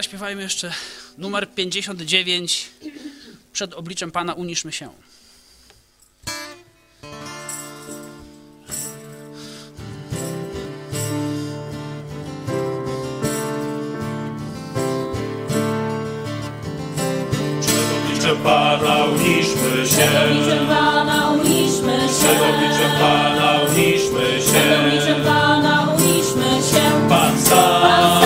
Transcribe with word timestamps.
zaśpiewajmy 0.00 0.42
jeszcze 0.42 0.72
numer 1.18 1.54
59. 1.54 2.70
Przed 3.52 3.74
obliczem 3.74 4.10
Pana 4.10 4.34
uniszmy 4.34 4.72
się. 4.72 4.88
Przed 17.62 17.92
obliczem 18.02 18.36
Pana 18.42 19.04
uniszmy 19.04 19.86
się. 19.86 20.08
obliczem 20.24 20.66
Pana 20.66 21.30
uniszmy 21.30 21.98
się. 22.00 22.14
Przed 22.18 22.42
obliczem 22.42 22.90
Pana 23.00 23.60
uniszmy 23.60 24.40
Przed 24.40 24.54
się. 24.54 24.80
obliczem 24.80 25.24
Pana 25.24 25.94
uniszmy 25.94 26.50
się. 26.70 27.08
Pan 27.08 27.40
sam 27.40 28.19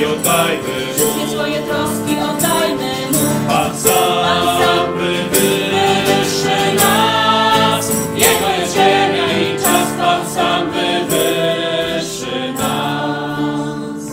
troski 0.00 0.06
oddajmy. 0.06 0.94
Wszystkie 0.94 1.28
swoje 1.28 1.62
troski 1.62 2.16
oddajmy 2.20 2.92
Mu. 3.12 3.48
Pan 3.48 3.76
sam 3.78 4.98
wywyższy 4.98 6.74
nas. 6.76 7.92
Jego 8.14 8.48
jest 8.60 8.74
ziemia 8.74 9.26
i 9.40 9.56
czas 9.62 9.88
Pan 9.98 10.28
sam 10.28 10.70
wywyższy 10.70 12.52
nas. 12.52 14.12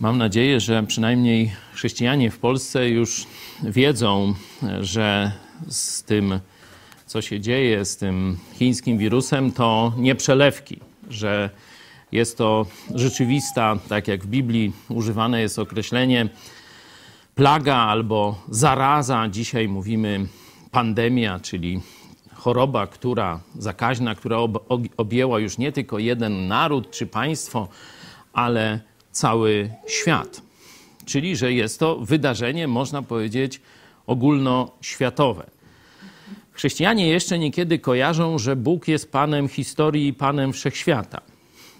Mam 0.00 0.18
nadzieję, 0.18 0.60
że 0.60 0.82
przynajmniej 0.82 1.52
chrześcijanie 1.74 2.30
w 2.30 2.38
Polsce 2.38 2.88
już 2.88 3.26
wiedzą, 3.62 4.34
że 4.80 5.32
z 5.68 6.02
tym, 6.02 6.40
co 7.06 7.22
się 7.22 7.40
dzieje 7.40 7.84
z 7.84 7.96
tym 7.96 8.38
chińskim 8.54 8.98
wirusem, 8.98 9.52
to 9.52 9.92
nie 9.96 10.14
przelewki, 10.14 10.89
że 11.10 11.50
jest 12.12 12.38
to 12.38 12.66
rzeczywista, 12.94 13.76
tak 13.88 14.08
jak 14.08 14.24
w 14.24 14.26
Biblii 14.26 14.72
używane 14.88 15.40
jest 15.40 15.58
określenie 15.58 16.28
plaga 17.34 17.76
albo 17.76 18.42
zaraza. 18.48 19.28
Dzisiaj 19.28 19.68
mówimy 19.68 20.26
pandemia, 20.70 21.40
czyli 21.40 21.80
choroba, 22.34 22.86
która 22.86 23.40
zakaźna, 23.58 24.14
która 24.14 24.36
ob- 24.36 24.64
ob- 24.68 24.88
objęła 24.96 25.38
już 25.38 25.58
nie 25.58 25.72
tylko 25.72 25.98
jeden 25.98 26.48
naród 26.48 26.90
czy 26.90 27.06
państwo, 27.06 27.68
ale 28.32 28.80
cały 29.12 29.70
świat. 29.86 30.42
Czyli, 31.04 31.36
że 31.36 31.52
jest 31.52 31.80
to 31.80 31.96
wydarzenie, 31.96 32.68
można 32.68 33.02
powiedzieć, 33.02 33.60
ogólnoświatowe. 34.06 35.59
Chrześcijanie 36.60 37.08
jeszcze 37.08 37.38
niekiedy 37.38 37.78
kojarzą, 37.78 38.38
że 38.38 38.56
Bóg 38.56 38.88
jest 38.88 39.12
Panem 39.12 39.48
historii 39.48 40.06
i 40.08 40.12
Panem 40.12 40.52
wszechświata. 40.52 41.20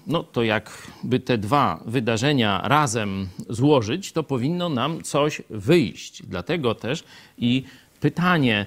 No 0.06 0.22
to 0.22 0.42
jakby 0.42 1.20
te 1.20 1.38
dwa 1.38 1.82
wydarzenia 1.86 2.60
razem 2.64 3.28
złożyć, 3.48 4.12
to 4.12 4.22
powinno 4.22 4.68
nam 4.68 5.02
coś 5.02 5.42
wyjść. 5.50 6.22
Dlatego 6.22 6.74
też 6.74 7.04
i 7.38 7.64
pytanie 8.00 8.66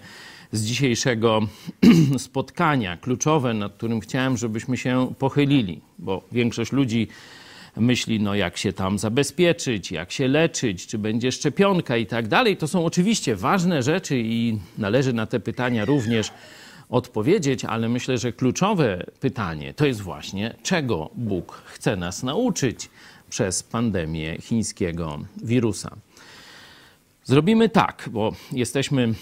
z 0.51 0.65
dzisiejszego 0.65 1.41
spotkania, 2.17 2.97
kluczowe, 2.97 3.53
nad 3.53 3.73
którym 3.73 3.99
chciałem, 3.99 4.37
żebyśmy 4.37 4.77
się 4.77 5.13
pochylili, 5.19 5.81
bo 5.99 6.23
większość 6.31 6.71
ludzi 6.71 7.07
myśli, 7.77 8.19
no 8.19 8.35
jak 8.35 8.57
się 8.57 8.73
tam 8.73 8.99
zabezpieczyć, 8.99 9.91
jak 9.91 10.11
się 10.11 10.27
leczyć, 10.27 10.87
czy 10.87 10.97
będzie 10.97 11.31
szczepionka 11.31 11.97
i 11.97 12.05
tak 12.05 12.27
dalej. 12.27 12.57
To 12.57 12.67
są 12.67 12.85
oczywiście 12.85 13.35
ważne 13.35 13.83
rzeczy 13.83 14.19
i 14.19 14.59
należy 14.77 15.13
na 15.13 15.25
te 15.25 15.39
pytania 15.39 15.85
również 15.85 16.31
odpowiedzieć, 16.89 17.65
ale 17.65 17.89
myślę, 17.89 18.17
że 18.17 18.33
kluczowe 18.33 19.05
pytanie 19.19 19.73
to 19.73 19.85
jest 19.85 20.01
właśnie, 20.01 20.55
czego 20.63 21.09
Bóg 21.15 21.61
chce 21.65 21.95
nas 21.95 22.23
nauczyć 22.23 22.89
przez 23.29 23.63
pandemię 23.63 24.37
chińskiego 24.41 25.19
wirusa. 25.43 25.95
Zrobimy 27.23 27.69
tak, 27.69 28.09
bo 28.11 28.35
jesteśmy 28.51 29.13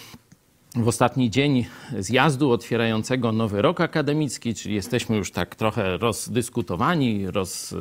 w 0.76 0.88
ostatni 0.88 1.30
dzień 1.30 1.66
zjazdu 2.00 2.52
otwierającego 2.52 3.32
nowy 3.32 3.62
rok 3.62 3.82
akademicki, 3.82 4.56
czyli 4.56 4.76
jesteśmy 4.76 5.18
już 5.18 5.32
tak 5.32 5.56
trochę 5.56 5.98
rozdyskutowani, 5.98 7.32
roz, 7.32 7.76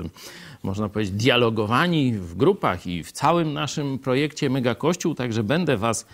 można 0.63 0.89
powiedzieć, 0.89 1.15
dialogowani 1.15 2.13
w 2.13 2.35
grupach 2.35 2.87
i 2.87 3.03
w 3.03 3.13
całym 3.13 3.53
naszym 3.53 3.99
projekcie 3.99 4.51
Mega 4.51 4.75
Kościół, 4.75 5.15
także 5.15 5.43
będę 5.43 5.77
Was 5.77 6.07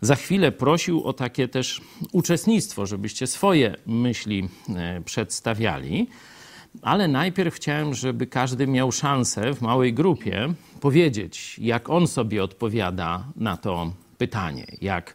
za 0.00 0.16
chwilę 0.16 0.52
prosił 0.52 1.04
o 1.04 1.12
takie 1.12 1.48
też 1.48 1.80
uczestnictwo, 2.12 2.86
żebyście 2.86 3.26
swoje 3.26 3.76
myśli 3.86 4.48
e, 4.76 5.00
przedstawiali. 5.00 6.06
Ale 6.82 7.08
najpierw 7.08 7.54
chciałem, 7.54 7.94
żeby 7.94 8.26
każdy 8.26 8.66
miał 8.66 8.92
szansę 8.92 9.54
w 9.54 9.62
małej 9.62 9.94
grupie 9.94 10.54
powiedzieć, 10.80 11.58
jak 11.58 11.90
on 11.90 12.06
sobie 12.06 12.44
odpowiada 12.44 13.24
na 13.36 13.56
to 13.56 13.92
pytanie, 14.18 14.66
jak 14.80 15.14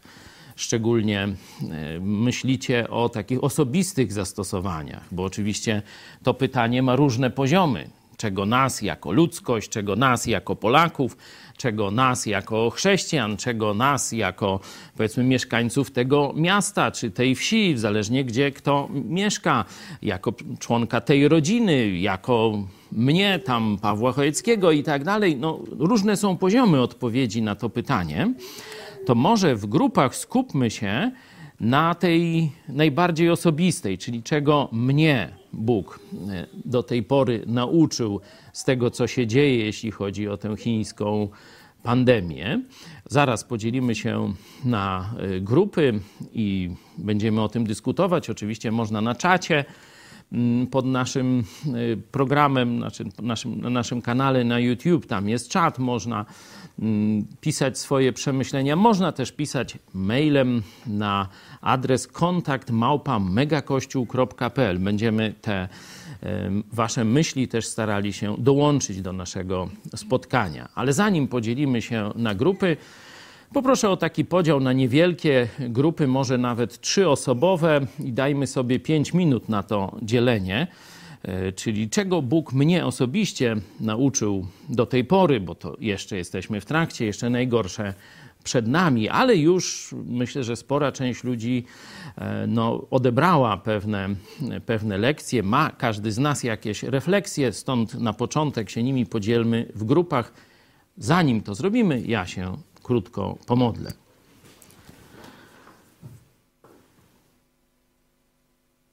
szczególnie 0.62 1.22
e, 1.24 2.00
myślicie 2.00 2.90
o 2.90 3.10
takich 3.10 3.44
osobistych 3.44 4.14
zastosowaniach, 4.14 5.04
bo 5.12 5.24
oczywiście 5.24 5.82
to 6.24 6.34
pytanie 6.34 6.84
ma 6.84 6.96
różne 6.96 7.30
poziomy. 7.30 7.90
Czego 8.18 8.46
nas 8.46 8.82
jako 8.82 9.12
ludzkość, 9.12 9.70
czego 9.70 9.96
nas 9.96 10.26
jako 10.26 10.56
Polaków, 10.56 11.18
czego 11.58 11.92
nas 11.92 12.26
jako 12.26 12.70
chrześcijan, 12.70 13.38
czego 13.38 13.74
nas 13.74 14.12
jako 14.12 14.60
powiedzmy 14.98 15.24
mieszkańców 15.24 15.92
tego 15.92 16.34
miasta 16.36 16.92
czy 16.92 17.12
tej 17.12 17.36
wsi, 17.36 17.78
zależnie 17.78 18.26
gdzie 18.26 18.52
kto 18.52 18.90
mieszka, 18.92 19.66
jako 20.02 20.34
członka 20.60 21.02
tej 21.02 21.28
rodziny, 21.28 21.98
jako 21.98 22.64
mnie, 22.92 23.40
tam 23.40 23.78
Pawła 23.82 24.12
Chojeckiego 24.12 24.72
i 24.72 24.84
tak 24.84 25.04
dalej. 25.04 25.36
No, 25.36 25.60
różne 25.80 26.18
są 26.18 26.38
poziomy 26.38 26.82
odpowiedzi 26.82 27.42
na 27.42 27.56
to 27.56 27.70
pytanie 27.70 28.34
to 29.06 29.16
może 29.16 29.56
w 29.56 29.66
grupach 29.66 30.16
skupmy 30.16 30.70
się 30.70 31.12
na 31.60 31.96
tej 31.96 32.52
najbardziej 32.70 33.30
osobistej, 33.30 33.98
czyli 33.98 34.24
czego 34.24 34.70
mnie 34.72 35.30
Bóg 35.54 36.00
e, 36.30 36.48
do 36.66 36.84
tej 36.84 37.04
pory 37.04 37.44
nauczył 37.48 38.20
z 38.54 38.64
tego, 38.64 38.92
co 38.92 39.08
się 39.08 39.28
dzieje, 39.28 39.66
jeśli 39.66 39.92
chodzi 39.92 40.28
o 40.28 40.38
tę 40.38 40.58
chińską 40.58 41.30
pandemię. 41.84 42.62
Zaraz 43.06 43.44
podzielimy 43.44 43.96
się 43.96 44.34
na 44.66 45.14
e, 45.18 45.40
grupy 45.40 46.00
i 46.34 46.72
będziemy 46.98 47.42
o 47.42 47.50
tym 47.50 47.66
dyskutować. 47.66 48.30
Oczywiście 48.30 48.72
można 48.72 49.02
na 49.02 49.16
czacie 49.16 49.66
mm, 50.32 50.68
pod 50.68 50.86
naszym 50.86 51.44
e, 51.66 51.98
programem, 51.98 52.80
naszym, 52.80 53.12
na 53.62 53.70
naszym 53.70 54.02
kanale 54.02 54.44
na 54.44 54.60
YouTube. 54.60 55.06
Tam 55.06 55.30
jest 55.30 55.50
czat, 55.50 55.80
można 55.80 56.26
pisać 57.42 57.78
swoje 57.78 58.14
przemyślenia. 58.14 58.76
Można 58.76 59.12
też 59.12 59.32
pisać 59.32 59.78
mailem 59.94 60.64
na 60.88 61.28
adres 61.62 62.08
kontakt 62.08 62.72
małpa 62.72 63.20
megakościół.pl. 63.20 64.80
Będziemy 64.80 65.34
te 65.42 65.68
wasze 66.74 67.06
myśli 67.06 67.48
też 67.48 67.68
starali 67.68 68.14
się 68.14 68.36
dołączyć 68.38 69.02
do 69.02 69.14
naszego 69.14 69.70
spotkania. 69.96 70.70
Ale 70.76 70.94
zanim 70.94 71.28
podzielimy 71.28 71.82
się 71.82 72.12
na 72.16 72.36
grupy, 72.36 72.78
Poproszę 73.54 73.90
o 73.90 73.98
taki 73.98 74.26
podział 74.26 74.60
na 74.60 74.74
niewielkie 74.74 75.48
grupy, 75.60 76.08
może 76.08 76.38
nawet 76.38 76.82
trzyosobowe 76.82 77.82
i 78.00 78.14
dajmy 78.14 78.48
sobie 78.48 78.80
pięć 78.80 79.14
minut 79.14 79.50
na 79.50 79.64
to 79.64 79.96
dzielenie. 80.02 80.68
E, 81.24 81.52
Czyli 81.52 81.90
czego 81.90 82.22
Bóg 82.22 82.54
mnie 82.54 82.86
osobiście 82.86 83.56
nauczył 83.80 84.48
do 84.70 84.86
tej 84.86 85.04
pory, 85.04 85.40
bo 85.40 85.56
to 85.56 85.78
jeszcze 85.80 86.18
jesteśmy 86.18 86.62
w 86.62 86.66
trakcie, 86.66 87.06
jeszcze 87.06 87.30
najgorsze 87.30 87.94
przed 88.44 88.68
nami, 88.68 89.10
ale 89.10 89.38
już 89.38 89.96
myślę, 90.06 90.44
że 90.44 90.56
spora 90.56 90.92
część 90.92 91.24
ludzi 91.24 91.66
e, 92.18 92.48
no, 92.48 92.86
odebrała 92.92 93.58
pewne, 93.58 94.10
pewne 94.66 94.98
lekcje, 94.98 95.44
ma 95.44 95.70
każdy 95.70 96.12
z 96.12 96.18
nas 96.18 96.44
jakieś 96.44 96.84
refleksje, 96.84 97.54
stąd 97.54 97.94
na 97.94 98.14
początek 98.14 98.70
się 98.70 98.84
nimi 98.84 99.06
podzielmy 99.06 99.72
w 99.76 99.84
grupach. 99.84 100.34
Zanim 100.98 101.42
to 101.42 101.56
zrobimy, 101.56 102.02
ja 102.02 102.28
się 102.28 102.58
krótko 102.84 103.38
pomodlę. 103.48 103.94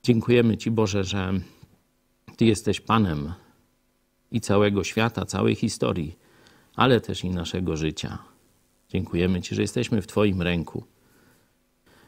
Dziękujemy 0.03 0.57
Ci, 0.57 0.71
Boże, 0.71 1.05
że 1.05 1.33
Ty 2.39 2.45
jesteś 2.45 2.81
Panem 2.81 3.33
i 4.31 4.41
całego 4.41 4.85
świata, 4.85 5.25
całej 5.25 5.55
historii, 5.55 6.19
ale 6.75 7.01
też 7.01 7.25
i 7.25 7.31
naszego 7.31 7.77
życia. 7.77 8.19
Dziękujemy 8.89 9.43
Ci, 9.43 9.55
że 9.55 9.63
jesteśmy 9.63 10.03
w 10.03 10.07
Twoim 10.07 10.43
ręku, 10.43 10.85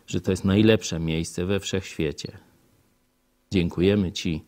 że 0.07 0.21
to 0.21 0.31
jest 0.31 0.45
najlepsze 0.45 1.01
miejsce 1.01 1.47
we 1.47 1.61
wszechświecie. 1.61 2.39
Dziękujemy 3.51 4.13
Ci, 4.13 4.45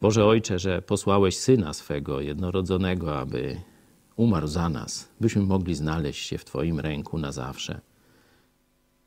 Boże 0.00 0.24
Ojcze, 0.24 0.58
że 0.58 0.82
posłałeś 0.82 1.38
Syna 1.38 1.72
swego 1.72 2.20
jednorodzonego, 2.20 3.18
aby 3.18 3.60
umarł 4.16 4.46
za 4.46 4.68
nas, 4.68 5.08
byśmy 5.20 5.42
mogli 5.42 5.74
znaleźć 5.74 6.26
się 6.26 6.38
w 6.38 6.44
Twoim 6.44 6.80
ręku 6.80 7.18
na 7.18 7.32
zawsze, 7.32 7.80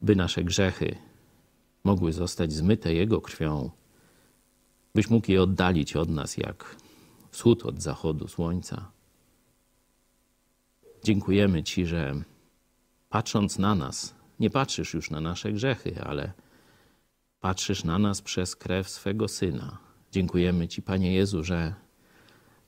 by 0.02 0.16
nasze 0.16 0.44
grzechy 0.44 0.96
mogły 1.84 2.14
zostać 2.14 2.54
zmyte 2.54 2.94
Jego 2.94 3.22
krwią, 3.22 3.70
byś 5.00 5.10
mógł 5.10 5.32
je 5.32 5.42
oddalić 5.42 5.96
od 5.96 6.10
nas 6.10 6.38
jak 6.38 6.76
wschód 7.32 7.66
od 7.66 7.82
zachodu 7.82 8.28
słońca. 8.28 8.92
Dziękujemy 11.04 11.64
Ci, 11.64 11.86
że 11.86 12.24
patrząc 13.10 13.60
na 13.60 13.76
nas, 13.76 14.16
nie 14.40 14.50
patrzysz 14.50 14.94
już 14.94 15.12
na 15.12 15.22
nasze 15.22 15.54
grzechy, 15.54 16.02
ale 16.04 16.34
patrzysz 17.40 17.84
na 17.84 18.00
nas 18.00 18.22
przez 18.22 18.56
krew 18.56 18.90
swego 18.90 19.28
Syna. 19.28 19.78
Dziękujemy 20.12 20.68
Ci, 20.68 20.82
Panie 20.82 21.14
Jezu, 21.14 21.44
że 21.44 21.74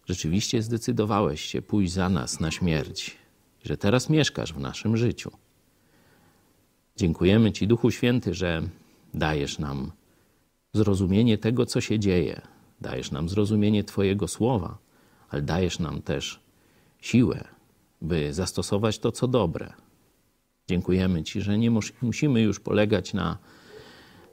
rzeczywiście 0.06 0.62
zdecydowałeś 0.62 1.42
się 1.42 1.62
pójść 1.62 1.94
za 1.94 2.10
nas 2.10 2.39
na 2.39 2.51
śmierć, 2.51 3.18
że 3.63 3.77
teraz 3.77 4.10
mieszkasz 4.10 4.54
w 4.54 4.60
naszym 4.60 4.98
życiu. 4.98 5.31
Dziękujemy 6.98 7.51
Ci, 7.51 7.68
Duchu 7.68 7.92
Święty, 7.92 8.34
że 8.34 8.62
dajesz 9.13 9.60
nam 9.60 9.92
zrozumienie 10.74 11.38
tego, 11.38 11.66
co 11.66 11.82
się 11.82 12.00
dzieje, 12.00 12.42
dajesz 12.82 13.12
nam 13.12 13.30
zrozumienie 13.30 13.84
Twojego 13.84 14.28
słowa, 14.28 14.78
ale 15.30 15.42
dajesz 15.42 15.80
nam 15.80 16.02
też 16.02 16.40
siłę, 17.02 17.48
by 18.02 18.34
zastosować 18.34 19.00
to, 19.00 19.12
co 19.12 19.28
dobre. 19.28 19.74
Dziękujemy 20.68 21.24
Ci, 21.24 21.42
że 21.42 21.58
nie 21.58 21.72
musimy 22.02 22.42
już 22.42 22.60
polegać 22.60 23.14
na 23.14 23.38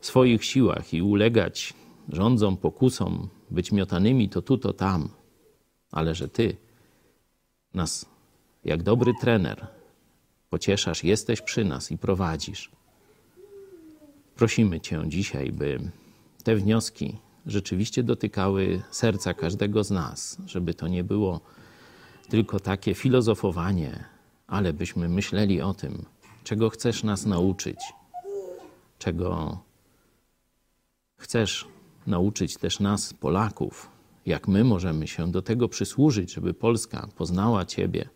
swoich 0.00 0.44
siłach 0.44 0.94
i 0.94 1.02
ulegać 1.02 1.74
rządzom, 2.08 2.56
pokusom, 2.56 3.28
być 3.50 3.72
miotanymi 3.72 4.28
to 4.28 4.42
tu, 4.42 4.58
to 4.58 4.72
tam, 4.72 5.08
ale 5.90 6.14
że 6.14 6.28
Ty 6.28 6.56
nas, 7.74 8.06
jak 8.64 8.82
dobry 8.82 9.12
trener, 9.20 9.66
pocieszasz, 10.50 11.04
jesteś 11.04 11.40
przy 11.40 11.64
nas 11.64 11.92
i 11.92 11.98
prowadzisz. 11.98 12.70
Prosimy 14.36 14.80
Cię 14.80 15.02
dzisiaj, 15.06 15.52
by 15.52 15.90
te 16.42 16.56
wnioski 16.56 17.18
rzeczywiście 17.46 18.02
dotykały 18.02 18.82
serca 18.90 19.34
każdego 19.34 19.84
z 19.84 19.90
nas, 19.90 20.38
żeby 20.46 20.74
to 20.74 20.88
nie 20.88 21.04
było 21.04 21.40
tylko 22.28 22.60
takie 22.60 22.94
filozofowanie, 22.94 24.04
ale 24.46 24.72
byśmy 24.72 25.08
myśleli 25.08 25.60
o 25.60 25.74
tym, 25.74 26.04
czego 26.44 26.70
chcesz 26.70 27.04
nas 27.04 27.26
nauczyć, 27.26 27.78
czego 28.98 29.58
chcesz 31.16 31.68
nauczyć 32.06 32.56
też 32.56 32.80
nas, 32.80 33.14
Polaków, 33.14 33.90
jak 34.26 34.48
my 34.48 34.64
możemy 34.64 35.08
się 35.08 35.32
do 35.32 35.42
tego 35.42 35.68
przysłużyć, 35.68 36.32
żeby 36.32 36.54
Polska 36.54 37.08
poznała 37.16 37.64
Ciebie. 37.64 38.08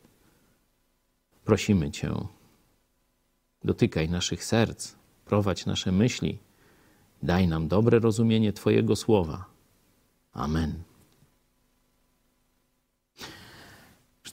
Prosimy 1.44 1.90
Cię, 1.90 2.14
dotykaj 3.64 4.08
naszych 4.08 4.44
serc, 4.44 4.94
prowadź 5.24 5.66
nasze 5.66 5.92
myśli, 5.92 6.38
daj 7.22 7.48
nam 7.48 7.68
dobre 7.68 7.98
rozumienie 7.98 8.52
Twojego 8.52 8.96
słowa. 8.96 9.44
Amen. 10.32 10.82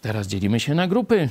Teraz 0.02 0.28
dzielimy 0.28 0.60
się 0.60 0.76
na 0.76 0.88
grupy. 0.88 1.30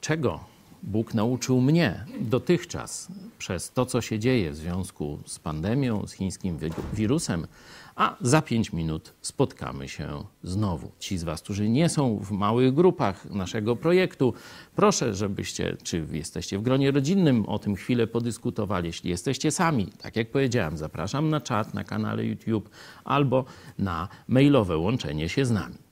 Czego 0.00 0.40
Bóg 0.82 1.14
nauczył 1.14 1.60
mnie 1.60 2.04
dotychczas 2.20 3.08
przez 3.38 3.72
to, 3.72 3.86
co 3.86 4.00
się 4.00 4.18
dzieje 4.18 4.50
w 4.50 4.56
związku 4.56 5.18
z 5.26 5.38
pandemią, 5.38 6.06
z 6.06 6.12
chińskim 6.12 6.58
wirusem, 6.94 7.46
a 7.96 8.16
za 8.20 8.42
pięć 8.42 8.72
minut 8.72 9.12
spotkamy 9.20 9.88
się 9.88 10.24
znowu. 10.42 10.90
Ci 10.98 11.18
z 11.18 11.24
Was, 11.24 11.42
którzy 11.42 11.68
nie 11.68 11.88
są 11.88 12.18
w 12.18 12.30
małych 12.30 12.74
grupach 12.74 13.30
naszego 13.30 13.76
projektu, 13.76 14.34
proszę, 14.74 15.14
żebyście, 15.14 15.76
czy 15.82 16.06
jesteście 16.12 16.58
w 16.58 16.62
gronie 16.62 16.90
rodzinnym, 16.90 17.46
o 17.46 17.58
tym 17.58 17.76
chwilę 17.76 18.06
podyskutowali. 18.06 18.86
Jeśli 18.86 19.10
jesteście 19.10 19.50
sami, 19.50 19.86
tak 19.86 20.16
jak 20.16 20.30
powiedziałem, 20.30 20.78
zapraszam 20.78 21.30
na 21.30 21.40
czat 21.40 21.74
na 21.74 21.84
kanale 21.84 22.24
YouTube 22.24 22.70
albo 23.04 23.44
na 23.78 24.08
mailowe 24.28 24.76
łączenie 24.76 25.28
się 25.28 25.44
z 25.44 25.50
nami. 25.50 25.85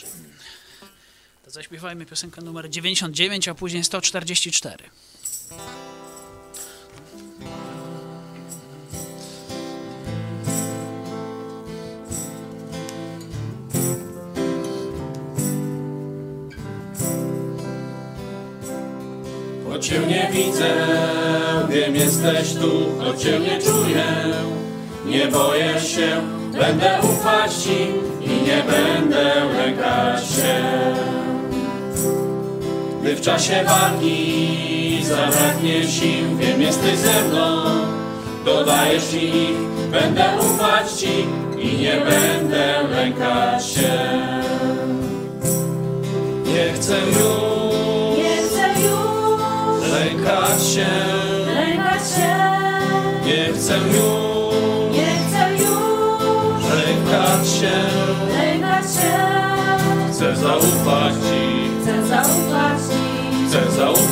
Dobrze. 0.00 0.18
To 1.44 1.50
zaśpiewajmy 1.50 2.06
piosenkę 2.06 2.42
numer 2.42 2.70
99, 2.70 3.48
a 3.48 3.54
później 3.54 3.84
144. 3.84 4.84
Choć 19.68 19.86
Cię 19.86 19.98
nie 19.98 20.30
widzę, 20.32 20.86
wiem 21.68 21.96
jesteś 21.96 22.54
tu, 22.54 22.98
choć 22.98 23.22
Cię 23.22 23.40
nie 23.40 23.62
czuję, 23.62 24.04
nie 25.06 25.26
boję 25.28 25.80
się, 25.80 26.22
będę 26.52 27.00
ufać 27.02 27.54
Ci 27.54 28.07
i 28.20 28.28
nie 28.42 28.62
będę 28.70 29.44
lękać 29.56 30.20
się. 30.30 30.54
Gdy 33.02 33.16
w 33.16 33.20
czasie 33.20 33.64
walki 33.64 34.98
zabraknie 35.04 35.88
sił, 35.88 36.36
wiem 36.38 36.62
jesteś 36.62 36.96
ze 36.98 37.22
mną, 37.28 37.64
dodajesz 38.44 39.14
ich, 39.14 39.58
będę 39.90 40.24
ufać 40.40 40.92
Ci 40.92 41.26
i 41.58 41.78
nie 41.78 41.92
będę 42.10 42.82
lękać 42.90 43.66
się. 43.66 43.92
Nie 46.44 46.72
chcę 46.72 46.96
już 47.06 48.18
Nie 48.18 48.36
chcę 48.36 48.68
już 48.80 49.90
lękać 49.92 50.66
się, 50.74 50.86
lękać 51.54 52.02
się. 52.10 52.38
nie 53.26 53.52
chcę 53.52 53.78
już 53.78 54.92
Nie 54.92 55.06
chcę 55.28 55.52
już 55.54 56.64
lękać 56.74 57.48
się, 57.48 57.70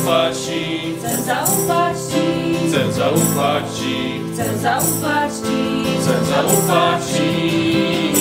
zaufać 0.06 0.36
Ci, 0.36 0.94
Chcę 0.98 1.22
zaufać 1.22 1.96
Ci. 2.10 2.68
chcę 2.68 2.92
zaufać 2.92 3.64
Ci, 3.78 4.20
Chcę 4.32 4.58
zaufać 4.58 5.32
Ci. 5.32 5.84
chcę 6.00 6.24
zaufać 6.24 7.02
Ci. 7.16 8.12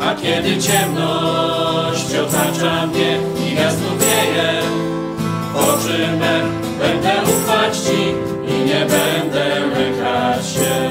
A 0.00 0.14
kiedy 0.14 0.62
ciemność 0.62 2.14
otacza 2.26 2.86
mnie 2.86 3.18
i 3.46 3.56
wiatr 3.56 3.82
wieje, 4.00 4.60
oczy 5.54 5.98
me 6.20 6.40
będę 6.78 7.12
ufać 7.22 7.76
Ci 7.76 8.00
i 8.54 8.64
nie 8.64 8.80
będę 8.80 9.44
lękać 9.60 10.46
się. 10.46 10.90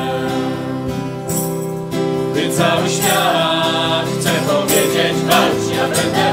Gdy 2.32 2.50
cały 2.58 2.90
świat 2.90 4.06
chce 4.20 4.30
powiedzieć 4.48 5.18
walcz, 5.30 5.78
ja 5.78 5.84
będę 5.84 6.25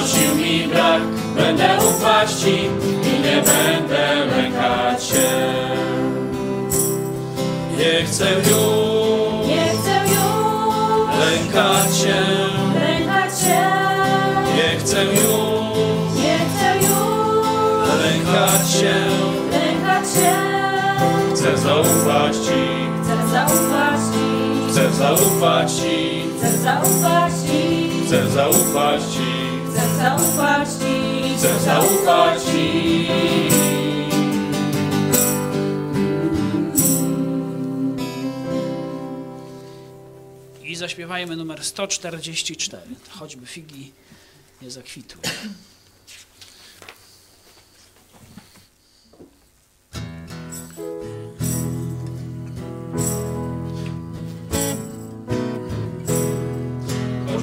choć 0.00 0.10
sił 0.10 0.34
mi 0.36 0.68
brak, 0.68 1.02
będę 1.36 1.68
ufać 1.88 2.32
Ci 2.32 2.54
i 3.02 3.20
nie 3.20 3.42
będę 3.42 4.26
lękać 4.36 5.04
się. 5.04 5.30
Nie 7.78 8.04
chcę 8.06 8.26
już 8.34 9.46
Nie 9.48 9.64
chcę 9.68 10.00
już 10.06 11.18
lękać 11.20 11.96
się, 11.98 12.20
lękać 12.80 13.40
się. 13.40 13.60
nie 14.56 14.78
chcę 14.80 15.04
już 15.04 16.16
Nie 16.16 16.38
chcę 16.38 16.76
już 16.76 18.02
lękać 18.02 18.70
się, 18.72 18.94
lękać 19.50 20.06
się. 20.14 20.32
chcę 21.34 21.58
zaufać 21.58 22.36
Ci, 22.36 22.60
Chcę 23.02 23.28
zaufać 23.32 24.00
Ci. 24.12 24.70
chcę 24.70 24.92
zaufać 24.92 25.72
Ci, 25.72 26.24
Chcę 26.38 26.58
zaufać 26.58 27.32
Ci. 27.46 27.90
chcę 28.06 28.28
zaufać 28.30 29.00
Ci, 29.12 29.59
zaufać 30.00 30.68
Ci. 30.68 31.36
chcę 31.36 31.60
zaufać 31.60 32.42
Ci. 32.42 33.08
I 40.62 40.76
zaśpiewajmy 40.76 41.36
numer 41.36 41.64
144. 41.64 42.82
Choćby 43.10 43.46
figi 43.46 43.92
nie 44.62 44.70
zakwitły. 44.70 45.22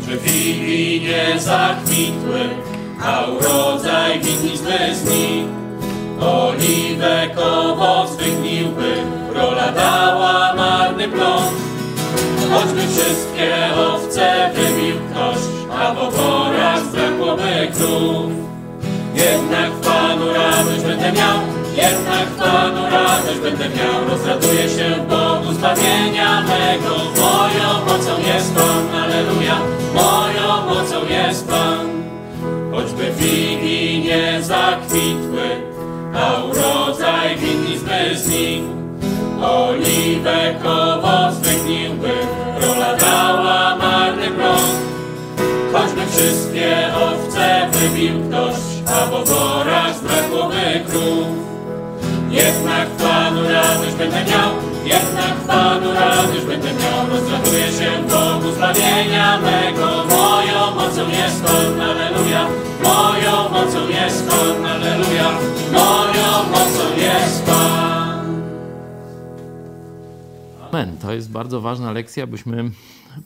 Choćby 0.07 0.29
figi 0.29 1.01
nie 1.01 1.39
zakwitły, 1.39 2.39
a 3.03 3.25
urodzaj 3.25 4.19
winnic 4.19 4.61
bez 4.61 5.05
nich, 5.05 5.47
oliwek 6.19 7.37
owoc 7.37 8.15
wygniłby, 8.15 8.93
rola 9.35 9.71
dała 9.71 10.53
marny 10.55 11.07
plon. 11.07 11.43
Choćby 12.51 12.81
wszystkie 12.81 13.75
owce 13.75 14.51
wybił 14.55 14.95
ktoś, 15.11 15.37
a 15.79 15.93
w 15.93 15.97
oborach 15.99 16.79
zbrakłoby 16.85 17.67
krów. 17.77 18.31
Jednak 19.15 19.71
w 19.71 19.79
Panu 19.85 20.33
radość 20.33 20.83
będę 20.83 21.11
miał, 21.11 21.37
jednak 21.77 22.27
Panu 22.37 22.83
radość 22.91 23.39
będę 23.43 23.69
miał. 23.69 24.09
Rozraduję 24.09 24.69
się 24.69 24.95
w 24.95 25.07
Bogu 25.09 25.53
zbawienia 25.53 26.41
mego. 26.41 26.95
Moją 26.95 27.69
mocą 27.87 28.13
jest 28.27 28.55
Pan, 28.55 29.03
aleluja, 29.03 29.57
moją 29.93 30.65
mocą 30.65 31.07
jest 31.09 31.47
Pan. 31.47 31.87
Choćby 32.71 33.03
figi 33.17 34.03
nie 34.05 34.43
zakwitły, 34.43 35.47
a 36.15 36.43
urodzaj 36.43 37.37
winnic 37.37 37.81
bez 37.83 38.29
nich. 38.29 38.63
Oliwek 39.41 40.65
owoc 40.65 41.35
wygniłby, 41.39 42.13
rola 42.61 42.95
dała 42.95 43.75
marny 43.75 44.27
plon. 44.27 44.77
Choćby 45.73 46.01
wszystkie 46.11 46.87
owce 46.95 47.69
wybił 47.71 48.13
ktoś, 48.29 48.55
a 48.87 49.05
w 49.05 49.13
radość 53.77 53.97
będę 53.97 54.25
miał, 54.31 54.51
jednak 54.85 55.35
Panu 55.47 55.93
radość 55.93 56.45
będę 56.45 56.73
miał. 56.73 57.09
Rozraduję 57.09 57.67
się 57.67 57.91
Bogu 58.09 58.55
zbawienia 58.55 59.39
mego. 59.41 60.05
Moją 60.09 60.75
mocą 60.75 61.09
jest 61.09 61.45
On, 61.45 61.81
aleluja. 61.81 62.47
Moją 62.83 63.49
mocą 63.49 63.89
jest 63.89 64.33
On, 64.33 64.65
aleluja. 64.65 65.31
Moją 65.73 66.49
mocą 66.49 66.97
jest 66.97 67.45
Pan. 67.45 68.41
Amen. 70.69 70.97
To 70.97 71.13
jest 71.13 71.31
bardzo 71.31 71.61
ważna 71.61 71.91
lekcja, 71.91 72.27
byśmy 72.27 72.71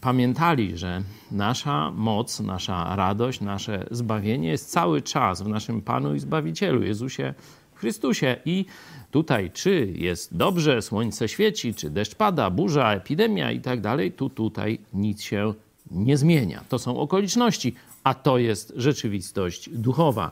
pamiętali, 0.02 0.78
że 0.78 1.02
nasza 1.32 1.92
moc, 1.92 2.40
nasza 2.40 2.96
radość, 2.96 3.42
nasze 3.42 3.86
zbawienie 3.92 4.50
jest 4.50 4.72
cały 4.72 5.02
czas 5.02 5.42
w 5.42 5.48
naszym 5.48 5.82
Panu 5.82 6.16
i 6.16 6.20
Zbawicielu, 6.20 6.84
Jezusie 6.84 7.34
Chrystusie. 7.82 8.36
I 8.46 8.66
tutaj, 9.12 9.52
czy 9.54 9.94
jest 9.96 10.38
dobrze, 10.38 10.82
słońce 10.82 11.28
świeci, 11.28 11.74
czy 11.74 11.90
deszcz 11.90 12.16
pada, 12.16 12.50
burza, 12.50 12.94
epidemia 12.94 13.52
i 13.52 13.62
tak 13.62 13.82
dalej, 13.82 14.12
tu 14.12 14.30
tutaj 14.30 14.80
nic 14.94 15.22
się 15.22 15.54
nie 15.92 16.18
zmienia. 16.18 16.64
To 16.70 16.80
są 16.80 17.00
okoliczności, 17.00 17.76
a 18.04 18.14
to 18.14 18.38
jest 18.38 18.74
rzeczywistość 18.76 19.70
duchowa. 19.70 20.32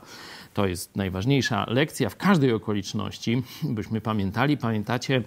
To 0.54 0.66
jest 0.66 0.96
najważniejsza 0.96 1.66
lekcja 1.68 2.08
w 2.08 2.16
każdej 2.16 2.52
okoliczności, 2.52 3.42
byśmy 3.62 4.00
pamiętali. 4.00 4.56
Pamiętacie 4.56 5.22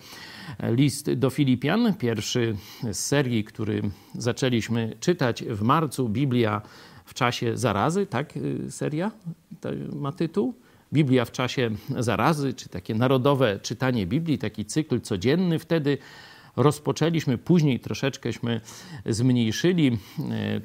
list 0.64 1.14
do 1.14 1.30
Filipian, 1.30 1.94
pierwszy 1.94 2.56
z 2.92 3.00
serii, 3.00 3.44
który 3.44 3.82
zaczęliśmy 4.16 4.96
czytać 5.00 5.44
w 5.44 5.62
marcu, 5.62 6.10
Biblia 6.10 6.62
w 7.06 7.14
czasie 7.14 7.58
zarazy, 7.58 8.06
tak? 8.06 8.38
y, 8.38 8.72
Seria 8.72 9.12
ma 9.94 10.12
tytuł? 10.12 10.54
Biblia 10.94 11.26
w 11.26 11.32
czasie 11.32 11.70
zarazy, 12.00 12.54
czy 12.54 12.70
takie 12.70 12.96
narodowe 12.96 13.60
czytanie 13.60 14.08
Biblii, 14.08 14.38
taki 14.38 14.66
cykl 14.66 15.02
codzienny. 15.02 15.60
Wtedy 15.60 15.98
rozpoczęliśmy, 16.56 17.38
później 17.38 17.80
troszeczkęśmy 17.80 18.62
zmniejszyli 19.06 19.88
e, 20.32 20.62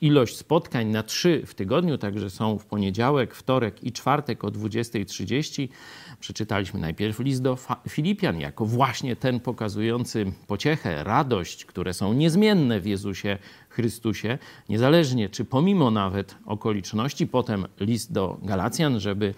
ilość 0.00 0.36
spotkań 0.36 0.86
na 0.86 1.02
trzy 1.02 1.42
w 1.46 1.54
tygodniu, 1.54 1.98
także 1.98 2.30
są 2.30 2.58
w 2.58 2.66
poniedziałek, 2.66 3.34
wtorek 3.34 3.84
i 3.84 3.92
czwartek 3.92 4.44
o 4.44 4.48
20.30. 4.48 5.68
Przeczytaliśmy 6.20 6.80
najpierw 6.80 7.18
list 7.18 7.42
do 7.42 7.58
Filipian, 7.88 8.40
jako 8.40 8.66
właśnie 8.66 9.16
ten 9.16 9.40
pokazujący 9.40 10.32
pociechę, 10.46 11.04
radość, 11.04 11.64
które 11.64 11.94
są 11.94 12.12
niezmienne 12.12 12.80
w 12.80 12.86
Jezusie 12.86 13.38
Chrystusie, 13.76 14.38
niezależnie 14.68 15.28
czy 15.28 15.44
pomimo 15.44 15.90
nawet 15.90 16.36
okoliczności, 16.46 17.26
potem 17.26 17.66
list 17.80 18.12
do 18.12 18.38
Galacjan, 18.42 19.00
żeby 19.00 19.34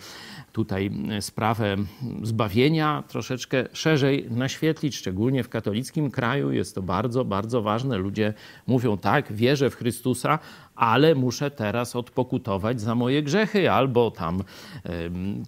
tutaj 0.58 0.90
sprawę 1.20 1.76
zbawienia 2.22 3.04
troszeczkę 3.08 3.64
szerzej 3.72 4.30
naświetlić, 4.30 4.96
szczególnie 4.96 5.44
w 5.44 5.48
katolickim 5.48 6.10
kraju 6.10 6.52
jest 6.52 6.74
to 6.74 6.82
bardzo, 6.82 7.24
bardzo 7.24 7.62
ważne. 7.62 7.98
Ludzie 7.98 8.34
mówią 8.66 8.98
tak, 8.98 9.32
wierzę 9.32 9.70
w 9.70 9.74
Chrystusa, 9.74 10.38
ale 10.74 11.14
muszę 11.14 11.50
teraz 11.50 11.96
odpokutować 11.96 12.80
za 12.80 12.94
moje 12.94 13.22
grzechy, 13.22 13.70
albo 13.70 14.10
tam 14.10 14.42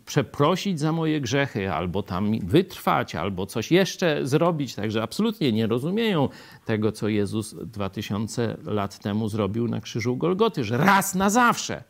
przeprosić 0.06 0.80
za 0.80 0.92
moje 0.92 1.20
grzechy, 1.20 1.72
albo 1.72 2.02
tam 2.02 2.38
wytrwać, 2.38 3.14
albo 3.14 3.46
coś 3.46 3.72
jeszcze 3.72 4.26
zrobić. 4.26 4.74
Także 4.74 5.02
absolutnie 5.02 5.52
nie 5.52 5.66
rozumieją 5.66 6.28
tego, 6.64 6.92
co 6.92 7.08
Jezus 7.08 7.54
2000 7.54 8.56
lat 8.64 8.98
temu 8.98 9.28
zrobił 9.28 9.68
na 9.68 9.80
krzyżu 9.80 10.16
Golgoty, 10.16 10.64
że 10.64 10.76
raz 10.76 11.14
na 11.14 11.30
zawsze 11.30 11.82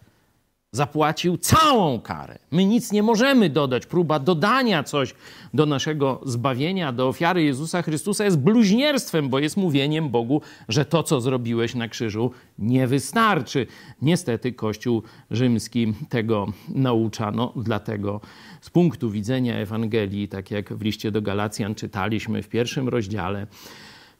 zapłacił 0.72 1.36
całą 1.36 2.00
karę. 2.00 2.38
My 2.50 2.64
nic 2.64 2.92
nie 2.92 3.02
możemy 3.02 3.50
dodać. 3.50 3.86
Próba 3.86 4.18
dodania 4.18 4.82
coś 4.82 5.14
do 5.54 5.66
naszego 5.66 6.20
zbawienia, 6.26 6.92
do 6.92 7.08
ofiary 7.08 7.42
Jezusa 7.42 7.82
Chrystusa 7.82 8.24
jest 8.24 8.38
bluźnierstwem, 8.38 9.28
bo 9.28 9.38
jest 9.38 9.56
mówieniem 9.56 10.08
Bogu, 10.08 10.42
że 10.68 10.84
to, 10.84 11.02
co 11.02 11.20
zrobiłeś 11.20 11.74
na 11.74 11.88
krzyżu, 11.88 12.30
nie 12.58 12.86
wystarczy. 12.86 13.66
Niestety 14.02 14.52
Kościół 14.52 15.02
rzymski 15.30 15.94
tego 16.08 16.52
naucza. 16.68 17.30
No, 17.30 17.52
dlatego 17.56 18.20
z 18.60 18.70
punktu 18.70 19.10
widzenia 19.10 19.56
Ewangelii, 19.56 20.28
tak 20.28 20.50
jak 20.50 20.72
w 20.72 20.82
liście 20.82 21.10
do 21.10 21.22
Galacjan 21.22 21.74
czytaliśmy 21.74 22.42
w 22.42 22.48
pierwszym 22.48 22.88
rozdziale, 22.88 23.46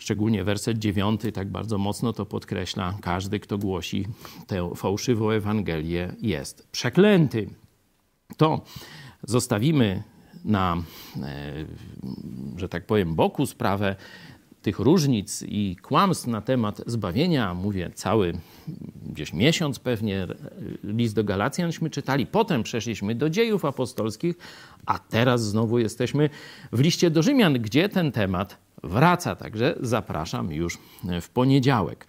szczególnie 0.01 0.45
werset 0.45 0.79
dziewiąty 0.79 1.33
tak 1.33 1.49
bardzo 1.49 1.79
mocno 1.79 2.13
to 2.13 2.27
podkreśla, 2.27 2.95
każdy, 3.01 3.41
kto 3.41 3.59
głosi 3.59 4.07
tę 4.47 4.71
fałszywą 4.77 5.31
Ewangelię, 5.31 6.15
jest 6.23 6.69
przeklęty. 6.73 7.51
To 8.37 8.61
zostawimy 9.23 10.03
na, 10.45 10.83
e, 11.23 11.53
że 12.57 12.69
tak 12.69 12.87
powiem, 12.87 13.15
boku 13.15 13.47
sprawę 13.47 13.97
tych 14.63 14.79
różnic 14.79 15.45
i 15.49 15.77
kłamstw 15.83 16.27
na 16.27 16.41
temat 16.41 16.83
zbawienia, 16.87 17.55
mówię 17.55 17.91
cały 17.95 18.33
gdzieś 19.07 19.33
miesiąc 19.33 19.79
pewnie, 19.79 20.27
list 20.85 21.15
do 21.15 21.25
Galacjanśmy 21.25 21.91
czytali, 21.91 22.27
potem 22.27 22.63
przeszliśmy 22.63 23.15
do 23.15 23.31
dziejów 23.31 23.65
apostolskich, 23.65 24.37
a 24.87 24.99
teraz 24.99 25.43
znowu 25.45 25.79
jesteśmy 25.79 26.31
w 26.73 26.81
liście 26.81 27.11
do 27.11 27.23
Rzymian, 27.23 27.55
gdzie 27.55 27.89
ten 27.89 28.13
temat 28.13 28.59
wraca. 28.83 29.37
Także 29.37 29.75
zapraszam 29.81 30.53
już 30.53 30.79
w 31.21 31.29
poniedziałek. 31.29 32.07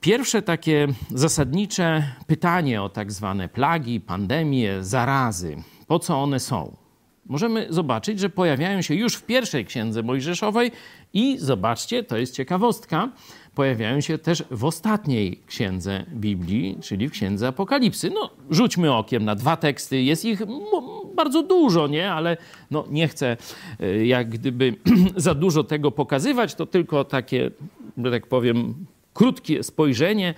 Pierwsze 0.00 0.42
takie 0.42 0.88
zasadnicze 1.10 2.14
pytanie 2.26 2.82
o 2.82 2.88
tak 2.88 3.12
zwane 3.12 3.48
plagi, 3.48 4.00
pandemie, 4.00 4.84
zarazy. 4.84 5.56
Po 5.86 5.98
co 5.98 6.22
one 6.22 6.40
są? 6.40 6.76
Możemy 7.26 7.66
zobaczyć, 7.70 8.20
że 8.20 8.30
pojawiają 8.30 8.82
się 8.82 8.94
już 8.94 9.16
w 9.16 9.22
pierwszej 9.22 9.64
księdze 9.64 10.02
Mojżeszowej 10.02 10.72
i 11.12 11.38
zobaczcie, 11.38 12.02
to 12.02 12.16
jest 12.16 12.34
ciekawostka, 12.34 13.08
pojawiają 13.54 14.00
się 14.00 14.18
też 14.18 14.44
w 14.50 14.64
ostatniej 14.64 15.40
księdze 15.46 16.04
Biblii, 16.08 16.78
czyli 16.82 17.08
w 17.08 17.12
księdze 17.12 17.48
Apokalipsy. 17.48 18.10
No, 18.10 18.30
rzućmy 18.50 18.92
okiem 18.92 19.24
na 19.24 19.34
dwa 19.34 19.56
teksty, 19.56 20.02
jest 20.02 20.24
ich 20.24 20.42
bardzo 21.14 21.42
dużo, 21.42 21.86
nie? 21.86 22.12
Ale 22.12 22.36
no, 22.70 22.84
nie 22.90 23.08
chcę 23.08 23.36
e, 23.80 24.06
jak 24.06 24.28
gdyby 24.28 24.74
za 25.16 25.34
dużo 25.34 25.64
tego 25.64 25.90
pokazywać, 25.90 26.54
to 26.54 26.66
tylko 26.66 27.04
takie, 27.04 27.50
że 28.04 28.10
tak 28.10 28.26
powiem, 28.26 28.74
krótkie 29.14 29.62
spojrzenie 29.62 30.34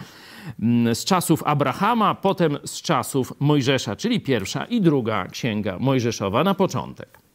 z 0.94 1.04
czasów 1.04 1.42
Abrahama, 1.42 2.14
potem 2.14 2.58
z 2.64 2.82
czasów 2.82 3.32
Mojżesza, 3.40 3.96
czyli 3.96 4.20
pierwsza 4.20 4.64
i 4.64 4.80
druga 4.80 5.26
księga 5.26 5.78
Mojżeszowa 5.80 6.44
na 6.44 6.54
początek. 6.54 7.25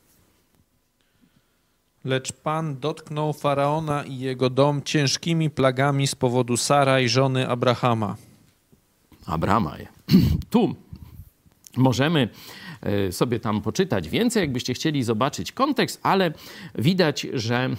Lecz 2.06 2.32
Pan 2.32 2.80
dotknął 2.80 3.34
faraona 3.34 4.04
i 4.04 4.20
jego 4.20 4.50
dom 4.50 4.82
ciężkimi 4.82 5.50
plagami 5.50 6.08
z 6.08 6.16
powodu 6.16 6.58
Sara 6.58 7.00
i 7.00 7.10
żony 7.10 7.48
Abrahama. 7.48 8.16
Abrama. 9.26 9.76
Tu 10.50 10.76
możemy 11.78 12.30
e, 12.82 13.12
sobie 13.12 13.40
tam 13.40 13.62
poczytać 13.62 14.10
więcej, 14.10 14.42
jakbyście 14.42 14.74
chcieli 14.74 15.04
zobaczyć 15.04 15.52
kontekst, 15.52 16.00
ale 16.04 16.32
widać, 16.76 17.28
że 17.34 17.70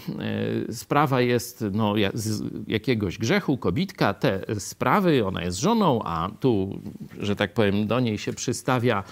e, 0.68 0.72
sprawa 0.72 1.20
jest 1.20 1.64
no, 1.72 1.94
z 2.14 2.42
jakiegoś 2.66 3.18
grzechu, 3.18 3.58
kobitka, 3.58 4.14
te 4.14 4.40
sprawy, 4.58 5.26
ona 5.26 5.42
jest 5.42 5.58
żoną, 5.58 6.02
a 6.04 6.30
tu, 6.40 6.80
że 7.18 7.36
tak 7.36 7.54
powiem, 7.54 7.86
do 7.86 8.00
niej 8.00 8.18
się 8.18 8.32
przystawia 8.32 9.04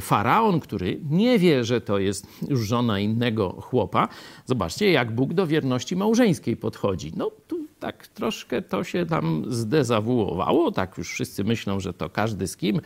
faraon, 0.00 0.60
który 0.60 1.00
nie 1.10 1.38
wie, 1.38 1.64
że 1.64 1.80
to 1.80 1.98
jest 1.98 2.26
już 2.48 2.66
żona 2.66 3.00
innego 3.00 3.50
chłopa. 3.60 4.08
Zobaczcie, 4.46 4.90
jak 4.90 5.14
Bóg 5.14 5.34
do 5.34 5.46
wierności 5.46 5.96
małżeńskiej 5.96 6.56
podchodzi. 6.56 7.12
No 7.16 7.30
tu 7.46 7.60
tak 7.80 8.06
troszkę 8.06 8.62
to 8.62 8.84
się 8.84 9.06
tam 9.06 9.44
zdezawuowało. 9.48 10.72
Tak 10.72 10.98
już 10.98 11.12
wszyscy 11.12 11.44
myślą, 11.44 11.80
że 11.80 11.92
to 11.92 12.10
każdy 12.10 12.46
z 12.46 12.56
kim, 12.56 12.80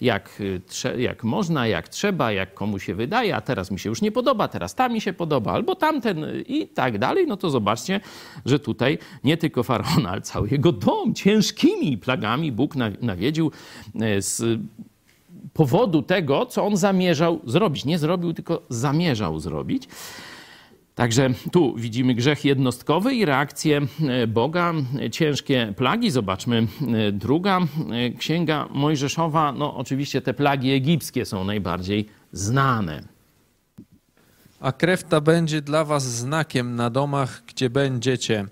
jak, 0.00 0.42
jak 0.98 1.24
można, 1.24 1.66
jak 1.66 1.88
trzeba, 1.88 2.32
jak 2.32 2.54
komu 2.54 2.78
się 2.78 2.94
wydaje, 2.94 3.36
a 3.36 3.40
teraz 3.40 3.70
mi 3.70 3.78
się 3.78 3.88
już 3.88 4.02
nie 4.02 4.12
podoba, 4.12 4.48
teraz 4.48 4.74
ta 4.74 4.88
mi 4.88 5.00
się 5.00 5.12
podoba, 5.12 5.52
albo 5.52 5.74
tamten 5.74 6.26
i 6.46 6.68
tak 6.68 6.98
dalej. 6.98 7.26
No 7.26 7.36
to 7.36 7.50
zobaczcie, 7.50 8.00
że 8.46 8.58
tutaj 8.58 8.98
nie 9.24 9.36
tylko 9.36 9.62
faraona, 9.62 10.10
ale 10.10 10.20
cały 10.20 10.48
jego 10.48 10.72
dom 10.72 11.14
ciężkimi 11.14 11.98
plagami 11.98 12.52
Bóg 12.52 12.74
nawiedził 13.00 13.50
e, 14.00 14.22
z 14.22 14.60
powodu 15.52 16.02
tego, 16.02 16.46
co 16.46 16.66
on 16.66 16.76
zamierzał 16.76 17.40
zrobić. 17.44 17.84
Nie 17.84 17.98
zrobił, 17.98 18.32
tylko 18.32 18.62
zamierzał 18.68 19.40
zrobić. 19.40 19.88
Także 20.98 21.30
tu 21.52 21.74
widzimy 21.76 22.14
grzech 22.14 22.44
jednostkowy 22.44 23.14
i 23.14 23.24
reakcję 23.24 23.80
e, 24.08 24.26
Boga, 24.26 24.74
ciężkie 25.12 25.74
plagi. 25.76 26.10
Zobaczmy 26.10 26.66
e, 27.08 27.12
druga 27.12 27.60
e, 27.60 28.10
księga 28.10 28.68
Mojżeszowa. 28.70 29.52
No 29.52 29.76
oczywiście 29.76 30.20
te 30.20 30.34
plagi 30.34 30.70
egipskie 30.70 31.24
są 31.24 31.44
najbardziej 31.44 32.08
znane. 32.32 33.02
A 34.60 34.72
krew 34.72 35.04
ta 35.04 35.20
będzie 35.20 35.62
dla 35.62 35.84
was 35.84 36.04
znakiem 36.04 36.76
na 36.76 36.90
domach, 36.90 37.42
gdzie 37.46 37.70
będziecie. 37.70 38.46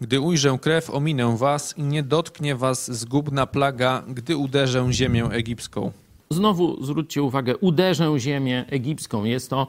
Gdy 0.00 0.20
ujrzę 0.20 0.58
krew, 0.60 0.90
ominę 0.90 1.36
was 1.36 1.78
i 1.78 1.82
nie 1.82 2.02
dotknie 2.02 2.56
was 2.56 2.98
zgubna 2.98 3.46
plaga, 3.46 4.02
gdy 4.08 4.36
uderzę 4.36 4.92
ziemię 4.92 5.24
egipską. 5.24 5.92
Znowu 6.32 6.84
zwróćcie 6.84 7.22
uwagę, 7.22 7.56
uderzę 7.56 8.18
ziemię 8.18 8.64
egipską. 8.70 9.24
Jest 9.24 9.50
to 9.50 9.66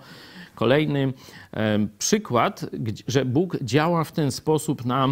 kolejny 0.55 1.13
przykład, 1.97 2.65
że 3.07 3.25
Bóg 3.25 3.57
działa 3.61 4.03
w 4.03 4.11
ten 4.11 4.31
sposób 4.31 4.85
na 4.85 5.07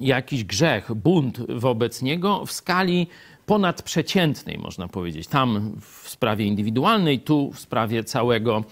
jakiś 0.00 0.44
grzech, 0.44 0.94
bunt 0.94 1.38
wobec 1.48 2.02
niego 2.02 2.46
w 2.46 2.52
skali 2.52 3.06
ponadprzeciętnej, 3.46 4.58
można 4.58 4.88
powiedzieć. 4.88 5.26
Tam 5.26 5.72
w 5.80 6.08
sprawie 6.08 6.44
indywidualnej, 6.44 7.20
tu 7.20 7.52
w 7.52 7.60
sprawie 7.60 8.04
całego, 8.04 8.64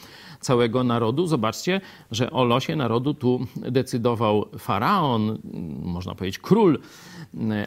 całego 0.44 0.84
narodu. 0.84 1.26
Zobaczcie, 1.26 1.80
że 2.10 2.30
o 2.30 2.44
losie 2.44 2.76
narodu 2.76 3.14
tu 3.14 3.46
decydował 3.56 4.46
faraon, 4.58 5.38
można 5.82 6.14
powiedzieć 6.14 6.38
król 6.38 6.78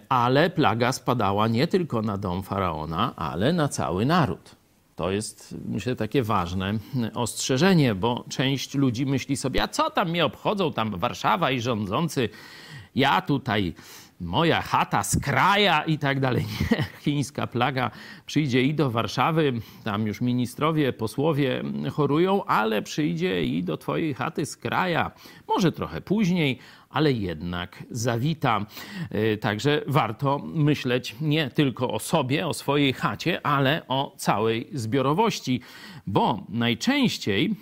ale 0.09 0.49
plaga 0.49 0.91
spadała 0.91 1.47
nie 1.47 1.67
tylko 1.67 2.01
na 2.01 2.17
dom 2.17 2.43
faraona, 2.43 3.15
ale 3.15 3.53
na 3.53 3.67
cały 3.67 4.05
naród. 4.05 4.55
To 4.95 5.11
jest, 5.11 5.55
myślę, 5.65 5.95
takie 5.95 6.23
ważne 6.23 6.73
ostrzeżenie, 7.13 7.95
bo 7.95 8.23
część 8.29 8.75
ludzi 8.75 9.05
myśli 9.05 9.37
sobie, 9.37 9.63
a 9.63 9.67
co 9.67 9.89
tam 9.89 10.09
mnie 10.09 10.25
obchodzą, 10.25 10.73
tam 10.73 10.99
Warszawa 10.99 11.51
i 11.51 11.61
rządzący, 11.61 12.29
ja 12.95 13.21
tutaj, 13.21 13.73
moja 14.19 14.61
chata 14.61 15.03
z 15.03 15.19
kraja 15.19 15.83
i 15.83 15.97
tak 15.97 16.19
dalej. 16.19 16.45
Nie, 16.71 16.83
chińska 16.99 17.47
plaga 17.47 17.91
przyjdzie 18.25 18.63
i 18.63 18.73
do 18.73 18.89
Warszawy, 18.91 19.53
tam 19.83 20.07
już 20.07 20.21
ministrowie, 20.21 20.93
posłowie 20.93 21.63
chorują, 21.91 22.45
ale 22.45 22.81
przyjdzie 22.81 23.43
i 23.43 23.63
do 23.63 23.77
twojej 23.77 24.13
chaty 24.13 24.45
z 24.45 24.57
kraja. 24.57 25.11
Może 25.47 25.71
trochę 25.71 26.01
później, 26.01 26.59
ale 26.97 27.11
jednak 27.11 27.83
zawita. 27.91 28.65
E, 29.11 29.37
także 29.37 29.81
warto 29.87 30.39
myśleć 30.39 31.15
nie 31.21 31.49
tylko 31.49 31.91
o 31.91 31.99
sobie, 31.99 32.47
o 32.47 32.53
swojej 32.53 32.93
chacie, 32.93 33.45
ale 33.45 33.87
o 33.87 34.15
całej 34.17 34.69
zbiorowości, 34.73 35.61
bo 36.07 36.45
najczęściej 36.49 37.45
e, 37.45 37.55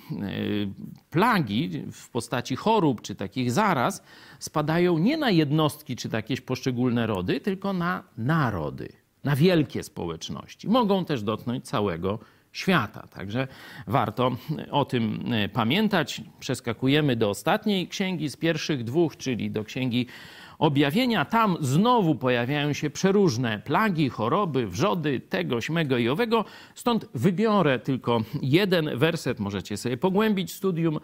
plagi 1.09 1.69
w 1.91 2.09
postaci 2.09 2.55
chorób 2.55 3.01
czy 3.01 3.15
takich 3.15 3.51
zaraz 3.51 4.03
spadają 4.39 4.97
nie 4.97 5.17
na 5.17 5.29
jednostki 5.29 5.95
czy 5.95 6.09
jakieś 6.13 6.41
poszczególne 6.41 7.07
rody, 7.07 7.39
tylko 7.39 7.73
na 7.73 8.03
narody, 8.17 8.89
na 9.23 9.35
wielkie 9.35 9.83
społeczności. 9.83 10.67
Mogą 10.67 11.05
też 11.05 11.23
dotknąć 11.23 11.65
całego 11.65 12.19
świata. 12.55 13.07
Także 13.07 13.47
warto 13.87 14.35
o 14.71 14.85
tym 14.85 15.33
e, 15.33 15.49
pamiętać. 15.49 16.21
Przeskakujemy 16.39 17.15
do 17.15 17.29
ostatniej 17.29 17.87
księgi 17.87 18.29
z 18.29 18.37
pierwszych 18.37 18.83
dwóch, 18.83 19.17
czyli 19.17 19.51
do 19.51 19.63
księgi 19.63 20.07
objawienia, 20.59 21.25
tam 21.25 21.57
znowu 21.61 22.15
pojawiają 22.15 22.73
się 22.73 22.89
przeróżne 22.89 23.59
plagi, 23.59 24.09
choroby, 24.09 24.67
wrzody, 24.67 25.19
tego, 25.19 25.61
śmego 25.61 25.97
i 25.97 26.09
owego. 26.09 26.45
Stąd 26.75 27.05
wybiorę 27.13 27.79
tylko 27.79 28.21
jeden 28.41 28.97
werset. 28.97 29.39
Możecie 29.39 29.77
sobie 29.77 29.97
pogłębić 29.97 30.53
studium 30.53 30.99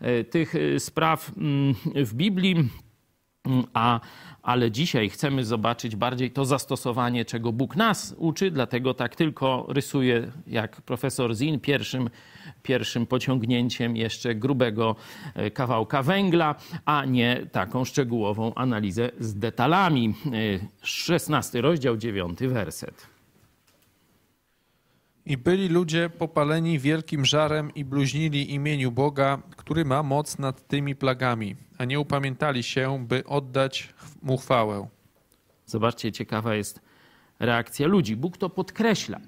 e, 0.00 0.24
tych 0.24 0.54
e, 0.54 0.80
spraw 0.80 1.32
mm, 1.36 1.74
w 1.94 2.14
Biblii. 2.14 2.68
A, 3.74 4.00
ale 4.46 4.70
dzisiaj 4.70 5.10
chcemy 5.10 5.44
zobaczyć 5.44 5.96
bardziej 5.96 6.30
to 6.30 6.44
zastosowanie, 6.44 7.24
czego 7.24 7.52
Bóg 7.52 7.76
nas 7.76 8.14
uczy, 8.18 8.50
dlatego 8.50 8.94
tak 8.94 9.16
tylko 9.16 9.66
rysuję, 9.68 10.32
jak 10.46 10.80
profesor 10.82 11.34
Zin, 11.34 11.60
pierwszym, 11.60 12.10
pierwszym 12.62 13.06
pociągnięciem 13.06 13.96
jeszcze 13.96 14.34
grubego 14.34 14.96
e, 15.34 15.50
kawałka 15.50 16.02
węgla, 16.02 16.54
a 16.84 17.04
nie 17.04 17.46
taką 17.52 17.84
szczegółową 17.84 18.54
analizę 18.54 19.10
z 19.20 19.34
detalami. 19.34 20.14
16 20.82 21.60
rozdział, 21.60 21.96
9 21.96 22.38
werset. 22.40 23.15
I 25.26 25.36
byli 25.36 25.68
ludzie 25.68 26.10
popaleni 26.10 26.78
wielkim 26.78 27.24
żarem 27.24 27.74
i 27.74 27.84
bluźnili 27.84 28.54
imieniu 28.54 28.92
Boga, 28.92 29.42
który 29.56 29.84
ma 29.84 30.02
moc 30.02 30.38
nad 30.38 30.68
tymi 30.68 30.96
plagami, 30.96 31.56
a 31.78 31.84
nie 31.84 32.00
upamiętali 32.00 32.62
się, 32.62 33.06
by 33.08 33.24
oddać 33.24 33.94
mu 34.22 34.36
chwałę. 34.36 34.88
Zobaczcie, 35.66 36.12
ciekawa 36.12 36.54
jest 36.54 36.80
reakcja 37.38 37.86
ludzi. 37.86 38.16
Bóg 38.16 38.36
to 38.36 38.50
podkreśla. 38.50 39.20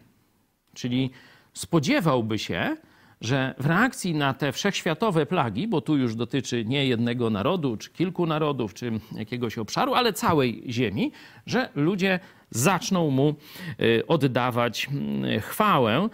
Czyli 0.74 1.10
spodziewałby 1.52 2.38
się, 2.38 2.76
że 3.20 3.54
w 3.58 3.66
reakcji 3.66 4.14
na 4.14 4.34
te 4.34 4.52
wszechświatowe 4.52 5.26
plagi, 5.26 5.68
bo 5.68 5.80
tu 5.80 5.96
już 5.96 6.14
dotyczy 6.14 6.64
nie 6.64 6.86
jednego 6.86 7.30
narodu, 7.30 7.76
czy 7.76 7.90
kilku 7.90 8.26
narodów, 8.26 8.74
czy 8.74 8.92
jakiegoś 9.12 9.58
obszaru, 9.58 9.94
ale 9.94 10.12
całej 10.12 10.62
ziemi, 10.68 11.12
że 11.46 11.68
ludzie 11.74 12.20
zaczną 12.50 13.10
mu 13.10 13.34
y, 13.80 14.06
oddawać 14.06 14.88
mm, 14.90 15.40
chwałę. 15.40 16.08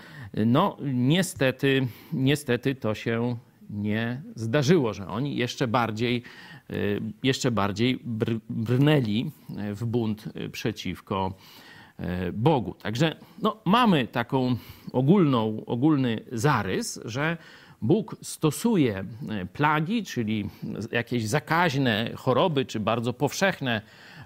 No, 0.46 0.76
niestety, 0.94 1.86
niestety 2.12 2.74
to 2.74 2.94
się 2.94 3.36
nie 3.70 4.22
zdarzyło, 4.34 4.92
że 4.92 5.08
oni 5.08 5.36
jeszcze 5.36 5.68
bardziej, 5.68 6.22
y, 6.70 7.00
jeszcze 7.22 7.50
bardziej 7.50 8.00
br 8.04 8.38
brnęli 8.50 9.30
w 9.74 9.84
bunt 9.84 10.28
przeciwko 10.52 11.34
y, 12.00 12.32
Bogu. 12.32 12.74
Także 12.74 13.16
no, 13.42 13.56
mamy 13.64 14.06
taką 14.06 14.56
ogólną, 14.92 15.62
ogólny 15.66 16.20
zarys, 16.32 17.00
że 17.04 17.36
Bóg 17.82 18.16
stosuje 18.22 19.04
plagi, 19.52 20.04
czyli 20.04 20.48
jakieś 20.92 21.28
zakaźne 21.28 22.10
choroby, 22.16 22.64
czy 22.64 22.80
bardzo 22.80 23.12
powszechne 23.12 23.82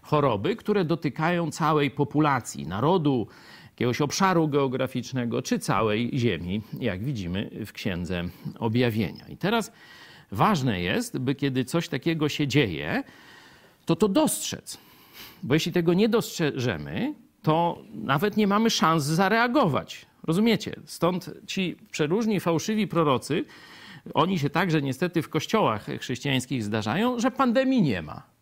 choroby, 0.08 0.56
które 0.56 0.84
dotykają 0.84 1.50
całej 1.50 1.90
populacji, 1.90 2.66
narodu, 2.66 3.26
jakiegoś 3.70 4.00
obszaru 4.00 4.48
geograficznego 4.48 5.42
czy 5.42 5.58
całej 5.58 6.10
Ziemi, 6.14 6.62
jak 6.80 7.04
widzimy 7.04 7.50
w 7.66 7.72
Księdze 7.72 8.24
Objawienia. 8.58 9.28
I 9.28 9.36
teraz 9.36 9.72
ważne 10.32 10.80
jest, 10.80 11.18
by 11.18 11.34
kiedy 11.34 11.64
coś 11.64 11.88
takiego 11.88 12.28
się 12.28 12.46
dzieje, 12.46 13.02
to 13.86 13.96
to 13.96 14.08
dostrzec. 14.08 14.78
Bo 15.42 15.54
jeśli 15.54 15.72
tego 15.72 15.94
nie 15.94 16.08
dostrzeżemy, 16.08 17.14
to 17.42 17.78
nawet 17.94 18.36
nie 18.36 18.46
mamy 18.46 18.70
szans 18.70 19.04
zareagować. 19.04 20.06
Rozumiecie? 20.22 20.76
Stąd 20.84 21.30
ci 21.46 21.76
przeróżni 21.90 22.40
fałszywi 22.40 22.86
prorocy, 22.86 23.44
oni 24.14 24.38
się 24.38 24.50
także 24.50 24.82
niestety 24.82 25.22
w 25.22 25.28
kościołach 25.28 25.86
chrześcijańskich 26.00 26.64
zdarzają, 26.64 27.20
że 27.20 27.30
pandemii 27.30 27.82
nie 27.82 28.02
ma. 28.02 28.37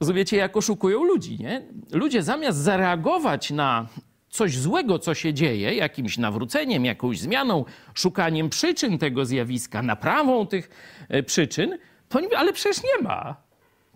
Rozumiecie, 0.00 0.36
jak 0.36 0.56
oszukują 0.56 1.04
ludzi, 1.04 1.38
nie? 1.40 1.62
Ludzie 1.92 2.22
zamiast 2.22 2.58
zareagować 2.58 3.50
na 3.50 3.88
coś 4.28 4.58
złego, 4.58 4.98
co 4.98 5.14
się 5.14 5.34
dzieje, 5.34 5.74
jakimś 5.74 6.18
nawróceniem, 6.18 6.84
jakąś 6.84 7.20
zmianą, 7.20 7.64
szukaniem 7.94 8.48
przyczyn 8.48 8.98
tego 8.98 9.24
zjawiska, 9.24 9.82
naprawą 9.82 10.46
tych 10.46 10.70
e, 11.08 11.22
przyczyn, 11.22 11.78
to 12.08 12.20
ale 12.36 12.52
przecież 12.52 12.82
nie 12.82 13.02
ma 13.02 13.45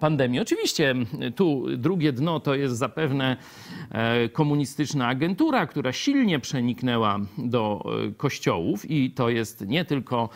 pandemii. 0.00 0.40
Oczywiście 0.40 0.94
tu 1.36 1.76
drugie 1.76 2.12
dno 2.12 2.40
to 2.40 2.54
jest 2.54 2.76
zapewne 2.76 3.36
e, 3.90 4.28
komunistyczna 4.28 5.08
agentura, 5.08 5.66
która 5.66 5.92
silnie 5.92 6.38
przeniknęła 6.38 7.18
do 7.38 7.84
e, 8.08 8.12
kościołów 8.12 8.90
i 8.90 9.10
to 9.10 9.28
jest 9.28 9.66
nie 9.66 9.84
tylko, 9.84 10.28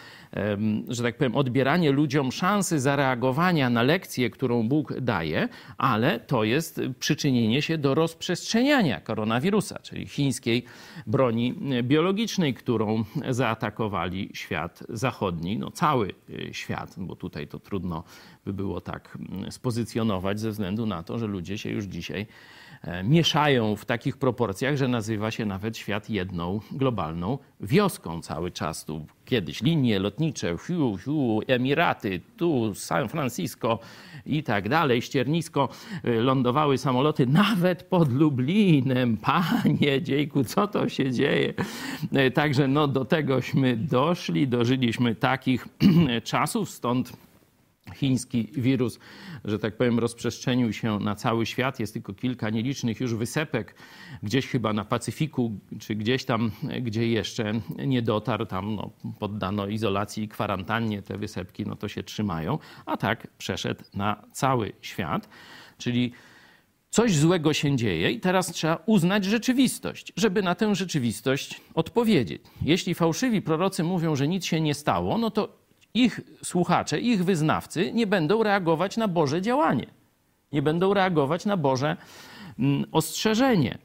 że 0.89 1.03
tak 1.03 1.17
powiem, 1.17 1.37
odbieranie 1.37 1.93
ludziom 1.93 2.33
szansy 2.33 2.81
zareagowania 2.81 3.71
na 3.71 3.83
lekcję, 3.83 4.31
którą 4.31 4.69
Bóg 4.69 5.01
daje, 5.01 5.49
ale 5.79 6.21
to 6.21 6.45
jest 6.45 6.81
przyczynienie 6.99 7.63
się 7.63 7.79
do 7.79 7.95
rozprzestrzeniania 7.95 9.01
koronawirusa, 9.01 9.79
czyli 9.79 10.07
chińskiej 10.07 10.65
broni 11.07 11.55
biologicznej, 11.83 12.55
którą 12.55 13.05
zaatakowali 13.31 14.31
świat 14.35 14.83
zachodni, 14.89 15.59
no 15.59 15.71
cały 15.71 16.15
e, 16.49 16.55
świat, 16.55 16.95
bo 16.97 17.17
tutaj 17.17 17.49
to 17.49 17.59
trudno 17.59 18.05
by 18.45 18.53
było 18.53 18.81
tak 18.81 19.19
spozycjonować 19.51 20.41
ze 20.41 20.51
względu 20.51 20.87
na 20.87 21.03
to, 21.03 21.19
że 21.19 21.27
ludzie 21.27 21.59
się 21.59 21.71
już 21.71 21.85
dzisiaj 21.85 22.27
e, 22.83 23.05
mieszają 23.05 23.77
w 23.77 23.85
takich 23.85 24.17
proporcjach, 24.17 24.77
że 24.77 24.89
nazywa 24.89 25.31
się 25.31 25.47
nawet 25.47 25.79
świat 25.79 26.11
jedną 26.11 26.61
globalną 26.73 27.39
wioską 27.61 28.21
cały 28.21 28.51
czas. 28.51 28.85
Tu 28.85 29.07
kiedyś 29.25 29.63
linie 29.63 29.99
lotnicze, 29.99 30.57
fiu, 30.59 30.99
fiu, 30.99 31.41
Emiraty, 31.47 32.21
tu 32.37 32.75
San 32.75 33.09
Francisco 33.09 33.79
i 34.27 34.43
tak 34.43 34.69
dalej, 34.69 35.03
ściernisko, 35.03 35.69
e, 36.05 36.11
lądowały 36.11 36.79
samoloty 36.79 37.27
nawet 37.27 37.83
pod 37.83 38.13
Lublinem. 38.13 39.17
Panie 39.27 40.03
dziejku, 40.03 40.45
co 40.45 40.67
to 40.67 40.89
się 40.89 41.13
dzieje? 41.13 41.55
E, 42.13 42.31
także 42.31 42.69
no, 42.69 42.89
do 42.89 43.05
tegośmy 43.05 43.77
doszli, 43.77 44.49
dożyliśmy 44.49 45.15
takich 45.15 45.69
czasów, 46.25 46.71
stąd 46.71 47.24
chiński 47.95 48.49
wirus, 48.53 48.99
że 49.45 49.59
tak 49.59 49.77
powiem, 49.77 49.99
rozprzestrzenił 49.99 50.73
się 50.73 50.99
na 50.99 51.15
cały 51.15 51.47
świat. 51.47 51.81
Jest 51.81 51.93
tylko 51.93 52.15
kilka 52.15 52.51
nielicznych 52.51 53.01
już 53.01 53.15
wysepek, 53.15 53.75
gdzieś 54.23 54.47
chyba 54.47 54.73
na 54.73 54.85
Pacyfiku, 54.85 55.53
czy 55.81 55.95
gdzieś 55.95 56.25
tam, 56.25 56.51
gdzie 56.83 57.09
jeszcze 57.09 57.53
nie 57.87 58.03
dotarł. 58.03 58.47
Tam 58.47 58.75
no, 58.75 58.91
poddano 59.19 59.67
izolacji 59.67 60.25
i 60.25 60.29
kwarantannie 60.29 61.03
te 61.03 61.19
wysepki, 61.19 61.67
no 61.67 61.77
to 61.77 61.89
się 61.89 62.03
trzymają. 62.03 62.59
A 62.87 62.97
tak 62.97 63.27
przeszedł 63.39 63.85
na 63.95 64.23
cały 64.33 64.73
świat. 64.81 65.29
Czyli 65.79 66.13
coś 66.91 67.17
złego 67.17 67.53
się 67.53 67.77
dzieje 67.77 68.11
i 68.11 68.21
teraz 68.21 68.53
trzeba 68.53 68.83
uznać 68.87 69.25
rzeczywistość, 69.25 70.13
żeby 70.17 70.43
na 70.43 70.55
tę 70.55 70.75
rzeczywistość 70.75 71.61
odpowiedzieć. 71.75 72.43
Jeśli 72.63 72.95
fałszywi 72.95 73.43
prorocy 73.43 73.85
mówią, 73.85 74.17
że 74.17 74.29
nic 74.29 74.45
się 74.45 74.61
nie 74.61 74.75
stało, 74.75 75.19
no 75.19 75.31
to 75.31 75.64
ich 75.95 76.21
słuchacze, 76.43 77.01
ich 77.01 77.25
wyznawcy 77.25 77.93
nie 77.93 78.07
będą 78.07 78.43
reagować 78.43 78.97
na 78.97 79.09
Boże 79.09 79.43
działanie, 79.43 79.87
nie 80.53 80.63
będą 80.63 80.95
reagować 80.95 81.47
na 81.47 81.57
Boże 81.57 81.97
mm, 82.59 82.85
ostrzeżenie. 82.93 83.79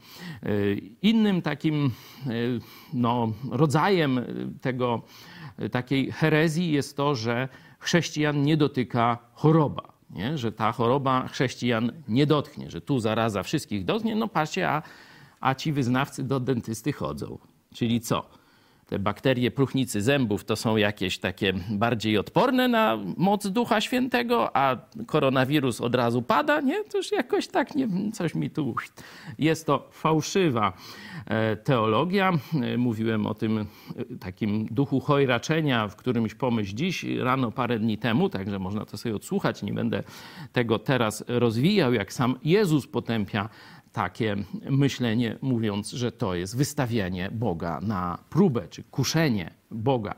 Y, 0.46 0.82
innym 1.02 1.42
takim 1.42 1.92
y, 2.28 2.60
no, 2.94 3.32
rodzajem 3.52 4.26
tego, 4.62 5.02
takiej 5.72 6.12
herezji 6.12 6.72
jest 6.72 6.98
to, 6.98 7.16
że 7.16 7.50
chrześcijan 7.80 8.42
nie 8.44 8.58
dotyka 8.58 9.18
choroba. 9.34 9.94
Nie? 10.10 10.38
Że 10.38 10.52
ta 10.52 10.72
choroba 10.72 11.28
chrześcijan 11.28 11.92
nie 12.08 12.26
dotknie, 12.26 12.70
że 12.72 12.82
tu 12.82 13.00
zaraza 13.00 13.44
wszystkich 13.44 13.86
dotknie. 13.86 14.16
No 14.16 14.28
patrzcie, 14.28 14.70
a, 14.70 14.82
a 15.40 15.56
ci 15.56 15.74
wyznawcy 15.74 16.24
do 16.24 16.40
dentysty 16.40 16.94
chodzą. 16.94 17.38
Czyli 17.74 18.02
co? 18.02 18.39
Te 18.90 19.00
bakterie 19.00 19.52
próchnicy 19.52 20.02
zębów 20.02 20.46
to 20.46 20.56
są 20.56 20.78
jakieś 20.78 21.20
takie 21.20 21.54
bardziej 21.70 22.18
odporne 22.18 22.68
na 22.68 22.98
moc 23.18 23.48
Ducha 23.48 23.82
Świętego, 23.82 24.58
a 24.58 24.78
koronawirus 25.08 25.82
od 25.82 25.96
razu 25.96 26.22
pada, 26.22 26.62
nie? 26.62 26.84
To 26.84 26.98
już 26.98 27.12
jakoś 27.12 27.48
tak, 27.48 27.76
nie, 27.76 27.88
coś 28.14 28.36
mi 28.36 28.50
tu... 28.50 28.76
Jest 29.40 29.66
to 29.66 29.90
fałszywa 29.92 30.74
e, 31.26 31.56
teologia. 31.56 32.32
E, 32.62 32.78
mówiłem 32.78 33.26
o 33.26 33.34
tym 33.34 33.58
e, 33.58 33.66
takim 34.20 34.66
duchu 34.66 35.00
chojraczenia 35.00 35.88
w 35.88 35.96
którymś 35.96 36.36
pomyśl 36.36 36.76
dziś, 36.76 37.04
rano 37.04 37.52
parę 37.52 37.80
dni 37.80 37.98
temu, 37.98 38.30
także 38.30 38.60
można 38.60 38.86
to 38.86 38.98
sobie 38.98 39.16
odsłuchać. 39.16 39.64
Nie 39.64 39.74
będę 39.74 40.04
tego 40.54 40.80
teraz 40.80 41.24
rozwijał, 41.28 41.94
jak 41.94 42.14
sam 42.14 42.36
Jezus 42.44 42.88
potępia 42.88 43.50
takie 43.94 44.36
myślenie, 44.70 45.38
mówiąc, 45.42 45.92
że 45.92 46.12
to 46.12 46.36
jest 46.36 46.58
wystawianie 46.58 47.30
Boga 47.32 47.80
na 47.82 48.18
próbę, 48.30 48.68
czy 48.68 48.84
kuszenie 48.84 49.52
Boga. 49.72 50.16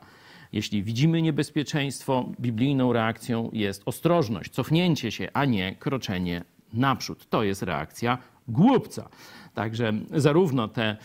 Jeśli 0.51 0.83
widzimy 0.83 1.21
niebezpieczeństwo, 1.21 2.29
biblijną 2.39 2.93
reakcją 2.93 3.49
jest 3.53 3.83
ostrożność, 3.85 4.51
cofnięcie 4.51 5.11
się, 5.11 5.29
a 5.33 5.45
nie 5.45 5.75
kroczenie 5.75 6.43
naprzód. 6.73 7.29
To 7.29 7.43
jest 7.43 7.63
reakcja 7.63 8.17
głupca. 8.47 9.09
Także 9.53 9.93
zarówno 10.11 10.67
te 10.67 10.97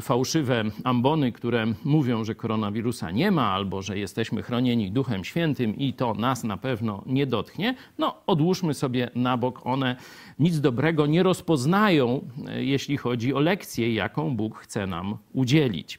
fałszywe 0.00 0.64
ambony, 0.84 1.32
które 1.32 1.66
mówią, 1.84 2.24
że 2.24 2.34
koronawirusa 2.34 3.10
nie 3.10 3.30
ma, 3.30 3.52
albo 3.52 3.82
że 3.82 3.98
jesteśmy 3.98 4.42
chronieni 4.42 4.90
Duchem 4.90 5.24
Świętym 5.24 5.76
i 5.78 5.92
to 5.92 6.14
nas 6.14 6.44
na 6.44 6.56
pewno 6.56 7.02
nie 7.06 7.26
dotknie, 7.26 7.74
no 7.98 8.14
odłóżmy 8.26 8.74
sobie 8.74 9.10
na 9.14 9.36
bok. 9.36 9.66
One 9.66 9.96
nic 10.38 10.60
dobrego 10.60 11.06
nie 11.06 11.22
rozpoznają, 11.22 12.20
e, 12.48 12.64
jeśli 12.64 12.96
chodzi 12.96 13.34
o 13.34 13.40
lekcję, 13.40 13.94
jaką 13.94 14.36
Bóg 14.36 14.58
chce 14.58 14.86
nam 14.86 15.18
udzielić. 15.32 15.98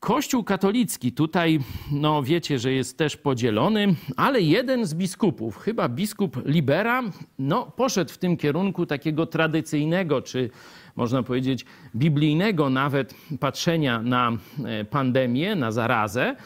Kościół 0.00 0.44
katolicki 0.44 1.12
tutaj, 1.12 1.58
no 1.92 2.22
wiecie, 2.22 2.58
że 2.58 2.72
jest 2.72 2.98
też 2.98 3.16
podzielony, 3.16 3.94
ale 4.16 4.40
jeden 4.40 4.86
z 4.86 4.94
biskupów, 4.94 5.56
chyba 5.56 5.88
biskup 5.88 6.46
Libera, 6.46 7.02
no 7.38 7.72
poszedł 7.76 8.12
w 8.12 8.18
tym 8.18 8.36
kierunku 8.36 8.86
takiego 8.86 9.26
tradycyjnego, 9.26 10.22
czy 10.22 10.50
można 10.96 11.22
powiedzieć 11.22 11.64
biblijnego 11.96 12.70
nawet 12.70 13.14
patrzenia 13.40 14.02
na 14.02 14.32
e, 14.64 14.84
pandemię, 14.84 15.56
na 15.56 15.72
zarazę 15.72 16.36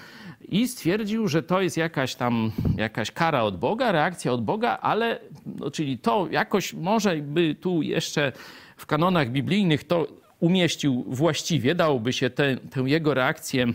i 0.48 0.68
stwierdził, 0.68 1.28
że 1.28 1.42
to 1.42 1.62
jest 1.62 1.76
jakaś 1.76 2.14
tam 2.14 2.52
jakaś 2.76 3.10
kara 3.10 3.42
od 3.42 3.58
Boga, 3.58 3.92
reakcja 3.92 4.32
od 4.32 4.44
Boga, 4.44 4.78
ale 4.82 5.20
no, 5.46 5.70
czyli 5.70 5.98
to 5.98 6.28
jakoś 6.30 6.74
może 6.74 7.16
by 7.16 7.54
tu 7.54 7.82
jeszcze 7.82 8.32
w 8.76 8.86
kanonach 8.86 9.30
biblijnych 9.30 9.84
to 9.84 10.21
umieścił 10.42 11.04
właściwie, 11.08 11.74
dałoby 11.74 12.12
się 12.12 12.30
tę 12.30 12.56
jego 12.84 13.14
reakcję 13.14 13.66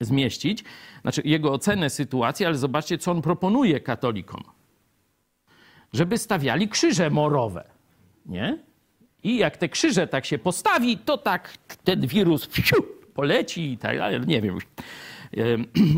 zmieścić, 0.00 0.64
znaczy 1.02 1.22
jego 1.24 1.52
ocenę 1.52 1.90
sytuacji, 1.90 2.46
ale 2.46 2.54
zobaczcie, 2.58 2.98
co 2.98 3.10
on 3.10 3.22
proponuje 3.22 3.80
katolikom. 3.80 4.42
Żeby 5.92 6.18
stawiali 6.18 6.68
krzyże 6.68 7.10
morowe, 7.10 7.64
nie? 8.26 8.58
I 9.24 9.36
jak 9.36 9.56
te 9.56 9.68
krzyże 9.68 10.06
tak 10.06 10.26
się 10.26 10.38
postawi, 10.38 10.98
to 10.98 11.18
tak 11.18 11.56
ten 11.84 12.06
wirus 12.06 12.46
psiu, 12.46 12.76
poleci 13.14 13.72
i 13.72 13.78
tak 13.78 13.98
dalej, 13.98 14.20
nie 14.26 14.40
wiem. 14.40 14.58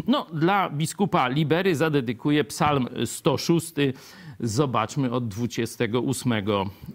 No, 0.07 0.26
dla 0.33 0.70
biskupa 0.70 1.28
Libery 1.28 1.76
zadedykuję 1.76 2.44
psalm 2.44 2.88
106, 3.04 3.72
Zobaczmy 4.40 5.11
od 5.11 5.29
28 5.29 6.33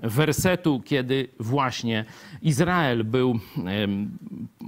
wersetu, 0.01 0.81
kiedy 0.85 1.27
właśnie 1.39 2.05
Izrael 2.41 3.03
był, 3.03 3.39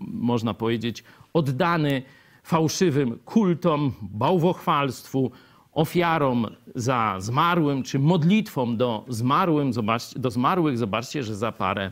można 0.08 0.54
powiedzieć, 0.54 1.04
oddany 1.34 2.02
fałszywym 2.44 3.20
kultom, 3.26 3.94
bałwochwalstwu, 4.02 5.32
ofiarą 5.74 6.44
za 6.76 7.16
zmarłym, 7.20 7.84
czy 7.84 8.00
modlitwą 8.00 8.78
do, 8.78 9.06
zmarłym, 9.08 9.74
zobaczcie, 9.74 10.20
do 10.20 10.32
zmarłych. 10.32 10.78
Zobaczcie, 10.78 11.24
że 11.24 11.36
za 11.36 11.52
parę 11.52 11.92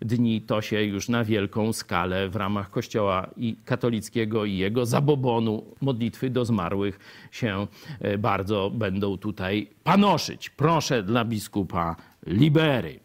dni 0.00 0.40
to 0.40 0.62
się 0.62 0.82
już 0.82 1.08
na 1.08 1.24
wielką 1.24 1.72
skalę 1.72 2.28
w 2.28 2.36
ramach 2.36 2.70
Kościoła 2.70 3.30
i 3.36 3.56
katolickiego 3.64 4.44
i 4.44 4.56
jego 4.56 4.86
zabobonu 4.86 5.64
modlitwy 5.80 6.30
do 6.30 6.44
zmarłych 6.44 6.98
się 7.30 7.66
e, 8.00 8.18
bardzo 8.18 8.70
będą 8.70 9.18
tutaj 9.18 9.70
panoszyć. 9.84 10.50
Proszę 10.50 11.02
dla 11.02 11.24
biskupa 11.24 11.96
Libery. 12.26 13.00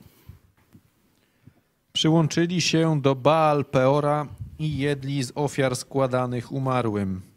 Przyłączyli 1.94 2.62
się 2.62 3.02
do 3.02 3.16
Baal 3.16 3.66
Peora 3.66 4.28
i 4.60 4.78
jedli 4.78 5.24
z 5.24 5.32
ofiar 5.36 5.76
składanych 5.76 6.52
umarłym. 6.52 7.31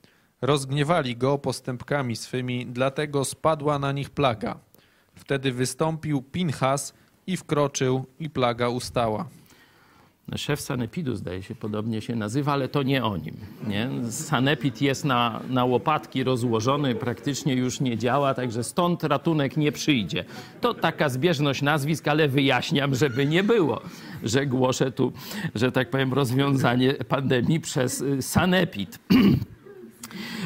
Rozgniewali 0.45 1.17
go 1.17 1.39
postępkami 1.39 2.17
swymi, 2.17 2.67
dlatego 2.67 3.25
spadła 3.25 3.79
na 3.79 3.93
nich 3.93 4.11
plaga. 4.11 4.59
Wtedy 5.15 5.53
wystąpił 5.53 6.23
Pinchas 6.23 6.95
i 7.27 7.37
wkroczył, 7.37 8.05
i 8.21 8.31
plaga 8.31 8.69
ustała. 8.69 9.29
Szef 10.37 10.61
sanepidu, 10.61 11.17
zdaje 11.17 11.43
się, 11.43 11.55
podobnie 11.55 12.01
się 12.01 12.17
nazywa, 12.17 12.53
ale 12.53 12.69
to 12.69 12.83
nie 12.83 13.05
o 13.05 13.17
nim. 13.17 13.37
Nie? 13.67 13.91
Sanepid 14.11 14.83
jest 14.83 15.05
na, 15.05 15.41
na 15.49 15.65
łopatki 15.65 16.25
rozłożony, 16.25 16.95
praktycznie 16.95 17.55
już 17.55 17.81
nie 17.81 17.99
działa, 17.99 18.35
także 18.35 18.65
stąd 18.65 19.05
ratunek 19.05 19.57
nie 19.57 19.73
przyjdzie. 19.73 20.25
To 20.61 20.75
taka 20.75 21.09
zbieżność 21.09 21.63
nazwisk, 21.63 22.09
ale 22.09 22.29
wyjaśniam, 22.29 22.95
żeby 22.95 23.27
nie 23.27 23.43
było, 23.43 23.81
że 24.23 24.47
głoszę 24.47 24.93
tu, 24.93 25.13
że 25.55 25.73
tak 25.73 25.91
powiem, 25.91 26.13
rozwiązanie 26.13 26.95
pandemii 26.95 27.61
przez 27.61 28.01
y, 28.01 28.23
sanepid. 28.23 28.99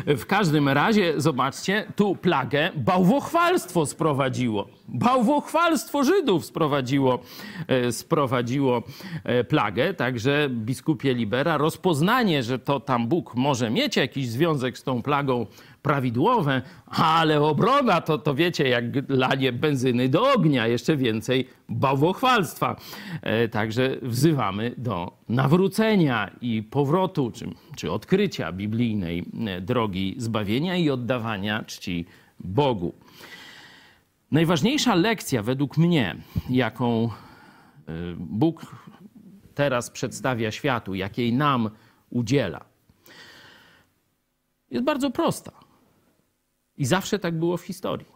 W 0.06 0.26
każdym 0.26 0.68
razie, 0.68 1.14
zobaczcie, 1.16 1.92
tu 1.96 2.16
plagę 2.16 2.70
bałwochwalstwo 2.76 3.86
sprowadziło. 3.86 4.68
Bałwochwalstwo 4.88 6.04
Żydów 6.04 6.44
sprowadziło, 6.44 7.18
e, 7.68 7.92
sprowadziło 7.92 8.82
e, 9.24 9.44
plagę, 9.44 9.94
także 9.94 10.48
biskupie 10.50 11.14
Libera 11.14 11.56
rozpoznanie, 11.56 12.42
że 12.42 12.58
to 12.58 12.80
tam 12.80 13.08
Bóg 13.08 13.34
może 13.34 13.70
mieć 13.70 13.96
jakiś 13.96 14.28
związek 14.28 14.78
z 14.78 14.82
tą 14.82 15.02
plagą 15.02 15.46
prawidłowe, 15.82 16.62
ale 16.86 17.40
obrona 17.40 18.00
to, 18.00 18.18
to 18.18 18.34
wiecie, 18.34 18.68
jak 18.68 18.84
lanie 19.08 19.52
benzyny 19.52 20.08
do 20.08 20.32
ognia, 20.32 20.66
jeszcze 20.66 20.96
więcej 20.96 21.48
bałwochwalstwa. 21.68 22.76
E, 23.22 23.48
także 23.48 23.96
wzywamy 24.02 24.74
do 24.76 25.18
nawrócenia 25.28 26.30
i 26.40 26.62
powrotu, 26.62 27.30
czy, 27.30 27.46
czy 27.76 27.92
odkrycia 27.92 28.52
biblijnej 28.52 29.24
drogi 29.60 30.14
zbawienia 30.18 30.76
i 30.76 30.90
oddawania 30.90 31.62
czci 31.62 32.06
Bogu. 32.40 32.94
Najważniejsza 34.30 34.94
lekcja 34.94 35.42
według 35.42 35.76
mnie, 35.76 36.16
jaką 36.50 37.04
e, 37.04 37.10
Bóg 38.16 38.76
teraz 39.54 39.90
przedstawia 39.90 40.50
światu, 40.50 40.94
jakiej 40.94 41.32
nam 41.32 41.70
udziela, 42.10 42.64
jest 44.70 44.84
bardzo 44.84 45.10
prosta. 45.10 45.57
I 46.78 46.86
zawsze 46.86 47.18
tak 47.18 47.38
było 47.38 47.56
w 47.56 47.62
historii. 47.62 48.06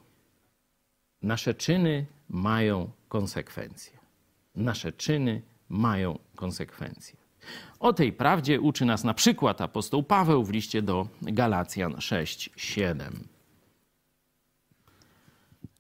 Nasze 1.23 1.55
czyny 1.55 2.07
mają 2.29 2.91
konsekwencje. 3.09 3.93
Nasze 4.55 4.93
czyny 4.93 5.43
mają 5.69 6.19
konsekwencje. 6.37 7.17
O 7.81 7.93
tej 7.93 8.13
prawdzie 8.13 8.61
uczy 8.61 8.85
nas 8.85 9.05
na 9.05 9.15
przykład 9.15 9.61
apostoł 9.61 10.03
Paweł 10.03 10.45
w 10.45 10.51
liście 10.51 10.83
do 10.83 11.09
Galacjan 11.23 11.93
6:7. 11.93 13.11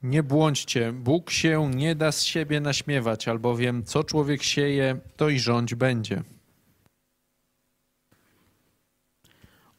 Nie 0.02 0.22
błądźcie, 0.22 0.92
Bóg 0.92 1.30
się 1.30 1.70
nie 1.74 1.94
da 1.94 2.12
z 2.12 2.22
siebie 2.22 2.60
naśmiewać, 2.60 3.28
albowiem 3.28 3.84
co 3.84 4.04
człowiek 4.04 4.42
sieje, 4.42 5.00
to 5.16 5.28
i 5.28 5.38
rządź 5.38 5.74
będzie. 5.74 6.22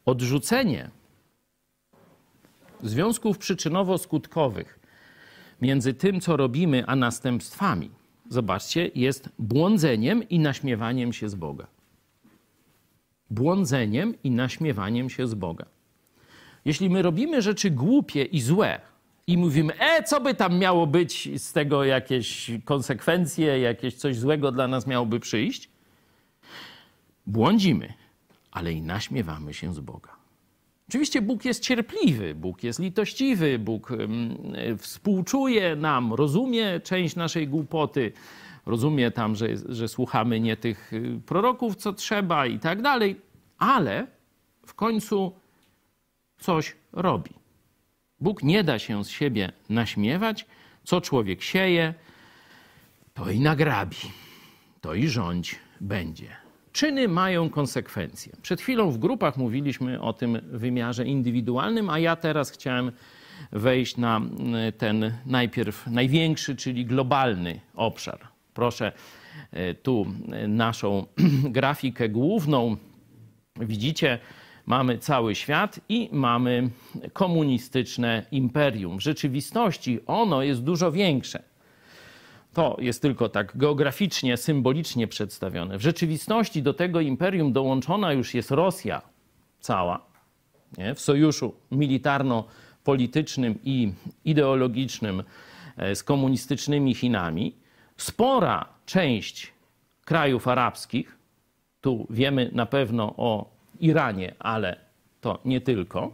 Odrzucenie 0.04 0.90
związków 2.82 3.38
przyczynowo-skutkowych 3.38 4.78
między 5.62 5.94
tym, 5.94 6.20
co 6.20 6.36
robimy, 6.36 6.84
a 6.86 6.96
następstwami, 6.96 7.90
zobaczcie, 8.30 8.90
jest 8.94 9.28
błądzeniem 9.38 10.28
i 10.28 10.38
naśmiewaniem 10.38 11.12
się 11.12 11.28
z 11.28 11.34
Boga. 11.34 11.66
Błądzeniem 13.30 14.14
i 14.24 14.30
naśmiewaniem 14.30 15.10
się 15.10 15.26
z 15.26 15.34
Boga. 15.34 15.66
Jeśli 16.64 16.90
my 16.90 17.02
robimy 17.02 17.42
rzeczy 17.42 17.70
głupie 17.70 18.24
i 18.24 18.40
złe 18.40 18.80
i 19.26 19.38
mówimy, 19.38 19.78
e, 19.78 20.02
co 20.02 20.20
by 20.20 20.34
tam 20.34 20.58
miało 20.58 20.86
być 20.86 21.40
z 21.42 21.52
tego, 21.52 21.84
jakieś 21.84 22.50
konsekwencje, 22.64 23.60
jakieś 23.60 23.94
coś 23.94 24.18
złego 24.18 24.52
dla 24.52 24.68
nas 24.68 24.86
miałoby 24.86 25.20
przyjść, 25.20 25.70
błądzimy, 27.26 27.92
ale 28.50 28.72
i 28.72 28.82
naśmiewamy 28.82 29.54
się 29.54 29.74
z 29.74 29.80
Boga. 29.80 30.13
Oczywiście 30.88 31.22
Bóg 31.22 31.44
jest 31.44 31.62
cierpliwy, 31.62 32.34
Bóg 32.34 32.62
jest 32.62 32.78
litościwy, 32.78 33.58
Bóg 33.58 33.92
współczuje 34.78 35.76
nam, 35.76 36.12
rozumie 36.12 36.80
część 36.80 37.16
naszej 37.16 37.48
głupoty, 37.48 38.12
rozumie 38.66 39.10
tam, 39.10 39.36
że, 39.36 39.46
że 39.68 39.88
słuchamy 39.88 40.40
nie 40.40 40.56
tych 40.56 40.92
y, 40.92 41.20
proroków, 41.26 41.76
co 41.76 41.92
trzeba 41.92 42.46
i 42.46 42.58
tak 42.58 42.82
dalej, 42.82 43.20
ale 43.58 44.06
w 44.66 44.74
końcu 44.74 45.32
coś 46.38 46.76
robi. 46.92 47.30
Bóg 48.20 48.42
nie 48.42 48.64
da 48.64 48.78
się 48.78 49.04
z 49.04 49.08
siebie 49.08 49.52
naśmiewać, 49.68 50.46
co 50.84 51.00
człowiek 51.00 51.42
sieje, 51.42 51.94
to 53.14 53.30
i 53.30 53.40
nagrabi, 53.40 53.96
to 54.80 54.94
i 54.94 55.08
rządź 55.08 55.58
będzie 55.80 56.43
czyny 56.74 57.08
mają 57.08 57.50
konsekwencje. 57.50 58.32
Przed 58.42 58.60
chwilą 58.60 58.90
w 58.90 58.98
grupach 58.98 59.36
mówiliśmy 59.36 60.00
o 60.00 60.12
tym 60.12 60.40
wymiarze 60.52 61.04
indywidualnym, 61.04 61.90
a 61.90 61.98
ja 61.98 62.16
teraz 62.16 62.50
chciałem 62.50 62.92
wejść 63.52 63.96
na 63.96 64.16
mm, 64.16 64.72
ten 64.78 65.12
najpierw 65.26 65.86
największy, 65.86 66.56
czyli 66.56 66.86
globalny 66.86 67.60
obszar. 67.74 68.18
Proszę 68.54 68.92
e, 69.50 69.74
tu 69.74 70.06
e, 70.32 70.48
naszą 70.48 71.06
grafikę 71.58 72.08
główną. 72.08 72.76
Widzicie, 73.60 74.18
mamy 74.66 74.98
cały 74.98 75.34
świat 75.34 75.80
i 75.88 76.08
mamy 76.12 76.70
komunistyczne 77.12 78.26
imperium. 78.30 78.98
W 78.98 79.02
rzeczywistości 79.02 80.00
ono 80.06 80.42
jest 80.42 80.62
dużo 80.62 80.92
większe. 80.92 81.53
To 82.54 82.76
jest 82.80 83.02
tylko 83.02 83.28
tak 83.28 83.56
geograficznie, 83.56 84.36
symbolicznie 84.36 85.08
przedstawione. 85.08 85.78
W 85.78 85.82
rzeczywistości 85.82 86.62
do 86.62 86.74
tego 86.74 87.00
imperium 87.00 87.52
dołączona 87.52 88.12
już 88.12 88.34
jest 88.34 88.50
Rosja 88.50 89.02
cała, 89.60 90.06
nie? 90.78 90.94
w 90.94 91.00
sojuszu 91.00 91.54
militarno-politycznym 91.70 93.58
i 93.64 93.92
ideologicznym 94.24 95.22
e, 95.76 95.94
z 95.96 96.02
komunistycznymi 96.02 96.94
Chinami. 96.94 97.56
Spora 97.96 98.68
część 98.86 99.52
krajów 100.04 100.48
arabskich, 100.48 101.18
tu 101.80 102.06
wiemy 102.10 102.50
na 102.52 102.66
pewno 102.66 103.14
o 103.16 103.50
Iranie, 103.80 104.34
ale 104.38 104.76
to 105.20 105.38
nie 105.44 105.60
tylko. 105.60 106.12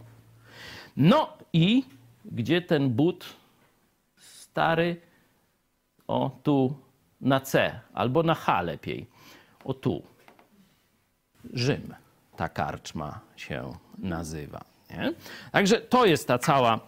No 0.97 1.37
i 1.53 1.83
gdzie 2.25 2.61
ten 2.61 2.89
but 2.89 3.25
stary? 4.17 5.10
O 6.11 6.31
tu 6.43 6.75
na 7.21 7.39
C, 7.39 7.79
albo 7.93 8.23
na 8.23 8.35
H 8.35 8.61
lepiej. 8.61 9.07
O 9.65 9.73
tu. 9.73 10.03
Rzym. 11.53 11.93
Ta 12.35 12.49
karczma 12.49 13.19
się 13.35 13.73
nazywa. 13.97 14.61
Nie? 14.89 15.13
Także 15.51 15.81
to 15.81 16.05
jest 16.05 16.27
ta 16.27 16.37
cała, 16.37 16.79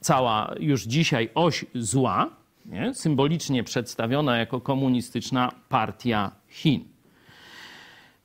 cała 0.00 0.54
już 0.60 0.82
dzisiaj 0.82 1.30
oś 1.34 1.64
zła, 1.74 2.30
nie? 2.66 2.94
symbolicznie 2.94 3.64
przedstawiona 3.64 4.36
jako 4.36 4.60
komunistyczna 4.60 5.52
partia 5.68 6.30
Chin. 6.48 6.84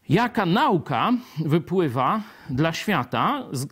Jaka 0.09 0.45
nauka 0.45 1.13
wypływa 1.45 2.21
dla 2.49 2.73
świata 2.73 3.43
z, 3.51 3.67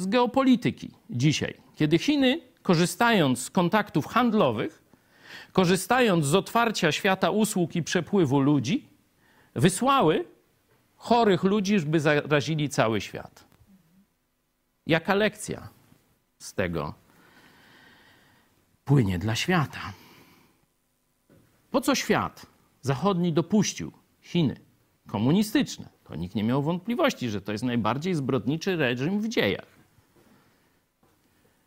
z 0.00 0.06
geopolityki 0.06 0.90
dzisiaj, 1.10 1.54
kiedy 1.76 1.98
Chiny, 1.98 2.40
korzystając 2.62 3.42
z 3.42 3.50
kontaktów 3.50 4.06
handlowych, 4.06 4.87
korzystając 5.52 6.26
z 6.26 6.34
otwarcia 6.34 6.92
świata 6.92 7.30
usług 7.30 7.76
i 7.76 7.82
przepływu 7.82 8.40
ludzi, 8.40 8.88
wysłały 9.54 10.24
chorych 10.96 11.44
ludzi, 11.44 11.78
żeby 11.78 12.00
zarazili 12.00 12.68
cały 12.68 13.00
świat. 13.00 13.44
Jaka 14.86 15.14
lekcja 15.14 15.68
z 16.38 16.54
tego 16.54 16.94
płynie 18.84 19.18
dla 19.18 19.34
świata? 19.34 19.92
Po 21.70 21.80
co 21.80 21.94
świat 21.94 22.46
zachodni 22.82 23.32
dopuścił 23.32 23.92
Chiny 24.20 24.60
komunistyczne? 25.08 25.88
To 26.04 26.16
nikt 26.16 26.34
nie 26.34 26.44
miał 26.44 26.62
wątpliwości, 26.62 27.28
że 27.30 27.40
to 27.40 27.52
jest 27.52 27.64
najbardziej 27.64 28.14
zbrodniczy 28.14 28.76
reżim 28.76 29.20
w 29.20 29.28
dziejach. 29.28 29.78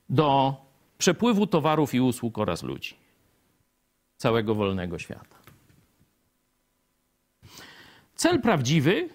Do 0.10 0.56
przepływu 0.98 1.48
towarów 1.48 1.94
i 1.94 2.02
usług 2.02 2.38
oraz 2.38 2.64
ludzi 2.64 3.01
całego 4.22 4.56
wolnego 4.56 5.00
świata. 5.00 5.36
Cel 8.16 8.42
prawdziwy 8.42 9.10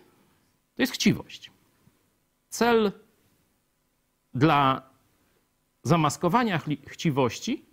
to 0.77 0.83
jest 0.83 0.93
chciwość. 0.93 1.51
Cel 2.49 2.93
dla 4.35 4.83
zamaskowania 5.83 6.61
chciwości 6.87 7.65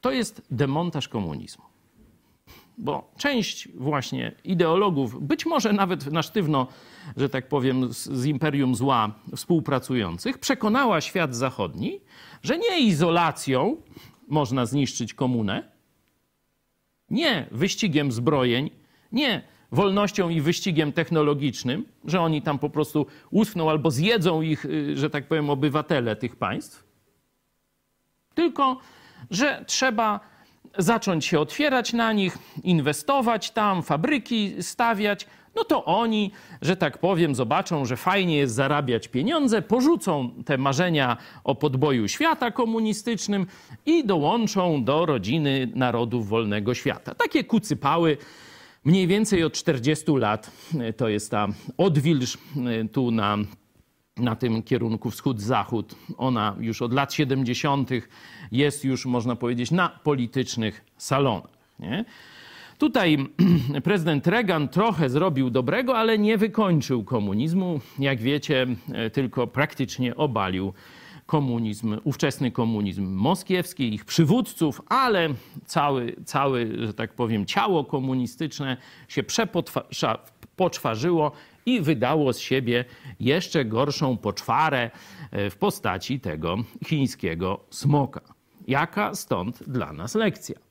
to 0.00 0.10
jest 0.10 0.42
demontaż 0.50 1.08
komunizmu. 1.08 1.64
Bo 2.78 3.12
część 3.16 3.68
właśnie 3.68 4.32
ideologów, 4.44 5.26
być 5.26 5.46
może 5.46 5.72
nawet 5.72 6.12
na 6.12 6.22
sztywno, 6.22 6.66
że 7.16 7.28
tak 7.28 7.48
powiem, 7.48 7.92
z, 7.92 8.08
z 8.08 8.24
imperium 8.24 8.74
zła 8.74 9.14
współpracujących, 9.36 10.38
przekonała 10.38 11.00
świat 11.00 11.36
zachodni, 11.36 12.00
że 12.42 12.58
nie 12.58 12.80
izolacją 12.80 13.76
można 14.28 14.66
zniszczyć 14.66 15.14
komunę, 15.14 15.79
nie 17.10 17.46
wyścigiem 17.50 18.12
zbrojeń, 18.12 18.70
nie 19.12 19.42
wolnością 19.72 20.28
i 20.28 20.40
wyścigiem 20.40 20.92
technologicznym, 20.92 21.84
że 22.04 22.20
oni 22.20 22.42
tam 22.42 22.58
po 22.58 22.70
prostu 22.70 23.06
uschną 23.30 23.70
albo 23.70 23.90
zjedzą 23.90 24.42
ich, 24.42 24.64
y, 24.64 24.96
że 24.96 25.10
tak 25.10 25.28
powiem, 25.28 25.50
obywatele 25.50 26.16
tych 26.16 26.36
państw, 26.36 26.84
tylko 28.34 28.80
że 29.30 29.64
trzeba 29.66 30.20
zacząć 30.78 31.24
się 31.26 31.40
otwierać 31.40 31.92
na 31.92 32.12
nich, 32.12 32.38
inwestować 32.62 33.50
tam, 33.50 33.82
fabryki 33.82 34.62
stawiać, 34.62 35.26
no 35.60 35.64
to 35.64 35.84
oni, 35.84 36.30
że 36.62 36.76
tak 36.76 36.98
powiem, 36.98 37.34
zobaczą, 37.34 37.84
że 37.84 37.96
fajnie 37.96 38.36
jest 38.36 38.54
zarabiać 38.54 39.08
pieniądze, 39.08 39.62
porzucą 39.62 40.30
te 40.44 40.58
marzenia 40.58 41.16
o 41.44 41.54
podboju 41.54 42.08
świata 42.08 42.50
komunistycznym 42.50 43.46
i 43.86 44.04
dołączą 44.04 44.84
do 44.84 45.06
rodziny 45.06 45.72
narodów 45.74 46.28
wolnego 46.28 46.74
świata. 46.74 47.14
Takie 47.14 47.44
kucypały. 47.44 48.16
Mniej 48.84 49.06
więcej 49.06 49.44
od 49.44 49.52
40 49.52 50.12
lat 50.12 50.50
to 50.96 51.08
jest 51.08 51.30
ta 51.30 51.48
odwilż 51.76 52.38
tu 52.92 53.10
na, 53.10 53.38
na 54.16 54.36
tym 54.36 54.62
kierunku 54.62 55.10
wschód-zachód. 55.10 55.94
Ona 56.16 56.56
już 56.60 56.82
od 56.82 56.92
lat 56.92 57.12
70. 57.12 57.90
jest 58.52 58.84
już, 58.84 59.06
można 59.06 59.36
powiedzieć, 59.36 59.70
na 59.70 59.88
politycznych 59.88 60.84
salonach. 60.96 61.50
Nie? 61.78 62.04
Tutaj 62.80 63.18
prezydent 63.84 64.26
Reagan 64.26 64.68
trochę 64.68 65.10
zrobił 65.10 65.50
dobrego, 65.50 65.98
ale 65.98 66.18
nie 66.18 66.38
wykończył 66.38 67.04
komunizmu. 67.04 67.80
Jak 67.98 68.20
wiecie, 68.20 68.66
e, 68.92 69.10
tylko 69.10 69.46
praktycznie 69.46 70.16
obalił 70.16 70.72
komunizm, 71.26 71.96
ówczesny 72.04 72.50
komunizm 72.50 73.06
moskiewski, 73.06 73.94
ich 73.94 74.04
przywódców, 74.04 74.82
ale 74.88 75.28
cały, 75.66 76.16
cały 76.24 76.86
że 76.86 76.94
tak 76.94 77.14
powiem, 77.14 77.46
ciało 77.46 77.84
komunistyczne 77.84 78.76
się 79.08 79.22
przepoczwarzyło 79.22 81.32
i 81.66 81.80
wydało 81.80 82.32
z 82.32 82.38
siebie 82.38 82.84
jeszcze 83.20 83.64
gorszą 83.64 84.16
poczwarę 84.16 84.90
e, 85.30 85.50
w 85.50 85.56
postaci 85.56 86.20
tego 86.20 86.56
chińskiego 86.86 87.60
smoka. 87.70 88.20
Jaka 88.68 89.14
stąd 89.14 89.68
dla 89.68 89.92
nas 89.92 90.14
lekcja? 90.14 90.69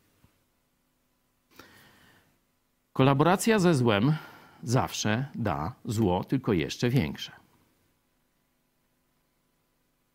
Kolaboracja 3.00 3.60
ze 3.60 3.76
złem 3.76 4.14
zawsze 4.64 5.26
da 5.36 5.74
zło, 5.86 6.24
tylko 6.24 6.54
jeszcze 6.54 6.90
większe. 6.90 7.32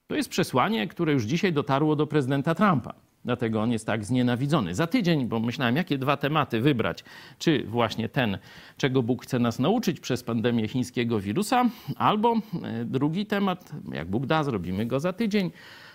To 0.07 0.14
jest 0.14 0.28
przesłanie, 0.28 0.89
które 0.89 1.12
już 1.12 1.24
dzisiaj 1.24 1.53
dotarło 1.53 1.97
do 1.97 2.07
prezydenta 2.07 2.55
Trumpa. 2.55 2.95
Dlatego 3.24 3.62
on 3.62 3.72
jest 3.72 3.87
tak 3.87 4.05
znienawidzony. 4.05 4.74
Za 4.74 4.87
tydzień, 4.87 5.26
bo 5.26 5.41
myślałem, 5.41 5.76
jakie 5.76 5.99
dwa 5.99 6.16
tematy 6.16 6.61
wybrać. 6.61 7.05
Czy 7.39 7.64
właśnie 7.66 8.09
ten, 8.09 8.39
czego 8.76 9.03
Bóg 9.03 9.22
chce 9.22 9.39
nas 9.39 9.59
nauczyć 9.59 10.01
przez 10.01 10.22
pandemię 10.22 10.68
chińskiego 10.68 11.20
wirusa, 11.20 11.64
albo 11.97 12.37
e, 12.62 12.85
drugi 12.85 13.26
temat, 13.26 13.72
jak 13.93 14.09
Bóg 14.09 14.26
da, 14.26 14.45
zrobimy 14.45 14.87
go 14.87 15.01
za 15.01 15.12
tydzień. 15.12 15.51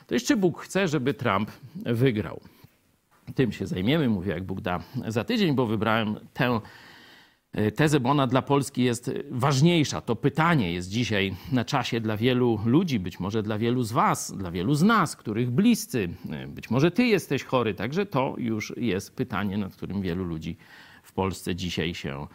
To 0.07 0.13
jeszcze 0.13 0.37
Bóg 0.37 0.61
chce, 0.61 0.87
żeby 0.87 1.13
Trump 1.13 1.51
wygrał. 1.75 2.39
Tym 3.35 3.51
się 3.51 3.67
zajmiemy, 3.67 4.09
mówię, 4.09 4.31
jak 4.31 4.43
Bóg 4.43 4.61
da 4.61 4.79
za 5.07 5.23
tydzień, 5.23 5.55
bo 5.55 5.65
wybrałem 5.65 6.19
tę 6.33 6.59
e, 7.53 7.71
tezę, 7.71 7.99
bo 7.99 8.09
ona 8.09 8.27
dla 8.27 8.41
Polski 8.41 8.83
jest 8.83 9.11
ważniejsza. 9.31 10.01
To 10.01 10.15
pytanie 10.15 10.73
jest 10.73 10.89
dzisiaj 10.89 11.35
na 11.51 11.65
czasie 11.65 12.01
dla 12.01 12.17
wielu 12.17 12.59
ludzi, 12.65 12.99
być 12.99 13.19
może 13.19 13.43
dla 13.43 13.57
wielu 13.57 13.83
z 13.83 13.91
Was, 13.91 14.37
dla 14.37 14.51
wielu 14.51 14.75
z 14.75 14.83
nas, 14.83 15.15
których 15.15 15.51
bliscy, 15.51 16.09
e, 16.29 16.47
być 16.47 16.69
może 16.69 16.91
Ty 16.91 17.05
jesteś 17.05 17.43
chory, 17.43 17.73
także 17.73 18.05
to 18.05 18.35
już 18.37 18.73
jest 18.77 19.15
pytanie, 19.15 19.57
nad 19.57 19.75
którym 19.75 20.01
wielu 20.01 20.23
ludzi 20.23 20.57
w 21.03 21.13
Polsce 21.13 21.55
dzisiaj 21.55 21.95
się 21.95 22.27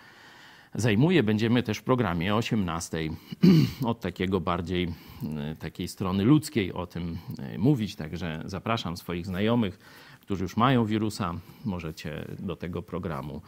zajmuje. 0.74 1.22
Będziemy 1.22 1.62
też 1.62 1.78
w 1.78 1.82
programie 1.82 2.34
o 2.34 2.36
18 2.36 2.98
od 3.84 4.00
takiego 4.00 4.40
bardziej 4.40 4.94
e, 5.22 5.54
takiej 5.54 5.88
strony 5.88 6.24
ludzkiej 6.24 6.72
o 6.72 6.86
tym 6.86 7.18
mówić, 7.58 7.96
także 7.96 8.42
zapraszam 8.44 8.96
swoich 8.96 9.26
znajomych 9.26 9.78
którzy 10.24 10.42
już 10.42 10.56
mają 10.56 10.84
wirusa, 10.84 11.34
możecie 11.64 12.24
do 12.38 12.56
tego 12.56 12.82
programu 12.82 13.42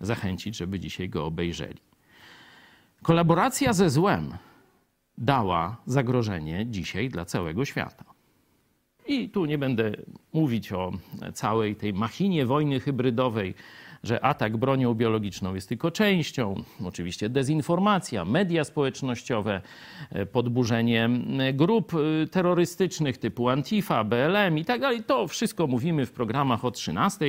zachęcić, 0.00 0.56
żeby 0.56 0.80
dzisiaj 0.80 1.08
go 1.08 1.26
obejrzeli. 1.26 1.80
Kolaboracja 3.02 3.72
ze 3.72 3.90
złem 3.90 4.34
dała 5.18 5.76
zagrożenie 5.86 6.66
dzisiaj 6.66 7.08
dla 7.08 7.24
całego 7.24 7.64
świata. 7.64 8.04
I 9.06 9.28
tu 9.28 9.44
nie 9.44 9.58
będę 9.58 9.92
mówić 10.32 10.72
o 10.72 10.92
całej 11.34 11.76
tej 11.76 11.92
machinie 11.92 12.46
wojny 12.46 12.80
hybrydowej, 12.80 13.54
że 14.02 14.24
atak 14.24 14.56
bronią 14.56 14.94
biologiczną 14.94 15.54
jest 15.54 15.68
tylko 15.68 15.90
częścią. 15.90 16.54
Oczywiście 16.84 17.28
dezinformacja, 17.28 18.24
media 18.24 18.64
społecznościowe, 18.64 19.60
e, 20.10 20.26
podburzenie 20.26 21.10
grup 21.54 21.92
e, 21.94 22.26
terrorystycznych 22.26 23.18
typu 23.18 23.48
Antifa, 23.48 24.04
BLM 24.04 24.58
i 24.58 24.64
tak 24.64 24.80
dalej. 24.80 25.02
To 25.02 25.28
wszystko 25.28 25.66
mówimy 25.66 26.06
w 26.06 26.12
programach 26.12 26.64
o 26.64 26.70
13. 26.70 27.26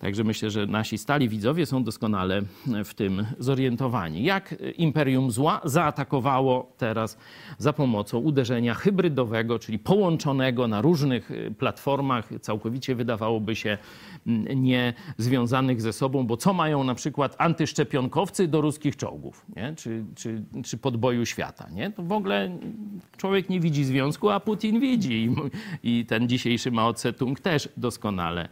Także 0.00 0.24
myślę, 0.24 0.50
że 0.50 0.66
nasi 0.66 0.98
stali 0.98 1.28
widzowie 1.28 1.66
są 1.66 1.84
doskonale 1.84 2.42
w 2.84 2.94
tym 2.94 3.26
zorientowani. 3.38 4.24
Jak 4.24 4.54
Imperium 4.76 5.30
Zła 5.30 5.60
zaatakowało 5.64 6.72
teraz 6.78 7.18
za 7.58 7.72
pomocą 7.72 8.18
uderzenia 8.18 8.74
hybrydowego, 8.74 9.58
czyli 9.58 9.78
połączonego 9.78 10.68
na 10.68 10.82
różnych 10.82 11.30
y, 11.30 11.54
platformach, 11.58 12.28
całkowicie 12.40 12.94
wydawałoby 12.94 13.56
się 13.56 13.78
mm, 14.26 14.62
nie 14.62 14.94
związanych 15.18 15.80
ze 15.80 15.92
sobą, 15.92 16.26
bo 16.26 16.36
co 16.36 16.52
mają 16.52 16.84
na 16.84 16.94
przykład 16.94 17.34
antyszczepionkowcy 17.38 18.48
do 18.48 18.60
ruskich 18.60 18.96
czołgów, 18.96 19.46
nie? 19.56 19.74
Czy, 19.76 20.04
czy, 20.14 20.42
czy 20.64 20.78
podboju 20.78 21.26
świata. 21.26 21.68
Nie? 21.72 21.90
To 21.90 22.02
w 22.02 22.12
ogóle 22.12 22.58
człowiek 23.16 23.48
nie 23.48 23.60
widzi 23.60 23.84
związku, 23.84 24.30
a 24.30 24.40
Putin 24.40 24.80
widzi. 24.80 25.34
I, 25.82 26.06
ten 26.06 26.28
dzisiejszy 26.28 26.70
Mao 26.70 26.92
Tse-tung 26.92 27.40
też 27.40 27.68
doskonale 27.76 28.48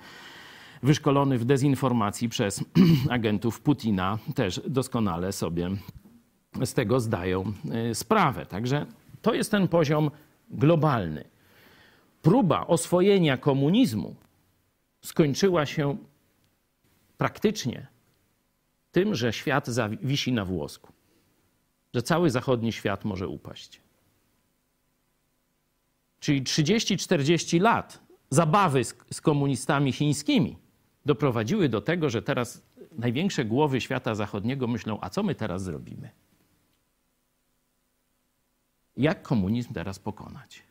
wyszkolony 0.83 1.39
w 1.39 1.45
dezinformacji 1.45 2.29
przez 2.29 2.65
agentów 3.11 3.61
Putina, 3.61 4.19
też 4.35 4.61
doskonale 4.67 5.33
sobie 5.33 5.71
z 6.65 6.75
tego 6.75 7.01
zdają 7.01 7.53
y, 7.91 7.95
sprawę. 7.95 8.47
Także 8.47 8.87
to 9.23 9.35
jest 9.35 9.51
ten 9.51 9.69
poziom 9.69 10.11
globalny. 10.51 11.25
Próba 12.23 12.67
oswojenia 12.67 13.37
komunizmu 13.37 14.17
skończyła 15.03 15.67
się 15.67 15.97
praktycznie 17.19 17.87
tym, 18.93 19.15
że 19.15 19.33
świat 19.33 19.67
wisi 20.03 20.33
na 20.33 20.45
włosku, 20.45 20.93
że 21.95 22.03
cały 22.03 22.31
zachodni 22.31 22.73
świat 22.73 23.05
może 23.05 23.29
upaść. 23.29 23.81
Czyli 26.21 26.43
30-40 26.43 27.61
lat 27.61 28.01
zabawy 28.31 28.85
z, 28.85 28.95
z 29.11 29.21
komunistami 29.21 29.93
chińskimi 29.93 30.57
doprowadziły 31.09 31.69
do 31.69 31.81
tego, 31.81 32.11
że 32.11 32.23
teraz 32.23 32.63
największe 32.93 33.45
głowy 33.45 33.81
świata 33.81 34.15
zachodniego 34.15 34.67
myślą: 34.67 34.99
a 35.01 35.11
co 35.11 35.23
my 35.23 35.35
teraz 35.35 35.63
zrobimy? 35.63 36.11
Jak 38.97 39.23
komunizm 39.23 39.75
teraz 39.75 39.99
pokonać? 39.99 40.63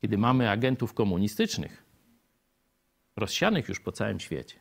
Kiedy 0.00 0.18
mamy 0.18 0.50
agentów 0.50 0.94
komunistycznych, 0.94 1.84
rozsianych 3.16 3.68
już 3.68 3.80
po 3.80 3.92
całym 3.92 4.20
świecie. 4.20 4.56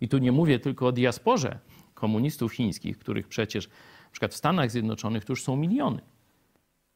I 0.00 0.08
tu 0.08 0.18
nie 0.18 0.32
mówię 0.32 0.58
tylko 0.58 0.86
o 0.86 0.92
diasporze 0.92 1.58
komunistów 1.94 2.52
chińskich, 2.52 2.98
których 2.98 3.28
przecież 3.28 3.68
przykład 4.12 4.32
w 4.32 4.36
Stanach 4.36 4.70
Zjednoczonych 4.70 5.24
to 5.24 5.32
już 5.32 5.42
są 5.42 5.56
miliony. 5.56 6.00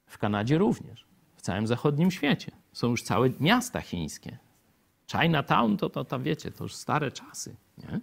W 0.06 0.18
Kanadzie 0.18 0.58
również. 0.58 1.06
W 1.36 1.42
całym 1.42 1.66
zachodnim 1.66 2.10
świecie. 2.10 2.52
Są 2.72 2.90
już 2.90 3.02
całe 3.02 3.30
miasta 3.40 3.80
chińskie. 3.80 4.38
Chinatown 5.10 5.76
to, 5.76 5.90
to, 5.90 6.04
to 6.04 6.20
wiecie, 6.20 6.50
to 6.50 6.64
już 6.64 6.74
stare 6.74 7.12
czasy. 7.12 7.56
Nie? 7.78 8.00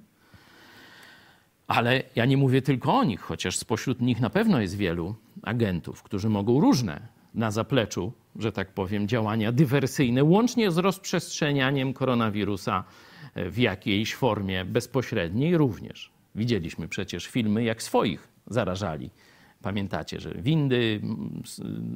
Ale 1.68 2.03
ja 2.16 2.26
nie 2.26 2.38
mówię 2.38 2.62
tylko 2.62 2.93
o 2.93 3.03
nich, 3.03 3.22
chociaż 3.22 3.58
spośród 3.58 4.01
nich 4.01 4.22
na 4.22 4.30
pewno 4.30 4.62
jest 4.62 4.78
wielu 4.78 5.16
agentów, 5.43 6.03
którzy 6.03 6.30
mogą 6.30 6.60
różne 6.60 7.08
na 7.34 7.51
zapleczu, 7.51 8.14
że 8.36 8.51
tak 8.51 8.74
powiem, 8.74 9.08
działania 9.08 9.51
dywersyjne, 9.51 10.24
łącznie 10.24 10.72
z 10.72 10.78
rozprzestrzenianiem 10.78 11.93
koronawirusa 11.93 12.84
w 13.36 13.58
jakiejś 13.58 14.16
formie 14.16 14.66
bezpośredniej 14.66 15.58
również. 15.58 16.12
Widzieliśmy 16.36 16.88
przecież 16.88 17.28
filmy, 17.28 17.64
jak 17.64 17.84
swoich 17.84 18.28
zarażali. 18.47 19.10
Pamiętacie, 19.66 20.20
że 20.20 20.32
windy 20.32 21.01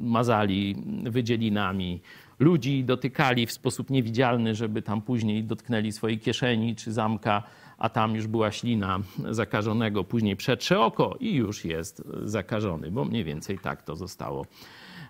mazali 0.02 0.76
wydzielinami, 1.04 2.00
ludzi 2.38 2.84
dotykali 2.84 3.46
w 3.46 3.52
sposób 3.52 3.90
niewidzialny, 3.90 4.54
żeby 4.54 4.82
tam 4.82 5.02
później 5.02 5.44
dotknęli 5.44 5.92
swojej 5.92 6.18
kieszeni 6.18 6.76
czy 6.76 6.92
zamka, 6.92 7.42
a 7.78 7.88
tam 7.88 8.14
już 8.14 8.26
była 8.26 8.50
ślina 8.50 8.98
zakażonego, 9.30 10.04
później 10.04 10.36
przetrze 10.36 10.80
oko 10.80 11.16
i 11.20 11.34
już 11.34 11.64
jest 11.64 12.02
zakażony, 12.24 12.90
bo 12.90 13.04
mniej 13.04 13.24
więcej 13.24 13.58
tak 13.58 13.82
to 13.82 13.96
zostało 13.96 14.46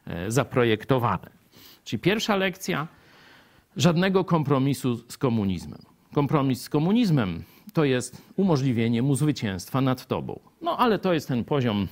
e, 0.07 0.31
zaprojektowane. 0.31 1.31
Czyli 1.85 2.01
pierwsza 2.01 2.37
lekcja, 2.37 2.89
żadnego 3.77 4.25
kompromisu 4.25 4.97
z 4.97 5.19
komunizmem. 5.19 5.83
Kompromis 6.15 6.63
z 6.63 6.69
komunizmem 6.69 7.43
to 7.73 7.85
jest 7.85 8.23
umożliwienie 8.37 9.03
mu 9.03 9.15
zwycięstwa 9.15 9.81
nad 9.81 10.07
tobą. 10.07 10.41
No 10.63 10.79
ale 10.79 10.99
to 10.99 11.13
jest 11.13 11.29
ten 11.29 11.45
poziom 11.45 11.89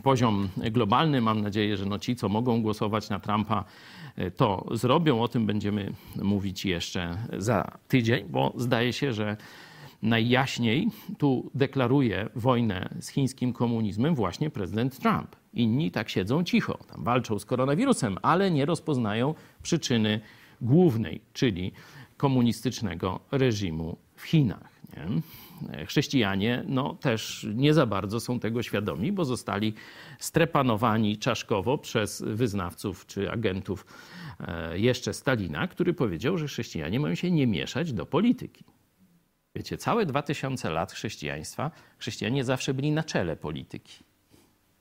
poziom 0.00 0.48
globalny. 0.56 1.20
Mam 1.20 1.40
nadzieję, 1.40 1.76
że 1.76 1.86
no 1.86 1.98
ci, 1.98 2.16
co 2.16 2.28
mogą 2.28 2.62
głosować 2.62 3.08
na 3.08 3.20
Trumpa, 3.20 3.64
e, 4.16 4.30
to 4.30 4.66
zrobią. 4.70 5.22
O 5.22 5.28
tym 5.28 5.46
będziemy 5.46 5.92
mówić 6.22 6.64
jeszcze 6.64 7.18
za 7.38 7.78
tydzień, 7.88 8.24
bo 8.28 8.52
zdaje 8.56 8.92
się, 8.92 9.12
że 9.12 9.36
najjaśniej 10.02 10.88
tu 11.18 11.50
deklaruje 11.54 12.28
wojnę 12.34 12.88
z 13.00 13.08
chińskim 13.08 13.52
komunizmem 13.52 14.14
właśnie 14.14 14.50
prezydent 14.50 14.98
Trump. 14.98 15.36
Inni 15.54 15.90
tak 15.90 16.08
siedzą 16.08 16.44
cicho, 16.44 16.78
tam 16.88 17.04
walczą 17.04 17.38
z 17.38 17.44
koronawirusem, 17.44 18.18
ale 18.22 18.50
nie 18.50 18.64
rozpoznają 18.64 19.34
przyczyny 19.62 20.20
głównej, 20.60 21.20
czyli 21.32 21.72
komunistycznego 22.16 23.20
reżimu 23.30 23.96
w 24.14 24.22
Chinach. 24.22 24.70
Nie? 24.96 25.20
Chrześcijanie 25.86 26.64
no, 26.68 26.94
też 26.94 27.46
nie 27.54 27.74
za 27.74 27.86
bardzo 27.86 28.20
są 28.20 28.40
tego 28.40 28.62
świadomi, 28.62 29.12
bo 29.12 29.24
zostali 29.24 29.74
strepanowani 30.18 31.18
czaszkowo 31.18 31.78
przez 31.78 32.22
wyznawców 32.22 33.06
czy 33.06 33.30
agentów 33.30 33.86
e, 34.40 34.78
jeszcze 34.78 35.14
Stalina, 35.14 35.68
który 35.68 35.94
powiedział, 35.94 36.38
że 36.38 36.46
chrześcijanie 36.46 37.00
mają 37.00 37.14
się 37.14 37.30
nie 37.30 37.46
mieszać 37.46 37.92
do 37.92 38.06
polityki. 38.06 38.64
Wiecie, 39.54 39.78
całe 39.78 40.06
2000 40.06 40.70
lat 40.70 40.92
chrześcijaństwa, 40.92 41.70
chrześcijanie 41.98 42.44
zawsze 42.44 42.74
byli 42.74 42.90
na 42.90 43.04
czele 43.04 43.36
polityki. 43.36 44.04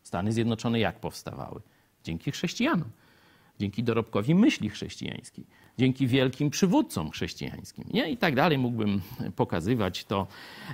Stany 0.04 0.32
Zjednoczone 0.32 0.80
jak 0.80 1.00
powstawały? 1.00 1.62
Dzięki 2.04 2.32
chrześcijanom, 2.32 2.90
dzięki 3.60 3.84
dorobkowi 3.84 4.36
myśli 4.36 4.70
chrześcijańskiej 4.70 5.46
dzięki 5.78 6.08
wielkim 6.08 6.50
przywódcom 6.50 7.12
chrześcijańskim. 7.12 7.86
Nie? 7.94 8.10
I 8.10 8.18
tak 8.18 8.36
dalej 8.36 8.58
mógłbym 8.58 9.02
pokazywać 9.36 10.06
to 10.06 10.28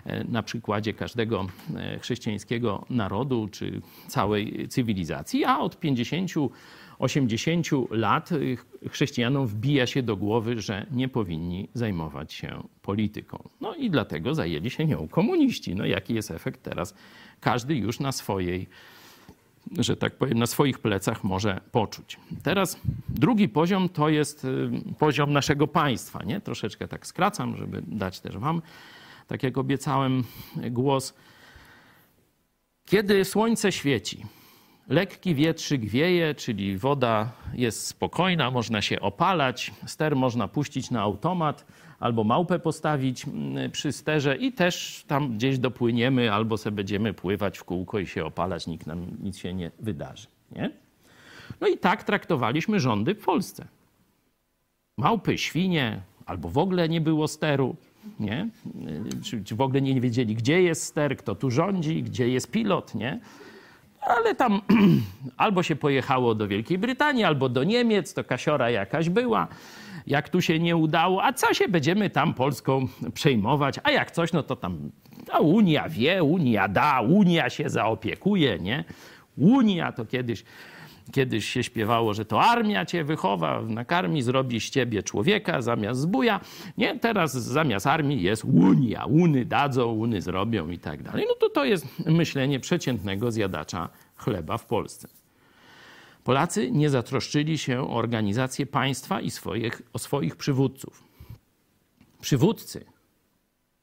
e, 0.06 0.24
na 0.24 0.44
przykładzie 0.44 0.94
każdego 0.94 1.48
e, 1.76 2.00
chrześcijańskiego 2.00 2.86
narodu 2.90 3.50
czy 3.52 3.82
całej 4.08 4.68
cywilizacji, 4.68 5.46
a 5.46 5.60
od 5.60 5.80
50 5.80 6.32
80 7.00 7.68
lat 7.92 8.32
e, 8.32 8.38
chrześcijanom 8.90 9.48
wbija 9.48 9.88
się 9.88 10.04
do 10.04 10.18
głowy, 10.18 10.62
że 10.62 10.86
nie 10.92 11.08
powinni 11.08 11.70
zajmować 11.74 12.34
się 12.34 12.64
polityką. 12.82 13.50
No 13.62 13.76
i 13.76 13.90
dlatego 13.90 14.36
zajęli 14.36 14.70
się 14.70 14.86
nią 14.86 15.08
komuniści. 15.08 15.76
No 15.76 15.86
jaki 15.86 16.14
jest 16.14 16.32
efekt 16.32 16.64
teraz? 16.64 16.96
Każdy 17.40 17.76
już 17.76 18.00
na 18.00 18.12
swojej 18.12 18.68
że 19.78 19.98
tak 19.98 20.16
powiem, 20.16 20.40
na 20.40 20.48
swoich 20.48 20.80
plecach 20.80 21.24
może 21.24 21.62
poczuć. 21.72 22.18
Teraz 22.44 22.80
drugi 23.10 23.50
poziom 23.50 23.90
to 23.90 24.10
jest 24.10 24.46
y, 24.46 24.70
poziom 25.00 25.34
naszego 25.34 25.68
państwa. 25.68 26.24
Nie? 26.24 26.42
Troszeczkę 26.42 26.88
tak 26.88 27.08
skracam, 27.08 27.58
żeby 27.58 27.82
dać 27.88 28.20
też 28.20 28.38
Wam, 28.38 28.62
tak 29.28 29.44
jak 29.44 29.58
obiecałem, 29.58 30.24
głos. 30.56 31.14
Kiedy 32.86 33.26
słońce 33.26 33.72
świeci, 33.72 34.26
lekki 34.88 35.36
wietrzyk 35.36 35.86
wieje, 35.86 36.36
czyli 36.36 36.78
woda 36.78 37.32
jest 37.54 37.88
spokojna, 37.88 38.52
można 38.52 38.82
się 38.82 39.00
opalać, 39.00 39.72
ster 39.86 40.16
można 40.16 40.48
puścić 40.48 40.92
na 40.92 41.02
automat 41.02 41.66
albo 42.02 42.24
małpę 42.24 42.60
postawić 42.60 43.26
mm, 43.28 43.72
przy 43.72 43.92
sterze 43.92 44.36
i 44.36 44.52
też 44.52 45.04
tam 45.08 45.38
gdzieś 45.38 45.60
dopłyniemy, 45.60 46.34
albo 46.34 46.58
sobie 46.58 46.76
będziemy 46.76 47.14
pływać 47.14 47.58
w 47.58 47.64
kółko 47.64 48.00
i 48.00 48.08
się 48.08 48.26
opalać, 48.26 48.68
nikt 48.68 48.88
nam 48.88 49.08
nic 49.24 49.38
się 49.38 49.54
nie 49.54 49.72
wydarzy. 49.80 50.28
Nie? 50.52 50.72
No 51.62 51.68
i 51.68 51.78
tak 51.78 52.04
traktowaliśmy 52.04 52.80
rządy 52.80 53.16
w 53.16 53.26
Polsce. 53.26 53.68
Małpy, 54.98 55.38
świnie, 55.38 56.02
albo 56.26 56.50
w 56.50 56.58
ogóle 56.58 56.90
nie 56.90 57.02
było 57.02 57.28
steru, 57.28 57.76
nie? 58.20 58.50
Czy, 59.24 59.44
czy 59.44 59.56
w 59.56 59.62
ogóle 59.62 59.82
nie 59.82 60.02
wiedzieli, 60.02 60.36
gdzie 60.36 60.62
jest 60.62 60.84
ster, 60.84 61.18
kto 61.18 61.36
tu 61.36 61.52
rządzi, 61.52 62.04
gdzie 62.04 62.30
jest 62.30 62.52
pilot, 62.52 62.96
nie? 62.96 63.20
Ale 64.02 64.36
tam 64.36 64.62
albo 65.38 65.64
się 65.64 65.76
pojechało 65.76 66.36
do 66.36 66.48
Wielkiej 66.48 66.78
Brytanii, 66.78 67.24
albo 67.24 67.50
do 67.50 67.64
Niemiec, 67.64 68.14
to 68.14 68.24
kasiora 68.24 68.70
jakaś 68.70 69.10
była 69.10 69.48
jak 70.08 70.30
tu 70.30 70.42
się 70.42 70.60
nie 70.60 70.78
udało, 70.78 71.24
a 71.24 71.34
co 71.34 71.54
się 71.54 71.68
będziemy 71.68 72.10
tam 72.10 72.34
Polską 72.34 72.88
przejmować, 73.14 73.80
a 73.84 73.92
jak 73.92 74.12
coś, 74.12 74.34
no 74.34 74.44
to 74.44 74.56
tam 74.56 74.92
a 75.32 75.40
Unia 75.40 75.90
wie, 75.90 76.24
Unia 76.24 76.68
da, 76.68 77.02
Unia 77.02 77.50
się 77.50 77.70
zaopiekuje, 77.70 78.60
nie? 78.60 78.84
Unia 79.38 79.92
to 79.92 80.06
kiedyś, 80.06 80.44
kiedyś 81.12 81.46
się 81.46 81.64
śpiewało, 81.64 82.14
że 82.14 82.26
to 82.26 82.42
armia 82.42 82.86
cię 82.86 83.04
wychowa, 83.04 83.62
nakarmi, 83.62 84.22
zrobi 84.22 84.60
z 84.60 84.70
ciebie 84.70 85.04
człowieka 85.04 85.62
zamiast 85.62 86.00
zbuja. 86.00 86.40
Nie, 86.78 87.00
teraz 87.00 87.34
zamiast 87.34 87.88
armii 87.88 88.22
jest 88.22 88.46
Unia, 88.46 89.06
Uny 89.06 89.46
dadzą, 89.46 89.92
Uny 89.92 90.22
zrobią 90.22 90.70
i 90.70 90.80
tak 90.80 91.04
dalej. 91.04 91.26
No 91.28 91.36
to 91.36 91.50
to 91.50 91.66
jest 91.66 92.06
myślenie 92.06 92.60
przeciętnego 92.60 93.32
zjadacza 93.32 93.90
chleba 94.16 94.58
w 94.58 94.66
Polsce. 94.66 95.21
Polacy 96.24 96.72
nie 96.72 96.90
zatroszczyli 96.90 97.58
się 97.58 97.82
o 97.82 97.90
organizację 97.96 98.66
państwa 98.66 99.22
i 99.22 99.32
swoich, 99.32 99.82
o 99.94 100.00
swoich 100.00 100.36
przywódców. 100.36 101.04
Przywódcy 102.22 102.86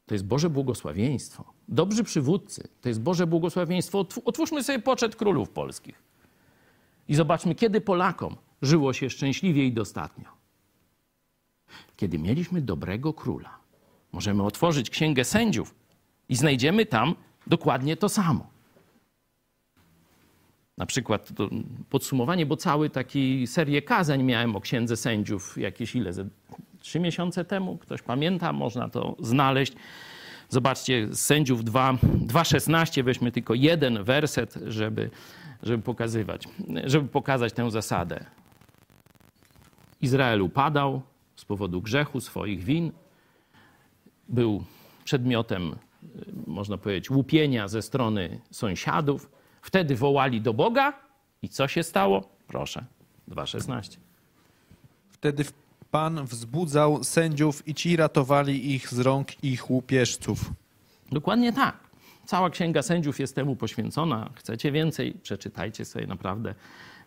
to 0.05 0.15
jest 0.15 0.25
Boże 0.25 0.49
błogosławieństwo. 0.49 1.43
Dobrzy 1.67 2.03
przywódcy 2.03 2.67
to 2.81 2.89
jest 2.89 3.01
Boże 3.01 3.27
błogosławieństwo. 3.27 3.99
Otw- 4.03 4.21
Otwórzmy 4.25 4.63
sobie 4.63 4.79
poczet 4.79 5.15
królów 5.15 5.49
polskich 5.49 6.03
i 7.07 7.15
zobaczmy, 7.15 7.55
kiedy 7.55 7.81
Polakom 7.81 8.35
żyło 8.61 8.93
się 8.93 9.09
szczęśliwie 9.09 9.65
i 9.65 9.73
dostatnio. 9.73 10.29
Kiedy 11.97 12.19
mieliśmy 12.19 12.61
dobrego 12.61 13.13
króla. 13.13 13.57
Możemy 14.11 14.43
otworzyć 14.43 14.89
księgę 14.89 15.23
sędziów 15.23 15.75
i 16.29 16.35
znajdziemy 16.35 16.85
tam 16.85 17.15
dokładnie 17.47 17.97
to 17.97 18.09
samo. 18.09 18.47
Na 20.79 20.85
przykład 20.85 21.29
podsumowanie, 21.89 22.45
bo 22.45 22.57
cały 22.57 22.89
taki 22.89 23.47
serię 23.47 23.81
kazań 23.81 24.23
miałem 24.23 24.55
o 24.55 24.61
księdze 24.61 24.97
sędziów 24.97 25.57
jakieś 25.57 25.95
ile, 25.95 26.11
trzy 26.79 26.99
miesiące 26.99 27.45
temu. 27.45 27.77
Ktoś 27.77 28.01
pamięta, 28.01 28.53
można 28.53 28.89
to 28.89 29.15
znaleźć. 29.19 29.73
Zobaczcie, 30.49 31.07
z 31.11 31.19
sędziów 31.19 31.63
2, 31.63 31.93
2,16 31.93 33.03
weźmy 33.03 33.31
tylko 33.31 33.53
jeden 33.53 34.03
werset, 34.03 34.59
żeby, 34.67 35.09
żeby 35.63 35.83
pokazywać, 35.83 36.43
żeby 36.83 37.07
pokazać 37.07 37.53
tę 37.53 37.71
zasadę. 37.71 38.25
Izrael 40.01 40.41
upadał 40.41 41.01
z 41.35 41.45
powodu 41.45 41.81
grzechu 41.81 42.21
swoich 42.21 42.63
win, 42.63 42.91
był 44.29 44.63
przedmiotem, 45.03 45.75
można 46.47 46.77
powiedzieć, 46.77 47.11
łupienia 47.11 47.67
ze 47.67 47.81
strony 47.81 48.39
sąsiadów. 48.51 49.38
Wtedy 49.61 49.95
wołali 49.95 50.41
do 50.41 50.53
Boga 50.53 50.93
i 51.41 51.49
co 51.49 51.67
się 51.67 51.83
stało? 51.83 52.29
Proszę, 52.47 52.85
2,16. 53.27 53.97
Wtedy 55.09 55.45
Pan 55.91 56.25
wzbudzał 56.25 57.03
sędziów 57.03 57.67
i 57.67 57.73
ci 57.75 57.95
ratowali 57.95 58.73
ich 58.73 58.89
z 58.89 58.99
rąk 58.99 59.43
ich 59.43 59.69
łupieżców. 59.69 60.51
Dokładnie 61.11 61.53
tak. 61.53 61.89
Cała 62.25 62.49
Księga 62.49 62.81
Sędziów 62.81 63.19
jest 63.19 63.35
temu 63.35 63.55
poświęcona. 63.55 64.29
Chcecie 64.35 64.71
więcej? 64.71 65.13
Przeczytajcie 65.13 65.85
sobie 65.85 66.07
naprawdę 66.07 66.55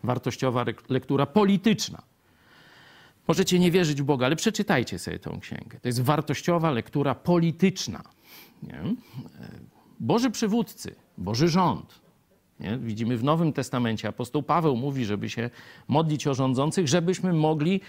wartościowa 0.03 0.65
lektura 0.89 1.25
polityczna. 1.25 2.01
Możecie 3.27 3.59
nie 3.59 3.71
wierzyć 3.71 4.01
w 4.01 4.05
Boga, 4.05 4.25
ale 4.25 4.35
przeczytajcie 4.35 4.99
sobie 4.99 5.19
tę 5.19 5.37
księgę. 5.41 5.79
To 5.81 5.87
jest 5.87 6.01
wartościowa 6.01 6.71
lektura 6.71 7.15
polityczna. 7.15 8.03
Nie? 8.63 8.79
E, 8.79 8.93
Boży 9.99 10.31
przywódcy, 10.31 10.95
Boży 11.17 11.47
rząd. 11.47 12.02
Nie? 12.59 12.77
Widzimy 12.77 13.17
w 13.17 13.23
Nowym 13.23 13.53
Testamencie, 13.53 14.07
apostoł 14.07 14.43
Paweł 14.43 14.75
mówi, 14.75 15.05
żeby 15.05 15.29
się 15.29 15.49
modlić 15.87 16.27
o 16.27 16.33
rządzących, 16.33 16.87
żebyśmy 16.87 17.33
mogli 17.33 17.81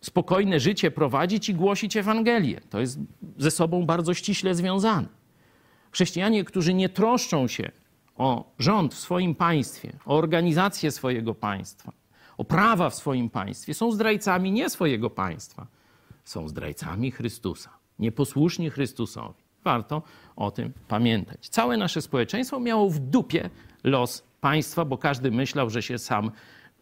spokojne 0.00 0.60
życie 0.60 0.90
prowadzić 0.90 1.48
i 1.48 1.54
głosić 1.54 1.96
Ewangelię. 1.96 2.60
To 2.70 2.80
jest 2.80 2.98
ze 3.38 3.50
sobą 3.50 3.86
bardzo 3.86 4.14
ściśle 4.14 4.54
związane. 4.54 5.08
Chrześcijanie, 5.90 6.44
którzy 6.44 6.74
nie 6.74 6.88
troszczą 6.88 7.48
się 7.48 7.70
o 8.16 8.52
rząd 8.58 8.94
w 8.94 8.98
swoim 8.98 9.34
państwie, 9.34 9.92
o 10.06 10.16
organizację 10.16 10.90
swojego 10.90 11.34
państwa, 11.34 11.92
o 12.36 12.44
prawa 12.44 12.90
w 12.90 12.94
swoim 12.94 13.30
państwie, 13.30 13.74
są 13.74 13.92
zdrajcami 13.92 14.52
nie 14.52 14.70
swojego 14.70 15.10
państwa, 15.10 15.66
są 16.24 16.48
zdrajcami 16.48 17.10
Chrystusa, 17.10 17.70
nieposłuszni 17.98 18.70
Chrystusowi. 18.70 19.39
Warto 19.64 20.02
o 20.36 20.50
tym 20.50 20.72
pamiętać. 20.88 21.48
Całe 21.48 21.76
nasze 21.76 22.02
społeczeństwo 22.02 22.60
miało 22.60 22.90
w 22.90 22.98
dupie 22.98 23.50
los 23.84 24.22
państwa, 24.40 24.84
bo 24.84 24.98
każdy 24.98 25.30
myślał, 25.30 25.70
że 25.70 25.82
się 25.82 25.98
sam 25.98 26.30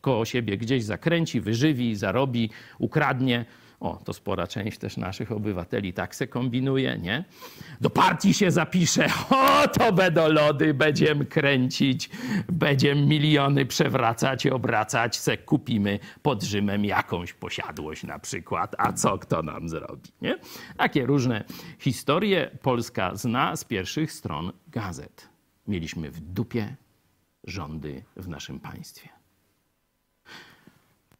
koło 0.00 0.24
siebie 0.24 0.56
gdzieś 0.56 0.84
zakręci, 0.84 1.40
wyżywi, 1.40 1.96
zarobi, 1.96 2.50
ukradnie. 2.78 3.44
O, 3.80 3.96
to 4.04 4.12
spora 4.12 4.46
część 4.46 4.78
też 4.78 4.96
naszych 4.96 5.32
obywateli 5.32 5.92
tak 5.92 6.14
se 6.14 6.26
kombinuje, 6.26 6.98
nie? 6.98 7.24
Do 7.80 7.90
partii 7.90 8.34
się 8.34 8.50
zapisze, 8.50 9.06
o, 9.30 9.68
to 9.68 9.92
będą 9.92 10.28
lody, 10.28 10.74
będziemy 10.74 11.26
kręcić, 11.26 12.10
będziemy 12.48 13.06
miliony 13.06 13.66
przewracać, 13.66 14.46
obracać, 14.46 15.16
se 15.16 15.38
kupimy 15.38 15.98
pod 16.22 16.42
Rzymem 16.42 16.84
jakąś 16.84 17.32
posiadłość 17.32 18.02
na 18.02 18.18
przykład, 18.18 18.74
a 18.78 18.92
co 18.92 19.18
kto 19.18 19.42
nam 19.42 19.68
zrobi, 19.68 20.10
nie? 20.22 20.38
Takie 20.76 21.06
różne 21.06 21.44
historie 21.78 22.50
Polska 22.62 23.16
zna 23.16 23.56
z 23.56 23.64
pierwszych 23.64 24.12
stron 24.12 24.52
gazet. 24.68 25.28
Mieliśmy 25.68 26.10
w 26.10 26.20
dupie 26.20 26.76
rządy 27.44 28.04
w 28.16 28.28
naszym 28.28 28.60
państwie. 28.60 29.08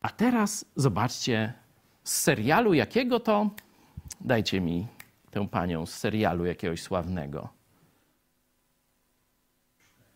A 0.00 0.08
teraz 0.08 0.64
zobaczcie, 0.76 1.52
z 2.08 2.20
serialu 2.22 2.74
jakiego 2.74 3.20
to? 3.20 3.50
Dajcie 4.20 4.60
mi 4.60 4.86
tę 5.30 5.48
panią 5.48 5.86
z 5.86 5.94
serialu 5.94 6.46
jakiegoś 6.46 6.82
sławnego. 6.82 7.48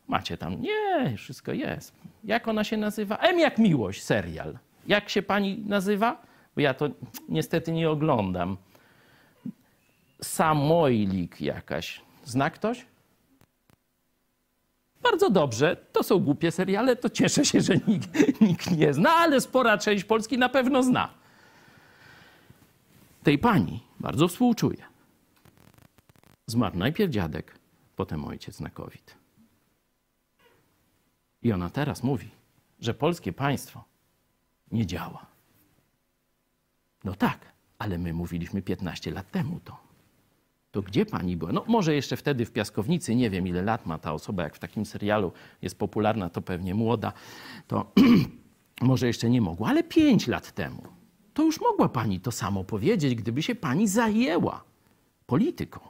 Macie 0.09 0.37
tam. 0.37 0.61
Nie, 0.61 1.15
wszystko 1.17 1.53
jest. 1.53 1.95
Jak 2.25 2.49
ona 2.49 2.65
się 2.65 2.77
nazywa? 2.77 3.17
M 3.17 3.39
jak 3.39 3.59
miłość, 3.59 4.03
serial. 4.03 4.59
Jak 4.87 5.09
się 5.09 5.23
pani 5.23 5.59
nazywa? 5.67 6.23
Bo 6.55 6.61
ja 6.61 6.75
to 6.75 6.89
niestety 7.29 7.73
nie 7.73 7.91
oglądam. 7.91 8.57
Samojlik 10.23 11.41
jakaś. 11.41 12.01
Zna 12.25 12.51
ktoś? 12.51 12.87
Bardzo 15.03 15.31
dobrze, 15.31 15.77
to 15.93 16.03
są 16.03 16.19
głupie 16.19 16.51
seriale, 16.51 16.97
to 16.97 17.11
cieszę 17.11 17.45
się, 17.45 17.61
że 17.61 17.75
nikt, 17.89 18.41
nikt 18.41 18.71
nie 18.71 18.95
zna, 18.95 19.11
ale 19.11 19.41
spora 19.41 19.79
część 19.79 20.05
Polski 20.05 20.39
na 20.39 20.49
pewno 20.49 20.83
zna. 20.83 21.22
Tej 23.23 23.39
pani 23.39 23.81
bardzo 24.01 24.29
współczuję. 24.29 24.85
Zmarł 26.47 26.79
najpierw 26.79 27.13
dziadek, 27.13 27.59
potem 27.97 28.25
ojciec 28.25 28.61
na 28.61 28.71
COVID. 28.71 29.17
I 31.43 31.53
ona 31.53 31.71
teraz 31.71 32.03
mówi, 32.03 32.29
że 32.81 32.95
polskie 32.95 33.33
państwo 33.33 33.85
nie 34.71 34.87
działa. 34.87 35.27
No 37.05 37.15
tak, 37.15 37.53
ale 37.79 37.99
my 37.99 38.13
mówiliśmy 38.13 38.63
15 38.63 39.11
lat 39.11 39.31
temu 39.31 39.61
to 39.61 39.93
to 40.73 40.83
gdzie 40.83 41.07
pani 41.07 41.37
była? 41.37 41.53
No 41.53 41.65
może 41.67 41.95
jeszcze 41.95 42.17
wtedy 42.17 42.47
w 42.47 42.53
Piaskownicy, 42.53 43.15
nie 43.15 43.31
wiem 43.31 43.47
ile 43.47 43.63
lat 43.63 43.87
ma 43.87 43.99
ta 43.99 44.13
osoba, 44.13 44.43
jak 44.43 44.57
w 44.57 44.59
takim 44.59 44.87
serialu 44.87 45.33
jest 45.63 45.79
popularna, 45.79 46.29
to 46.29 46.43
pewnie 46.43 46.75
młoda, 46.75 47.13
to 47.67 47.93
może 48.81 49.07
jeszcze 49.07 49.31
nie 49.31 49.41
mogła, 49.41 49.69
ale 49.69 49.83
pięć 49.83 50.27
lat 50.27 50.53
temu 50.53 50.83
to 51.35 51.43
już 51.43 51.61
mogła 51.61 51.89
pani 51.89 52.21
to 52.21 52.33
samo 52.33 52.65
powiedzieć, 52.65 53.15
gdyby 53.15 53.43
się 53.43 53.55
pani 53.55 53.89
zajęła 53.89 54.65
polityką 55.27 55.81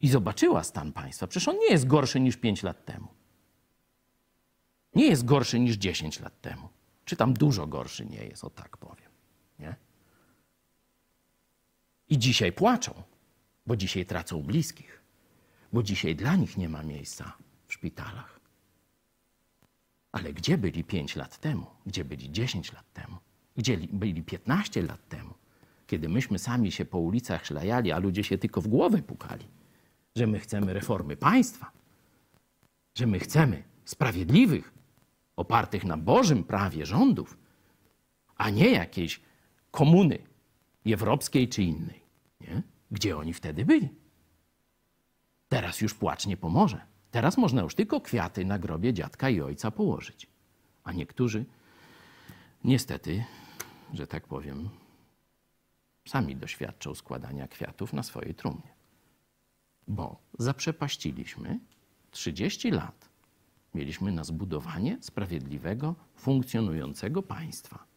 i 0.00 0.08
zobaczyła 0.08 0.64
stan 0.64 0.92
państwa. 0.92 1.26
Przecież 1.26 1.48
on 1.48 1.58
nie 1.58 1.70
jest 1.70 1.86
gorszy 1.86 2.20
niż 2.20 2.36
pięć 2.36 2.62
lat 2.62 2.84
temu. 2.84 3.08
Nie 4.94 5.06
jest 5.06 5.24
gorszy 5.24 5.60
niż 5.60 5.76
10 5.76 6.20
lat 6.20 6.40
temu. 6.40 6.68
Czy 7.04 7.16
tam 7.16 7.34
dużo 7.34 7.66
gorszy 7.66 8.06
nie 8.06 8.24
jest, 8.24 8.44
o 8.44 8.50
tak 8.50 8.76
powiem. 8.76 9.10
Nie? 9.58 9.76
I 12.08 12.18
dzisiaj 12.18 12.52
płaczą 12.52 13.02
bo 13.66 13.76
dzisiaj 13.76 14.06
tracą 14.06 14.42
bliskich, 14.42 15.02
bo 15.72 15.82
dzisiaj 15.82 16.16
dla 16.16 16.36
nich 16.36 16.56
nie 16.56 16.68
ma 16.68 16.82
miejsca 16.82 17.36
w 17.66 17.72
szpitalach. 17.72 18.40
Ale 20.12 20.32
gdzie 20.32 20.58
byli 20.58 20.84
5 20.84 21.16
lat 21.16 21.38
temu? 21.38 21.66
Gdzie 21.86 22.04
byli 22.04 22.32
10 22.32 22.72
lat 22.72 22.92
temu? 22.92 23.16
Gdzie 23.56 23.78
byli 23.92 24.22
15 24.22 24.82
lat 24.82 25.08
temu? 25.08 25.34
Kiedy 25.86 26.08
myśmy 26.08 26.38
sami 26.38 26.72
się 26.72 26.84
po 26.84 26.98
ulicach 26.98 27.46
szlajali, 27.46 27.92
a 27.92 27.98
ludzie 27.98 28.24
się 28.24 28.38
tylko 28.38 28.60
w 28.60 28.68
głowę 28.68 29.02
pukali, 29.02 29.46
że 30.16 30.26
my 30.26 30.38
chcemy 30.40 30.72
reformy 30.72 31.16
państwa, 31.16 31.70
że 32.94 33.06
my 33.06 33.18
chcemy 33.18 33.62
sprawiedliwych, 33.84 34.72
opartych 35.36 35.84
na 35.84 35.96
Bożym 35.96 36.44
prawie 36.44 36.86
rządów, 36.86 37.38
a 38.36 38.50
nie 38.50 38.70
jakiejś 38.70 39.20
komuny 39.70 40.18
europejskiej 40.86 41.48
czy 41.48 41.62
innej. 41.62 42.00
Nie? 42.40 42.62
Gdzie 42.90 43.16
oni 43.16 43.32
wtedy 43.32 43.64
byli? 43.64 43.88
Teraz 45.48 45.80
już 45.80 45.94
płacz 45.94 46.26
nie 46.26 46.36
pomoże. 46.36 46.80
Teraz 47.10 47.36
można 47.36 47.62
już 47.62 47.74
tylko 47.74 48.00
kwiaty 48.00 48.44
na 48.44 48.58
grobie 48.58 48.92
dziadka 48.92 49.30
i 49.30 49.40
ojca 49.40 49.70
położyć. 49.70 50.26
A 50.84 50.92
niektórzy, 50.92 51.44
niestety, 52.64 53.24
że 53.94 54.06
tak 54.06 54.26
powiem, 54.26 54.68
sami 56.08 56.36
doświadczą 56.36 56.94
składania 56.94 57.48
kwiatów 57.48 57.92
na 57.92 58.02
swojej 58.02 58.34
trumnie. 58.34 58.74
Bo 59.88 60.16
zaprzepaściliśmy 60.38 61.58
30 62.10 62.70
lat. 62.70 63.08
Mieliśmy 63.74 64.12
na 64.12 64.24
zbudowanie 64.24 64.98
sprawiedliwego, 65.00 65.94
funkcjonującego 66.16 67.22
państwa 67.22 67.94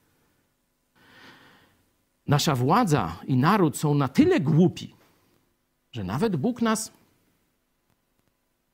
nasza 2.28 2.56
władza 2.56 3.20
i 3.28 3.36
naród 3.36 3.78
są 3.78 3.94
na 3.94 4.08
tyle 4.08 4.40
głupi, 4.40 4.96
że 5.92 6.04
nawet 6.04 6.36
Bóg 6.36 6.62
nas 6.62 6.92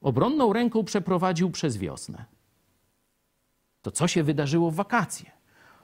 obronną 0.01 0.53
ręką 0.53 0.83
przeprowadził 0.83 1.51
przez 1.51 1.77
wiosnę. 1.77 2.25
To 3.81 3.91
co 3.91 4.07
się 4.07 4.23
wydarzyło 4.23 4.71
w 4.71 4.75
wakacje? 4.75 5.31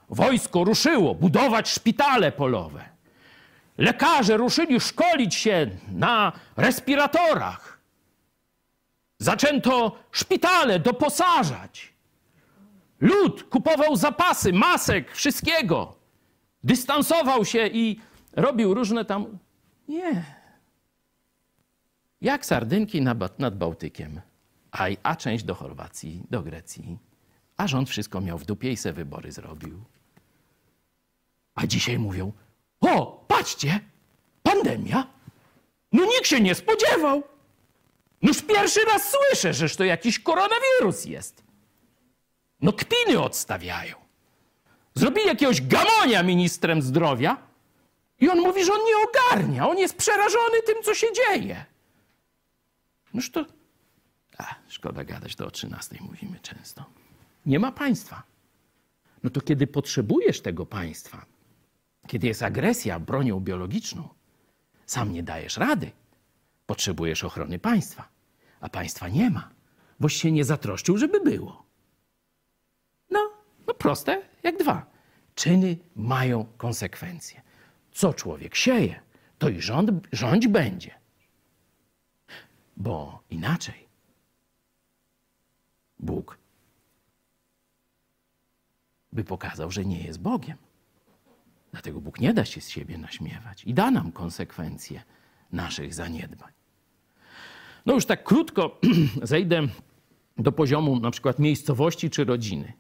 Wojsko 0.10 0.64
ruszyło 0.64 1.16
budować 1.16 1.70
szpitale 1.70 2.32
polowe. 2.32 2.89
Lekarze 3.78 4.38
ruszyli 4.38 4.80
szkolić 4.80 5.36
się 5.36 5.70
na 5.91 6.32
respiratorach. 6.57 7.80
Zaczęto 9.18 9.99
szpitale 10.12 10.80
doposażać. 10.80 11.93
Lud 13.01 13.43
kupował 13.43 13.95
zapasy, 13.95 14.53
masek, 14.53 15.12
wszystkiego. 15.12 15.95
Dystansował 16.64 17.45
się 17.45 17.68
i 17.68 17.99
robił 18.34 18.74
różne 18.74 19.05
tam. 19.05 19.38
Nie. 19.88 20.24
Jak 22.22 22.45
sardynki 22.45 23.01
nad 23.38 23.57
Bałtykiem, 23.57 24.22
a, 24.72 24.86
a 25.03 25.16
część 25.16 25.43
do 25.43 25.55
Chorwacji, 25.55 26.24
do 26.30 26.41
Grecji. 26.41 26.97
A 27.57 27.68
rząd 27.68 27.89
wszystko 27.89 28.22
miał 28.22 28.38
w 28.38 28.45
dupie 28.45 28.72
i 28.72 28.78
se 28.78 28.93
wybory 28.93 29.32
zrobił. 29.32 29.84
A 31.56 31.68
dzisiaj 31.68 32.00
mówią: 32.00 32.34
O, 32.82 33.26
patrzcie, 33.28 33.80
pandemia. 34.43 35.08
No 35.91 36.06
nikt 36.06 36.28
się 36.28 36.41
nie 36.41 36.56
spodziewał. 36.56 37.24
Noż 38.22 38.41
pierwszy 38.41 38.86
raz 38.86 39.12
słyszę, 39.12 39.54
że 39.54 39.70
to 39.70 39.84
jakiś 39.84 40.20
koronawirus 40.20 41.06
jest. 41.06 41.43
No 42.62 42.74
kpiny 42.74 43.20
odstawiają. 43.20 43.95
Zrobili 44.95 45.28
jakiegoś 45.28 45.62
gamonia 45.62 46.24
ministrem 46.24 46.82
zdrowia 46.82 47.38
i 48.20 48.30
on 48.30 48.39
mówi, 48.39 48.66
że 48.66 48.74
on 48.74 48.80
nie 48.80 49.08
ogarnia. 49.10 49.70
On 49.70 49.78
jest 49.78 49.97
przerażony 49.97 50.62
tym, 50.66 50.84
co 50.84 50.95
się 50.95 51.08
dzieje. 51.14 51.66
Noż 53.14 53.32
to... 53.32 53.45
A, 54.38 54.56
szkoda 54.68 55.04
gadać, 55.04 55.36
to 55.36 55.45
o 55.45 55.52
13 55.52 55.97
mówimy 56.00 56.39
często. 56.39 56.86
Nie 57.45 57.60
ma 57.60 57.72
państwa. 57.72 58.24
No 59.24 59.30
to 59.30 59.41
kiedy 59.41 59.68
potrzebujesz 59.68 60.41
tego 60.41 60.66
państwa, 60.66 61.26
kiedy 62.10 62.28
jest 62.28 62.43
agresja 62.43 62.99
bronią 62.99 63.39
biologiczną, 63.39 64.10
sam 64.86 65.14
nie 65.14 65.24
dajesz 65.24 65.57
rady. 65.57 65.91
Potrzebujesz 66.66 67.24
ochrony 67.24 67.60
państwa, 67.60 68.10
a 68.62 68.70
państwa 68.70 69.10
nie 69.10 69.30
ma, 69.30 69.49
boś 69.99 70.14
się 70.14 70.32
nie 70.32 70.45
zatroszczył, 70.45 70.97
żeby 70.97 71.20
było. 71.20 71.66
No, 73.10 73.20
no 73.68 73.74
proste 73.74 74.22
jak 74.43 74.57
dwa. 74.57 74.86
Czyny 75.36 75.78
mają 75.95 76.45
konsekwencje. 76.57 77.41
Co 77.91 78.14
człowiek 78.14 78.55
sieje, 78.55 79.01
to 79.38 79.49
i 79.49 79.62
rząd, 79.62 79.91
rządź 80.12 80.47
będzie. 80.47 80.99
Bo 82.78 83.24
inaczej 83.30 83.88
Bóg 85.99 86.38
by 89.12 89.24
pokazał, 89.24 89.72
że 89.72 89.86
nie 89.86 90.03
jest 90.03 90.20
Bogiem. 90.20 90.69
Dlatego 91.72 92.02
Bóg 92.02 92.20
nie 92.20 92.34
da 92.34 92.46
się 92.46 92.62
z 92.62 92.70
siebie 92.70 92.98
naśmiewać 92.98 93.64
i 93.64 93.74
da 93.74 93.92
nam 93.92 94.12
konsekwencje 94.12 95.02
naszych 95.52 95.94
zaniedbań. 95.94 96.52
No 97.86 97.94
już 97.94 98.06
tak 98.06 98.24
krótko 98.24 98.80
zejdę 99.24 99.68
do 100.38 100.52
poziomu 100.52 101.00
na 101.00 101.12
przykład 101.12 101.40
miejscowości 101.40 102.10
czy 102.10 102.26
rodziny. 102.26 102.74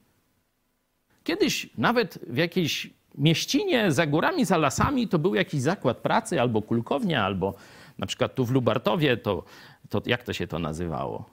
Kiedyś 1.23 1.69
nawet 1.77 2.19
w 2.27 2.37
jakiejś 2.37 2.89
mieścinie 3.17 3.91
za 3.91 4.07
górami, 4.07 4.45
za 4.45 4.57
lasami 4.57 5.07
to 5.07 5.19
był 5.19 5.35
jakiś 5.35 5.61
zakład 5.61 5.97
pracy 5.97 6.41
albo 6.41 6.61
kulkownia, 6.61 7.25
albo 7.25 7.53
na 7.97 8.07
przykład 8.07 8.35
tu 8.35 8.45
w 8.45 8.51
Lubartowie 8.51 9.17
to, 9.17 9.43
to 9.89 10.01
jak 10.05 10.23
to 10.23 10.33
się 10.33 10.47
to 10.47 10.59
nazywało? 10.59 11.25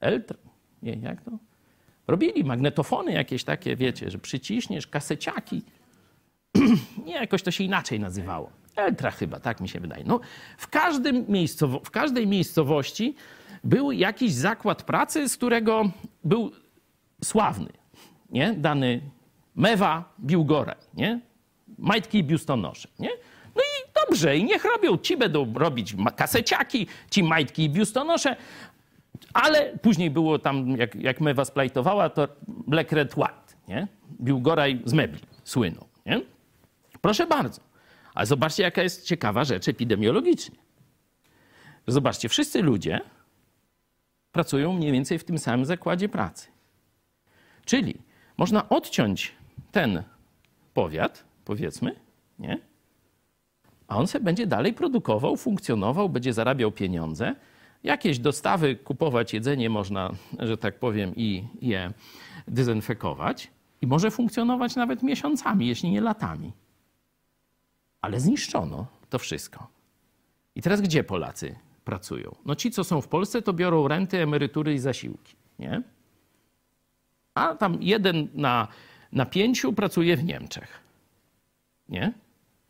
Eltr? 0.00 0.36
Nie, 0.82 0.92
jak 0.92 1.22
to? 1.22 1.30
Robili 2.06 2.44
magnetofony 2.44 3.12
jakieś 3.12 3.44
takie, 3.44 3.76
wiecie, 3.76 4.10
że 4.10 4.18
przyciśniesz 4.18 4.86
kaseciaki. 4.86 5.62
Nie, 7.04 7.12
jakoś 7.14 7.42
to 7.42 7.50
się 7.50 7.64
inaczej 7.64 8.00
nazywało. 8.00 8.50
Eltra 8.76 9.10
chyba, 9.10 9.40
tak 9.40 9.60
mi 9.60 9.68
się 9.68 9.80
wydaje. 9.80 10.04
No, 10.06 10.20
w, 10.58 10.68
każdym 10.68 11.24
miejscowo- 11.26 11.80
w 11.84 11.90
każdej 11.90 12.26
miejscowości 12.26 13.14
był 13.64 13.92
jakiś 13.92 14.32
zakład 14.32 14.82
pracy, 14.82 15.28
z 15.28 15.36
którego 15.36 15.90
był 16.24 16.50
sławny, 17.24 17.68
nie? 18.30 18.52
Dany 18.54 19.00
mewa, 19.54 20.14
biłgoraj, 20.20 20.76
nie? 20.94 21.20
Majtki 21.78 22.18
i 22.18 22.24
biustonosze, 22.24 22.88
nie? 22.98 23.10
No 23.56 23.62
i 23.62 24.06
dobrze, 24.06 24.36
i 24.36 24.44
niech 24.44 24.64
robią. 24.64 24.98
Ci 24.98 25.16
będą 25.16 25.52
robić 25.54 25.94
kaseciaki, 26.16 26.86
ci 27.10 27.22
majtki 27.22 27.64
i 27.64 27.70
biustonosze, 27.70 28.36
ale 29.34 29.78
później 29.82 30.10
było 30.10 30.38
tam, 30.38 30.68
jak, 30.76 30.94
jak 30.94 31.20
mewa 31.20 31.44
splajtowała, 31.44 32.08
to 32.10 32.28
Black 32.48 32.92
Red 32.92 33.16
White, 33.16 33.54
nie? 33.68 33.88
Biłgoraj 34.20 34.80
z 34.84 34.92
mebli 34.92 35.20
słynął, 35.44 35.84
nie? 36.06 36.20
Proszę 37.06 37.26
bardzo. 37.26 37.60
Ale 38.14 38.26
zobaczcie, 38.26 38.62
jaka 38.62 38.82
jest 38.82 39.04
ciekawa 39.04 39.44
rzecz 39.44 39.68
epidemiologicznie. 39.68 40.56
Zobaczcie, 41.86 42.28
wszyscy 42.28 42.62
ludzie 42.62 43.00
pracują 44.32 44.72
mniej 44.72 44.92
więcej 44.92 45.18
w 45.18 45.24
tym 45.24 45.38
samym 45.38 45.66
zakładzie 45.66 46.08
pracy. 46.08 46.48
Czyli 47.64 47.94
można 48.36 48.68
odciąć 48.68 49.32
ten 49.72 50.02
powiat, 50.74 51.24
powiedzmy, 51.44 51.96
nie? 52.38 52.58
A 53.88 53.96
on 53.96 54.06
sobie 54.06 54.24
będzie 54.24 54.46
dalej 54.46 54.74
produkował, 54.74 55.36
funkcjonował, 55.36 56.08
będzie 56.08 56.32
zarabiał 56.32 56.72
pieniądze. 56.72 57.34
Jakieś 57.82 58.18
dostawy, 58.18 58.76
kupować 58.76 59.34
jedzenie 59.34 59.70
można, 59.70 60.10
że 60.38 60.56
tak 60.56 60.78
powiem, 60.78 61.12
i 61.16 61.44
je 61.60 61.92
dezynfekować. 62.48 63.50
I 63.82 63.86
może 63.86 64.10
funkcjonować 64.10 64.76
nawet 64.76 65.02
miesiącami, 65.02 65.66
jeśli 65.66 65.90
nie 65.90 66.00
latami. 66.00 66.52
Ale 68.06 68.20
zniszczono 68.20 68.86
to 69.10 69.18
wszystko. 69.18 69.66
I 70.54 70.62
teraz 70.62 70.80
gdzie 70.80 71.04
Polacy 71.04 71.56
pracują? 71.84 72.34
No 72.44 72.54
ci, 72.54 72.70
co 72.70 72.84
są 72.84 73.00
w 73.00 73.08
Polsce, 73.08 73.42
to 73.42 73.52
biorą 73.52 73.88
renty, 73.88 74.22
emerytury 74.22 74.74
i 74.74 74.78
zasiłki, 74.78 75.34
nie? 75.58 75.82
A 77.34 77.54
tam 77.54 77.82
jeden 77.82 78.28
na, 78.34 78.68
na 79.12 79.26
pięciu 79.26 79.72
pracuje 79.72 80.16
w 80.16 80.24
Niemczech, 80.24 80.80
nie? 81.88 82.12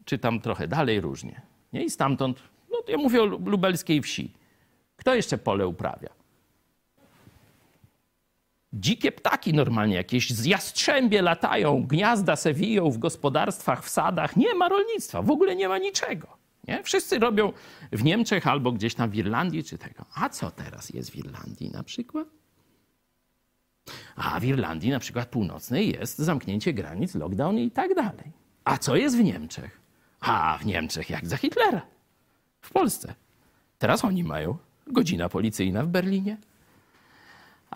Czy 0.05 0.19
tam 0.19 0.41
trochę 0.41 0.69
dalej 0.69 1.01
różnie, 1.01 1.41
nie? 1.73 1.85
I 1.85 1.91
stamtąd, 1.91 2.43
no 2.71 2.79
ja 2.89 2.97
mówię 2.97 3.23
o 3.23 3.27
lubelskiej 3.27 4.03
wsi. 4.03 4.33
Kto 4.97 5.15
jeszcze 5.15 5.39
pole 5.39 5.67
uprawia? 5.67 6.09
Dzikie 8.79 9.13
ptaki 9.13 9.55
normalnie, 9.55 9.95
jakieś 9.97 10.31
z 10.31 10.45
jastrzębie 10.45 11.23
latają, 11.23 11.87
gniazda 11.87 12.37
se 12.37 12.55
wiją 12.55 12.91
w 12.91 12.99
gospodarstwach, 12.99 13.85
w 13.85 13.89
sadach. 13.89 14.37
Nie 14.37 14.55
ma 14.55 14.69
rolnictwa, 14.69 15.23
w 15.23 15.31
ogóle 15.31 15.57
nie 15.57 15.69
ma 15.69 15.79
niczego. 15.79 16.37
Nie? 16.69 16.83
Wszyscy 16.83 17.19
robią 17.19 17.53
w 17.93 18.05
Niemczech 18.05 18.47
albo 18.47 18.73
gdzieś 18.73 18.95
tam 18.95 19.11
w 19.11 19.15
Irlandii 19.15 19.65
czy 19.65 19.79
tego. 19.79 20.05
A 20.15 20.29
co 20.29 20.51
teraz 20.51 20.91
jest 20.91 21.11
w 21.11 21.17
Irlandii 21.17 21.71
na 21.71 21.83
przykład? 21.83 22.27
A 24.17 24.41
w 24.41 24.45
Irlandii 24.45 24.91
na 24.91 24.99
przykład 24.99 25.29
północnej 25.29 25.93
jest 25.93 26.19
zamknięcie 26.19 26.73
granic, 26.73 27.15
lockdown 27.15 27.59
i 27.59 27.71
tak 27.71 27.95
dalej. 27.95 28.33
A 28.65 28.79
co 28.79 28.97
jest 28.97 29.17
w 29.17 29.25
Niemczech? 29.25 29.81
A 30.21 30.59
w 30.59 30.67
Niemczech 30.67 31.11
jak 31.11 31.27
za 31.27 31.37
Hitlera. 31.37 31.83
W 32.61 32.71
Polsce. 32.71 33.15
Teraz 33.79 34.05
oni 34.05 34.25
mają 34.25 34.57
godzina 34.87 35.29
policyjna 35.29 35.83
w 35.83 35.89
Berlinie. 35.89 36.37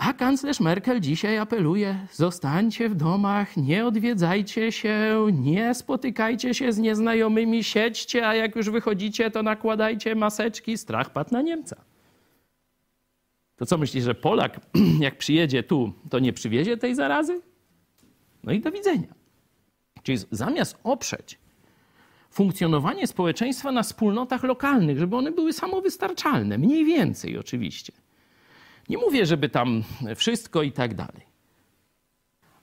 A 0.01 0.12
kanclerz 0.12 0.61
Merkel 0.61 1.01
dzisiaj 1.01 1.38
apeluje: 1.38 2.07
zostańcie 2.12 2.88
w 2.88 2.94
domach, 2.94 3.57
nie 3.57 3.86
odwiedzajcie 3.86 4.72
się, 4.72 5.26
nie 5.32 5.74
spotykajcie 5.74 6.55
się 6.55 6.72
z 6.72 6.78
nieznajomymi, 6.78 7.64
siedźcie, 7.64 8.28
a 8.28 8.34
jak 8.34 8.57
już 8.57 8.70
wychodzicie, 8.70 9.30
to 9.30 9.42
nakładajcie 9.42 10.14
maseczki. 10.14 10.78
Strach 10.78 11.11
padł 11.11 11.32
na 11.32 11.42
Niemca. 11.42 11.76
To 13.57 13.66
co 13.66 13.78
myślisz, 13.78 14.05
że 14.05 14.14
Polak, 14.14 14.61
jak 15.01 15.18
przyjedzie 15.18 15.62
tu, 15.62 15.92
to 16.11 16.18
nie 16.18 16.32
przywiezie 16.32 16.76
tej 16.76 16.94
zarazy? 16.94 17.40
No 18.44 18.53
i 18.53 18.61
do 18.61 18.72
widzenia. 18.72 19.09
Czyli 20.03 20.18
zamiast 20.30 20.78
oprzeć 20.84 21.38
funkcjonowanie 22.30 23.07
społeczeństwa 23.07 23.72
na 23.72 23.82
wspólnotach 23.82 24.42
lokalnych, 24.42 24.98
żeby 24.98 25.16
one 25.16 25.32
były 25.32 25.53
samowystarczalne, 25.53 26.59
mniej 26.59 26.84
więcej 26.84 27.38
oczywiście. 27.38 27.92
Nie 28.89 28.99
mówię, 28.99 29.26
żeby 29.26 29.49
tam 29.49 29.83
wszystko 30.16 30.62
i 30.62 30.72
tak 30.72 30.95
dalej. 30.95 31.31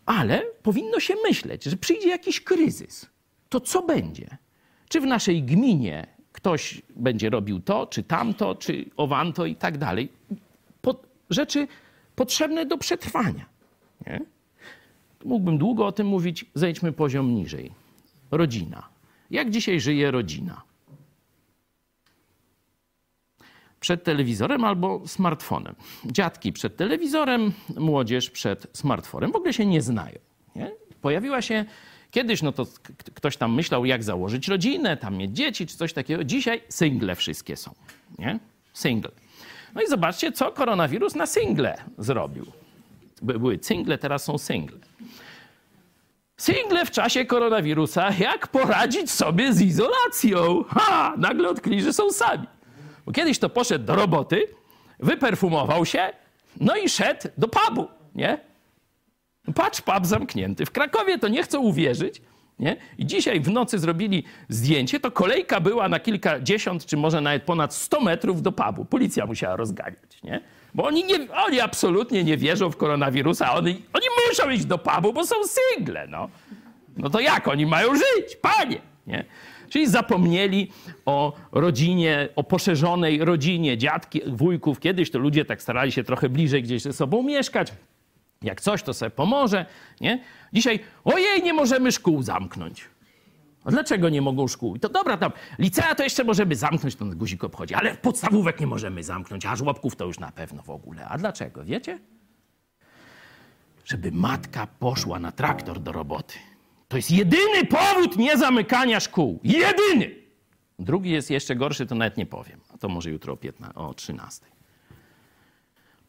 Ale 0.05 0.41
powinno 0.63 0.99
się 0.99 1.13
myśleć, 1.23 1.63
że 1.63 1.77
przyjdzie 1.77 2.09
jakiś 2.09 2.41
kryzys. 2.41 3.09
To 3.49 3.59
co 3.59 3.81
będzie? 3.81 4.37
Czy 4.89 5.01
w 5.01 5.05
naszej 5.05 5.43
gminie 5.43 6.07
ktoś 6.31 6.81
będzie 6.95 7.29
robił 7.29 7.59
to, 7.59 7.87
czy 7.87 8.03
tamto, 8.03 8.55
czy 8.55 8.85
owanto 8.97 9.45
i 9.45 9.55
tak 9.55 9.77
dalej? 9.77 10.09
Rzeczy 11.29 11.67
potrzebne 12.15 12.65
do 12.65 12.77
przetrwania. 12.77 13.45
Nie? 14.07 14.21
Mógłbym 15.25 15.57
długo 15.57 15.85
o 15.85 15.91
tym 15.91 16.07
mówić, 16.07 16.45
zejdźmy 16.55 16.91
poziom 16.91 17.35
niżej. 17.35 17.71
Rodzina. 18.31 18.89
Jak 19.31 19.49
dzisiaj 19.49 19.79
żyje 19.79 20.11
rodzina? 20.11 20.61
Przed 23.79 24.03
telewizorem 24.03 24.63
albo 24.63 25.01
smartfonem. 25.07 25.75
Dziadki 26.05 26.53
przed 26.53 26.77
telewizorem, 26.77 27.51
młodzież 27.77 28.29
przed 28.29 28.67
smartfonem. 28.73 29.31
W 29.31 29.35
ogóle 29.35 29.53
się 29.53 29.65
nie 29.65 29.81
znają. 29.81 30.19
Nie? 30.55 30.71
Pojawiła 31.01 31.41
się 31.41 31.65
kiedyś 32.11 32.41
no 32.41 32.51
to 32.51 32.65
ktoś 33.13 33.37
tam 33.37 33.53
myślał, 33.53 33.85
jak 33.85 34.03
założyć 34.03 34.47
rodzinę, 34.47 34.97
tam 34.97 35.15
mieć 35.17 35.31
dzieci 35.31 35.67
czy 35.67 35.77
coś 35.77 35.93
takiego. 35.93 36.23
Dzisiaj 36.23 36.61
single 36.69 37.15
wszystkie 37.15 37.55
są, 37.55 37.71
nie? 38.19 38.39
Single. 38.73 39.11
No 39.75 39.81
i 39.81 39.87
zobaczcie, 39.87 40.31
co 40.31 40.51
koronawirus 40.51 41.15
na 41.15 41.25
single 41.25 41.77
zrobił. 41.97 42.45
By- 43.21 43.39
Były 43.39 43.59
single, 43.61 43.97
teraz 43.97 44.23
są 44.23 44.37
single. 44.37 44.77
Single 46.37 46.85
w 46.85 46.91
czasie 46.91 47.25
koronawirusa, 47.25 48.11
jak 48.19 48.47
poradzić 48.47 49.11
sobie 49.11 49.53
z 49.53 49.61
izolacją? 49.61 50.63
Ha! 50.67 51.13
Nagle 51.17 51.49
odkryli, 51.49 51.81
że 51.81 51.93
są 51.93 52.09
sami. 52.11 52.47
Bo 53.07 53.13
kiedyś 53.13 53.39
to 53.39 53.49
poszedł 53.49 53.85
do 53.85 53.95
roboty, 53.95 54.47
wyperfumował 54.99 55.85
się, 55.85 56.09
no 56.59 56.75
i 56.75 56.89
szedł 56.89 57.27
do 57.37 57.47
pubu, 57.47 57.87
nie? 58.15 58.39
Patrz, 59.55 59.81
pub 59.81 60.05
zamknięty. 60.05 60.65
W 60.65 60.71
Krakowie 60.71 61.19
to 61.19 61.27
nie 61.27 61.43
chcą 61.43 61.59
uwierzyć, 61.59 62.21
nie? 62.59 62.77
I 62.97 63.05
dzisiaj 63.05 63.39
w 63.39 63.49
nocy 63.49 63.79
zrobili 63.79 64.23
zdjęcie, 64.49 64.99
to 64.99 65.11
kolejka 65.11 65.59
była 65.59 65.89
na 65.89 65.99
kilkadziesiąt, 65.99 66.85
czy 66.85 66.97
może 66.97 67.21
nawet 67.21 67.43
ponad 67.43 67.73
100 67.73 68.01
metrów 68.01 68.41
do 68.41 68.51
pubu. 68.51 68.85
Policja 68.85 69.25
musiała 69.25 69.55
rozganiać, 69.55 70.23
nie? 70.23 70.41
Bo 70.73 70.85
oni, 70.85 71.03
nie, 71.03 71.31
oni 71.45 71.59
absolutnie 71.59 72.23
nie 72.23 72.37
wierzą 72.37 72.69
w 72.69 72.77
koronawirusa, 72.77 73.53
oni, 73.53 73.81
oni 73.93 74.05
muszą 74.29 74.49
iść 74.49 74.65
do 74.65 74.77
pubu, 74.77 75.13
bo 75.13 75.25
są 75.25 75.35
single, 75.43 76.07
no. 76.07 76.29
No 76.97 77.09
to 77.09 77.19
jak 77.19 77.47
oni 77.47 77.65
mają 77.65 77.95
żyć, 77.95 78.35
panie? 78.41 78.81
Nie? 79.07 79.25
Czyli 79.69 79.87
zapomnieli 79.87 80.71
o 81.05 81.33
rodzinie, 81.51 82.29
o 82.35 82.43
poszerzonej 82.43 83.25
rodzinie, 83.25 83.77
dziadki, 83.77 84.21
wujków. 84.27 84.79
Kiedyś 84.79 85.11
to 85.11 85.19
ludzie 85.19 85.45
tak 85.45 85.61
starali 85.61 85.91
się 85.91 86.03
trochę 86.03 86.29
bliżej 86.29 86.63
gdzieś 86.63 86.81
ze 86.81 86.93
sobą 86.93 87.23
mieszkać. 87.23 87.73
Jak 88.41 88.61
coś, 88.61 88.83
to 88.83 88.93
sobie 88.93 89.09
pomoże, 89.09 89.65
nie? 90.01 90.23
Dzisiaj, 90.53 90.79
ojej, 91.05 91.43
nie 91.43 91.53
możemy 91.53 91.91
szkół 91.91 92.23
zamknąć. 92.23 92.85
A 93.65 93.71
dlaczego 93.71 94.09
nie 94.09 94.21
mogą 94.21 94.47
szkół? 94.47 94.75
I 94.75 94.79
to 94.79 94.89
dobra, 94.89 95.17
tam 95.17 95.31
licea 95.59 95.95
to 95.95 96.03
jeszcze 96.03 96.23
możemy 96.23 96.55
zamknąć, 96.55 96.95
to 96.95 97.05
guzik 97.05 97.43
obchodzi, 97.43 97.73
ale 97.73 97.95
podstawówek 97.95 98.59
nie 98.59 98.67
możemy 98.67 99.03
zamknąć, 99.03 99.45
a 99.45 99.55
żłobków 99.55 99.95
to 99.95 100.05
już 100.05 100.19
na 100.19 100.31
pewno 100.31 100.63
w 100.63 100.69
ogóle. 100.69 101.05
A 101.05 101.17
dlaczego, 101.17 101.63
wiecie? 101.63 101.99
Żeby 103.85 104.11
matka 104.11 104.67
poszła 104.79 105.19
na 105.19 105.31
traktor 105.31 105.79
do 105.79 105.91
roboty. 105.91 106.35
To 106.87 106.97
jest 106.97 107.11
jedyny 107.11 107.65
powód 107.65 108.17
niezamykania 108.17 108.99
szkół. 108.99 109.39
Jedyny! 109.43 110.15
Drugi 110.79 111.11
jest 111.11 111.31
jeszcze 111.31 111.55
gorszy, 111.55 111.85
to 111.85 111.95
nawet 111.95 112.17
nie 112.17 112.25
powiem. 112.25 112.59
A 112.73 112.77
to 112.77 112.89
może 112.89 113.09
jutro 113.09 113.33
o, 113.33 113.37
15, 113.37 113.75
o 113.75 113.93
13. 113.93 114.45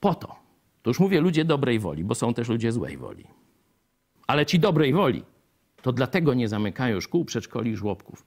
Po 0.01 0.14
to, 0.14 0.37
to 0.83 0.91
już 0.91 1.01
mówię 1.01 1.20
ludzie 1.20 1.45
dobrej 1.45 1.79
woli, 1.79 2.05
bo 2.05 2.14
są 2.14 2.35
też 2.35 2.49
ludzie 2.49 2.72
złej 2.72 2.97
woli. 2.97 3.24
Ale 4.26 4.47
ci 4.47 4.59
dobrej 4.59 4.93
woli, 4.93 5.24
to 5.83 5.93
dlatego 5.93 6.35
nie 6.35 6.49
zamykają 6.49 7.01
szkół, 7.01 7.24
przedszkoli 7.24 7.70
i 7.70 7.76
żłobków, 7.76 8.26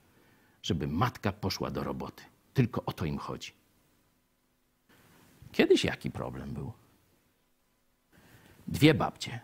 żeby 0.64 0.88
matka 0.88 1.32
poszła 1.32 1.72
do 1.72 1.84
roboty. 1.84 2.24
Tylko 2.54 2.86
o 2.86 2.94
to 2.94 3.06
im 3.06 3.18
chodzi. 3.18 3.52
Kiedyś 5.52 5.84
jaki 5.86 6.12
problem 6.12 6.54
był? 6.54 6.72
Dwie 8.68 8.94
babcie 8.94 9.40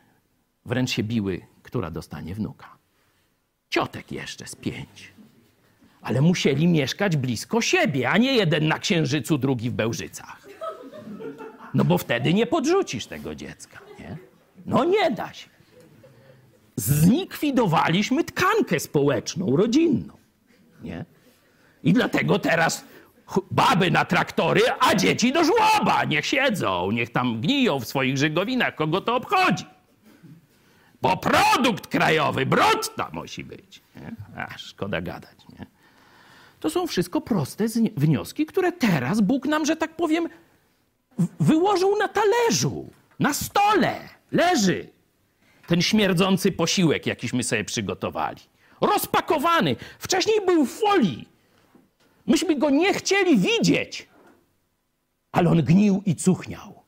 wręcz 0.65 0.91
się 0.91 1.03
biły, 1.03 1.41
która 1.63 1.91
dostanie 1.91 2.35
wnuka. 2.35 2.76
Ciotek 3.69 4.11
jeszcze 4.11 4.47
z 4.47 4.55
pięć. 4.55 5.11
Ale 6.01 6.21
musieli 6.21 6.67
mieszkać 6.67 7.17
blisko 7.17 7.61
siebie, 7.61 8.09
a 8.09 8.17
nie 8.17 8.33
jeden 8.33 8.67
na 8.67 8.79
Księżycu, 8.79 9.37
drugi 9.37 9.69
w 9.69 9.73
Bełżycach. 9.73 10.47
No 11.73 11.83
bo 11.83 11.97
wtedy 11.97 12.33
nie 12.33 12.45
podrzucisz 12.47 13.05
tego 13.05 13.35
dziecka, 13.35 13.79
nie? 13.99 14.17
No 14.65 14.83
nie 14.85 15.11
da 15.11 15.33
się. 15.33 15.49
Zlikwidowaliśmy 16.75 18.23
tkankę 18.23 18.79
społeczną, 18.79 19.55
rodzinną, 19.57 20.17
nie? 20.83 21.05
I 21.83 21.93
dlatego 21.93 22.39
teraz 22.39 22.85
baby 23.51 23.91
na 23.91 24.05
traktory, 24.05 24.61
a 24.79 24.95
dzieci 24.95 25.33
do 25.33 25.43
żłoba. 25.43 26.03
Niech 26.03 26.25
siedzą, 26.25 26.91
niech 26.91 27.11
tam 27.11 27.41
gniją 27.41 27.79
w 27.79 27.87
swoich 27.87 28.17
żygowinach, 28.17 28.75
kogo 28.75 29.01
to 29.01 29.15
obchodzi. 29.15 29.65
Bo 31.01 31.17
produkt 31.17 31.87
krajowy, 31.87 32.45
brudna 32.45 33.09
musi 33.13 33.43
być. 33.43 33.81
Nie? 33.95 34.11
A, 34.37 34.57
szkoda 34.57 35.01
gadać, 35.01 35.37
nie? 35.59 35.65
To 36.59 36.69
są 36.69 36.87
wszystko 36.87 37.21
proste 37.21 37.65
wnioski, 37.97 38.45
które 38.45 38.71
teraz 38.71 39.21
Bóg 39.21 39.45
nam, 39.45 39.65
że 39.65 39.75
tak 39.75 39.95
powiem, 39.95 40.29
wyłożył 41.39 41.97
na 41.97 42.07
talerzu, 42.07 42.89
na 43.19 43.33
stole. 43.33 43.99
Leży 44.31 44.89
ten 45.67 45.81
śmierdzący 45.81 46.51
posiłek, 46.51 47.05
jakiśmy 47.05 47.43
sobie 47.43 47.63
przygotowali. 47.63 48.41
Rozpakowany. 48.81 49.75
Wcześniej 49.99 50.45
był 50.45 50.65
w 50.65 50.71
folii. 50.71 51.27
Myśmy 52.27 52.55
go 52.55 52.69
nie 52.69 52.93
chcieli 52.93 53.37
widzieć, 53.37 54.07
ale 55.31 55.49
on 55.49 55.63
gnił 55.63 56.03
i 56.05 56.15
cuchniał. 56.15 56.83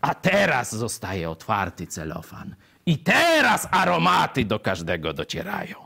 A 0.00 0.14
teraz 0.14 0.74
zostaje 0.74 1.30
otwarty 1.30 1.86
celofan. 1.86 2.54
I 2.88 2.98
teraz 2.98 3.68
aromaty 3.70 4.44
do 4.44 4.60
każdego 4.60 5.12
docierają. 5.12 5.76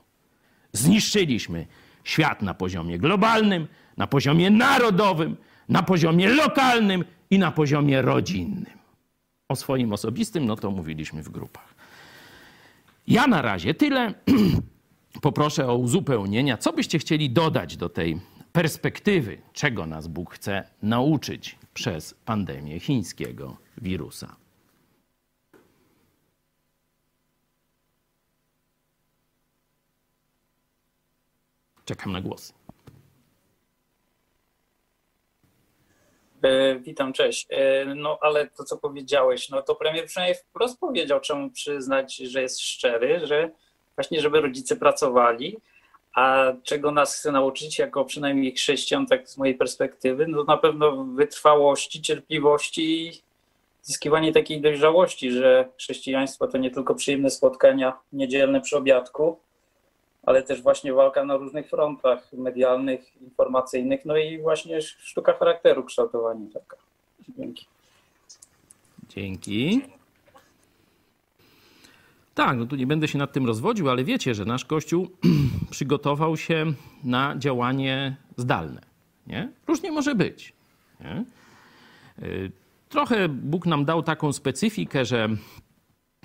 Zniszczyliśmy 0.72 1.66
świat 2.04 2.42
na 2.42 2.54
poziomie 2.54 2.98
globalnym, 2.98 3.66
na 3.96 4.06
poziomie 4.06 4.50
narodowym, 4.50 5.36
na 5.68 5.82
poziomie 5.82 6.28
lokalnym 6.28 7.04
i 7.30 7.38
na 7.38 7.50
poziomie 7.52 8.02
rodzinnym. 8.02 8.78
O 9.48 9.56
swoim 9.56 9.92
osobistym, 9.92 10.46
no 10.46 10.56
to 10.56 10.70
mówiliśmy 10.70 11.22
w 11.22 11.28
grupach. 11.28 11.74
Ja 13.06 13.26
na 13.26 13.42
razie 13.42 13.74
tyle. 13.74 14.14
Poproszę 15.20 15.68
o 15.68 15.76
uzupełnienia. 15.76 16.56
Co 16.56 16.72
byście 16.72 16.98
chcieli 16.98 17.30
dodać 17.30 17.76
do 17.76 17.88
tej 17.88 18.20
perspektywy, 18.52 19.38
czego 19.52 19.86
nas 19.86 20.08
Bóg 20.08 20.34
chce 20.34 20.68
nauczyć 20.82 21.58
przez 21.74 22.14
pandemię 22.24 22.80
chińskiego 22.80 23.56
wirusa? 23.78 24.41
Czekam 31.92 32.12
na 32.12 32.20
głosy. 32.20 32.52
E, 36.42 36.76
Witam, 36.78 37.12
cześć. 37.12 37.46
E, 37.50 37.84
No 37.94 38.18
ale 38.20 38.46
to, 38.46 38.64
co 38.64 38.76
powiedziałeś, 38.76 39.48
no 39.48 39.62
to 39.62 39.74
premier 39.74 40.06
przynajmniej 40.06 40.34
wprost 40.34 40.80
powiedział, 40.80 41.20
czemu 41.20 41.50
przyznać, 41.50 42.16
że 42.16 42.42
jest 42.42 42.60
szczery, 42.60 43.26
że 43.26 43.50
właśnie, 43.96 44.20
żeby 44.20 44.40
rodzice 44.40 44.76
pracowali, 44.76 45.58
a 46.14 46.52
czego 46.62 46.90
nas 46.90 47.16
chce 47.16 47.32
nauczyć 47.32 47.78
jako 47.78 48.04
przynajmniej 48.04 48.54
chrześcijan, 48.54 49.06
tak 49.06 49.28
z 49.28 49.38
mojej 49.38 49.54
perspektywy, 49.54 50.26
no 50.28 50.44
na 50.44 50.56
pewno 50.56 51.04
wytrwałości, 51.04 52.02
cierpliwości 52.02 53.06
i 53.08 53.22
zyskiwanie 53.82 54.32
takiej 54.32 54.60
dojrzałości, 54.60 55.30
że 55.30 55.68
chrześcijaństwo 55.78 56.46
to 56.46 56.58
nie 56.58 56.70
tylko 56.70 56.94
przyjemne 56.94 57.30
spotkania 57.30 57.98
niedzielne 58.12 58.60
przy 58.60 58.76
obiadku, 58.76 59.40
ale 60.22 60.42
też 60.42 60.62
właśnie 60.62 60.92
walka 60.92 61.24
na 61.24 61.36
różnych 61.36 61.68
frontach 61.68 62.32
medialnych, 62.32 63.22
informacyjnych, 63.22 64.04
no 64.04 64.16
i 64.16 64.38
właśnie 64.38 64.82
sztuka 64.82 65.32
charakteru 65.32 65.84
kształtowania 65.84 66.46
taka. 66.54 66.76
Dzięki. 67.28 67.66
Dzięki. 69.08 69.82
Tak, 72.34 72.58
no 72.58 72.66
tu 72.66 72.76
nie 72.76 72.86
będę 72.86 73.08
się 73.08 73.18
nad 73.18 73.32
tym 73.32 73.46
rozwodził, 73.46 73.90
ale 73.90 74.04
wiecie, 74.04 74.34
że 74.34 74.44
nasz 74.44 74.64
Kościół 74.64 75.08
przygotował 75.70 76.36
się 76.36 76.66
na 77.04 77.34
działanie 77.38 78.16
zdalne. 78.36 78.80
Nie? 79.26 79.52
Różnie 79.66 79.92
może 79.92 80.14
być. 80.14 80.52
Nie? 81.00 81.24
Y, 82.26 82.52
Trochę 82.92 83.28
Bóg 83.28 83.66
nam 83.66 83.84
dał 83.84 84.02
taką 84.02 84.32
specyfikę, 84.32 85.04
że 85.04 85.28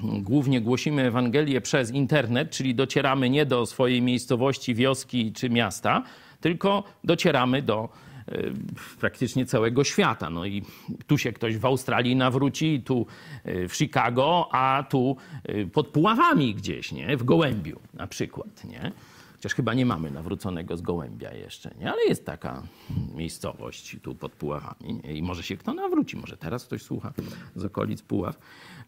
głównie 0.04 0.62
głosimy 0.62 1.02
Ewangelię 1.02 1.62
przez 1.62 1.91
internet, 1.91 2.52
czyli 2.52 2.76
docieramy 2.76 3.30
nie 3.30 3.45
do 3.45 3.66
swojej 3.66 4.02
miejscowości, 4.02 4.76
wioski 4.76 5.34
czy 5.34 5.50
miasta, 5.50 6.04
tylko 6.41 6.84
docieramy 7.04 7.62
do 7.62 7.89
y, 8.32 8.54
praktycznie 9.00 9.45
całego 9.45 9.84
świata. 9.84 10.30
No 10.30 10.45
i 10.45 10.64
tu 11.08 11.18
się 11.18 11.34
ktoś 11.34 11.58
w 11.58 11.66
Australii 11.66 12.16
nawróci, 12.16 12.82
tu 12.86 13.06
y, 13.45 13.68
w 13.68 13.76
Chicago, 13.76 14.50
a 14.52 14.84
tu 14.89 15.18
y, 15.50 15.68
pod 15.68 15.88
Puławami 15.88 16.56
gdzieś, 16.56 16.91
nie? 16.91 17.18
W 17.18 17.24
Gołębiu 17.24 17.80
na 17.93 18.08
przykład, 18.08 18.66
nie? 18.66 18.91
Chociaż 19.38 19.54
chyba 19.54 19.74
nie 19.74 19.86
mamy 19.86 20.12
nawróconego 20.12 20.78
z 20.78 20.82
Gołębia 20.82 21.34
jeszcze, 21.34 21.72
nie? 21.80 21.92
Ale 21.92 22.04
jest 22.04 22.26
taka 22.26 22.64
miejscowość 23.16 23.98
tu 24.02 24.16
pod 24.16 24.32
Puławami 24.32 25.02
i 25.18 25.22
może 25.22 25.44
się 25.44 25.58
kto 25.58 25.74
nawróci, 25.74 26.18
może 26.18 26.38
teraz 26.38 26.66
ktoś 26.66 26.82
słucha 26.82 27.14
z 27.56 27.66
okolic 27.66 28.02
Puław. 28.02 28.38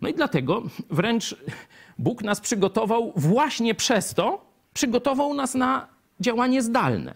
No 0.02 0.10
i 0.10 0.14
dlatego 0.14 0.64
wręcz 0.90 1.36
Bóg 2.00 2.24
nas 2.24 2.40
przygotował 2.42 3.14
właśnie 3.16 3.76
przez 3.76 4.14
to, 4.14 4.46
przygotował 4.74 5.34
nas 5.34 5.56
na 5.56 5.88
działanie 6.20 6.62
zdalne. 6.62 7.14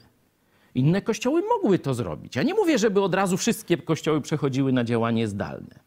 Inne 0.75 1.01
kościoły 1.01 1.41
mogły 1.49 1.79
to 1.79 1.93
zrobić. 1.93 2.35
Ja 2.35 2.43
nie 2.43 2.53
mówię, 2.53 2.77
żeby 2.77 3.01
od 3.01 3.15
razu 3.15 3.37
wszystkie 3.37 3.77
kościoły 3.77 4.21
przechodziły 4.21 4.73
na 4.73 4.83
działanie 4.83 5.27
zdalne, 5.27 5.79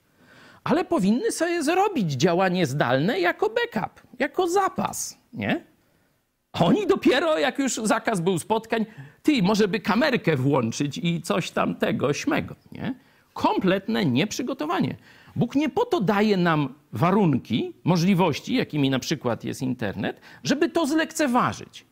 ale 0.64 0.84
powinny 0.84 1.32
sobie 1.32 1.62
zrobić 1.62 2.12
działanie 2.12 2.66
zdalne 2.66 3.20
jako 3.20 3.50
backup, 3.50 4.02
jako 4.18 4.48
zapas, 4.48 5.18
nie? 5.32 5.75
Oni 6.60 6.86
dopiero, 6.86 7.38
jak 7.38 7.58
już 7.58 7.74
zakaz 7.74 8.20
był 8.20 8.38
spotkań, 8.38 8.86
ty, 9.22 9.42
może 9.42 9.68
by 9.68 9.80
kamerkę 9.80 10.36
włączyć 10.36 10.98
i 10.98 11.22
coś 11.22 11.50
tam 11.50 11.74
tego, 11.74 12.12
śmego, 12.12 12.56
nie? 12.72 12.94
Kompletne 13.32 14.04
nieprzygotowanie. 14.04 14.96
Bóg 15.36 15.54
nie 15.54 15.68
po 15.68 15.84
to 15.84 16.00
daje 16.00 16.36
nam 16.36 16.74
warunki, 16.92 17.72
możliwości, 17.84 18.54
jakimi 18.54 18.90
na 18.90 18.98
przykład 18.98 19.44
jest 19.44 19.62
internet, 19.62 20.20
żeby 20.44 20.68
to 20.68 20.86
zlekceważyć. 20.86 21.86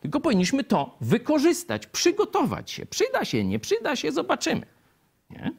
Tylko 0.00 0.20
powinniśmy 0.20 0.64
to 0.64 0.96
wykorzystać, 1.00 1.86
przygotować 1.86 2.70
się. 2.70 2.86
Przyda 2.86 3.24
się, 3.24 3.44
nie 3.44 3.58
przyda 3.58 3.96
się, 3.96 4.12
zobaczymy. 4.12 4.66
Nie? 5.30 5.52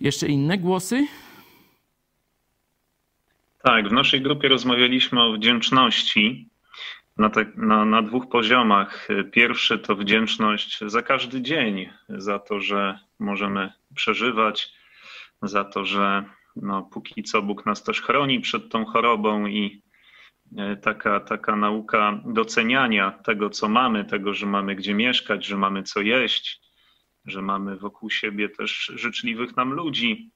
Jeszcze 0.00 0.26
inne 0.26 0.58
głosy? 0.58 1.06
Tak, 3.62 3.88
w 3.88 3.92
naszej 3.92 4.20
grupie 4.20 4.48
rozmawialiśmy 4.48 5.22
o 5.22 5.32
wdzięczności 5.32 6.48
na, 7.16 7.30
te, 7.30 7.46
na, 7.56 7.84
na, 7.84 8.02
dwóch 8.02 8.28
poziomach. 8.28 9.08
Pierwszy 9.32 9.78
to 9.78 9.96
wdzięczność 9.96 10.80
za 10.86 11.02
każdy 11.02 11.42
dzień, 11.42 11.90
za 12.08 12.38
to, 12.38 12.60
że 12.60 12.98
możemy 13.18 13.72
przeżywać, 13.94 14.72
za 15.42 15.64
to, 15.64 15.84
że 15.84 16.24
no, 16.56 16.82
póki 16.82 17.22
co 17.22 17.42
Bóg 17.42 17.66
nas 17.66 17.82
też 17.82 18.02
chroni 18.02 18.40
przed 18.40 18.68
tą 18.68 18.84
chorobą 18.84 19.46
i 19.46 19.82
e, 20.56 20.76
taka, 20.76 21.20
taka 21.20 21.56
nauka 21.56 22.20
doceniania 22.26 23.10
tego, 23.10 23.50
co 23.50 23.68
mamy, 23.68 24.04
tego, 24.04 24.34
że 24.34 24.46
mamy 24.46 24.74
gdzie 24.74 24.94
mieszkać, 24.94 25.44
że 25.44 25.56
mamy 25.56 25.82
co 25.82 26.00
jeść, 26.00 26.60
że 27.24 27.42
mamy 27.42 27.76
wokół 27.76 28.10
siebie 28.10 28.48
też 28.48 28.92
życzliwych 28.94 29.56
nam 29.56 29.72
ludzi. 29.72 30.30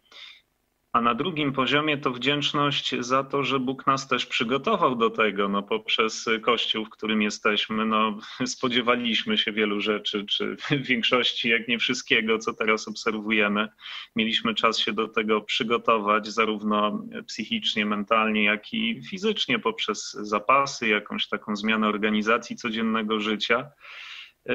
A 0.99 1.01
na 1.01 1.15
drugim 1.15 1.53
poziomie 1.53 1.99
to 1.99 2.11
wdzięczność 2.11 2.95
za 3.01 3.25
to, 3.25 3.45
że 3.45 3.61
Bóg 3.61 3.87
nas 3.87 4.09
też 4.09 4.27
przygotował 4.27 4.97
do 4.97 5.11
tego, 5.11 5.49
no 5.49 5.63
poprzez 5.63 6.29
Kościół, 6.43 6.85
w 6.85 6.91
którym 6.91 7.23
jesteśmy, 7.23 7.87
no 7.87 8.19
spodziewaliśmy 8.47 9.39
się 9.39 9.53
wielu 9.53 9.81
rzeczy, 9.81 10.27
czy 10.27 10.57
w 10.57 10.87
większości, 10.87 11.49
jak 11.49 11.69
nie 11.69 11.79
wszystkiego, 11.79 12.39
co 12.39 12.55
teraz 12.55 12.89
obserwujemy. 12.89 13.69
Mieliśmy 14.17 14.55
czas 14.55 14.79
się 14.79 14.93
do 14.93 15.09
tego 15.09 15.41
przygotować, 15.41 16.29
zarówno 16.29 17.05
psychicznie, 17.27 17.87
mentalnie, 17.87 18.45
jak 18.45 18.73
i 18.73 19.03
fizycznie, 19.11 19.59
poprzez 19.59 20.13
zapasy, 20.13 20.89
jakąś 20.89 21.29
taką 21.29 21.57
zmianę 21.57 21.89
organizacji 21.89 22.57
codziennego 22.57 23.21
życia. 23.21 23.71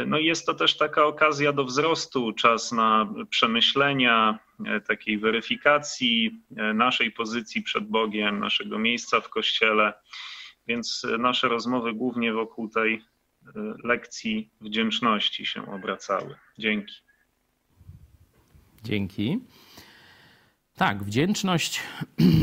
No 0.07 0.19
i 0.19 0.25
jest 0.25 0.45
to 0.45 0.53
też 0.53 0.77
taka 0.77 1.05
okazja 1.05 1.53
do 1.53 1.65
wzrostu, 1.65 2.31
czas 2.31 2.71
na 2.71 3.13
przemyślenia, 3.29 4.39
e, 4.65 4.81
takiej 4.81 5.17
weryfikacji 5.17 6.41
e, 6.57 6.73
naszej 6.73 7.11
pozycji 7.11 7.61
przed 7.61 7.87
Bogiem, 7.87 8.39
naszego 8.39 8.79
miejsca 8.79 9.21
w 9.21 9.29
Kościele. 9.29 9.93
Więc 10.67 11.05
e, 11.13 11.17
nasze 11.17 11.47
rozmowy 11.47 11.93
głównie 11.93 12.33
wokół 12.33 12.69
tej 12.69 13.03
lekcji 13.83 14.49
wdzięczności 14.61 15.45
się 15.45 15.71
obracały. 15.71 16.35
Dzięki. 16.57 16.95
Dzięki. 18.83 19.39
Tak, 20.75 21.03
wdzięczność, 21.03 21.81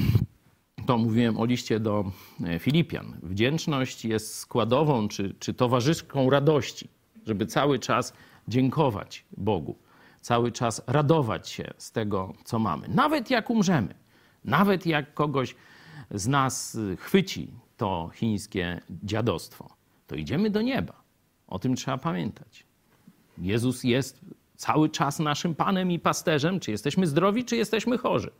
to 0.86 0.98
mówiłem 0.98 1.38
o 1.38 1.44
liście 1.44 1.80
do 1.80 2.12
Filipian. 2.58 3.20
Wdzięczność 3.22 4.04
jest 4.04 4.34
składową 4.34 5.08
czy, 5.08 5.34
czy 5.38 5.54
towarzyszką 5.54 6.30
radości 6.30 6.88
żeby 7.26 7.46
cały 7.46 7.78
czas 7.78 8.12
dziękować 8.48 9.24
Bogu, 9.36 9.78
cały 10.20 10.52
czas 10.52 10.82
radować 10.86 11.48
się 11.48 11.74
z 11.78 11.92
tego, 11.92 12.32
co 12.44 12.58
mamy. 12.58 12.88
Nawet 12.88 13.30
jak 13.30 13.50
umrzemy, 13.50 13.94
nawet 14.44 14.86
jak 14.86 15.14
kogoś 15.14 15.54
z 16.10 16.26
nas 16.26 16.78
chwyci 16.98 17.54
to 17.76 18.10
chińskie 18.14 18.80
dziadostwo, 19.04 19.76
to 20.06 20.16
idziemy 20.16 20.50
do 20.50 20.62
nieba. 20.62 21.02
O 21.46 21.58
tym 21.58 21.76
trzeba 21.76 21.98
pamiętać. 21.98 22.66
Jezus 23.38 23.84
jest 23.84 24.20
cały 24.56 24.88
czas 24.88 25.18
naszym 25.18 25.54
Panem 25.54 25.90
i 25.90 25.98
pasterzem, 25.98 26.60
czy 26.60 26.70
jesteśmy 26.70 27.06
zdrowi, 27.06 27.44
czy 27.44 27.56
jesteśmy 27.56 27.98
chorzy. 27.98 28.30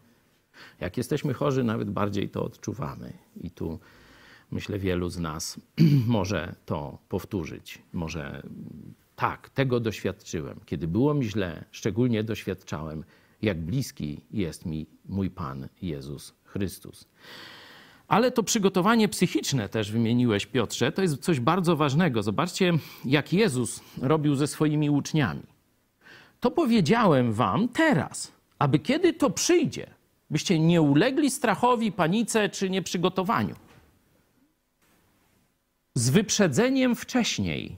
Jak 0.81 0.97
jesteśmy 0.97 1.35
chorzy, 1.35 1.65
nawet 1.65 1.91
bardziej 1.91 2.29
to 2.29 2.45
odczuwamy. 2.45 3.13
I 3.37 3.51
tu 3.51 3.79
myślę, 4.51 4.79
wielu 4.79 5.09
z 5.09 5.19
nas 5.19 5.61
może 6.07 6.55
to 6.67 6.99
powtórzyć. 7.09 7.79
Może 7.93 8.43
tak, 9.17 9.49
tego 9.49 9.81
doświadczyłem. 9.81 10.61
Kiedy 10.67 10.89
było 10.89 11.15
mi 11.15 11.25
źle, 11.25 11.65
szczególnie 11.71 12.25
doświadczałem, 12.25 13.05
jak 13.43 13.61
bliski 13.61 14.21
jest 14.31 14.67
mi 14.67 14.87
mój 15.09 15.31
Pan 15.31 15.69
Jezus 15.83 16.35
Chrystus. 16.45 17.09
Ale 18.09 18.31
to 18.31 18.43
przygotowanie 18.43 19.09
psychiczne 19.09 19.69
też 19.69 19.93
wymieniłeś, 19.93 20.47
Piotrze, 20.47 20.93
to 20.93 21.03
jest 21.03 21.19
coś 21.19 21.41
bardzo 21.41 21.77
ważnego. 21.77 22.23
Zobaczcie, 22.23 22.73
jak 23.05 23.33
Jezus 23.33 23.81
robił 24.03 24.35
ze 24.35 24.47
swoimi 24.47 24.91
uczniami. 24.91 25.43
To 26.41 26.51
powiedziałem 26.51 27.33
wam 27.33 27.69
teraz, 27.69 28.33
aby 28.59 28.79
kiedy 28.79 29.13
to 29.13 29.31
przyjdzie, 29.31 29.87
byście 30.31 30.59
nie 30.59 30.83
ulegli 30.83 31.31
strachowi, 31.31 31.93
panice 31.93 32.49
czy 32.49 32.71
nieprzygotowaniu 32.71 33.55
z 36.01 36.11
wyprzedzeniem 36.11 36.97
wcześniej. 36.97 37.77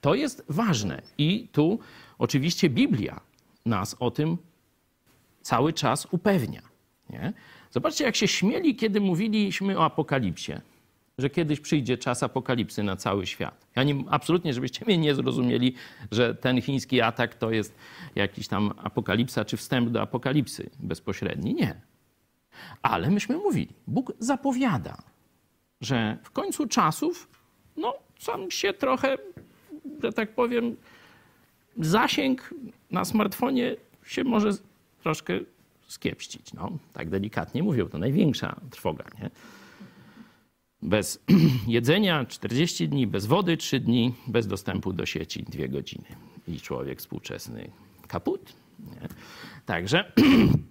To 0.00 0.14
jest 0.14 0.44
ważne. 0.48 1.02
I 1.18 1.48
tu 1.52 1.78
oczywiście 2.18 2.70
Biblia 2.70 3.20
nas 3.66 3.96
o 4.00 4.10
tym 4.10 4.38
cały 5.42 5.72
czas 5.72 6.06
upewnia. 6.10 6.62
Nie? 7.10 7.32
Zobaczcie, 7.70 8.04
jak 8.04 8.16
się 8.16 8.28
śmieli, 8.28 8.76
kiedy 8.76 9.00
mówiliśmy 9.00 9.78
o 9.78 9.84
apokalipsie, 9.84 10.52
że 11.18 11.30
kiedyś 11.30 11.60
przyjdzie 11.60 11.98
czas 11.98 12.22
apokalipsy 12.22 12.82
na 12.82 12.96
cały 12.96 13.26
świat. 13.26 13.66
Ja 13.76 13.82
nie, 13.82 14.04
absolutnie, 14.10 14.54
żebyście 14.54 14.84
mnie 14.84 14.98
nie 14.98 15.14
zrozumieli, 15.14 15.74
że 16.10 16.34
ten 16.34 16.62
chiński 16.62 17.00
atak 17.00 17.34
to 17.34 17.50
jest 17.50 17.74
jakiś 18.14 18.48
tam 18.48 18.72
apokalipsa 18.76 19.44
czy 19.44 19.56
wstęp 19.56 19.88
do 19.88 20.02
apokalipsy 20.02 20.70
bezpośredni. 20.78 21.54
Nie. 21.54 21.80
Ale 22.82 23.10
myśmy 23.10 23.36
mówili, 23.36 23.68
Bóg 23.86 24.12
zapowiada, 24.18 25.10
że 25.80 26.18
w 26.22 26.30
końcu 26.30 26.66
czasów, 26.66 27.28
no, 27.76 27.94
sam 28.18 28.50
się 28.50 28.72
trochę, 28.72 29.16
że 30.02 30.12
tak 30.12 30.34
powiem, 30.34 30.76
zasięg 31.78 32.54
na 32.90 33.04
smartfonie 33.04 33.76
się 34.04 34.24
może 34.24 34.50
troszkę 35.02 35.40
skiepścić. 35.86 36.52
No, 36.52 36.70
tak 36.92 37.10
delikatnie 37.10 37.62
mówią, 37.62 37.88
to 37.88 37.98
największa 37.98 38.60
trwoga, 38.70 39.04
nie? 39.22 39.30
Bez 40.82 41.24
jedzenia 41.66 42.24
40 42.24 42.88
dni, 42.88 43.06
bez 43.06 43.26
wody 43.26 43.56
3 43.56 43.80
dni, 43.80 44.14
bez 44.26 44.46
dostępu 44.46 44.92
do 44.92 45.06
sieci 45.06 45.42
2 45.42 45.68
godziny. 45.68 46.04
I 46.48 46.60
człowiek 46.60 46.98
współczesny 46.98 47.70
kaput. 48.08 48.52
Nie? 48.78 49.08
Także 49.66 50.12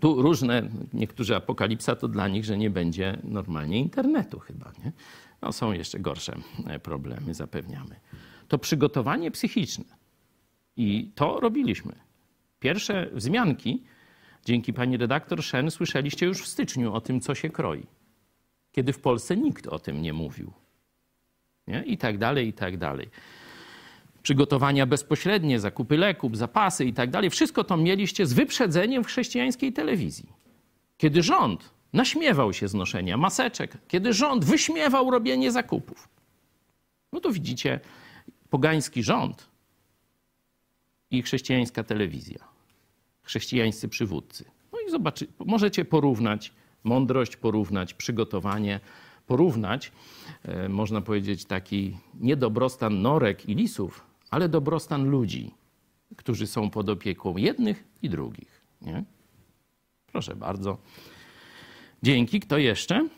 tu 0.00 0.22
różne, 0.22 0.68
niektórzy 0.92 1.36
apokalipsa 1.36 1.96
to 1.96 2.08
dla 2.08 2.28
nich, 2.28 2.44
że 2.44 2.58
nie 2.58 2.70
będzie 2.70 3.18
normalnie 3.24 3.78
internetu 3.78 4.38
chyba, 4.38 4.72
nie? 4.84 4.92
No 5.42 5.52
są 5.52 5.72
jeszcze 5.72 5.98
gorsze 6.00 6.36
e, 6.66 6.78
problemy, 6.78 7.34
zapewniamy. 7.34 8.00
To 8.48 8.58
przygotowanie 8.58 9.30
psychiczne. 9.30 9.84
I 10.76 11.10
to 11.14 11.40
robiliśmy. 11.40 11.92
Pierwsze 12.60 13.10
wzmianki, 13.12 13.84
dzięki 14.44 14.72
pani 14.72 14.96
redaktor 14.96 15.42
Szen, 15.42 15.70
słyszeliście 15.70 16.26
już 16.26 16.42
w 16.42 16.46
styczniu 16.46 16.94
o 16.94 17.00
tym, 17.00 17.20
co 17.20 17.34
się 17.34 17.50
kroi. 17.50 17.86
Kiedy 18.72 18.92
w 18.92 19.00
Polsce 19.00 19.36
nikt 19.36 19.66
o 19.66 19.78
tym 19.78 20.02
nie 20.02 20.12
mówił. 20.12 20.52
Nie? 21.66 21.82
I 21.82 21.98
tak 21.98 22.18
dalej, 22.18 22.48
i 22.48 22.52
tak 22.52 22.76
dalej 22.76 23.10
przygotowania 24.22 24.86
bezpośrednie, 24.86 25.60
zakupy 25.60 25.96
leków, 25.96 26.36
zapasy 26.36 26.84
i 26.84 26.92
tak 26.92 27.10
dalej. 27.10 27.30
Wszystko 27.30 27.64
to 27.64 27.76
mieliście 27.76 28.26
z 28.26 28.32
wyprzedzeniem 28.32 29.04
w 29.04 29.06
chrześcijańskiej 29.06 29.72
telewizji. 29.72 30.32
Kiedy 30.96 31.22
rząd 31.22 31.70
naśmiewał 31.92 32.52
się 32.52 32.68
z 32.68 32.74
noszenia 32.74 33.16
maseczek, 33.16 33.78
kiedy 33.88 34.12
rząd 34.12 34.44
wyśmiewał 34.44 35.10
robienie 35.10 35.52
zakupów. 35.52 36.08
No 37.12 37.20
to 37.20 37.32
widzicie, 37.32 37.80
pogański 38.50 39.02
rząd 39.02 39.48
i 41.10 41.22
chrześcijańska 41.22 41.84
telewizja, 41.84 42.44
chrześcijańscy 43.22 43.88
przywódcy. 43.88 44.44
No 44.72 44.78
i 44.88 44.90
zobaczy, 44.90 45.26
możecie 45.38 45.84
porównać 45.84 46.52
mądrość, 46.84 47.36
porównać 47.36 47.94
przygotowanie, 47.94 48.80
porównać, 49.26 49.92
e, 50.42 50.68
można 50.68 51.00
powiedzieć, 51.00 51.44
taki 51.44 51.96
niedobrostan 52.14 53.02
norek 53.02 53.48
i 53.48 53.54
lisów 53.54 54.09
ale 54.30 54.48
dobrostan 54.48 55.10
ludzi, 55.10 55.54
którzy 56.16 56.46
są 56.46 56.70
pod 56.70 56.88
opieką 56.88 57.36
jednych 57.36 57.84
i 58.02 58.10
drugich. 58.10 58.64
Nie? 58.82 59.04
Proszę 60.12 60.36
bardzo. 60.36 60.78
Dzięki. 62.02 62.40
Kto 62.40 62.58
jeszcze? 62.58 63.08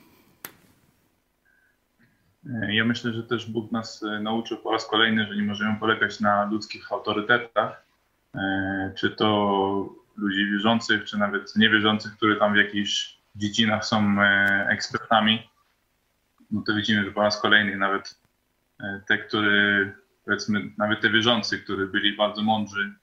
Ja 2.69 2.85
myślę, 2.85 3.13
że 3.13 3.23
też 3.23 3.51
Bóg 3.51 3.73
nas 3.73 4.03
e, 4.03 4.21
nauczył 4.21 4.59
po 4.59 4.73
raz 4.73 4.87
kolejny, 4.87 5.27
że 5.27 5.37
nie 5.37 5.43
możemy 5.43 5.77
polegać 5.81 6.21
na 6.21 6.45
ludzkich 6.45 6.93
autorytetach, 6.93 7.87
e, 8.35 8.93
czy 8.97 9.11
to 9.11 9.89
ludzi 10.17 10.47
wierzących, 10.47 11.05
czy 11.05 11.19
nawet 11.19 11.57
niewierzących, 11.57 12.17
którzy 12.17 12.37
tam 12.37 12.53
w 12.53 12.57
jakichś 12.57 13.19
dziedzinach 13.37 13.85
są 13.85 14.23
e, 14.23 14.67
ekspertami, 14.71 15.49
no 16.51 16.63
to 16.67 16.75
widzimy, 16.75 17.05
że 17.05 17.11
po 17.11 17.21
raz 17.21 17.41
kolejny 17.41 17.77
nawet 17.77 18.23
te, 19.07 19.19
które 19.19 19.93
powiedzmy, 20.25 20.71
nawet 20.79 21.01
te 21.01 21.11
wierzący, 21.11 21.59
którzy 21.59 21.87
byli 21.87 22.17
bardzo 22.17 22.43
mądrzy 22.43 22.95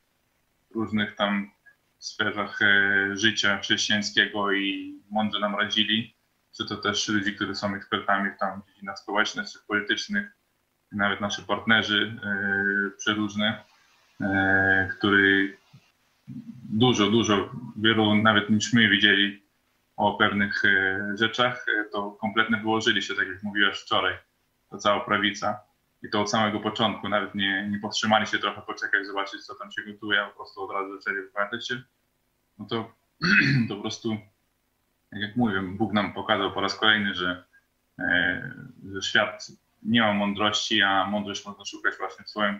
w 0.72 0.76
różnych 0.76 1.16
tam 1.16 1.52
sferach 1.98 2.62
e, 2.62 3.10
życia 3.18 3.58
chrześcijańskiego 3.58 4.52
i 4.52 4.96
mądrze 5.12 5.40
nam 5.40 5.56
radzili, 5.56 6.16
czy 6.58 6.66
to 6.66 6.78
też 6.78 7.08
ludzi, 7.08 7.36
którzy 7.36 7.56
są 7.56 7.76
ekspertami 7.76 8.32
w 8.32 8.40
tam 8.40 8.62
dziedzinach 8.68 9.00
społecznych 9.00 9.48
czy 9.50 9.60
politycznych, 9.68 10.32
nawet 10.92 11.22
nasi 11.22 11.44
partnerzy 11.44 12.20
e, 12.24 12.98
przeróżne, 12.98 13.64
którzy 14.98 15.58
dużo, 16.70 17.10
dużo, 17.10 17.50
wielu 17.78 18.16
nawet 18.16 18.50
niż 18.50 18.74
my 18.74 18.90
widzieli 18.90 19.44
o 19.96 20.14
pewnych 20.14 20.66
e, 20.66 21.00
rzeczach, 21.18 21.66
to 21.92 22.12
kompletnie 22.12 22.58
wyłożyli 22.58 23.02
się, 23.02 23.16
tak 23.16 23.28
jak 23.28 23.44
mówiłaś 23.44 23.80
wczoraj, 23.80 24.14
to 24.70 24.78
cała 24.78 25.00
prawica. 25.00 25.69
I 26.04 26.10
to 26.10 26.22
od 26.22 26.32
samego 26.32 26.60
początku, 26.60 27.10
nawet 27.10 27.36
nie, 27.36 27.70
nie 27.72 27.80
powstrzymali 27.80 28.28
się 28.28 28.40
trochę 28.40 28.62
poczekać, 28.62 29.06
zobaczyć, 29.06 29.46
co 29.46 29.56
tam 29.56 29.72
się 29.72 29.82
gotuje, 29.84 30.22
a 30.22 30.30
po 30.30 30.36
prostu 30.36 30.62
od 30.62 30.72
razu 30.72 30.98
zaczęli 30.98 31.22
wypowiadać 31.22 31.68
się. 31.68 31.82
No 32.58 32.66
to, 32.66 32.94
to 33.68 33.76
po 33.76 33.82
prostu, 33.82 34.18
tak 35.12 35.22
jak 35.22 35.36
mówię, 35.36 35.62
Bóg 35.62 35.94
nam 35.94 36.14
pokazał 36.14 36.54
po 36.54 36.62
raz 36.62 36.76
kolejny, 36.76 37.16
że, 37.16 37.44
e, 38.00 38.54
że 38.94 39.02
świat 39.02 39.48
nie 39.84 40.02
ma 40.02 40.14
mądrości, 40.14 40.82
a 40.82 41.06
mądrość 41.06 41.46
można 41.46 41.66
szukać 41.66 41.94
właśnie 41.98 42.26
w 42.26 42.30
swoim 42.30 42.60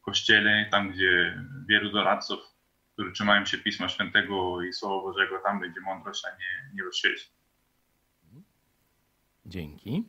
kościele, 0.00 0.68
tam 0.70 0.90
gdzie 0.90 1.42
wielu 1.68 1.92
doradców, 1.92 2.40
którzy 2.92 3.12
trzymają 3.12 3.44
się 3.44 3.58
Pisma 3.58 3.88
Świętego 3.88 4.62
i 4.62 4.72
Słowa 4.72 5.02
Bożego, 5.02 5.38
tam 5.44 5.60
będzie 5.60 5.80
mądrość, 5.80 6.24
a 6.24 6.28
nie, 6.28 6.74
nie 6.74 6.90
w 6.90 6.96
świecie. 6.96 7.24
Dzięki. 9.46 10.04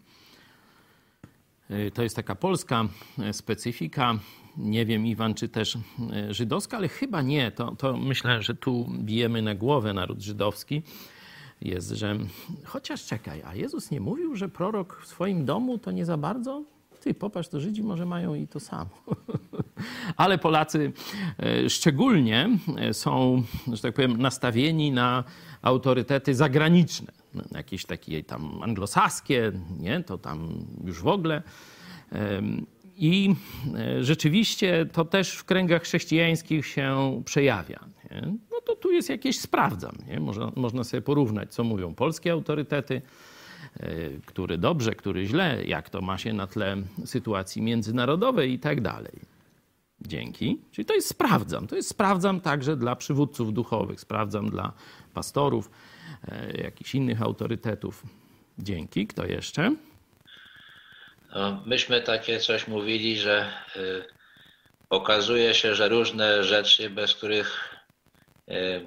Y, 1.72 1.92
To 1.92 2.04
jest 2.04 2.16
taka 2.16 2.36
polska 2.36 2.86
y, 3.30 3.34
specyfika. 3.34 4.20
Nie 4.58 4.86
wiem, 4.86 5.06
Iwan, 5.06 5.34
czy 5.34 5.50
też 5.50 5.76
y, 5.76 5.80
żydowska, 6.34 6.78
ale 6.78 6.88
chyba 6.88 7.22
nie. 7.22 7.52
To, 7.52 7.76
to 7.76 7.98
myślę, 7.98 8.42
że 8.42 8.56
tu 8.56 8.88
bijemy 9.00 9.42
na 9.42 9.56
głowę 9.56 9.94
naród 9.94 10.22
żydowski. 10.22 10.82
Jest, 11.62 11.90
że 11.90 12.18
chociaż 12.64 13.06
czekaj, 13.06 13.42
a 13.46 13.56
Jezus 13.56 13.92
nie 13.92 14.00
mówił, 14.00 14.36
że 14.36 14.50
prorok 14.50 15.02
w 15.02 15.08
swoim 15.08 15.46
domu 15.46 15.78
to 15.78 15.92
nie 15.92 16.06
za 16.06 16.18
bardzo? 16.18 16.64
Ty 17.02 17.14
popatrz, 17.14 17.50
to 17.50 17.60
Żydzi 17.60 17.84
może 17.84 18.06
mają 18.06 18.36
i 18.36 18.48
to 18.48 18.60
samo. 18.60 18.90
Ale 20.18 20.38
Polacy 20.38 20.94
szczególnie 21.68 22.50
są, 22.92 23.44
że 23.74 23.82
tak 23.82 23.94
powiem, 23.96 24.18
nastawieni 24.22 24.92
na 24.92 25.24
autorytety 25.62 26.36
zagraniczne. 26.36 27.17
Jakieś 27.52 27.86
takie 27.86 28.24
tam 28.24 28.64
anglosaskie, 28.64 29.52
nie? 29.80 30.04
To 30.04 30.18
tam 30.18 30.66
już 30.86 31.02
w 31.02 31.08
ogóle. 31.08 31.44
I 32.98 33.36
e, 33.76 34.04
rzeczywiście 34.04 34.86
to 34.94 35.06
też 35.06 35.32
w 35.32 35.44
kręgach 35.44 35.84
chrześcijańskich 35.84 36.66
się 36.66 37.22
przejawia. 37.26 37.80
Nie? 38.12 38.22
No 38.52 38.62
to 38.66 38.76
tu 38.76 38.92
jest 38.92 39.10
jakieś 39.10 39.40
sprawdzam. 39.40 39.96
Nie? 40.08 40.20
Można, 40.20 40.52
można 40.56 40.84
sobie 40.84 41.02
porównać, 41.02 41.54
co 41.54 41.64
mówią 41.64 41.96
polskie 41.96 42.32
autorytety, 42.32 43.02
e, 43.80 43.90
który 44.26 44.58
dobrze, 44.58 44.96
który 44.96 45.26
źle, 45.26 45.66
jak 45.66 45.90
to 45.90 46.02
ma 46.02 46.18
się 46.18 46.34
na 46.34 46.48
tle 46.48 46.78
sytuacji 47.06 47.62
międzynarodowej 47.62 48.54
i 48.54 48.60
tak 48.60 48.82
dalej. 48.82 49.20
Dzięki. 50.02 50.62
Czyli 50.72 50.86
to 50.86 50.94
jest 50.94 51.08
sprawdzam. 51.08 51.68
To 51.68 51.76
jest 51.76 51.90
sprawdzam 51.90 52.42
także 52.42 52.78
dla 52.78 52.96
przywódców 52.96 53.54
duchowych, 53.54 54.00
sprawdzam 54.00 54.50
dla 54.50 54.74
pastorów, 55.14 55.70
jakichś 56.54 56.96
innych 56.96 57.22
autorytetów. 57.22 58.04
Dzięki. 58.60 59.08
Kto 59.08 59.26
jeszcze? 59.26 59.76
No, 61.36 61.64
myśmy 61.66 62.02
takie 62.02 62.40
coś 62.40 62.68
mówili, 62.68 63.18
że 63.18 63.52
y, 63.76 64.04
okazuje 64.90 65.54
się, 65.54 65.76
że 65.76 65.90
różne 65.90 66.44
rzeczy, 66.44 66.90
bez 66.90 67.14
których 67.16 67.76
y, 68.52 68.86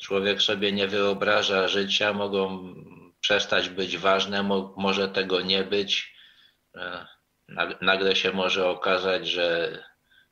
człowiek 0.00 0.42
sobie 0.42 0.72
nie 0.72 0.88
wyobraża 0.88 1.68
życia, 1.68 2.12
mogą 2.12 2.74
przestać 3.20 3.68
być 3.68 3.98
ważne, 3.98 4.42
mo, 4.42 4.74
może 4.76 5.08
tego 5.08 5.40
nie 5.40 5.64
być. 5.64 6.14
Y, 6.76 6.80
nag- 7.48 7.76
Nagle 7.80 8.16
się 8.16 8.32
może 8.32 8.68
okazać, 8.68 9.28
że, 9.28 9.78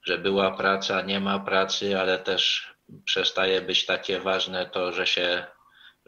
że 0.02 0.18
była 0.18 0.50
praca, 0.56 1.02
nie 1.02 1.20
ma 1.20 1.38
pracy, 1.38 2.00
ale 2.00 2.18
też 2.18 2.70
przestaje 3.04 3.60
być 3.60 3.86
takie 3.86 4.20
ważne 4.20 4.66
to, 4.66 4.92
że 4.92 5.06
się, 5.06 5.44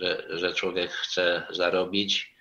że, 0.02 0.38
że 0.38 0.54
człowiek 0.54 0.92
chce 0.92 1.46
zarobić 1.50 2.32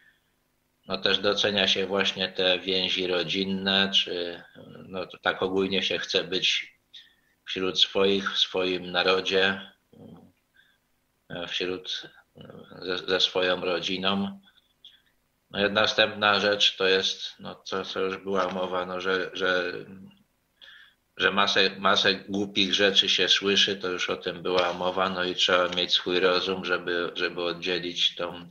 no 0.88 0.98
też 0.98 1.20
docenia 1.20 1.68
się 1.68 1.88
właśnie 1.88 2.30
te 2.30 2.60
więzi 2.60 3.08
rodzinne, 3.08 3.92
czy 3.94 4.44
no 4.88 5.06
tak 5.22 5.44
ogólnie 5.44 5.84
się 5.84 6.00
chce 6.00 6.24
być 6.24 6.78
wśród 7.46 7.80
swoich, 7.80 8.34
w 8.34 8.38
swoim 8.38 8.92
narodzie, 8.92 9.72
wśród 11.48 12.10
ze, 12.82 12.98
ze 12.98 13.20
swoją 13.20 13.62
rodziną. 13.62 14.40
No 15.52 15.70
następna 15.70 16.40
rzecz 16.40 16.78
to 16.78 16.88
jest, 16.88 17.40
no 17.40 17.56
to 17.56 17.86
co 17.86 18.00
już 18.00 18.18
była 18.18 18.48
mowa, 18.48 18.86
no 18.86 19.02
że, 19.02 19.30
że, 19.34 19.74
że 21.18 21.32
masę, 21.32 21.76
masę 21.80 22.16
głupich 22.16 22.74
rzeczy 22.74 23.10
się 23.10 23.30
słyszy, 23.30 23.76
to 23.76 23.90
już 23.90 24.10
o 24.10 24.18
tym 24.18 24.42
była 24.42 24.74
mowa, 24.74 25.10
no 25.10 25.24
i 25.24 25.36
trzeba 25.36 25.68
mieć 25.68 25.94
swój 25.94 26.20
rozum, 26.20 26.66
żeby, 26.66 27.12
żeby 27.16 27.44
oddzielić 27.44 28.16
tą 28.16 28.48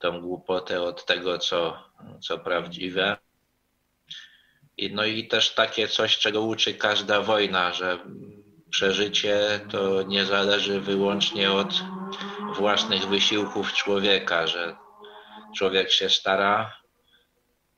tą 0.00 0.20
głupotę 0.20 0.82
od 0.82 1.06
tego, 1.06 1.38
co, 1.38 1.84
co 2.20 2.38
prawdziwe. 2.38 3.16
I, 4.76 4.94
no 4.94 5.04
i 5.04 5.28
też 5.28 5.54
takie 5.54 5.88
coś, 5.88 6.18
czego 6.18 6.42
uczy 6.42 6.74
każda 6.74 7.20
wojna, 7.20 7.72
że 7.72 7.98
przeżycie 8.70 9.60
to 9.70 10.02
nie 10.02 10.24
zależy 10.24 10.80
wyłącznie 10.80 11.52
od 11.52 11.82
własnych 12.56 13.06
wysiłków 13.06 13.72
człowieka, 13.72 14.46
że 14.46 14.76
człowiek 15.56 15.90
się 15.90 16.10
stara 16.10 16.76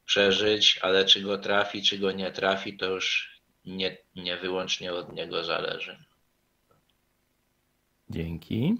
przeżyć, 0.05 0.79
ale 0.83 1.05
czy 1.05 1.21
go 1.21 1.39
trafi, 1.39 1.83
czy 1.83 1.99
go 1.99 2.13
nie 2.13 2.33
trafi, 2.33 2.77
to 2.77 2.87
już 2.87 3.32
nie, 3.65 3.99
nie 4.17 4.37
wyłącznie 4.37 4.93
od 4.93 5.13
niego 5.13 5.45
zależy. 5.45 6.05
Dzięki. 8.11 8.77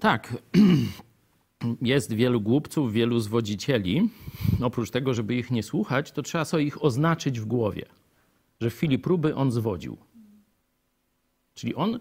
Tak. 0.00 0.34
Jest 1.82 2.12
wielu 2.12 2.40
głupców, 2.40 2.92
wielu 2.92 3.20
zwodzicieli. 3.20 4.10
Oprócz 4.62 4.90
tego, 4.90 5.14
żeby 5.14 5.34
ich 5.34 5.50
nie 5.50 5.62
słuchać, 5.62 6.12
to 6.12 6.22
trzeba 6.22 6.44
sobie 6.44 6.64
ich 6.64 6.84
oznaczyć 6.84 7.40
w 7.40 7.44
głowie, 7.44 7.86
że 8.60 8.70
w 8.70 8.74
chwili 8.74 8.98
próby 8.98 9.34
on 9.34 9.52
zwodził. 9.52 9.96
Czyli 11.54 11.74
on 11.74 12.00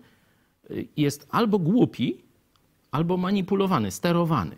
y, 0.72 0.88
jest 0.98 1.28
albo 1.32 1.60
głupi, 1.60 2.18
albo 2.92 3.18
manipulowany, 3.18 3.92
sterowany. 3.92 4.56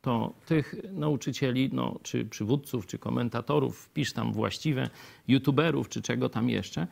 To 0.00 0.34
tych 0.46 0.74
nauczycieli, 0.92 1.70
no, 1.72 1.98
czy 2.02 2.24
przywódców, 2.24 2.86
czy 2.86 2.98
komentatorów, 2.98 3.78
wpisz 3.78 4.12
tam 4.12 4.32
właściwe, 4.32 4.90
youtuberów, 5.28 5.88
czy 5.88 6.02
czego 6.02 6.28
tam 6.28 6.50
jeszcze, 6.50 6.86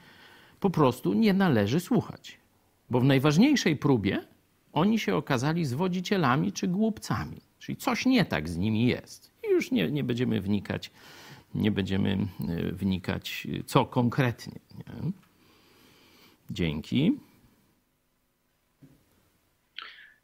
po 0.61 0.70
prostu 0.70 1.14
nie 1.14 1.34
należy 1.34 1.80
słuchać. 1.80 2.38
Bo 2.90 3.00
w 3.00 3.04
najważniejszej 3.04 3.76
próbie 3.76 4.24
oni 4.72 4.98
się 4.98 5.16
okazali 5.16 5.64
zwodzicielami 5.64 6.52
czy 6.52 6.68
głupcami. 6.68 7.40
Czyli 7.59 7.76
coś 7.76 8.06
nie 8.06 8.24
tak 8.24 8.48
z 8.48 8.56
nimi 8.56 8.86
jest. 8.86 9.31
I 9.48 9.51
już 9.51 9.70
nie, 9.70 9.90
nie 9.90 10.05
będziemy 10.05 10.40
wnikać, 10.40 10.90
nie 11.55 11.70
będziemy 11.70 12.18
y, 12.48 12.72
wnikać, 12.72 13.47
y, 13.60 13.64
co 13.64 13.85
konkretnie. 13.86 14.60
Nie? 14.78 15.10
Dzięki. 16.51 17.12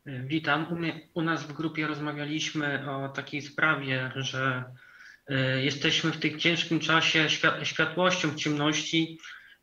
Witam. 0.07 0.67
U, 0.73 0.77
mnie, 0.77 1.09
u 1.15 1.23
nas 1.23 1.43
w 1.43 1.53
grupie 1.53 1.87
rozmawialiśmy 1.87 2.91
o 2.91 3.09
takiej 3.09 3.43
sprawie, 3.43 4.13
że 4.17 4.65
y, 5.31 5.63
jesteśmy 5.63 6.13
w 6.13 6.17
tym 6.17 6.39
ciężkim 6.39 6.81
czasie 6.81 7.31
świat, 7.31 7.67
światłością 7.67 8.29
w 8.31 8.35
ciemności 8.35 9.19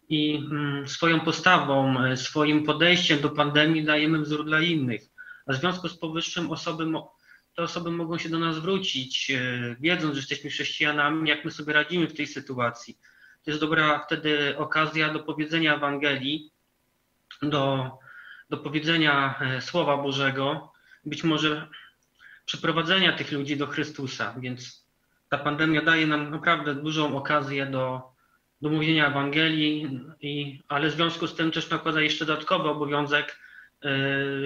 i 0.10 0.36
mm, 0.36 0.88
swoją 0.88 1.20
postawą, 1.20 2.06
y, 2.06 2.18
swoim 2.18 2.64
podejściem 2.64 3.22
do 3.22 3.30
pandemii 3.30 3.84
dajemy 3.84 4.20
wzór 4.20 4.45
dla 4.45 4.61
innych. 4.61 5.02
A 5.45 5.53
w 5.53 5.56
związku 5.56 5.90
z 5.90 5.98
powyższym 5.98 6.52
osoby, 6.52 6.86
te 7.56 7.64
osoby 7.64 7.91
mogą 7.91 8.18
się 8.18 8.30
do 8.30 8.40
nas 8.40 8.56
zwrócić, 8.56 9.32
y, 9.32 9.76
wiedząc, 9.80 10.14
że 10.14 10.20
jesteśmy 10.20 10.49
chrześcijanami, 10.49 11.30
jak 11.30 11.45
my 11.45 11.52
sobie 11.52 11.74
radzimy 11.74 12.07
w 12.07 12.14
tej 12.14 12.28
sytuacji. 12.28 12.98
To 13.44 13.52
jest 13.52 13.61
dobra 13.61 13.99
wtedy 14.06 14.57
okazja 14.57 15.14
do 15.14 15.20
powiedzenia 15.20 15.76
Ewangelii, 15.76 16.52
do, 17.41 17.91
do 18.49 18.57
powiedzenia 18.57 19.39
e, 19.41 19.61
Słowa 19.61 19.97
Bożego, 19.97 20.73
być 21.05 21.23
może 21.23 21.67
przyprowadzenia 22.45 23.13
tych 23.13 23.31
ludzi 23.31 23.57
do 23.57 23.67
Chrystusa. 23.67 24.35
Więc 24.39 24.85
ta 25.30 25.38
pandemia 25.38 25.81
daje 25.81 26.07
nam 26.07 26.31
naprawdę 26.31 26.76
dużą 26.76 27.17
okazję 27.17 27.65
do, 27.65 28.01
do 28.61 28.69
mówienia 28.69 29.07
Ewangelii, 29.07 29.99
i, 30.21 30.61
ale 30.67 30.89
w 30.89 30.93
związku 30.93 31.27
z 31.27 31.35
tym 31.35 31.51
też 31.51 31.69
nakłada 31.69 32.01
jeszcze 32.01 32.26
dodatkowy 32.26 32.69
obowiązek 32.69 33.39
e, 33.81 33.89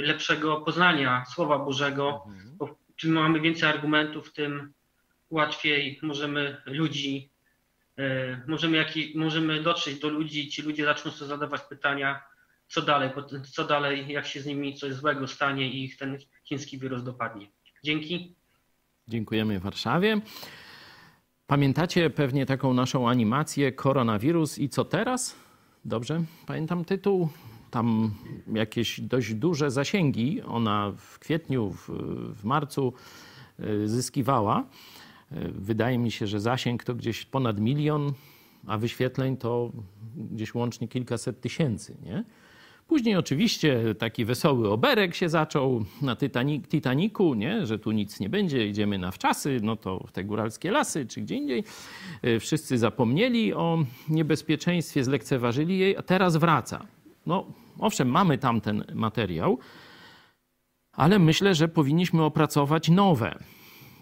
lepszego 0.01 0.61
poznania 0.61 1.25
Słowa 1.33 1.59
Bożego, 1.59 2.25
bo 2.57 2.75
czym 2.95 3.11
mamy 3.11 3.39
więcej 3.39 3.69
argumentów, 3.69 4.33
tym 4.33 4.73
łatwiej 5.29 5.99
możemy 6.01 6.61
ludzi, 6.65 7.29
e, 7.97 8.41
możemy, 8.47 8.77
jaki, 8.77 9.13
możemy 9.15 9.61
dotrzeć 9.61 9.99
do 9.99 10.09
ludzi, 10.09 10.49
ci 10.49 10.61
ludzie 10.61 10.85
zaczną 10.85 11.11
sobie 11.11 11.29
zadawać 11.29 11.61
pytania, 11.61 12.32
co 12.73 12.81
dalej, 12.81 13.09
co 13.51 13.63
dalej, 13.63 14.07
jak 14.07 14.27
się 14.27 14.41
z 14.41 14.45
nimi 14.45 14.75
coś 14.75 14.93
złego 14.93 15.27
stanie 15.27 15.67
i 15.67 15.83
ich 15.83 15.97
ten 15.97 16.17
chiński 16.43 16.79
wirus 16.79 17.03
dopadnie. 17.03 17.47
Dzięki. 17.83 18.35
Dziękujemy 19.07 19.59
Warszawie. 19.59 20.21
Pamiętacie 21.47 22.09
pewnie 22.09 22.45
taką 22.45 22.73
naszą 22.73 23.09
animację 23.09 23.71
Koronawirus 23.71 24.59
i 24.59 24.69
co 24.69 24.85
teraz? 24.85 25.35
Dobrze, 25.85 26.23
pamiętam 26.45 26.85
tytuł. 26.85 27.29
Tam 27.71 28.13
jakieś 28.53 29.01
dość 29.01 29.33
duże 29.33 29.71
zasięgi 29.71 30.41
ona 30.41 30.93
w 30.97 31.19
kwietniu, 31.19 31.71
w, 31.71 31.89
w 32.35 32.43
marcu 32.43 32.93
y, 33.59 33.87
zyskiwała. 33.87 34.63
Y, 35.31 35.51
wydaje 35.51 35.97
mi 35.97 36.11
się, 36.11 36.27
że 36.27 36.39
zasięg 36.39 36.83
to 36.83 36.95
gdzieś 36.95 37.25
ponad 37.25 37.59
milion, 37.59 38.13
a 38.67 38.77
wyświetleń 38.77 39.37
to 39.37 39.71
gdzieś 40.15 40.53
łącznie 40.53 40.87
kilkaset 40.87 41.41
tysięcy. 41.41 41.97
Nie? 42.03 42.23
Później 42.87 43.15
oczywiście 43.15 43.95
taki 43.95 44.25
wesoły 44.25 44.71
oberek 44.71 45.15
się 45.15 45.29
zaczął 45.29 45.85
na 46.01 46.15
Titanic, 46.15 46.67
Titanicu, 46.67 47.33
nie? 47.33 47.65
że 47.65 47.79
tu 47.79 47.91
nic 47.91 48.19
nie 48.19 48.29
będzie, 48.29 48.67
idziemy 48.67 48.97
na 48.97 49.11
wczasy, 49.11 49.59
no 49.63 49.75
to 49.75 50.03
w 50.07 50.11
te 50.11 50.23
góralskie 50.23 50.71
lasy 50.71 51.05
czy 51.05 51.21
gdzie 51.21 51.35
indziej. 51.35 51.63
E, 52.21 52.39
wszyscy 52.39 52.77
zapomnieli 52.77 53.53
o 53.53 53.85
niebezpieczeństwie, 54.09 55.03
zlekceważyli 55.03 55.79
jej, 55.79 55.97
a 55.97 56.01
teraz 56.01 56.37
wraca. 56.37 56.85
No 57.25 57.45
owszem, 57.79 58.09
mamy 58.09 58.37
tam 58.37 58.61
ten 58.61 58.83
materiał, 58.93 59.59
ale 60.91 61.19
myślę, 61.19 61.55
że 61.55 61.67
powinniśmy 61.67 62.23
opracować 62.23 62.89
nowe. 62.89 63.39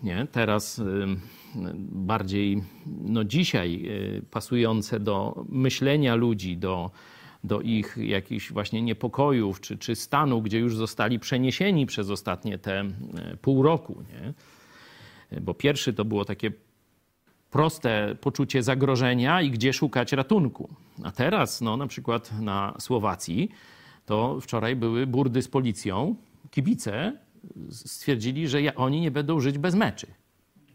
Nie? 0.03 0.27
Teraz 0.31 0.79
y, 0.79 0.83
bardziej 1.79 2.63
no 2.85 3.23
dzisiaj 3.23 3.83
y, 4.17 4.21
pasujące 4.31 4.99
do 4.99 5.45
myślenia 5.49 6.15
ludzi, 6.15 6.57
do 6.57 6.91
do 7.43 7.61
ich 7.61 7.97
jakichś 7.97 8.51
właśnie 8.51 8.81
niepokojów 8.81 9.61
czy, 9.61 9.77
czy 9.77 9.95
stanu, 9.95 10.41
gdzie 10.41 10.59
już 10.59 10.75
zostali 10.75 11.19
przeniesieni 11.19 11.85
przez 11.85 12.09
ostatnie 12.09 12.57
te 12.57 12.79
e, 12.79 12.93
pół 13.41 13.63
roku. 13.63 14.03
Nie? 14.09 14.33
Bo 15.41 15.53
pierwszy 15.53 15.93
to 15.93 16.05
było 16.05 16.25
takie 16.25 16.51
proste 17.51 18.15
poczucie 18.21 18.63
zagrożenia 18.63 19.41
i 19.41 19.51
gdzie 19.51 19.73
szukać 19.73 20.11
ratunku. 20.11 20.69
A 21.03 21.11
teraz, 21.11 21.61
no, 21.61 21.77
na 21.77 21.87
przykład 21.87 22.39
na 22.39 22.75
Słowacji, 22.79 23.49
to 24.05 24.39
wczoraj 24.41 24.75
były 24.75 25.07
burdy 25.07 25.41
z 25.41 25.47
policją. 25.47 26.15
Kibice 26.51 27.17
stwierdzili, 27.69 28.47
że 28.47 28.75
oni 28.75 29.01
nie 29.01 29.11
będą 29.11 29.39
żyć 29.39 29.57
bez 29.57 29.75
meczy. 29.75 30.07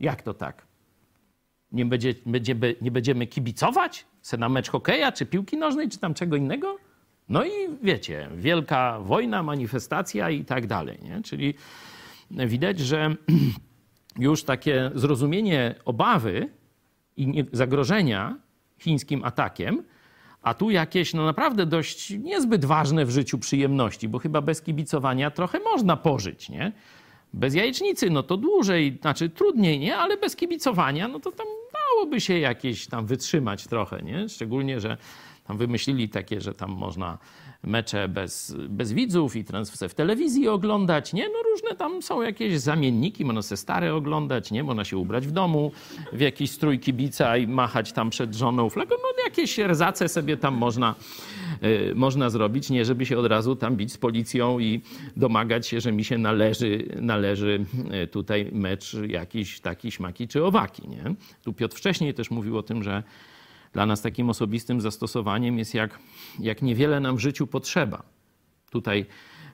Jak 0.01 0.23
to 0.23 0.35
tak? 0.35 0.67
Nie, 1.73 1.87
będzie, 1.87 2.15
będziemy, 2.27 2.75
nie 2.81 2.91
będziemy 2.91 3.27
kibicować? 3.27 4.07
Se 4.27 4.37
na 4.37 4.49
mecz 4.49 4.71
hokeja, 4.71 5.13
czy 5.13 5.27
piłki 5.27 5.57
nożnej, 5.57 5.89
czy 5.89 5.99
tam 5.99 6.15
czego 6.15 6.37
innego? 6.37 6.77
No 7.29 7.45
i 7.45 7.51
wiecie, 7.83 8.29
wielka 8.37 9.01
wojna, 9.01 9.43
manifestacja 9.43 10.31
i 10.31 10.45
tak 10.45 10.67
dalej. 10.67 10.99
Nie? 11.03 11.23
Czyli 11.23 11.55
widać, 12.31 12.79
że 12.79 13.17
już 14.19 14.45
takie 14.45 14.91
zrozumienie 14.95 15.75
obawy 15.85 16.49
i 17.17 17.45
zagrożenia 17.53 18.37
chińskim 18.79 19.25
atakiem, 19.25 19.83
a 20.43 20.55
tu 20.55 20.71
jakieś 20.71 21.15
no 21.15 21.25
naprawdę 21.25 21.67
dość 21.67 22.11
niezbyt 22.11 22.65
ważne 22.65 23.05
w 23.05 23.11
życiu 23.11 23.39
przyjemności, 23.39 24.09
bo 24.09 24.19
chyba 24.19 24.41
bez 24.41 24.63
kibicowania 24.63 25.31
trochę 25.31 25.61
można 25.61 25.97
pożyć, 25.97 26.49
nie? 26.49 26.73
Bez 27.33 27.55
jajecznicy, 27.55 28.11
no 28.11 28.23
to 28.23 28.37
dłużej, 28.37 28.99
znaczy 29.01 29.31
trudniej, 29.31 29.79
nie? 29.79 29.97
Ale 29.97 30.17
bez 30.17 30.37
kibicowania, 30.37 31.09
no 31.09 31.21
to 31.21 31.33
tam 31.33 31.47
dałoby 31.91 32.21
się 32.21 32.39
jakieś 32.39 32.87
tam 32.87 33.07
wytrzymać 33.07 33.67
trochę, 33.67 34.03
nie? 34.03 34.29
Szczególnie, 34.29 34.81
że 34.81 34.97
tam 35.45 35.59
wymyślili 35.59 36.09
takie, 36.09 36.41
że 36.41 36.55
tam 36.55 36.71
można 36.71 37.19
mecze 37.63 38.09
bez, 38.09 38.57
bez 38.69 38.93
widzów 38.93 39.37
i 39.37 39.45
trans 39.45 39.71
w 39.71 39.95
telewizji 39.95 40.49
oglądać, 40.49 41.13
nie? 41.13 41.29
No 41.29 41.43
różne 41.51 41.77
tam 41.77 42.03
są 42.03 42.23
jakieś 42.23 42.61
zamienniki, 42.61 43.25
można 43.25 43.43
se 43.43 43.57
stare 43.57 43.95
oglądać, 43.95 44.51
nie? 44.51 44.65
Można 44.65 44.85
się 44.85 44.97
ubrać 44.97 45.27
w 45.27 45.31
domu 45.31 45.73
w 46.13 46.21
jakiś 46.21 46.51
strój 46.51 46.79
kibica 46.79 47.37
i 47.37 47.47
machać 47.47 47.93
tam 47.93 48.11
przed 48.11 48.35
żoną 48.35 48.71
flagą, 48.71 48.97
no 49.03 49.17
jakieś 49.27 49.57
rzace 49.73 50.09
sobie 50.09 50.37
tam 50.37 50.55
można, 50.55 50.95
yy, 51.63 51.93
można 51.95 52.31
zrobić, 52.31 52.71
nie 52.71 52.85
żeby 52.85 53.07
się 53.07 53.19
od 53.19 53.27
razu 53.27 53.57
tam 53.57 53.77
bić 53.77 53.93
z 53.93 53.99
policją 53.99 54.59
i 54.59 54.81
domagać 55.17 55.67
się, 55.67 55.81
że 55.81 55.93
mi 55.93 56.05
się 56.05 56.19
należy, 56.19 56.89
należy 57.01 57.65
y, 58.05 58.07
tutaj 58.07 58.51
mecz 58.53 58.97
jakiś 59.09 59.61
taki 59.61 59.91
śmaki 59.91 60.29
czy 60.29 60.45
owaki, 60.45 60.89
nie? 60.89 61.15
Tu 61.43 61.53
Piotr 61.53 61.77
wcześniej 61.77 62.15
też 62.15 62.31
mówił 62.31 62.59
o 62.59 62.63
tym, 62.63 62.83
że 62.83 63.03
dla 63.77 63.87
nas 63.87 64.03
takim 64.03 64.31
osobistym 64.31 64.81
zastosowaniem 64.81 65.59
jest 65.59 65.75
jak, 65.75 65.99
jak 66.41 66.63
niewiele 66.63 67.01
nam 67.01 67.17
w 67.17 67.21
życiu 67.21 67.47
potrzeba. 67.47 68.03
Tutaj 68.71 69.07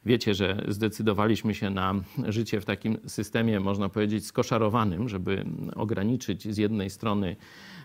wiecie, 0.06 0.34
że 0.34 0.64
zdecydowaliśmy 0.68 1.54
się 1.54 1.70
na 1.70 1.94
życie 2.28 2.60
w 2.60 2.64
takim 2.64 2.98
systemie, 3.06 3.60
można 3.60 3.88
powiedzieć, 3.88 4.26
skoszarowanym, 4.26 5.08
żeby 5.08 5.44
ograniczyć 5.76 6.54
z 6.54 6.56
jednej 6.56 6.90
strony 6.90 7.36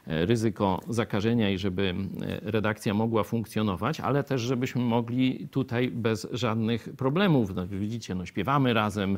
ryzyko 0.08 0.82
zakażenia 0.90 1.50
i 1.50 1.58
żeby 1.58 1.96
e, 2.22 2.52
redakcja 2.52 2.94
mogła 2.94 3.24
funkcjonować, 3.24 4.00
ale 4.00 4.24
też 4.24 4.42
żebyśmy 4.42 4.82
mogli 4.82 5.48
tutaj 5.52 5.92
bez 5.92 6.28
żadnych 6.32 6.90
problemów. 6.98 7.56
No, 7.56 7.68
widzicie, 7.68 8.16
no, 8.16 8.26
śpiewamy 8.26 8.74
razem, 8.74 9.16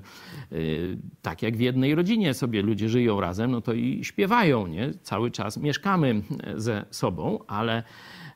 e, 0.52 0.56
tak 1.22 1.42
jak 1.42 1.58
w 1.58 1.60
jednej 1.60 1.96
rodzinie 1.96 2.34
sobie 2.34 2.62
ludzie 2.62 2.90
żyją 2.90 3.22
razem, 3.22 3.52
no 3.52 3.62
to 3.62 3.74
i 3.74 4.04
śpiewają, 4.04 4.68
nie? 4.68 4.94
Cały 5.02 5.32
czas 5.32 5.58
mieszkamy 5.58 6.22
ze 6.56 6.86
sobą, 6.92 7.40
ale 7.48 7.84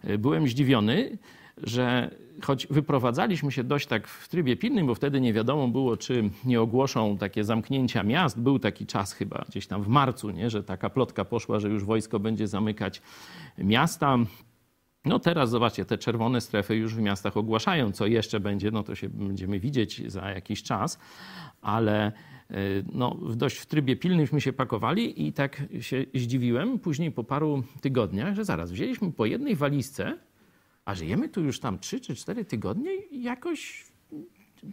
e, 0.03 0.18
byłem 0.18 0.48
zdziwiony, 0.48 1.18
że 1.64 2.15
choć 2.41 2.68
wyprowadzaliśmy 2.68 3.51
się 3.51 3.64
dość 3.64 3.88
tak 3.88 4.07
w 4.07 4.27
trybie 4.27 4.57
pilnym, 4.57 4.88
bo 4.88 4.95
wtedy 4.95 5.22
nie 5.22 5.34
wiadomo 5.34 5.68
było, 5.68 5.97
czy 5.97 6.30
nie 6.45 6.61
ogłoszą 6.61 7.18
takie 7.18 7.43
zamknięcia 7.43 8.03
miast. 8.03 8.39
Był 8.41 8.60
taki 8.60 8.85
czas 8.85 9.14
chyba 9.14 9.45
gdzieś 9.49 9.68
tam 9.68 9.84
w 9.84 9.88
marcu, 9.88 10.30
nie? 10.30 10.49
że 10.49 10.64
taka 10.64 10.89
plotka 10.89 11.26
poszła, 11.26 11.60
że 11.60 11.69
już 11.69 11.85
wojsko 11.85 12.19
będzie 12.19 12.47
zamykać 12.47 13.01
miasta. 13.57 14.18
No 15.05 15.19
teraz 15.19 15.49
zobaczcie, 15.49 15.85
te 15.85 15.97
czerwone 15.97 16.41
strefy 16.41 16.76
już 16.76 16.95
w 16.95 16.99
miastach 16.99 17.38
ogłaszają. 17.38 17.91
Co 17.91 18.07
jeszcze 18.07 18.39
będzie, 18.39 18.72
no 18.72 18.84
to 18.84 18.95
się 18.95 19.10
będziemy 19.10 19.60
widzieć 19.60 20.11
za 20.11 20.31
jakiś 20.31 20.64
czas, 20.64 20.99
ale 21.61 22.05
e, 22.05 22.11
no, 22.93 23.18
dość 23.35 23.57
w 23.57 23.65
trybie 23.65 23.95
pilnym 23.95 24.39
się 24.39 24.53
pakowali 24.53 25.27
i 25.27 25.34
tak 25.34 25.64
się 25.80 26.05
zdziwiłem 26.15 26.80
później 26.80 27.11
po 27.11 27.23
paru 27.23 27.64
tygodniach, 27.81 28.35
że 28.35 28.45
zaraz 28.45 28.72
wzięliśmy 28.72 29.11
po 29.11 29.26
jednej 29.26 29.55
walizce 29.55 30.18
a 30.85 30.95
żyjemy 30.95 31.30
tu 31.30 31.41
już 31.41 31.60
tam 31.60 31.80
3 31.80 31.99
czy 31.99 32.15
4 32.15 32.45
tygodnie 32.45 32.95
i 32.95 33.23
jakoś, 33.23 33.85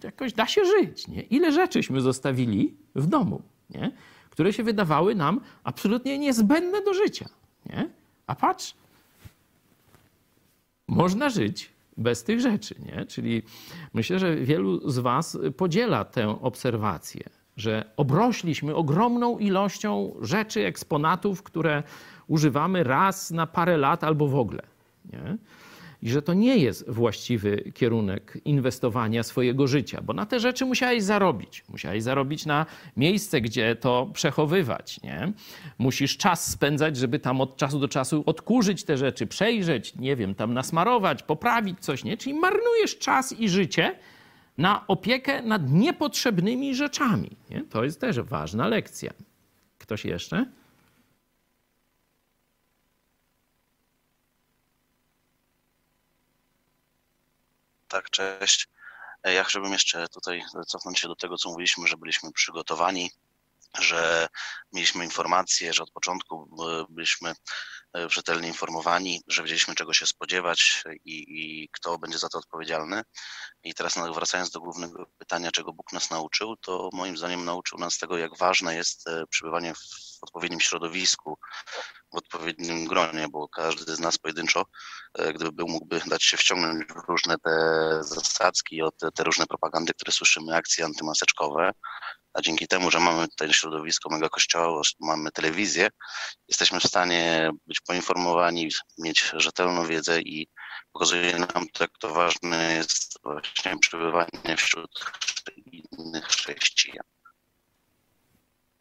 jakoś 0.05 0.33
da 0.33 0.47
się 0.47 0.65
żyć. 0.65 1.09
Nie? 1.09 1.23
Ile 1.23 1.53
rzeczyśmy 1.53 2.01
zostawili 2.01 2.75
w 2.95 3.07
domu, 3.07 3.43
nie? 3.71 3.93
które 4.31 4.53
się 4.53 4.63
wydawały 4.63 5.15
nam 5.15 5.41
absolutnie 5.65 6.19
niezbędne 6.19 6.83
do 6.83 6.95
życia. 6.95 7.29
Nie? 7.67 7.91
A 8.27 8.35
patrz, 8.35 8.75
można 10.89 11.29
żyć 11.29 11.71
bez 11.97 12.25
tych 12.25 12.41
rzeczy. 12.41 12.75
Nie? 12.87 13.07
Czyli 13.07 13.43
myślę, 13.95 14.19
że 14.19 14.37
wielu 14.37 14.91
z 14.91 14.99
Was 14.99 15.39
podziela 15.57 16.05
tę 16.05 16.43
obserwację, 16.43 17.25
że 17.57 17.91
obrośliśmy 17.97 18.75
ogromną 18.75 19.39
ilością 19.39 20.15
rzeczy, 20.21 20.67
eksponatów, 20.67 21.43
które 21.43 21.83
używamy 22.27 22.85
raz 22.85 23.31
na 23.31 23.47
parę 23.47 23.77
lat 23.77 24.05
albo 24.05 24.29
w 24.29 24.37
ogóle. 24.37 24.63
Nie? 25.13 25.37
I 26.03 26.11
że 26.11 26.23
to 26.23 26.35
nie 26.35 26.57
jest 26.57 26.91
właściwy 26.91 27.73
kierunek 27.75 28.39
inwestowania 28.45 29.23
swojego 29.23 29.67
życia, 29.67 30.01
bo 30.03 30.13
na 30.13 30.27
te 30.27 30.41
rzeczy 30.41 30.65
musiałeś 30.67 31.03
zarobić. 31.03 31.65
Musiałeś 31.69 32.03
zarobić 32.03 32.47
na 32.47 32.67
miejsce, 32.97 33.41
gdzie 33.41 33.77
to 33.77 34.11
przechowywać. 34.15 35.03
Nie? 35.03 35.33
Musisz 35.79 36.17
czas 36.17 36.51
spędzać, 36.51 36.97
żeby 36.97 37.19
tam 37.19 37.41
od 37.41 37.57
czasu 37.57 37.79
do 37.79 37.89
czasu 37.89 38.23
odkurzyć 38.27 38.85
te 38.85 38.97
rzeczy, 38.97 39.27
przejrzeć, 39.27 39.97
nie 39.97 40.17
wiem, 40.17 40.35
tam 40.35 40.55
nasmarować, 40.55 41.23
poprawić 41.23 41.81
coś, 41.81 42.05
nie? 42.05 42.17
Czyli 42.17 42.35
marnujesz 42.35 42.99
czas 42.99 43.33
i 43.33 43.49
życie 43.49 43.99
na 44.59 44.87
opiekę 44.87 45.43
nad 45.43 45.71
niepotrzebnymi 45.71 46.75
rzeczami. 46.75 47.31
Nie? 47.51 47.65
To 47.71 47.85
jest 47.85 48.01
też 48.01 48.21
ważna 48.21 48.69
lekcja. 48.69 49.13
Ktoś 49.79 50.05
jeszcze? 50.05 50.47
Tak, 57.91 58.11
cześć. 58.11 58.69
E, 59.25 59.33
ja 59.33 59.45
chciałbym 59.45 59.73
jeszcze 59.73 60.09
tutaj 60.09 60.43
cofnąć 60.67 60.99
się 60.99 61.09
do 61.09 61.17
tego, 61.17 61.37
co 61.37 61.49
mówiliśmy, 61.49 61.87
że 61.87 61.97
byliśmy 61.97 62.33
przygotowani 62.33 63.11
że 63.79 64.29
mieliśmy 64.73 65.05
informacje, 65.05 65.73
że 65.73 65.83
od 65.83 65.91
początku 65.91 66.65
e, 66.69 66.85
byliśmy 66.89 67.31
e, 67.97 68.11
rzetelnie 68.11 68.49
informowani, 68.49 69.21
że 69.27 69.43
wiedzieliśmy 69.43 69.75
czego 69.75 69.93
się 69.93 70.07
spodziewać 70.07 70.85
i, 71.05 71.25
i 71.29 71.69
kto 71.73 71.99
będzie 71.99 72.19
za 72.19 72.29
to 72.29 72.39
odpowiedzialny. 72.39 73.03
I 73.63 73.75
teraz 73.75 73.99
wracając 74.15 74.51
do 74.51 74.61
głównego 74.61 75.07
pytania, 75.19 75.51
czego 75.51 75.73
Bóg 75.73 75.93
nas 75.93 76.11
nauczył, 76.11 76.57
to 76.57 76.91
moim 76.93 77.17
zdaniem 77.17 77.45
nauczył 77.45 77.79
nas 77.79 77.99
tego, 77.99 78.19
jak 78.19 78.39
ważne 78.39 78.75
jest 78.75 79.09
e, 79.09 79.27
przebywanie 79.27 79.75
w 79.75 80.23
odpowiednim 80.23 80.61
środowisku, 80.61 81.39
w 82.13 82.17
odpowiednim 82.17 82.87
gronie, 82.87 83.29
bo 83.29 83.49
każdy 83.49 83.97
z 83.97 84.01
nas 84.01 84.19
pojedynczo, 84.19 84.65
gdyby 85.35 85.53
był, 85.53 85.69
mógłby 85.69 86.01
dać 86.07 86.25
się 86.25 86.37
wciągnąć 86.37 86.85
w 86.87 87.09
różne 87.09 87.39
te 87.39 87.51
zasadzki, 88.03 88.81
te, 88.99 89.11
te 89.13 89.25
różne 89.25 89.47
propagandy, 89.47 89.93
które 89.95 90.13
słyszymy, 90.13 90.57
akcje 90.57 90.85
antymaseczkowe, 90.85 91.73
a 92.35 92.41
dzięki 92.41 92.69
temu, 92.69 92.91
że 92.91 93.01
mamy 93.01 93.29
tutaj 93.29 93.53
środowisko 93.53 94.11
mega 94.11 94.29
kościoła, 94.29 94.83
mamy 95.01 95.31
telewizję, 95.31 95.89
jesteśmy 96.49 96.81
w 96.81 96.85
stanie 96.85 97.51
być 97.67 97.81
poinformowani, 97.81 98.69
mieć 98.99 99.31
rzetelną 99.37 99.87
wiedzę 99.87 100.21
i 100.21 100.49
pokazuje 100.93 101.39
nam 101.39 101.67
to, 101.73 101.85
jak 101.85 101.99
to 101.99 102.15
ważne 102.15 102.75
jest 102.75 103.19
właśnie 103.23 103.79
przebywanie 103.81 104.57
wśród 104.57 105.13
innych 105.99 106.25
chrześcijan. 106.25 107.05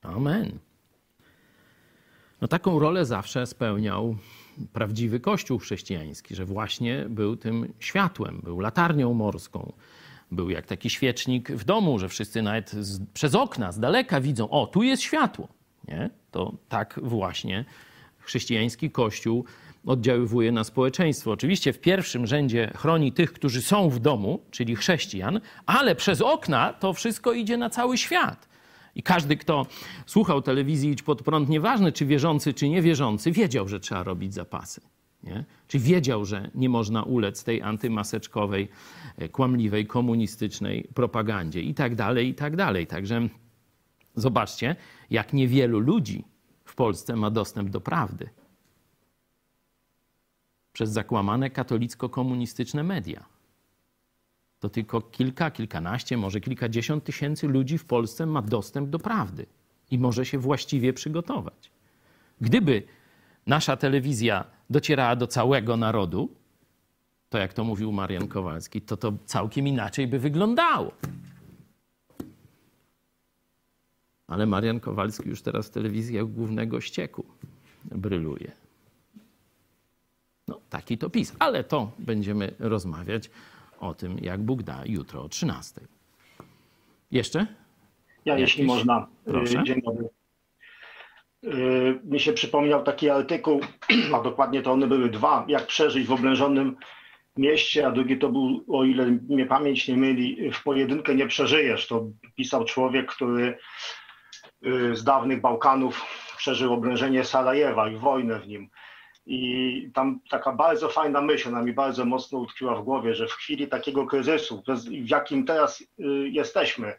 Amen. 0.02 0.60
No 2.42 2.48
taką 2.48 2.80
rolę 2.80 3.06
zawsze 3.06 3.48
spełniał 3.48 4.18
prawdziwy 4.74 5.20
Kościół 5.20 5.60
chrześcijański, 5.60 6.36
że 6.36 6.46
właśnie 6.46 7.06
był 7.10 7.38
tym 7.38 7.74
światłem, 7.80 8.42
był 8.44 8.60
latarnią 8.60 9.14
morską, 9.14 9.74
był 10.32 10.50
jak 10.50 10.66
taki 10.66 10.90
świecznik 10.90 11.52
w 11.52 11.64
domu, 11.64 12.00
że 12.00 12.10
wszyscy 12.10 12.42
nawet 12.42 12.72
z, 12.72 13.02
przez 13.14 13.36
okna, 13.36 13.72
z 13.72 13.80
daleka 13.80 14.22
widzą, 14.22 14.50
o, 14.50 14.68
tu 14.68 14.84
jest 14.84 15.04
światło. 15.04 15.48
Nie? 15.88 16.10
To 16.32 16.54
tak 16.70 17.00
właśnie 17.04 17.66
chrześcijański 18.20 18.92
Kościół 18.92 19.46
oddziaływuje 19.86 20.52
na 20.52 20.64
społeczeństwo. 20.64 21.32
Oczywiście 21.32 21.74
w 21.74 21.80
pierwszym 21.80 22.28
rzędzie 22.28 22.72
chroni 22.76 23.12
tych, 23.12 23.34
którzy 23.34 23.62
są 23.62 23.90
w 23.90 24.00
domu, 24.00 24.40
czyli 24.52 24.76
chrześcijan, 24.76 25.42
ale 25.66 25.96
przez 25.96 26.22
okna 26.22 26.74
to 26.74 26.94
wszystko 26.94 27.34
idzie 27.34 27.58
na 27.58 27.70
cały 27.70 27.98
świat. 27.98 28.50
I 28.96 29.04
każdy, 29.04 29.38
kto 29.38 29.66
słuchał 30.06 30.42
telewizji 30.42 30.92
Idź 30.92 31.04
Pod 31.04 31.22
Prąd, 31.22 31.50
nieważne 31.50 31.92
czy 31.92 32.06
wierzący, 32.06 32.54
czy 32.54 32.70
niewierzący, 32.70 33.32
wiedział, 33.32 33.68
że 33.68 33.80
trzeba 33.80 34.04
robić 34.04 34.34
zapasy. 34.34 34.82
Nie? 35.24 35.46
Czy 35.68 35.80
wiedział, 35.80 36.26
że 36.26 36.52
nie 36.56 36.70
można 36.70 37.04
ulec 37.04 37.44
tej 37.44 37.62
antymaseczkowej, 37.62 38.70
e, 39.18 39.30
kłamliwej, 39.30 39.88
komunistycznej 39.88 40.90
propagandzie 40.94 41.62
i 41.62 41.74
tak 41.74 41.96
dalej, 41.96 42.28
i 42.28 42.36
tak 42.36 42.56
dalej. 42.56 42.88
Także 42.88 43.30
zobaczcie, 44.16 44.76
jak 45.10 45.34
niewielu 45.34 45.80
ludzi 45.80 46.26
w 46.66 46.76
Polsce 46.76 47.16
ma 47.16 47.30
dostęp 47.30 47.70
do 47.70 47.82
prawdy 47.82 48.30
przez 50.74 50.90
zakłamane 50.90 51.50
katolicko-komunistyczne 51.50 52.84
media. 52.84 53.26
To 54.60 54.70
tylko 54.70 55.02
kilka, 55.02 55.52
kilkanaście, 55.52 56.18
może 56.18 56.42
kilkadziesiąt 56.42 57.04
tysięcy 57.04 57.48
ludzi 57.48 57.78
w 57.78 57.86
Polsce 57.86 58.26
ma 58.26 58.42
dostęp 58.42 58.90
do 58.90 59.00
prawdy 59.00 59.46
i 59.92 60.00
może 60.00 60.26
się 60.26 60.38
właściwie 60.38 60.94
przygotować. 60.94 61.72
Gdyby 62.42 62.84
nasza 63.50 63.78
telewizja 63.78 64.46
docierała 64.70 65.16
do 65.16 65.28
całego 65.28 65.78
narodu, 65.78 66.30
to 67.30 67.38
jak 67.38 67.54
to 67.54 67.64
mówił 67.64 67.92
Marian 67.92 68.28
Kowalski, 68.28 68.82
to 68.82 68.98
to 68.98 69.14
całkiem 69.26 69.68
inaczej 69.68 70.08
by 70.08 70.20
wyglądało. 70.20 70.92
Ale 74.28 74.46
Marian 74.46 74.80
Kowalski 74.80 75.30
już 75.30 75.42
teraz 75.42 75.68
w 75.68 75.70
telewizjach 75.70 76.26
głównego 76.26 76.82
ścieku 76.82 77.26
bryluje. 77.86 78.52
No, 80.48 80.60
taki 80.70 80.98
to 80.98 81.10
PiS. 81.10 81.36
Ale 81.40 81.64
to 81.64 81.92
będziemy 82.00 82.56
rozmawiać 82.60 83.30
o 83.80 83.94
tym, 83.94 84.18
jak 84.22 84.42
Bóg 84.42 84.64
da 84.64 84.86
jutro 84.86 85.24
o 85.24 85.30
13. 85.30 85.82
Jeszcze? 87.12 87.40
Ja, 88.26 88.34
Jakiś? 88.34 88.42
jeśli 88.42 88.66
można. 88.66 89.08
Proszę. 89.26 89.64
Dzień 89.64 89.82
dobry. 89.82 90.10
Yy, 91.44 92.00
Mi 92.04 92.20
się 92.20 92.34
przypomniał 92.34 92.84
taki 92.84 93.10
artykuł, 93.10 93.62
a 94.16 94.22
dokładnie 94.22 94.62
to 94.62 94.72
one 94.72 94.88
były 94.88 95.10
dwa, 95.10 95.46
jak 95.48 95.68
przeżyć 95.68 96.08
w 96.08 96.12
oblężonym 96.12 96.76
mieście, 97.38 97.88
a 97.88 97.92
drugi 97.92 98.18
to 98.18 98.30
był, 98.30 98.66
o 98.68 98.84
ile 98.84 99.06
mnie 99.06 99.46
pamięć 99.46 99.88
nie 99.88 99.98
myli, 99.98 100.52
w 100.52 100.64
pojedynkę 100.64 101.16
nie 101.16 101.28
przeżyjesz. 101.28 101.88
To 101.88 102.08
pisał 102.36 102.66
człowiek, 102.66 103.12
który 103.12 103.58
yy, 104.62 104.96
z 104.96 105.04
dawnych 105.04 105.42
Bałkanów 105.42 106.06
przeżył 106.38 106.74
oblężenie 106.74 107.24
Sarajewa 107.24 107.90
i 107.90 107.96
wojnę 107.96 108.40
w 108.40 108.48
nim. 108.48 108.70
I 109.26 109.92
tam 109.94 110.20
taka 110.30 110.52
bardzo 110.52 110.90
fajna 110.90 111.22
myśl, 111.22 111.50
ona 111.50 111.62
mi 111.62 111.74
bardzo 111.74 112.06
mocno 112.06 112.40
utkwiła 112.40 112.76
w 112.76 112.84
głowie, 112.84 113.16
że 113.16 113.28
w 113.28 113.32
chwili 113.32 113.68
takiego 113.68 114.06
kryzysu, 114.06 114.64
w 115.04 115.10
jakim 115.10 115.46
teraz 115.46 115.84
yy, 115.98 116.30
jesteśmy, 116.30 116.96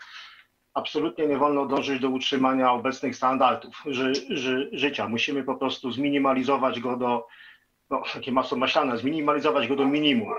absolutnie 0.75 1.27
nie 1.27 1.39
wolno 1.39 1.67
dążyć 1.67 2.01
do 2.01 2.09
utrzymania 2.09 2.73
obecnych 2.73 3.17
standardów 3.17 3.83
ży, 3.87 4.13
ży, 4.29 4.71
życia. 4.73 5.09
Musimy 5.09 5.45
po 5.45 5.55
prostu 5.55 5.93
zminimalizować 5.93 6.81
go 6.81 6.97
do, 6.97 7.27
no, 7.91 8.03
takie 8.15 8.33
masło 8.33 8.59
maślane, 8.59 8.99
zminimalizować 8.99 9.69
go 9.69 9.77
do 9.77 9.87
minimum. 9.87 10.35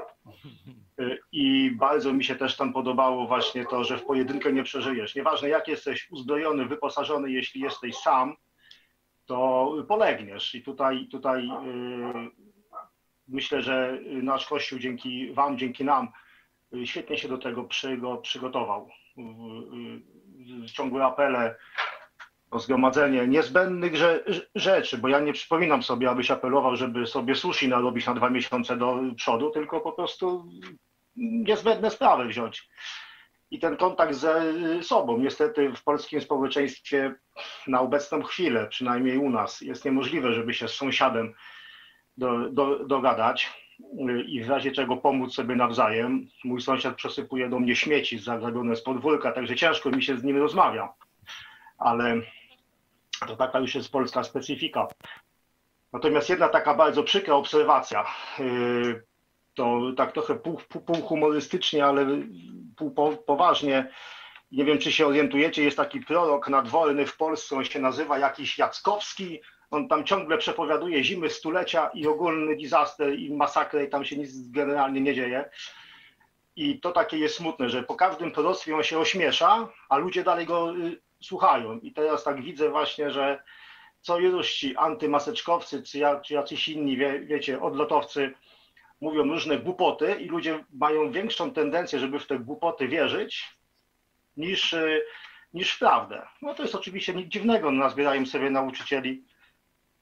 I 1.32 1.72
bardzo 1.72 2.14
mi 2.14 2.24
się 2.24 2.36
też 2.36 2.58
tam 2.58 2.74
podobało 2.74 3.28
właśnie 3.28 3.66
to, 3.66 3.84
że 3.84 3.98
w 3.98 4.06
pojedynkę 4.06 4.54
nie 4.54 4.64
przeżyjesz. 4.64 5.16
Nieważne 5.16 5.50
jak 5.50 5.68
jesteś 5.68 6.12
uzbrojony, 6.12 6.66
wyposażony, 6.66 7.32
jeśli 7.32 7.62
jesteś 7.62 7.96
sam, 7.96 8.36
to 9.26 9.72
polegniesz. 9.88 10.56
I 10.56 10.62
tutaj, 10.62 11.08
tutaj 11.08 11.48
yy, 11.48 12.32
myślę, 13.28 13.62
że 13.62 14.00
nasz 14.24 14.48
Kościół 14.48 14.80
dzięki 14.80 15.34
Wam, 15.34 15.58
dzięki 15.58 15.86
nam 15.86 16.08
y, 16.74 16.88
świetnie 16.88 17.18
się 17.18 17.28
do 17.28 17.38
tego 17.38 17.64
przygo, 17.64 18.18
przygotował. 18.18 18.90
Y, 19.18 19.22
y, 19.22 20.21
ciągłe 20.74 21.06
apele 21.06 21.56
o 22.52 22.60
zgromadzenie 22.60 23.28
niezbędnych 23.28 23.94
rze- 23.94 24.24
rzeczy, 24.56 24.98
bo 24.98 25.08
ja 25.08 25.20
nie 25.20 25.34
przypominam 25.34 25.84
sobie, 25.84 26.10
abyś 26.10 26.32
apelował, 26.32 26.76
żeby 26.76 27.08
sobie 27.08 27.36
sushi 27.36 27.68
narobić 27.68 28.08
na 28.08 28.14
dwa 28.14 28.30
miesiące 28.30 28.78
do 28.78 29.00
przodu, 29.16 29.50
tylko 29.50 29.82
po 29.82 29.92
prostu 29.92 30.50
niezbędne 31.16 31.92
sprawy 31.92 32.26
wziąć. 32.26 32.70
I 33.52 33.60
ten 33.60 33.78
kontakt 33.78 34.14
ze 34.16 34.44
sobą, 34.84 35.18
niestety 35.18 35.74
w 35.76 35.84
polskim 35.84 36.22
społeczeństwie 36.22 37.16
na 37.68 37.82
obecną 37.82 38.24
chwilę, 38.24 38.68
przynajmniej 38.68 39.18
u 39.18 39.30
nas, 39.30 39.62
jest 39.62 39.86
niemożliwe, 39.86 40.34
żeby 40.34 40.54
się 40.54 40.68
z 40.68 40.74
sąsiadem 40.74 41.34
do, 42.18 42.50
do, 42.50 42.86
dogadać 42.86 43.61
i 44.28 44.44
w 44.44 44.50
razie 44.50 44.72
czego 44.72 44.98
pomóc 44.98 45.34
sobie 45.34 45.56
nawzajem. 45.56 46.28
Mój 46.44 46.62
sąsiad 46.62 46.96
przesypuje 46.96 47.50
do 47.50 47.60
mnie 47.60 47.76
śmieci 47.76 48.20
zagrabione 48.20 48.76
z 48.76 48.84
podwórka, 48.84 49.32
także 49.32 49.56
ciężko 49.56 49.90
mi 49.90 50.04
się 50.04 50.18
z 50.18 50.24
nim 50.24 50.38
rozmawia. 50.38 50.94
Ale 51.78 52.22
to 53.28 53.36
taka 53.36 53.60
już 53.60 53.76
jest 53.76 53.92
polska 53.92 54.24
specyfika. 54.24 54.88
Natomiast 55.94 56.30
jedna 56.30 56.50
taka 56.50 56.74
bardzo 56.74 57.04
przykra 57.04 57.36
obserwacja, 57.36 58.06
yy, 58.40 59.04
to 59.54 59.82
tak 59.98 60.12
trochę 60.12 60.36
pół, 60.36 60.58
pół, 60.70 61.32
ale 61.84 62.06
pół 62.78 62.92
po, 62.92 63.12
poważnie. 63.12 63.88
Nie 64.52 64.66
wiem, 64.66 64.78
czy 64.78 64.92
się 64.92 65.08
orientujecie, 65.08 65.64
jest 65.64 65.78
taki 65.78 66.02
prorok 66.02 66.50
nadworny 66.50 67.06
w 67.06 67.18
Polsce, 67.18 67.56
on 67.56 67.66
się 67.66 67.80
nazywa 67.80 68.20
jakiś 68.20 68.58
Jackowski, 68.58 69.42
on 69.72 69.88
tam 69.88 70.04
ciągle 70.04 70.38
przepowiaduje 70.38 71.04
zimy 71.04 71.30
stulecia 71.30 71.90
i 71.94 72.08
ogólny 72.08 72.56
disaster 72.56 73.20
i 73.20 73.34
masakrę 73.34 73.86
i 73.86 73.90
tam 73.90 74.06
się 74.06 74.18
nic 74.18 74.52
generalnie 74.52 75.02
nie 75.02 75.14
dzieje. 75.14 75.50
I 76.56 76.80
to 76.80 76.92
takie 76.92 77.18
jest 77.18 77.36
smutne, 77.36 77.70
że 77.70 77.84
po 77.84 77.96
każdym 77.96 78.32
proroctwie 78.32 78.76
on 78.76 78.84
się 78.84 79.00
ośmiesza, 79.00 79.70
a 79.90 79.98
ludzie 79.98 80.24
dalej 80.24 80.46
go 80.46 80.76
y, 80.76 81.02
słuchają. 81.22 81.80
I 81.80 81.92
teraz 81.92 82.24
tak 82.24 82.42
widzę 82.42 82.70
właśnie, 82.70 83.12
że 83.12 83.44
co 84.02 84.20
iluś 84.20 84.54
ci 84.54 84.78
antymaseczkowcy, 84.78 85.84
czy, 85.84 86.00
ja, 86.00 86.20
czy 86.20 86.34
jacyś 86.34 86.70
inni, 86.70 86.98
wie, 86.98 87.20
wiecie, 87.20 87.62
odlotowcy 87.62 88.34
mówią 89.02 89.24
różne 89.24 89.58
głupoty 89.58 90.16
i 90.16 90.26
ludzie 90.26 90.66
mają 90.74 91.12
większą 91.12 91.52
tendencję, 91.54 92.00
żeby 92.00 92.20
w 92.20 92.28
te 92.28 92.40
głupoty 92.40 92.88
wierzyć, 92.88 93.58
niż, 94.38 94.74
y, 94.74 95.02
niż 95.54 95.74
w 95.74 95.80
prawdę. 95.80 96.28
No 96.42 96.54
to 96.54 96.64
jest 96.64 96.76
oczywiście 96.76 97.14
nic 97.14 97.28
dziwnego, 97.28 97.72
no, 97.72 97.84
nazbierają 97.84 98.26
sobie 98.26 98.50
nauczycieli 98.50 99.24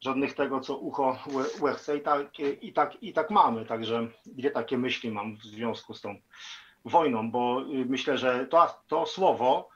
żadnych 0.01 0.34
tego, 0.34 0.59
co 0.59 0.77
ucho 0.77 1.17
łe- 1.27 1.61
łe 1.61 1.73
chce 1.73 1.97
i 1.97 2.01
tak, 2.01 2.39
i, 2.61 2.73
tak, 2.73 3.03
i 3.03 3.13
tak 3.13 3.30
mamy. 3.30 3.65
Także 3.65 4.07
dwie 4.26 4.51
takie 4.51 4.77
myśli 4.77 5.11
mam 5.11 5.38
w 5.38 5.43
związku 5.43 5.93
z 5.93 6.01
tą 6.01 6.15
wojną, 6.85 7.31
bo 7.31 7.61
y, 7.61 7.85
myślę, 7.85 8.17
że 8.17 8.45
to, 8.47 8.81
to 8.88 9.05
słowo, 9.05 9.69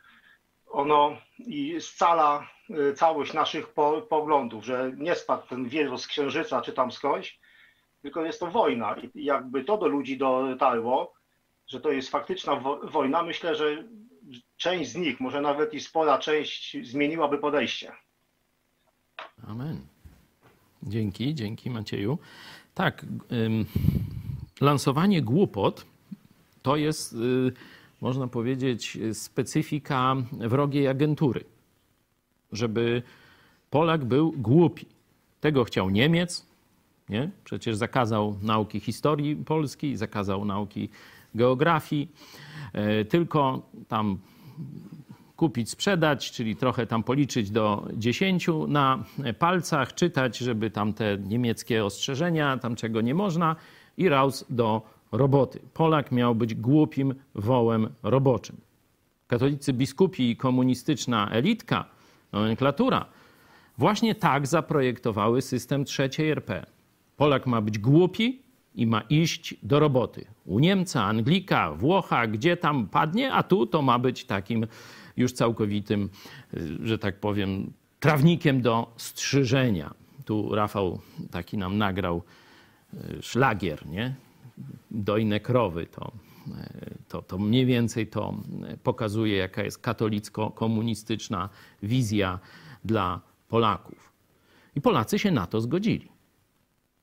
ono 0.68 1.18
i 1.40 1.82
scala 1.82 2.48
y, 2.70 2.94
całość 2.94 3.34
naszych 3.34 3.68
po, 3.74 4.02
poglądów, 4.02 4.66
że 4.66 4.91
nie 4.98 5.16
spadł 5.16 5.48
ten 5.48 5.66
wirus 5.70 6.02
z 6.02 6.08
księżyca 6.08 6.62
czy 6.62 6.74
tam 6.74 6.91
skądś, 6.91 7.40
tylko 8.02 8.26
jest 8.26 8.40
to 8.40 8.48
wojna. 8.48 8.95
I 9.16 9.24
jakby 9.26 9.64
to 9.64 9.78
do 9.78 9.88
ludzi 9.88 10.18
dotarło, 10.18 11.14
że 11.68 11.82
to 11.82 11.91
jest 11.91 12.10
faktyczna 12.10 12.56
wo- 12.56 12.80
wojna, 12.84 13.24
myślę, 13.24 13.56
że 13.56 13.84
część 14.58 14.91
z 14.91 14.95
nich, 14.95 15.20
może 15.20 15.41
nawet 15.41 15.74
i 15.74 15.80
spora 15.80 16.18
część, 16.20 16.78
zmieniłaby 16.88 17.38
podejście. 17.38 17.91
Amen. 19.48 19.88
Dzięki, 20.88 21.36
dzięki 21.36 21.70
Macieju. 21.70 22.18
Tak, 22.74 23.06
lansowanie 24.62 25.22
głupot 25.22 25.86
to 26.62 26.76
jest, 26.76 27.14
y, 27.14 27.52
można 28.02 28.28
powiedzieć, 28.28 28.98
specyfika 29.14 30.16
wrogiej 30.32 30.88
agentury. 30.88 31.44
Żeby 32.52 33.04
Polak 33.70 34.06
był 34.06 34.32
głupi. 34.32 34.86
Tego 35.42 35.64
chciał 35.64 35.90
Niemiec, 35.90 36.46
nie? 37.10 37.32
Przecież 37.44 37.76
zakazał 37.76 38.38
nauki 38.42 38.80
historii 38.80 39.36
polskiej, 39.36 39.98
zakazał 39.98 40.46
nauki 40.46 40.90
geografii, 41.36 42.12
e, 42.74 43.06
tylko 43.06 43.62
tam 43.88 44.18
kupić, 45.36 45.70
sprzedać, 45.70 46.32
czyli 46.32 46.56
trochę 46.56 46.88
tam 46.88 47.04
policzyć 47.04 47.52
do 47.52 47.88
dziesięciu 47.94 48.68
na 48.68 49.04
palcach, 49.40 49.94
czytać, 49.94 50.38
żeby 50.38 50.70
tam 50.70 50.94
te 50.94 51.18
niemieckie 51.18 51.86
ostrzeżenia, 51.86 52.58
tam 52.58 52.76
czego 52.76 53.02
nie 53.02 53.16
można 53.16 53.56
i 53.98 54.10
raus 54.10 54.46
do 54.50 54.82
roboty. 55.12 55.60
Polak 55.74 56.12
miał 56.12 56.36
być 56.36 56.56
głupim 56.56 57.16
wołem 57.36 57.90
roboczym. 58.04 58.58
Katolicy 59.28 59.74
biskupi 59.74 60.30
i 60.30 60.36
komunistyczna 60.36 61.30
elitka, 61.32 61.86
nomenklatura, 62.32 63.06
właśnie 63.78 64.16
tak 64.16 64.48
zaprojektowały 64.48 65.42
system 65.42 65.86
trzeciej 65.86 66.30
RP. 66.30 66.66
Polak 67.18 67.48
ma 67.48 67.62
być 67.62 67.80
głupi 67.80 68.42
i 68.76 68.88
ma 68.88 69.02
iść 69.02 69.56
do 69.64 69.80
roboty. 69.80 70.26
U 70.46 70.60
Niemca, 70.60 71.04
Anglika, 71.04 71.72
Włocha, 71.72 72.28
gdzie 72.28 72.58
tam 72.58 72.88
padnie, 72.88 73.34
a 73.34 73.44
tu 73.44 73.66
to 73.66 73.82
ma 73.82 74.00
być 74.00 74.26
takim 74.26 74.68
już 75.18 75.31
całkowitym, 75.34 76.10
y, 76.53 76.88
że 76.88 76.99
tak 76.99 77.19
powiem, 77.19 77.73
trawnikiem 77.99 78.61
do 78.61 78.94
strzyżenia. 78.98 79.94
Tu 80.26 80.56
Rafał 80.56 80.99
taki 81.31 81.57
nam 81.57 81.77
nagrał 81.77 82.23
y, 82.94 83.22
szlagier, 83.22 83.88
nie? 83.88 84.15
Dojne 84.91 85.40
krowy 85.40 85.85
to, 85.85 86.11
y, 86.48 86.98
to, 87.07 87.22
to 87.22 87.38
mniej 87.38 87.65
więcej 87.65 88.07
to 88.07 88.34
pokazuje, 88.84 89.38
jaka 89.38 89.64
jest 89.64 89.81
katolicko-komunistyczna 89.81 91.49
wizja 91.84 92.40
dla 92.85 93.22
Polaków. 93.48 94.14
I 94.76 94.81
Polacy 94.81 95.19
się 95.19 95.31
na 95.31 95.48
to 95.48 95.61
zgodzili. 95.61 96.11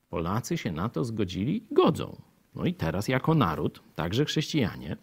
Polacy 0.09 0.57
się 0.57 0.71
na 0.71 0.89
to 0.89 1.03
zgodzili 1.03 1.57
i 1.57 1.73
godzą. 1.73 2.21
No 2.55 2.65
i 2.65 2.73
teraz 2.73 3.07
jako 3.07 3.35
naród, 3.35 3.81
także 3.95 4.25
chrześcijanie, 4.25 4.97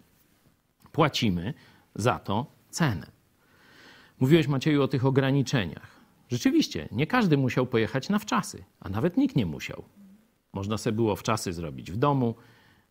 płacimy 0.92 1.54
za 1.94 2.18
to 2.18 2.46
cenę. 2.70 3.06
Mówiłeś, 4.20 4.48
Macieju, 4.48 4.82
o 4.82 4.88
tych 4.88 5.06
ograniczeniach. 5.06 5.98
Rzeczywiście, 6.28 6.88
nie 6.92 7.06
każdy 7.06 7.36
musiał 7.36 7.66
pojechać 7.66 8.08
na 8.08 8.18
wczasy, 8.18 8.64
a 8.80 8.88
nawet 8.88 9.16
nikt 9.16 9.36
nie 9.36 9.46
musiał. 9.46 9.84
Można 10.52 10.78
sobie 10.78 10.96
było 10.96 11.16
wczasy 11.16 11.52
zrobić 11.52 11.92
w 11.92 11.96
domu. 11.96 12.34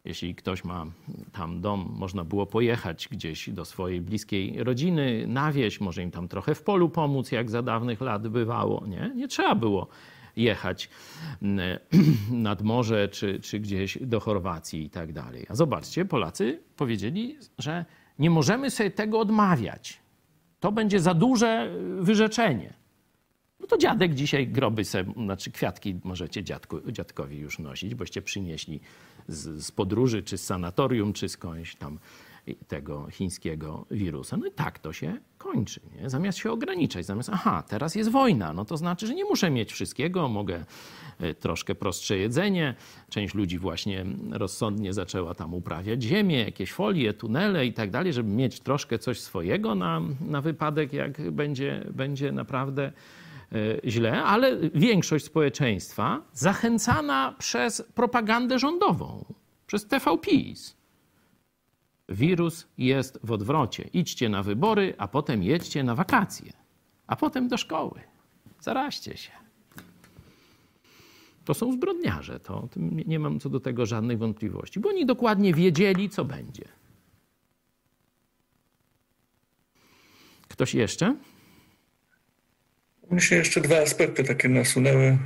Jeśli 0.05 0.35
ktoś 0.35 0.63
ma 0.63 0.85
tam 1.31 1.61
dom, 1.61 1.93
można 1.97 2.23
było 2.23 2.45
pojechać 2.45 3.07
gdzieś 3.11 3.49
do 3.49 3.65
swojej 3.65 4.01
bliskiej 4.01 4.63
rodziny, 4.63 5.25
na 5.27 5.51
wieś, 5.51 5.81
może 5.81 6.03
im 6.03 6.11
tam 6.11 6.27
trochę 6.27 6.55
w 6.55 6.63
polu 6.63 6.89
pomóc, 6.89 7.31
jak 7.31 7.49
za 7.49 7.61
dawnych 7.61 8.01
lat 8.01 8.27
bywało. 8.27 8.87
Nie, 8.87 9.11
nie 9.15 9.27
trzeba 9.27 9.55
było 9.55 9.87
jechać 10.37 10.89
mm, 11.41 11.79
nad 12.49 12.61
morze 12.61 13.07
czy, 13.07 13.39
czy 13.39 13.59
gdzieś 13.59 13.97
do 14.01 14.19
Chorwacji 14.19 14.83
i 14.83 14.89
tak 14.89 15.13
dalej. 15.13 15.45
A 15.49 15.55
zobaczcie, 15.55 16.05
Polacy 16.05 16.59
powiedzieli, 16.75 17.37
że 17.57 17.85
nie 18.19 18.29
możemy 18.29 18.71
sobie 18.71 18.91
tego 18.91 19.19
odmawiać. 19.19 19.99
To 20.59 20.71
będzie 20.71 20.99
za 20.99 21.13
duże 21.13 21.73
wyrzeczenie. 21.99 22.73
No 23.59 23.67
to 23.67 23.77
dziadek 23.77 24.13
dzisiaj 24.13 24.47
groby, 24.47 24.85
se, 24.85 25.05
znaczy 25.23 25.51
kwiatki 25.51 25.99
możecie 26.03 26.43
dziadku, 26.43 26.91
dziadkowi 26.91 27.37
już 27.37 27.59
nosić, 27.59 27.95
boście 27.95 28.21
przynieśli 28.21 28.79
z, 29.27 29.65
z 29.65 29.71
podróży, 29.71 30.23
czy 30.23 30.37
z 30.37 30.43
sanatorium, 30.43 31.13
czy 31.13 31.29
skądś 31.29 31.75
tam 31.75 31.99
tego 32.55 33.07
chińskiego 33.11 33.85
wirusa. 33.91 34.37
No 34.37 34.45
i 34.45 34.51
tak 34.51 34.79
to 34.79 34.93
się 34.93 35.17
kończy. 35.37 35.81
Nie? 35.95 36.09
Zamiast 36.09 36.37
się 36.37 36.51
ograniczać, 36.51 37.05
zamiast, 37.05 37.29
aha, 37.33 37.63
teraz 37.67 37.95
jest 37.95 38.09
wojna, 38.09 38.53
no 38.53 38.65
to 38.65 38.77
znaczy, 38.77 39.07
że 39.07 39.15
nie 39.15 39.25
muszę 39.25 39.51
mieć 39.51 39.73
wszystkiego, 39.73 40.29
mogę 40.29 40.65
e, 41.19 41.33
troszkę 41.33 41.75
prostsze 41.75 42.17
jedzenie. 42.17 42.75
Część 43.09 43.35
ludzi 43.35 43.59
właśnie 43.59 44.05
rozsądnie 44.31 44.93
zaczęła 44.93 45.35
tam 45.35 45.53
uprawiać 45.53 46.03
ziemię, 46.03 46.39
jakieś 46.39 46.71
folie, 46.71 47.13
tunele 47.13 47.65
i 47.65 47.73
tak 47.73 47.91
dalej, 47.91 48.13
żeby 48.13 48.29
mieć 48.29 48.59
troszkę 48.59 48.99
coś 48.99 49.19
swojego 49.19 49.75
na, 49.75 50.01
na 50.21 50.41
wypadek, 50.41 50.93
jak 50.93 51.31
będzie, 51.31 51.85
będzie 51.93 52.31
naprawdę 52.31 52.91
e, 53.51 53.89
źle, 53.89 54.23
ale 54.23 54.57
większość 54.73 55.25
społeczeństwa 55.25 56.21
zachęcana 56.33 57.35
przez 57.39 57.83
propagandę 57.95 58.59
rządową, 58.59 59.25
przez 59.67 59.87
TVPiS 59.87 60.76
wirus 62.09 62.67
jest 62.77 63.19
w 63.23 63.31
odwrocie. 63.31 63.89
Idźcie 63.93 64.29
na 64.29 64.43
wybory, 64.43 64.93
a 64.97 65.07
potem 65.07 65.43
jedźcie 65.43 65.83
na 65.83 65.95
wakacje, 65.95 66.53
a 67.07 67.15
potem 67.15 67.47
do 67.47 67.57
szkoły. 67.57 68.01
Zaraźcie 68.59 69.17
się. 69.17 69.31
To 71.45 71.53
są 71.53 71.73
zbrodniarze, 71.73 72.39
to 72.39 72.69
nie 73.05 73.19
mam 73.19 73.39
co 73.39 73.49
do 73.49 73.59
tego 73.59 73.85
żadnych 73.85 74.17
wątpliwości, 74.17 74.79
bo 74.79 74.89
oni 74.89 75.05
dokładnie 75.05 75.53
wiedzieli, 75.53 76.09
co 76.09 76.25
będzie. 76.25 76.63
Ktoś 80.47 80.73
jeszcze? 80.73 81.15
Mnie 83.11 83.21
się 83.21 83.35
jeszcze 83.35 83.61
dwa 83.61 83.77
aspekty 83.77 84.23
takie 84.23 84.49
nasunęły. 84.49 85.17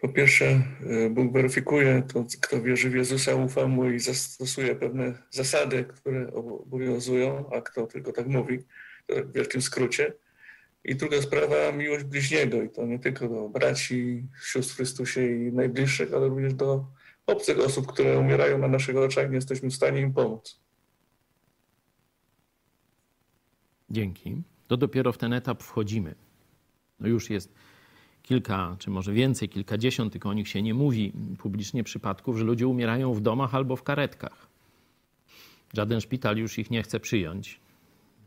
Po 0.00 0.08
pierwsze, 0.08 0.44
e, 0.46 1.10
Bóg 1.10 1.32
weryfikuje 1.32 2.02
to, 2.12 2.24
kto 2.40 2.62
wierzy 2.62 2.90
w 2.90 2.94
Jezusa, 2.94 3.34
ufa 3.34 3.66
Mu 3.66 3.90
i 3.90 3.98
zastosuje 3.98 4.74
pewne 4.74 5.22
zasady, 5.30 5.84
które 5.84 6.32
obowiązują, 6.32 7.50
a 7.50 7.60
kto 7.60 7.86
tylko 7.86 8.12
tak 8.12 8.26
mówi, 8.26 8.58
w 9.08 9.32
wielkim 9.32 9.62
skrócie. 9.62 10.12
I 10.84 10.94
druga 10.94 11.22
sprawa, 11.22 11.72
miłość 11.72 12.04
bliźniego. 12.04 12.62
I 12.62 12.70
to 12.70 12.86
nie 12.86 12.98
tylko 12.98 13.28
do 13.28 13.48
braci, 13.48 14.26
sióstr 14.42 14.76
Chrystusie 14.76 15.26
i 15.26 15.52
najbliższych, 15.52 16.14
ale 16.14 16.28
również 16.28 16.54
do 16.54 16.86
obcych 17.26 17.58
osób, 17.58 17.86
które 17.86 18.18
umierają 18.18 18.58
na 18.58 18.68
naszych 18.68 18.96
oczach, 18.96 19.28
nie 19.28 19.34
jesteśmy 19.34 19.70
w 19.70 19.74
stanie 19.74 20.00
im 20.00 20.12
pomóc. 20.12 20.60
Dzięki. 23.90 24.42
To 24.68 24.76
dopiero 24.76 25.12
w 25.12 25.18
ten 25.18 25.32
etap 25.32 25.62
wchodzimy. 25.62 26.14
No 27.00 27.08
już 27.08 27.30
jest 27.30 27.54
kilka, 28.22 28.76
czy 28.78 28.90
może 28.90 29.12
więcej, 29.12 29.48
kilkadziesiąt, 29.48 30.12
tylko 30.12 30.28
o 30.28 30.32
nich 30.32 30.48
się 30.48 30.62
nie 30.62 30.74
mówi 30.74 31.12
publicznie 31.38 31.84
przypadków, 31.84 32.38
że 32.38 32.44
ludzie 32.44 32.68
umierają 32.68 33.14
w 33.14 33.20
domach 33.20 33.54
albo 33.54 33.76
w 33.76 33.82
karetkach. 33.82 34.48
Żaden 35.74 36.00
szpital 36.00 36.36
już 36.36 36.58
ich 36.58 36.70
nie 36.70 36.82
chce 36.82 37.00
przyjąć. 37.00 37.60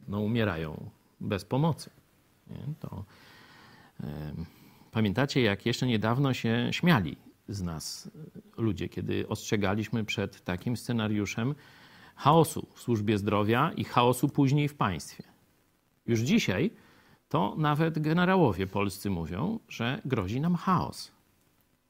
No, 0.08 0.20
umierają 0.20 0.90
bez 1.20 1.46
pomocy. 1.46 1.90
Nie? 2.48 2.74
To, 2.80 3.06
pamiętacie, 4.92 5.42
jak 5.42 5.66
jeszcze 5.66 5.88
niedawno 5.88 6.34
się 6.34 6.70
śmiali 6.72 7.18
z 7.48 7.62
nas 7.62 8.12
ludzie, 8.58 8.90
kiedy 8.90 9.28
ostrzegaliśmy 9.28 10.04
przed 10.04 10.44
takim 10.44 10.78
scenariuszem 10.78 11.56
chaosu 12.16 12.68
w 12.74 12.80
służbie 12.80 13.18
zdrowia 13.18 13.72
i 13.76 13.84
chaosu 13.84 14.30
później 14.30 14.68
w 14.68 14.76
państwie. 14.76 15.24
Już 16.08 16.20
dzisiaj 16.20 16.72
to 17.34 17.56
nawet 17.58 18.00
generałowie 18.00 18.68
polscy 18.68 19.10
mówią, 19.10 19.60
że 19.70 20.02
grozi 20.06 20.42
nam 20.42 20.56
chaos. 20.56 21.12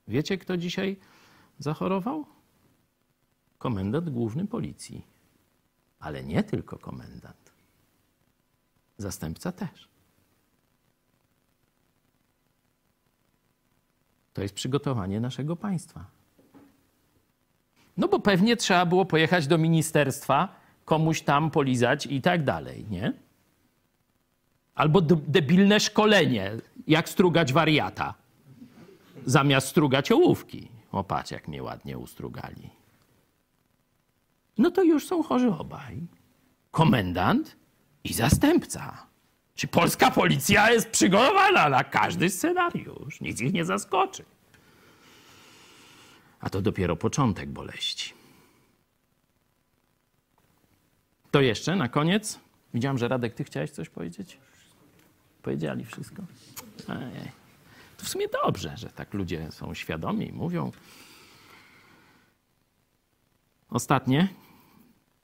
Wiecie, 0.08 0.38
kto 0.38 0.58
dzisiaj 0.58 1.00
zachorował? 1.60 2.26
Komendant 3.58 4.10
główny 4.10 4.48
policji. 4.48 5.06
Ale 6.00 6.24
nie 6.24 6.44
tylko 6.44 6.78
komendant. 6.78 7.52
Zastępca 8.98 9.52
też. 9.52 9.90
To 14.34 14.42
jest 14.42 14.56
przygotowanie 14.56 15.20
naszego 15.20 15.56
państwa. 15.56 16.06
No 17.98 18.08
bo 18.08 18.20
pewnie 18.20 18.58
trzeba 18.58 18.86
było 18.86 19.06
pojechać 19.06 19.48
do 19.48 19.58
ministerstwa, 19.58 20.56
komuś 20.86 21.22
tam 21.22 21.52
polizać 21.52 22.06
i 22.06 22.22
tak 22.22 22.44
dalej, 22.44 22.86
nie? 22.90 23.14
Albo 24.76 25.02
debilne 25.02 25.80
szkolenie, 25.80 26.52
jak 26.88 27.10
strugać 27.10 27.54
wariata, 27.54 28.14
zamiast 29.26 29.68
strugać 29.68 30.12
ołówki. 30.12 30.68
O, 30.92 31.04
patrz, 31.04 31.32
jak 31.32 31.48
mnie 31.48 31.64
ładnie 31.64 31.98
ustrugali. 31.98 32.70
No 34.58 34.72
to 34.72 34.84
już 34.84 35.08
są 35.08 35.24
chorzy 35.24 35.50
obaj. 35.50 36.08
Komendant 36.72 37.56
i 38.04 38.14
zastępca. 38.14 39.08
Czy 39.56 39.68
polska 39.68 40.12
policja 40.12 40.72
jest 40.72 40.90
przygotowana 40.90 41.70
na 41.70 41.84
każdy 41.84 42.30
scenariusz? 42.30 43.22
Nic 43.22 43.42
ich 43.42 43.54
nie 43.54 43.66
zaskoczy. 43.66 44.26
A 46.40 46.50
to 46.50 46.62
dopiero 46.62 46.96
początek 46.96 47.50
boleści. 47.50 48.14
To 51.32 51.42
jeszcze 51.42 51.76
na 51.76 51.90
koniec 51.90 52.40
Widziałem, 52.74 52.98
że 52.98 53.08
Radek, 53.08 53.34
ty 53.34 53.44
chciałeś 53.44 53.72
coś 53.72 53.90
powiedzieć? 53.90 54.38
Powiedzieli 55.44 55.86
wszystko? 55.86 56.24
Ojej. 56.88 57.32
To 57.98 58.06
w 58.06 58.10
sumie 58.10 58.28
dobrze, 58.28 58.78
że 58.78 58.90
tak 58.90 59.14
ludzie 59.14 59.52
są 59.52 59.74
świadomi 59.74 60.28
i 60.28 60.34
mówią. 60.34 60.72
Ostatnie 63.70 64.28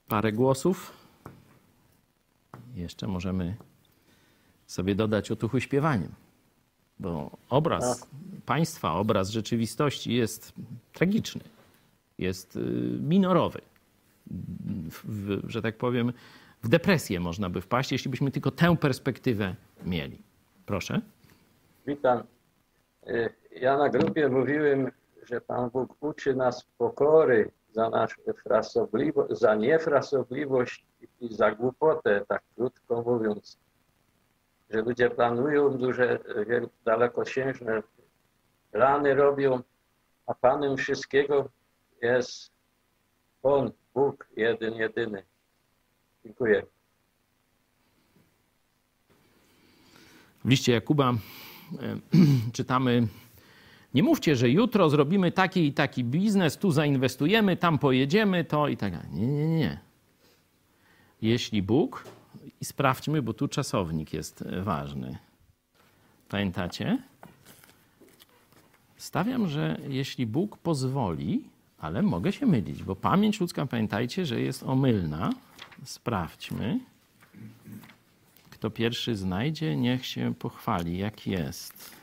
parę 0.08 0.32
głosów. 0.32 0.92
Jeszcze 2.74 3.06
możemy 3.06 3.56
sobie 4.66 4.94
dodać 4.94 5.30
otuchy 5.30 5.60
śpiewaniem, 5.60 6.12
bo 6.98 7.30
obraz 7.48 8.08
państwa, 8.46 8.92
obraz 8.92 9.30
rzeczywistości 9.30 10.14
jest 10.14 10.52
tragiczny, 10.92 11.42
jest 12.18 12.56
y, 12.56 12.60
minorowy. 13.00 13.60
W, 15.04 15.40
że 15.46 15.62
tak 15.62 15.78
powiem, 15.78 16.12
w 16.62 16.68
depresję 16.68 17.20
można 17.20 17.50
by 17.50 17.60
wpaść, 17.60 17.92
jeśli 17.92 18.10
byśmy 18.10 18.30
tylko 18.30 18.50
tę 18.50 18.76
perspektywę 18.76 19.54
mieli. 19.84 20.22
Proszę. 20.66 21.00
Witam. 21.86 22.22
Y, 23.08 23.30
Ja 23.60 23.76
na 23.78 23.88
grupie 23.88 24.28
mówiłem, 24.28 24.90
że 25.22 25.40
Pan 25.40 25.70
Bóg 25.70 25.96
uczy 26.00 26.34
nas 26.34 26.64
pokory 26.78 27.50
za 27.72 27.90
naszą 27.90 28.22
frasobliwość, 28.42 29.38
za 29.40 29.54
niefrasobliwość 29.54 30.84
i 31.20 31.34
za 31.34 31.50
głupotę, 31.52 32.24
tak 32.28 32.42
krótko 32.56 33.02
mówiąc. 33.02 33.58
Że 34.70 34.80
ludzie 34.82 35.10
planują 35.10 35.78
duże, 35.78 36.18
dalekosiężne 36.84 37.82
plany 38.72 39.14
robią, 39.14 39.60
a 40.26 40.34
Panem 40.34 40.76
wszystkiego 40.76 41.48
jest 42.02 42.50
On, 43.42 43.72
Bóg, 43.94 44.26
jeden, 44.36 44.74
jedyny. 44.74 45.22
Dziękuję. 46.24 46.62
W 50.44 50.48
liście 50.48 50.72
Jakuba 50.72 51.10
e, 51.10 51.16
czytamy: 52.52 53.06
Nie 53.94 54.02
mówcie, 54.02 54.36
że 54.36 54.50
jutro 54.50 54.90
zrobimy 54.90 55.32
taki 55.32 55.66
i 55.66 55.72
taki 55.72 56.04
biznes, 56.04 56.58
tu 56.58 56.70
zainwestujemy, 56.70 57.56
tam 57.56 57.78
pojedziemy, 57.78 58.44
to 58.44 58.68
i 58.68 58.76
tak. 58.76 59.12
Nie, 59.12 59.26
nie, 59.26 59.48
nie. 59.48 59.80
Jeśli 61.22 61.62
Bóg, 61.62 62.04
i 62.60 62.64
sprawdźmy, 62.64 63.22
bo 63.22 63.32
tu 63.34 63.48
czasownik 63.48 64.12
jest 64.12 64.42
e, 64.42 64.62
ważny. 64.62 65.18
Pamiętacie? 66.28 66.98
Stawiam, 68.96 69.48
że 69.48 69.80
jeśli 69.88 70.26
Bóg 70.26 70.56
pozwoli, 70.56 71.44
ale 71.80 72.02
mogę 72.02 72.32
się 72.32 72.46
mylić, 72.46 72.82
bo 72.82 72.96
pamięć 72.96 73.40
ludzka, 73.40 73.66
pamiętajcie, 73.66 74.26
że 74.26 74.40
jest 74.40 74.62
omylna. 74.62 75.32
Sprawdźmy. 75.84 76.80
Kto 78.50 78.70
pierwszy 78.70 79.16
znajdzie, 79.16 79.76
niech 79.76 80.06
się 80.06 80.34
pochwali, 80.34 80.98
jak 80.98 81.26
jest. 81.26 82.00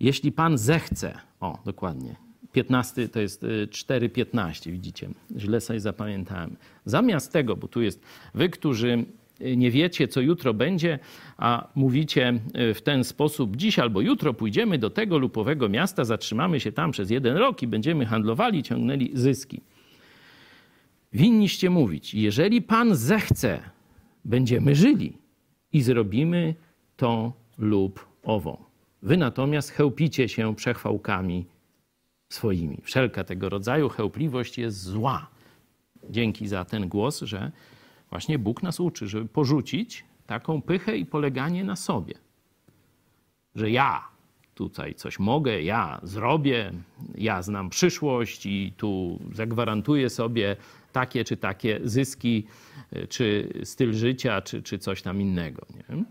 Jeśli 0.00 0.32
Pan 0.32 0.58
zechce, 0.58 1.20
o 1.40 1.58
dokładnie, 1.64 2.16
15 2.54 3.08
to 3.08 3.20
jest 3.20 3.44
y, 3.44 3.66
4,15, 3.70 4.70
widzicie, 4.70 5.08
źle 5.36 5.60
sobie 5.60 5.80
zapamiętałem. 5.80 6.56
Zamiast 6.84 7.32
tego, 7.32 7.56
bo 7.56 7.68
tu 7.68 7.82
jest 7.82 8.02
wy, 8.34 8.48
którzy 8.48 9.04
y, 9.40 9.56
nie 9.56 9.70
wiecie, 9.70 10.08
co 10.08 10.20
jutro 10.20 10.54
będzie, 10.54 10.98
a 11.36 11.68
mówicie 11.74 12.40
y, 12.70 12.74
w 12.74 12.82
ten 12.82 13.04
sposób, 13.04 13.56
dziś 13.56 13.78
albo 13.78 14.00
jutro 14.00 14.34
pójdziemy 14.34 14.78
do 14.78 14.90
tego 14.90 15.18
lub 15.18 15.38
owego 15.38 15.68
miasta, 15.68 16.04
zatrzymamy 16.04 16.60
się 16.60 16.72
tam 16.72 16.90
przez 16.90 17.10
jeden 17.10 17.36
rok 17.36 17.62
i 17.62 17.66
będziemy 17.66 18.06
handlowali, 18.06 18.62
ciągnęli 18.62 19.10
zyski. 19.14 19.60
Winniście 21.12 21.70
mówić, 21.70 22.14
jeżeli 22.14 22.62
Pan 22.62 22.96
zechce, 22.96 23.60
będziemy 24.24 24.74
żyli 24.74 25.18
i 25.72 25.82
zrobimy 25.82 26.54
to 26.96 27.32
lub 27.58 28.06
owo. 28.22 28.70
Wy 29.02 29.16
natomiast 29.16 29.70
chełpicie 29.70 30.28
się 30.28 30.54
przechwałkami 30.54 31.46
swoimi. 32.28 32.80
Wszelka 32.82 33.24
tego 33.24 33.48
rodzaju 33.48 33.88
chełpliwość 33.88 34.58
jest 34.58 34.82
zła. 34.82 35.30
Dzięki 36.10 36.48
za 36.48 36.64
ten 36.64 36.88
głos, 36.88 37.20
że 37.20 37.52
właśnie 38.10 38.38
Bóg 38.38 38.62
nas 38.62 38.80
uczy, 38.80 39.08
żeby 39.08 39.28
porzucić 39.28 40.04
taką 40.26 40.62
pychę 40.62 40.96
i 40.96 41.06
poleganie 41.06 41.64
na 41.64 41.76
sobie. 41.76 42.14
Że 43.54 43.70
ja 43.70 44.08
tutaj 44.54 44.94
coś 44.94 45.18
mogę, 45.18 45.62
ja 45.62 46.00
zrobię, 46.02 46.72
ja 47.14 47.42
znam 47.42 47.70
przyszłość 47.70 48.46
i 48.46 48.72
tu 48.76 49.18
zagwarantuję 49.32 50.10
sobie 50.10 50.56
takie 50.92 51.24
czy 51.24 51.36
takie 51.36 51.80
zyski, 51.84 52.46
czy 53.08 53.52
styl 53.64 53.92
życia, 53.92 54.42
czy, 54.42 54.62
czy 54.62 54.78
coś 54.78 55.02
tam 55.02 55.20
innego. 55.20 55.66
Nie? 55.74 56.04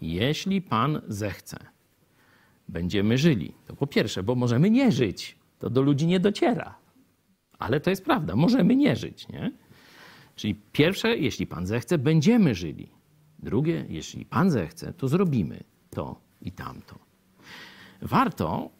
Jeśli 0.00 0.62
Pan 0.62 1.02
zechce, 1.08 1.58
będziemy 2.68 3.18
żyli. 3.18 3.54
To 3.66 3.76
po 3.76 3.86
pierwsze, 3.86 4.22
bo 4.22 4.34
możemy 4.34 4.70
nie 4.70 4.92
żyć. 4.92 5.36
To 5.58 5.70
do 5.70 5.82
ludzi 5.82 6.06
nie 6.06 6.20
dociera. 6.20 6.74
Ale 7.58 7.80
to 7.80 7.90
jest 7.90 8.04
prawda, 8.04 8.36
możemy 8.36 8.76
nie 8.76 8.96
żyć, 8.96 9.28
nie? 9.28 9.52
Czyli 10.36 10.54
pierwsze, 10.72 11.16
jeśli 11.16 11.46
Pan 11.46 11.66
zechce, 11.66 11.98
będziemy 11.98 12.54
żyli. 12.54 12.88
Drugie, 13.38 13.84
jeśli 13.88 14.24
Pan 14.24 14.50
zechce, 14.50 14.92
to 14.92 15.08
zrobimy 15.08 15.64
to 15.90 16.20
i 16.42 16.52
tamto. 16.52 16.98
Warto, 18.02 18.70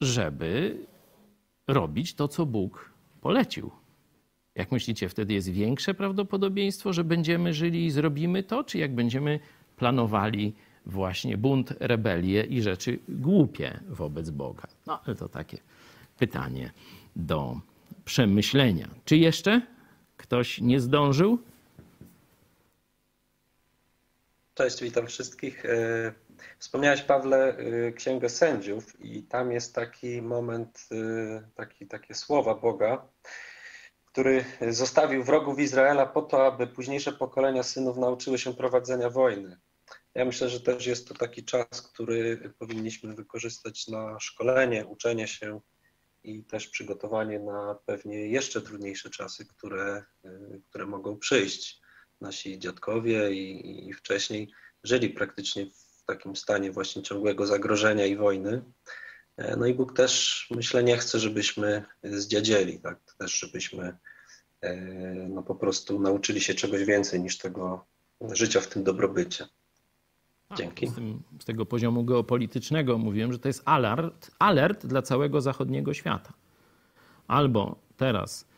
żeby 0.00 0.78
robić 1.68 2.14
to, 2.14 2.28
co 2.28 2.46
Bóg 2.46 2.90
polecił. 3.20 3.70
Jak 4.54 4.72
myślicie, 4.72 5.08
wtedy 5.08 5.34
jest 5.34 5.48
większe 5.48 5.94
prawdopodobieństwo, 5.94 6.92
że 6.92 7.04
będziemy 7.04 7.54
żyli 7.54 7.84
i 7.84 7.90
zrobimy 7.90 8.42
to, 8.42 8.64
czy 8.64 8.78
jak 8.78 8.94
będziemy 8.94 9.40
planowali 9.76 10.54
właśnie 10.86 11.38
bunt, 11.38 11.74
rebelię 11.80 12.42
i 12.42 12.62
rzeczy 12.62 12.98
głupie 13.08 13.80
wobec 13.88 14.30
Boga? 14.30 14.68
No, 14.86 15.00
ale 15.06 15.16
to 15.16 15.28
takie 15.28 15.58
pytanie 16.18 16.72
do 17.16 17.60
przemyślenia. 18.04 18.88
Czy 19.04 19.16
jeszcze 19.16 19.62
ktoś 20.16 20.60
nie 20.60 20.80
zdążył? 20.80 21.38
Cześć, 24.54 24.82
witam 24.82 25.06
wszystkich. 25.06 25.64
E, 25.64 26.12
Wspomniałeś, 26.58 27.02
Pawle, 27.02 27.56
e, 27.56 27.92
Księgę 27.92 28.28
Sędziów 28.28 29.00
i 29.00 29.22
tam 29.22 29.52
jest 29.52 29.74
taki 29.74 30.22
moment, 30.22 30.88
e, 30.92 31.48
taki, 31.54 31.86
takie 31.86 32.14
słowa 32.14 32.54
Boga, 32.54 33.08
który 34.06 34.44
zostawił 34.70 35.24
wrogów 35.24 35.58
Izraela 35.58 36.06
po 36.06 36.22
to, 36.22 36.46
aby 36.46 36.66
późniejsze 36.66 37.12
pokolenia 37.12 37.62
synów 37.62 37.96
nauczyły 37.96 38.38
się 38.38 38.54
prowadzenia 38.54 39.10
wojny. 39.10 39.56
Ja 40.14 40.24
myślę, 40.24 40.48
że 40.48 40.60
też 40.60 40.86
jest 40.86 41.08
to 41.08 41.14
taki 41.14 41.44
czas, 41.44 41.82
który 41.82 42.52
powinniśmy 42.58 43.14
wykorzystać 43.14 43.88
na 43.88 44.20
szkolenie, 44.20 44.86
uczenie 44.86 45.28
się 45.28 45.60
i 46.24 46.44
też 46.44 46.68
przygotowanie 46.68 47.38
na 47.40 47.78
pewnie 47.86 48.28
jeszcze 48.28 48.60
trudniejsze 48.60 49.10
czasy, 49.10 49.46
które, 49.46 50.04
które 50.68 50.86
mogą 50.86 51.18
przyjść. 51.18 51.80
Nasi 52.20 52.58
dziadkowie 52.58 53.32
i, 53.32 53.88
i 53.88 53.92
wcześniej 53.92 54.52
żyli 54.82 55.10
praktycznie 55.10 55.66
w 55.66 56.04
takim 56.06 56.36
stanie 56.36 56.72
właśnie 56.72 57.02
ciągłego 57.02 57.46
zagrożenia 57.46 58.06
i 58.06 58.16
wojny. 58.16 58.62
No 59.56 59.66
i 59.66 59.74
Bóg 59.74 59.96
też, 59.96 60.46
myślę, 60.50 60.84
nie 60.84 60.96
chce, 60.96 61.18
żebyśmy 61.18 61.84
zdziadzieli, 62.02 62.80
tak? 62.80 62.98
też 63.18 63.38
żebyśmy 63.38 63.96
no, 65.28 65.42
po 65.42 65.54
prostu 65.54 66.00
nauczyli 66.00 66.40
się 66.40 66.54
czegoś 66.54 66.84
więcej 66.84 67.20
niż 67.20 67.38
tego 67.38 67.86
życia 68.20 68.60
w 68.60 68.66
tym 68.66 68.84
dobrobycie. 68.84 69.48
Dzięki. 70.56 70.86
Z, 70.86 70.94
tym, 70.94 71.22
z 71.38 71.44
tego 71.44 71.66
poziomu 71.66 72.04
geopolitycznego 72.04 72.98
mówiłem, 72.98 73.32
że 73.32 73.38
to 73.38 73.48
jest 73.48 73.62
alert, 73.64 74.30
alert 74.38 74.86
dla 74.86 75.02
całego 75.02 75.40
zachodniego 75.40 75.94
świata. 75.94 76.32
Albo 77.26 77.76
teraz 77.96 78.48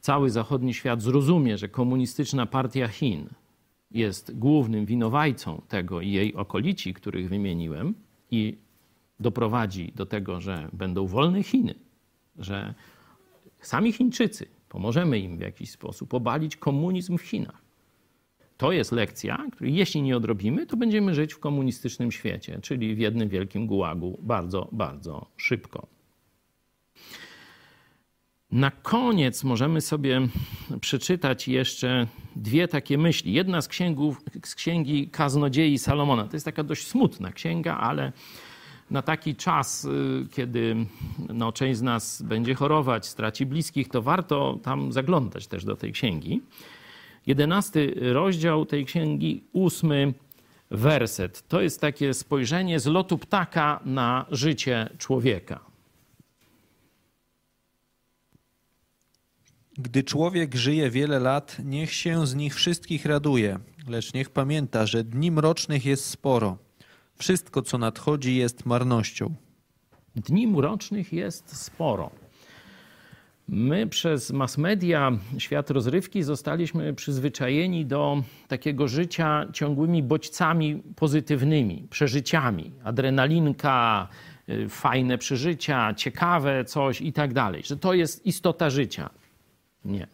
cały 0.00 0.30
zachodni 0.30 0.74
świat 0.74 1.02
zrozumie, 1.02 1.58
że 1.58 1.68
komunistyczna 1.68 2.46
partia 2.46 2.88
Chin 2.88 3.28
jest 3.90 4.38
głównym 4.38 4.86
winowajcą 4.86 5.62
tego 5.68 6.00
i 6.00 6.10
jej 6.10 6.34
okolici, 6.34 6.94
których 6.94 7.28
wymieniłem, 7.28 7.94
i 8.30 8.58
doprowadzi 9.20 9.92
do 9.94 10.06
tego, 10.06 10.40
że 10.40 10.68
będą 10.72 11.06
wolne 11.06 11.42
Chiny, 11.42 11.74
że 12.38 12.74
sami 13.60 13.92
Chińczycy 13.92 14.46
pomożemy 14.68 15.18
im 15.18 15.38
w 15.38 15.40
jakiś 15.40 15.70
sposób 15.70 16.14
obalić 16.14 16.56
komunizm 16.56 17.18
w 17.18 17.22
Chinach. 17.22 17.63
To 18.56 18.72
jest 18.72 18.92
lekcja, 18.92 19.46
której 19.52 19.74
jeśli 19.74 20.02
nie 20.02 20.16
odrobimy, 20.16 20.66
to 20.66 20.76
będziemy 20.76 21.14
żyć 21.14 21.34
w 21.34 21.38
komunistycznym 21.38 22.12
świecie, 22.12 22.58
czyli 22.62 22.94
w 22.94 22.98
jednym 22.98 23.28
wielkim 23.28 23.66
gułagu 23.66 24.18
bardzo, 24.22 24.68
bardzo 24.72 25.26
szybko. 25.36 25.86
Na 28.52 28.70
koniec 28.70 29.44
możemy 29.44 29.80
sobie 29.80 30.28
przeczytać 30.80 31.48
jeszcze 31.48 32.06
dwie 32.36 32.68
takie 32.68 32.98
myśli. 32.98 33.32
Jedna 33.32 33.62
z, 33.62 33.68
księgów, 33.68 34.22
z 34.44 34.54
księgi 34.54 35.08
Kaznodziei 35.08 35.78
Salomona. 35.78 36.24
To 36.24 36.36
jest 36.36 36.46
taka 36.46 36.62
dość 36.62 36.86
smutna 36.86 37.32
księga, 37.32 37.76
ale 37.76 38.12
na 38.90 39.02
taki 39.02 39.36
czas, 39.36 39.84
y, 39.84 40.26
kiedy 40.32 40.76
no, 41.28 41.52
część 41.52 41.78
z 41.78 41.82
nas 41.82 42.22
będzie 42.22 42.54
chorować, 42.54 43.06
straci 43.06 43.46
bliskich, 43.46 43.88
to 43.88 44.02
warto 44.02 44.58
tam 44.62 44.92
zaglądać 44.92 45.46
też 45.46 45.64
do 45.64 45.76
tej 45.76 45.92
księgi. 45.92 46.42
Jedenasty 47.26 47.94
rozdział 48.12 48.66
tej 48.66 48.84
księgi, 48.84 49.44
ósmy 49.52 50.14
werset. 50.70 51.48
To 51.48 51.60
jest 51.60 51.80
takie 51.80 52.14
spojrzenie 52.14 52.80
z 52.80 52.86
lotu 52.86 53.18
ptaka 53.18 53.80
na 53.84 54.26
życie 54.30 54.88
człowieka. 54.98 55.60
Gdy 59.78 60.02
człowiek 60.02 60.54
żyje 60.54 60.90
wiele 60.90 61.18
lat, 61.18 61.56
niech 61.64 61.92
się 61.92 62.26
z 62.26 62.34
nich 62.34 62.54
wszystkich 62.54 63.06
raduje, 63.06 63.58
lecz 63.88 64.14
niech 64.14 64.30
pamięta, 64.30 64.86
że 64.86 65.04
dni 65.04 65.30
mrocznych 65.30 65.84
jest 65.86 66.04
sporo. 66.04 66.58
Wszystko, 67.16 67.62
co 67.62 67.78
nadchodzi, 67.78 68.36
jest 68.36 68.66
marnością. 68.66 69.34
Dni 70.16 70.46
mrocznych 70.46 71.12
jest 71.12 71.56
sporo. 71.56 72.10
My 73.48 73.86
przez 73.86 74.30
mass 74.30 74.58
media, 74.58 75.12
świat 75.38 75.70
rozrywki 75.70 76.22
zostaliśmy 76.22 76.94
przyzwyczajeni 76.94 77.86
do 77.86 78.22
takiego 78.48 78.88
życia 78.88 79.46
ciągłymi 79.52 80.02
bodźcami 80.02 80.82
pozytywnymi, 80.96 81.86
przeżyciami. 81.90 82.72
Adrenalinka, 82.84 84.08
y, 84.48 84.68
fajne 84.68 85.18
przeżycia, 85.18 85.94
ciekawe 85.94 86.64
coś 86.64 87.00
i 87.00 87.12
tak 87.12 87.32
dalej. 87.32 87.62
Że 87.64 87.76
to 87.76 87.94
jest 87.94 88.26
istota 88.26 88.70
życia. 88.70 89.10
Nie. 89.84 90.06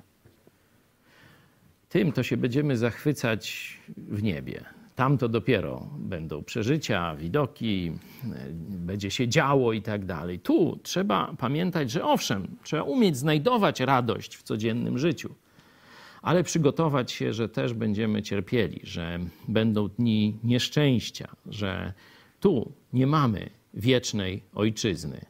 Tym 1.88 2.12
to 2.12 2.22
się 2.22 2.36
będziemy 2.36 2.76
zachwycać 2.76 3.76
w 3.96 4.22
niebie. 4.22 4.79
Tam 5.00 5.18
to 5.18 5.28
dopiero 5.28 5.88
będą 5.98 6.42
przeżycia, 6.42 7.16
widoki, 7.16 7.92
y, 8.24 8.28
będzie 8.68 9.10
się 9.10 9.28
działo 9.28 9.72
i 9.72 9.82
tak 9.82 10.04
dalej. 10.04 10.38
Tu 10.38 10.78
trzeba 10.82 11.34
pamiętać, 11.38 11.90
że 11.90 12.04
owszem, 12.04 12.56
trzeba 12.62 12.82
umieć 12.82 13.16
znajdować 13.16 13.80
radość 13.80 14.36
w 14.36 14.42
codziennym 14.42 14.98
życiu, 14.98 15.34
ale 16.22 16.44
przygotować 16.44 17.12
się, 17.12 17.32
że 17.32 17.48
też 17.48 17.74
będziemy 17.74 18.22
cierpieli, 18.22 18.80
że 18.82 19.18
będą 19.48 19.88
dni 19.88 20.38
nieszczęścia, 20.44 21.28
że 21.46 21.92
tu 22.40 22.72
nie 22.92 23.06
mamy 23.06 23.50
wiecznej 23.74 24.42
ojczyzny. 24.54 25.24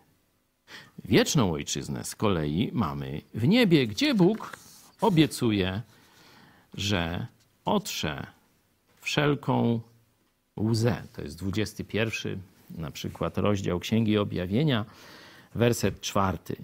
Wieczną 1.05 1.53
ojczyznę 1.53 2.05
z 2.05 2.17
kolei 2.17 2.71
mamy 2.73 3.23
w 3.35 3.49
niebie, 3.49 3.87
gdzie 3.87 4.15
Bóg 4.15 4.57
obiecuje, 5.01 5.83
że 6.75 7.27
otrze 7.65 8.40
wszelką 9.11 9.81
łzę. 10.61 11.03
To 11.13 11.23
jest 11.23 11.39
21 11.39 12.41
na 12.71 12.91
przykład 12.91 13.39
rozdział 13.39 13.81
Księgi 13.81 14.19
Objawienia, 14.19 14.85
werset 15.55 16.01
czwarty. 16.01 16.57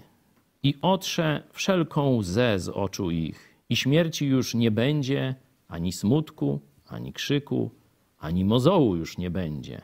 I 0.63 0.75
otrze 0.81 1.43
wszelką 1.51 2.15
łzę 2.15 2.59
z 2.59 2.69
oczu 2.69 3.11
ich, 3.11 3.53
i 3.69 3.75
śmierci 3.75 4.25
już 4.25 4.53
nie 4.55 4.71
będzie, 4.71 5.35
ani 5.67 5.91
smutku, 5.93 6.59
ani 6.87 7.13
krzyku, 7.13 7.71
ani 8.19 8.45
mozołu 8.45 8.95
już 8.95 9.17
nie 9.17 9.29
będzie, 9.29 9.81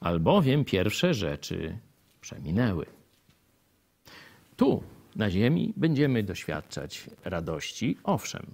albowiem 0.00 0.64
pierwsze 0.64 1.14
rzeczy 1.14 1.78
przeminęły. 2.20 2.86
Tu, 4.56 4.82
na 5.16 5.30
ziemi, 5.30 5.72
będziemy 5.76 6.22
doświadczać 6.22 7.10
radości, 7.24 7.96
owszem. 8.04 8.46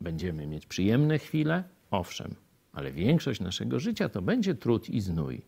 Będziemy 0.00 0.46
mieć 0.46 0.66
przyjemne 0.66 1.18
chwile, 1.18 1.64
owszem, 1.90 2.34
ale 2.72 2.92
większość 2.92 3.40
naszego 3.40 3.80
życia 3.80 4.08
to 4.08 4.22
będzie 4.22 4.54
trud 4.54 4.88
i 4.88 5.00
znój. 5.00 5.42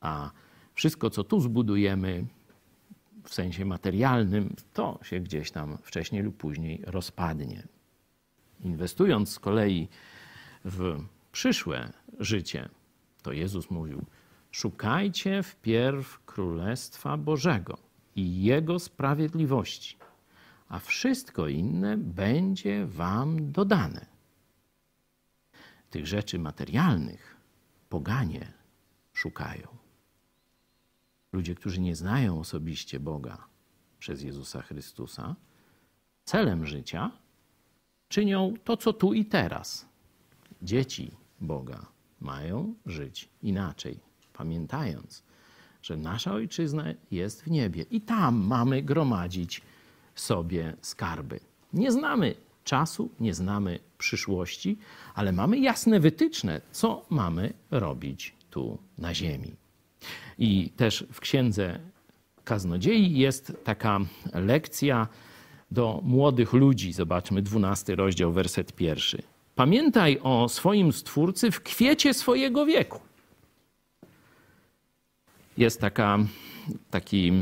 A 0.00 0.30
wszystko, 0.74 1.10
co 1.10 1.24
tu 1.24 1.40
zbudujemy 1.40 2.24
w 3.24 3.34
sensie 3.34 3.64
materialnym, 3.64 4.54
to 4.72 4.98
się 5.02 5.20
gdzieś 5.20 5.50
tam 5.50 5.78
wcześniej 5.82 6.22
lub 6.22 6.36
później 6.36 6.82
rozpadnie. 6.86 7.62
Inwestując 8.60 9.32
z 9.32 9.38
kolei 9.38 9.88
w 10.64 11.04
przyszłe 11.32 11.92
życie, 12.18 12.68
to 13.22 13.32
Jezus 13.32 13.70
mówił: 13.70 14.04
Szukajcie 14.50 15.42
wpierw 15.42 16.24
Królestwa 16.24 17.16
Bożego 17.16 17.78
i 18.16 18.42
Jego 18.42 18.78
sprawiedliwości, 18.78 19.96
a 20.68 20.78
wszystko 20.78 21.48
inne 21.48 21.98
będzie 21.98 22.86
Wam 22.86 23.52
dodane. 23.52 24.11
Tych 25.92 26.06
rzeczy 26.06 26.38
materialnych 26.38 27.36
poganie 27.88 28.52
szukają. 29.12 29.68
Ludzie, 31.32 31.54
którzy 31.54 31.80
nie 31.80 31.96
znają 31.96 32.40
osobiście 32.40 33.00
Boga 33.00 33.46
przez 33.98 34.22
Jezusa 34.22 34.62
Chrystusa, 34.62 35.36
celem 36.24 36.66
życia 36.66 37.10
czynią 38.08 38.54
to, 38.64 38.76
co 38.76 38.92
tu 38.92 39.12
i 39.12 39.24
teraz. 39.24 39.88
Dzieci 40.62 41.10
Boga 41.40 41.86
mają 42.20 42.74
żyć 42.86 43.28
inaczej, 43.42 44.00
pamiętając, 44.32 45.22
że 45.82 45.96
nasza 45.96 46.32
ojczyzna 46.32 46.84
jest 47.10 47.42
w 47.42 47.50
niebie 47.50 47.82
i 47.90 48.00
tam 48.00 48.46
mamy 48.46 48.82
gromadzić 48.82 49.62
sobie 50.14 50.76
skarby. 50.80 51.40
Nie 51.72 51.92
znamy 51.92 52.34
czasu, 52.64 53.10
nie 53.20 53.34
znamy 53.34 53.78
przyszłości, 53.98 54.78
ale 55.14 55.32
mamy 55.32 55.58
jasne 55.58 56.00
wytyczne, 56.00 56.60
co 56.72 57.06
mamy 57.10 57.52
robić 57.70 58.34
tu 58.50 58.78
na 58.98 59.14
ziemi. 59.14 59.52
I 60.38 60.70
też 60.76 61.04
w 61.12 61.20
księdze 61.20 61.80
kaznodziei 62.44 63.18
jest 63.18 63.52
taka 63.64 64.00
lekcja 64.34 65.08
do 65.70 66.00
młodych 66.04 66.52
ludzi. 66.52 66.92
Zobaczmy, 66.92 67.42
dwunasty 67.42 67.96
rozdział, 67.96 68.32
werset 68.32 68.72
pierwszy. 68.72 69.22
Pamiętaj 69.54 70.18
o 70.22 70.48
swoim 70.48 70.92
stwórcy 70.92 71.50
w 71.50 71.60
kwiecie 71.60 72.14
swojego 72.14 72.66
wieku. 72.66 73.00
Jest 75.58 75.80
taka, 75.80 76.18
taki 76.90 77.32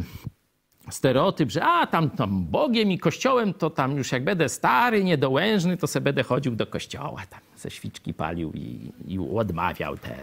stereotyp, 0.91 1.51
że 1.51 1.65
a 1.65 1.87
tam, 1.87 2.11
tam 2.11 2.45
Bogiem 2.45 2.93
i 2.93 2.99
Kościołem 2.99 3.55
to 3.55 3.71
tam 3.71 3.97
już 3.97 4.13
jak 4.13 4.25
będę 4.25 4.49
stary, 4.49 5.05
niedołężny, 5.05 5.77
to 5.77 5.87
se 5.87 6.01
będę 6.01 6.23
chodził 6.23 6.57
do 6.57 6.67
kościoła, 6.67 7.23
tam 7.31 7.41
ze 7.57 7.71
świczki 7.71 8.15
palił 8.15 8.53
i, 8.53 8.93
i 9.09 9.19
odmawiał 9.19 9.99
te 9.99 10.17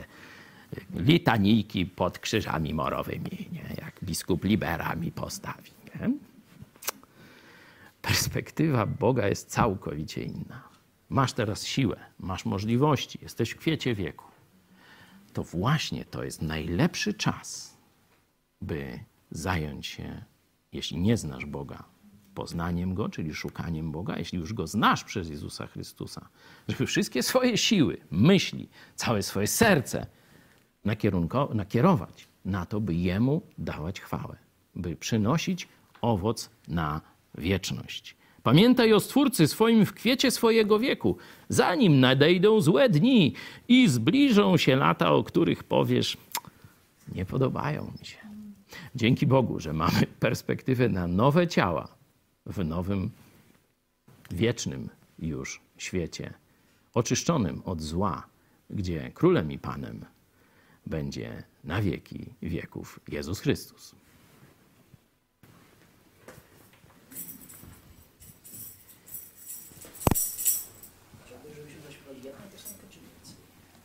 litanijki 0.95 1.85
pod 1.85 2.19
krzyżami 2.19 2.73
morowymi, 2.73 3.49
nie? 3.51 3.75
jak 3.77 3.93
biskup 4.03 4.43
Libera 4.43 4.95
mi 4.95 5.11
postawi. 5.11 5.71
Nie? 5.95 6.11
Perspektywa 8.01 8.85
Boga 8.85 9.27
jest 9.27 9.49
całkowicie 9.49 10.23
inna. 10.23 10.63
Masz 11.09 11.33
teraz 11.33 11.65
siłę, 11.65 11.97
masz 12.19 12.45
możliwości, 12.45 13.19
jesteś 13.21 13.49
w 13.49 13.57
kwiecie 13.57 13.95
wieku. 13.95 14.25
To 15.33 15.43
właśnie 15.43 16.05
to 16.05 16.23
jest 16.23 16.41
najlepszy 16.41 17.13
czas, 17.13 17.77
by 18.61 18.99
zająć 19.31 19.87
się, 19.87 20.23
jeśli 20.71 20.97
nie 20.97 21.17
znasz 21.17 21.45
Boga, 21.45 21.83
poznaniem 22.35 22.93
Go, 22.93 23.09
czyli 23.09 23.33
szukaniem 23.33 23.91
Boga, 23.91 24.17
jeśli 24.17 24.39
już 24.39 24.53
Go 24.53 24.67
znasz 24.67 25.03
przez 25.03 25.29
Jezusa 25.29 25.67
Chrystusa, 25.67 26.29
żeby 26.67 26.85
wszystkie 26.85 27.23
swoje 27.23 27.57
siły, 27.57 27.97
myśli, 28.11 28.69
całe 28.95 29.23
swoje 29.23 29.47
serce 29.47 30.05
nakierować 31.53 32.27
na 32.45 32.65
to, 32.65 32.81
by 32.81 32.93
Jemu 32.93 33.41
dawać 33.57 34.01
chwałę, 34.01 34.37
by 34.75 34.95
przynosić 34.95 35.67
owoc 36.01 36.49
na 36.67 37.01
wieczność. 37.37 38.17
Pamiętaj 38.43 38.93
o 38.93 38.99
Stwórcy 38.99 39.47
swoim 39.47 39.85
w 39.85 39.93
kwiecie 39.93 40.31
swojego 40.31 40.79
wieku, 40.79 41.17
zanim 41.49 41.99
nadejdą 41.99 42.61
złe 42.61 42.89
dni 42.89 43.33
i 43.67 43.87
zbliżą 43.87 44.57
się 44.57 44.75
lata, 44.75 45.11
o 45.11 45.23
których 45.23 45.63
powiesz, 45.63 46.17
nie 47.15 47.25
podobają 47.25 47.93
mi 47.99 48.05
się. 48.05 48.26
Dzięki 48.95 49.27
Bogu, 49.27 49.59
że 49.59 49.73
mamy 49.73 50.07
perspektywę 50.19 50.89
na 50.89 51.07
nowe 51.07 51.47
ciała 51.47 51.87
w 52.45 52.65
nowym, 52.65 53.11
wiecznym 54.31 54.89
już 55.19 55.61
świecie, 55.77 56.33
oczyszczonym 56.93 57.61
od 57.65 57.81
zła, 57.81 58.27
gdzie 58.69 59.11
królem 59.11 59.51
i 59.51 59.59
panem 59.59 60.05
będzie 60.85 61.43
na 61.63 61.81
wieki 61.81 62.25
wieków 62.41 62.99
Jezus 63.07 63.39
Chrystus. 63.39 63.95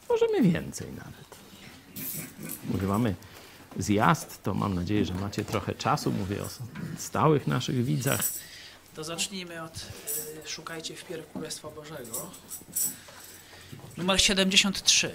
Możemy 0.09 0.43
więcej 0.43 0.89
nawet. 0.93 1.23
Mamy 2.89 3.15
zjazd, 3.79 4.43
to 4.43 4.55
mam 4.55 4.75
nadzieję, 4.75 5.05
że 5.05 5.15
macie 5.15 5.45
trochę 5.45 5.75
czasu. 5.75 6.13
Mówię 6.13 6.43
o 6.43 6.49
stałych 6.99 7.47
naszych 7.47 7.85
widzach. 7.85 8.21
To 8.95 9.05
zacznijmy 9.05 9.63
od 9.63 9.77
y, 10.47 10.49
Szukajcie 10.49 10.97
wpierw 10.97 11.33
Królestwa 11.33 11.71
Bożego. 11.71 12.31
Numer 13.97 14.21
73. 14.21 15.15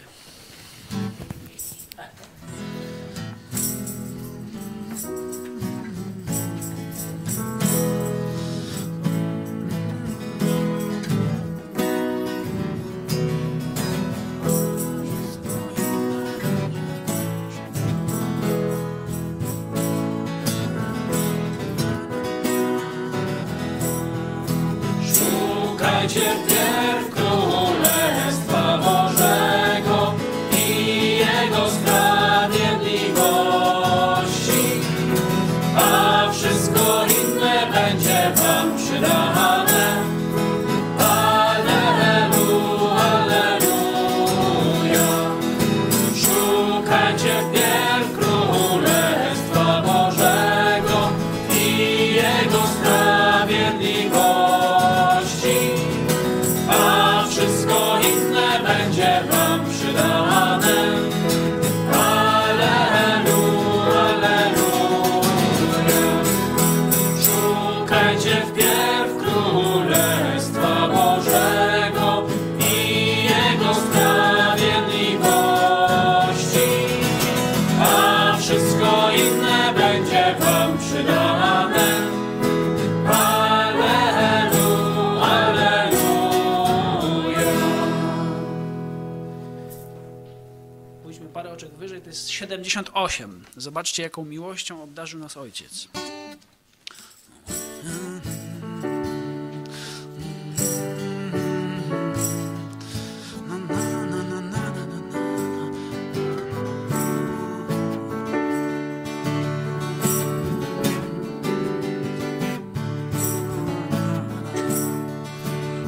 78. 92.38 93.44
Zobaczcie, 93.56 94.04
jaką 94.04 94.26
miłością 94.26 94.84
obdarzył 94.84 95.20
nas 95.20 95.38
Ojciec. 95.38 95.88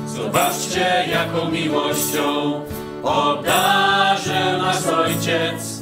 Zobaczcie, 0.07 1.07
jaką 1.11 1.51
miłością 1.51 2.65
obdarzył 3.03 4.57
nas 4.61 4.87
Ojciec. 4.87 5.78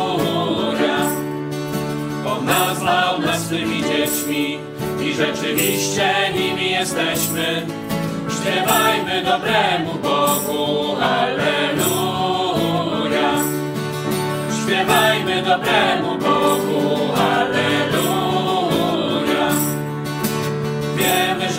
On 2.26 2.45
nazwał 2.45 3.19
nas 3.19 3.45
swymi 3.45 3.84
dziećmi 3.84 4.60
i 5.01 5.14
rzeczywiście 5.14 6.14
nimi 6.35 6.72
jesteśmy. 6.72 7.65
Śpiewajmy 8.30 9.23
dobremu 9.23 9.93
Bogu, 9.93 10.95
Alleluja. 11.01 12.23
Śpiewajmy 14.64 15.41
dobremu 15.41 16.18
Bogu, 16.18 17.14
Alleluja. 17.14 17.42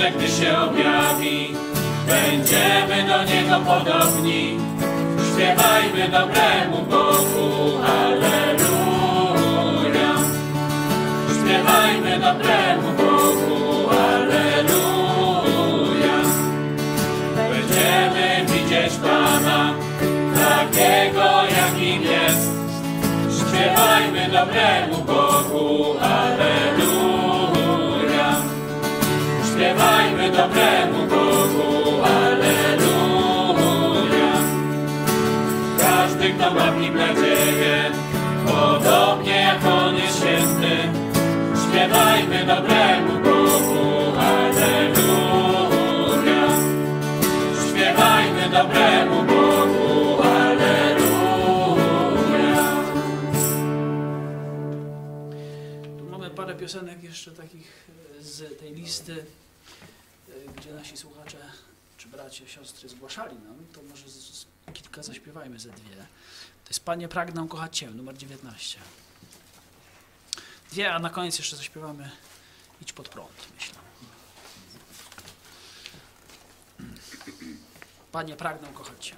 Że 0.00 0.10
gdy 0.10 0.28
się 0.28 0.58
objawi, 0.58 1.54
będziemy 2.06 3.08
do 3.08 3.24
Niego 3.24 3.60
podobni. 3.66 4.58
Śpiewajmy 5.32 6.08
dobremu 6.08 6.82
Bogu, 6.90 7.78
Alleluja. 7.98 8.24
Śpiewajmy 11.34 12.18
dobremu 12.20 12.92
Bogu, 12.96 13.90
Alleluja. 13.90 14.56
Będziemy 17.36 18.46
widzieć 18.48 18.92
Pana, 19.02 19.74
takiego 20.34 21.26
jakim 21.56 22.02
jest. 22.02 22.50
Śpiewajmy 23.40 24.28
dobremu 24.32 24.96
Bogu, 25.04 25.94
Alleluja. 26.00 26.93
Śpiewajmy 29.84 30.30
dobremu 30.30 31.06
Bogu, 31.06 32.02
Alleluja. 32.04 33.52
Każdy, 35.78 36.32
kto 36.32 36.54
ma 36.54 36.72
w 36.72 36.80
nim 36.80 36.94
nadzieję, 36.96 37.90
podobnie 38.46 39.40
jak 39.40 39.64
On 39.64 39.96
jest 39.96 40.16
święty, 40.18 40.76
śpiewajmy 41.68 42.46
dobremu 42.46 43.12
Bogu, 43.20 44.18
Alleluja. 44.18 45.28
Śpiewajmy 47.68 48.48
dobremu 48.50 49.22
Bogu, 49.22 50.22
Alleluja. 50.22 51.74
Tu 55.98 56.04
mamy 56.10 56.30
parę 56.30 56.54
piosenek 56.54 57.02
jeszcze 57.02 57.30
takich 57.30 57.86
z 58.20 58.58
tej 58.60 58.74
listy, 58.74 59.24
gdzie 60.56 60.74
nasi 60.74 60.96
słuchacze, 60.96 61.38
czy 61.96 62.08
bracia, 62.08 62.48
siostry 62.48 62.88
zgłaszali 62.88 63.36
nam, 63.36 63.66
to 63.72 63.82
może 63.82 64.08
z, 64.08 64.14
z, 64.14 64.46
kilka 64.72 65.02
zaśpiewajmy 65.02 65.58
ze 65.58 65.70
dwie. 65.70 65.96
To 66.64 66.70
jest 66.70 66.84
Panie 66.84 67.08
pragnę 67.08 67.46
kochać 67.48 67.78
Cię, 67.78 67.90
numer 67.90 68.16
19. 68.16 68.78
Dwie, 70.70 70.94
a 70.94 70.98
na 70.98 71.10
koniec 71.10 71.38
jeszcze 71.38 71.56
zaśpiewamy 71.56 72.10
Idź 72.82 72.92
pod 72.92 73.08
prąd, 73.08 73.48
myślę. 73.54 73.74
Panie 78.12 78.36
pragnę 78.36 78.68
kochać 78.68 79.06
Cię. 79.06 79.16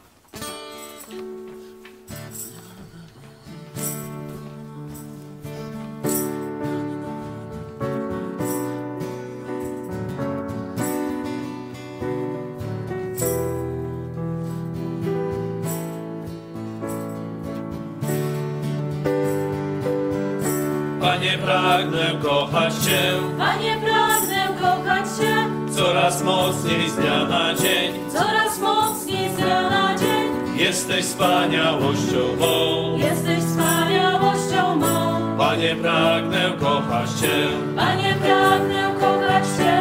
Panie, 21.26 21.38
pragnę 21.38 22.18
kochać 22.22 22.74
Cię 22.74 23.12
Panie, 23.38 23.76
pragnę 23.84 24.48
kochać 24.60 25.04
Cię 25.18 25.46
coraz 25.70 26.22
mocniej 26.22 26.90
z 26.90 26.96
dnia 26.96 27.24
na 27.24 27.54
dzień. 27.54 28.10
coraz 28.12 28.58
mocniej 28.60 29.30
z 29.30 29.36
dnia 29.36 29.70
na 29.70 29.94
dzień. 29.98 30.56
Jesteś 30.56 31.04
wspaniałością 31.04 32.36
mą. 32.40 32.96
Jesteś 32.96 33.38
wspaniałością 33.38 34.76
mą. 34.76 35.36
Panie, 35.38 35.76
pragnę 35.76 36.52
kochać 36.60 37.10
Cię. 37.20 37.48
Panie, 37.76 38.14
pragnę 38.20 38.94
kochać 39.00 39.44
Cię. 39.58 39.78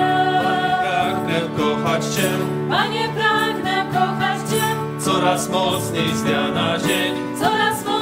Pragnę 0.81 1.41
kochać 1.57 2.05
Cię 2.05 2.29
Panie, 2.69 3.09
pragnę 3.15 3.85
kochać 3.93 4.49
Cię 4.49 4.63
coraz 4.99 5.49
mocniej 5.49 6.13
z 6.15 6.23
dnia 6.23 6.47
na 6.47 6.77
dzień. 6.77 7.13
coraz 7.39 7.75
mocniej 7.85 7.94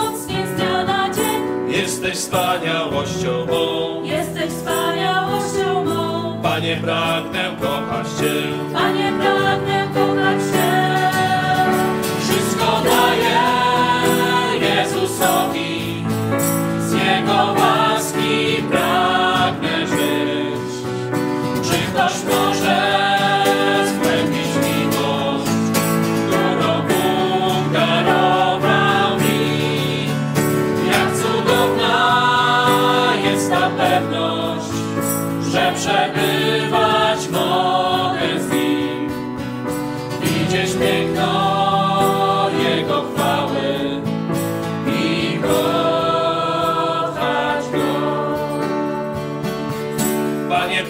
Jesteś 1.73 2.15
wspaniałością 2.15 3.45
mą. 3.45 4.03
Jesteś 4.03 4.49
wspaniałością 4.49 5.83
mą. 5.85 6.41
Panie, 6.43 6.77
pragnę 6.81 7.51
kochać 7.61 8.07
Cię. 8.19 8.33
Panie, 8.73 9.13
pragnę 9.19 9.82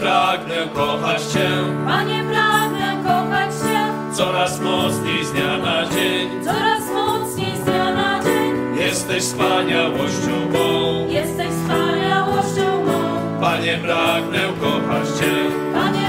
pragnę 0.03 0.67
kochać 0.73 1.21
Cię. 1.21 1.49
Panie, 1.85 2.23
pragnę 2.23 3.03
kochać 3.03 3.51
Cię. 3.53 3.79
Coraz 4.13 4.59
mocniej 4.59 5.25
z 5.25 5.31
dnia 5.31 5.85
dzień. 5.95 6.43
Coraz 6.43 6.83
mocniej 6.93 7.57
z 7.57 7.59
dnia 7.59 7.93
na 7.93 8.23
dzień. 8.23 8.77
Jesteś 8.79 9.23
wspaniałością 9.23 10.35
mą. 10.53 11.07
Jesteś 11.07 11.47
wspaniałością 11.47 12.85
mą. 12.85 12.99
Panie, 13.41 13.79
pragnę 13.83 14.39
kochać 14.61 15.07
Cię. 15.19 15.33
Panie, 15.73 16.02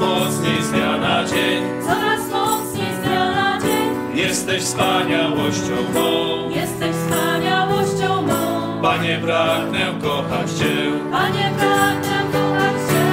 mocniej 0.00 0.62
z 0.62 0.70
dnia 0.70 0.96
na 0.98 1.24
dzień. 1.24 1.62
coraz 1.86 2.20
mocniej 2.30 2.94
z 2.94 2.98
dnia 3.06 3.30
na 3.30 3.60
dzień. 3.60 4.16
Jesteś 4.18 4.62
wspaniałością 4.62 5.76
mą, 5.94 6.50
Jesteś 6.50 6.96
wspaniałością 6.96 8.22
mą. 8.22 8.82
Panie, 8.82 9.18
pragnę 9.22 9.80
kochać 10.02 10.50
Cię. 10.50 10.74
Panie, 11.10 11.50
pragnę 11.58 12.18
kochać 12.32 12.76
Cię. 12.88 13.06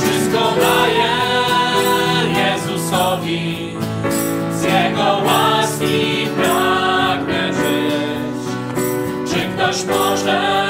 Wszystko 0.00 0.52
daję 0.60 1.12
Jezusowi, 2.42 3.76
z 4.52 4.62
Jego 4.62 5.22
łaski 5.26 6.26
pragnę 6.36 7.52
żyć. 7.52 8.42
Czy 9.30 9.40
ktoś 9.40 9.84
może 9.84 10.61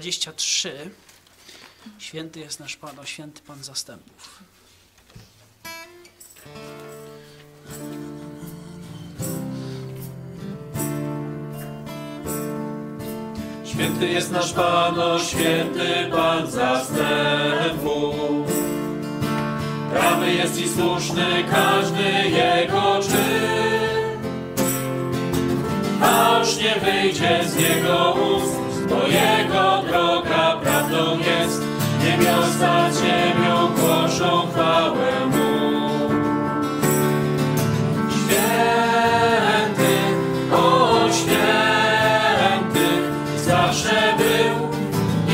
23. 0.00 0.90
Święty 1.98 2.40
jest 2.40 2.60
nasz 2.60 2.76
Pan, 2.76 2.98
o 2.98 3.04
święty 3.04 3.40
Pan 3.42 3.64
zastępów. 3.64 4.42
Święty 13.64 14.08
jest 14.08 14.32
nasz 14.32 14.52
Pan, 14.52 15.00
o 15.00 15.18
święty 15.18 16.08
Pan 16.10 16.50
zastępów. 16.50 18.16
Prawy 19.90 20.32
jest 20.32 20.60
i 20.60 20.68
słuszny 20.68 21.44
każdy 21.50 22.30
Jego 22.30 23.00
czyn. 23.02 24.18
Aż 26.02 26.56
nie 26.56 26.76
wyjdzie 26.80 27.40
z 27.48 27.54
Jego 27.60 28.12
ust, 28.12 28.67
bo 28.88 29.06
Jego 29.06 29.82
droga 29.88 30.56
prawdą 30.62 31.18
jest. 31.18 31.62
Niebiosa 32.04 32.90
ziemią 32.92 33.68
głoszą 33.76 34.46
chwałę 34.50 35.26
Mu. 35.26 36.08
Święty, 38.10 39.94
o 40.52 41.08
święty, 41.12 42.86
zawsze 43.36 44.14
był 44.18 44.68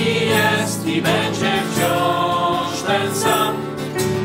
i 0.03 0.29
jest 0.29 0.87
i 0.87 1.03
będzie 1.03 1.53
wciąż 1.71 2.83
ten 2.87 3.15
sam. 3.15 3.55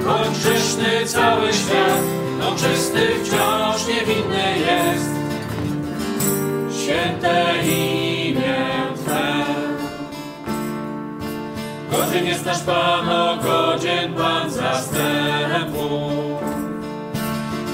Choć 0.05 0.29
grzeszny 0.29 1.05
cały 1.05 1.53
świat, 1.53 2.01
no 2.39 2.51
czysty 2.51 3.07
wciąż 3.23 3.87
niewinny 3.87 4.59
jest. 4.59 5.09
Święte 6.83 7.53
imię 7.63 7.98
Godzien 12.09 12.25
jest 12.27 12.45
nasz 12.45 12.59
Pan, 12.59 13.09
o 13.09 13.37
godzien 13.37 14.13
Pan 14.13 14.51
zastępu. 14.51 15.99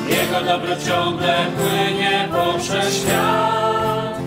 Jego 0.09 0.45
dobro 0.45 0.75
ciągle 0.87 1.35
płynie 1.57 2.29
poprzez 2.31 2.97
świat. 2.97 4.19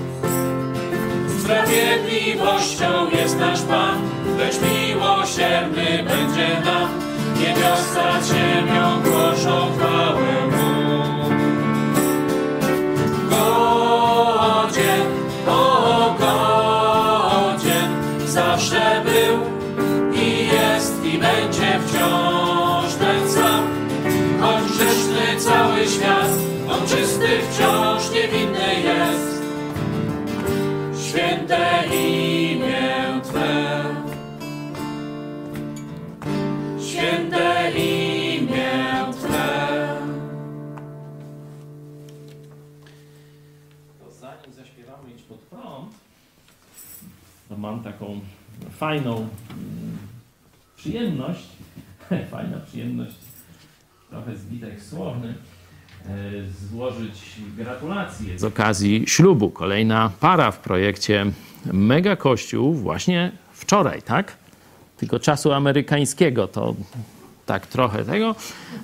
Sprawiedliwością 1.41 3.11
jest 3.11 3.39
nasz 3.39 3.63
Pan, 3.63 3.99
lecz 4.39 4.57
miłosierny 4.61 6.05
będzie 6.05 6.61
nam. 6.65 6.89
Niebiosa 7.41 8.23
ziemią 8.23 9.03
głoszą 9.03 9.73
chwałę 9.77 10.47
Mu. 10.51 11.29
Godzien, 13.31 15.18
wciąż 28.19 28.33
niewinny 28.33 28.81
jest. 28.81 29.43
Święte 31.09 31.85
imię 31.87 33.21
Twe. 33.25 33.85
Święte 36.81 37.73
imię 37.73 39.05
Twe. 39.13 39.97
To 43.99 44.11
zanim 44.13 44.53
zaśpiewamy 44.53 45.11
Idź 45.11 45.23
pod 45.23 45.39
prąd, 45.39 45.95
to 47.49 47.57
mam 47.57 47.83
taką 47.83 48.21
fajną 48.71 49.17
mm, 49.17 49.99
przyjemność, 50.77 51.49
fajna 52.31 52.61
przyjemność, 52.61 53.17
trochę 54.11 54.37
zbitek 54.37 54.83
słowny, 54.83 55.35
złożyć 56.71 57.37
gratulacje 57.57 58.39
z 58.39 58.45
okazji 58.45 59.05
ślubu. 59.07 59.51
Kolejna 59.51 60.11
para 60.21 60.51
w 60.51 60.59
projekcie 60.59 61.27
Mega 61.73 62.17
Kościół 62.17 62.75
właśnie 62.75 63.33
wczoraj, 63.53 64.03
tak? 64.03 64.37
Tylko 64.97 65.19
czasu 65.19 65.53
amerykańskiego 65.53 66.49
to 66.49 66.75
tak 67.47 67.67
trochę 67.67 68.05
tego, 68.05 68.35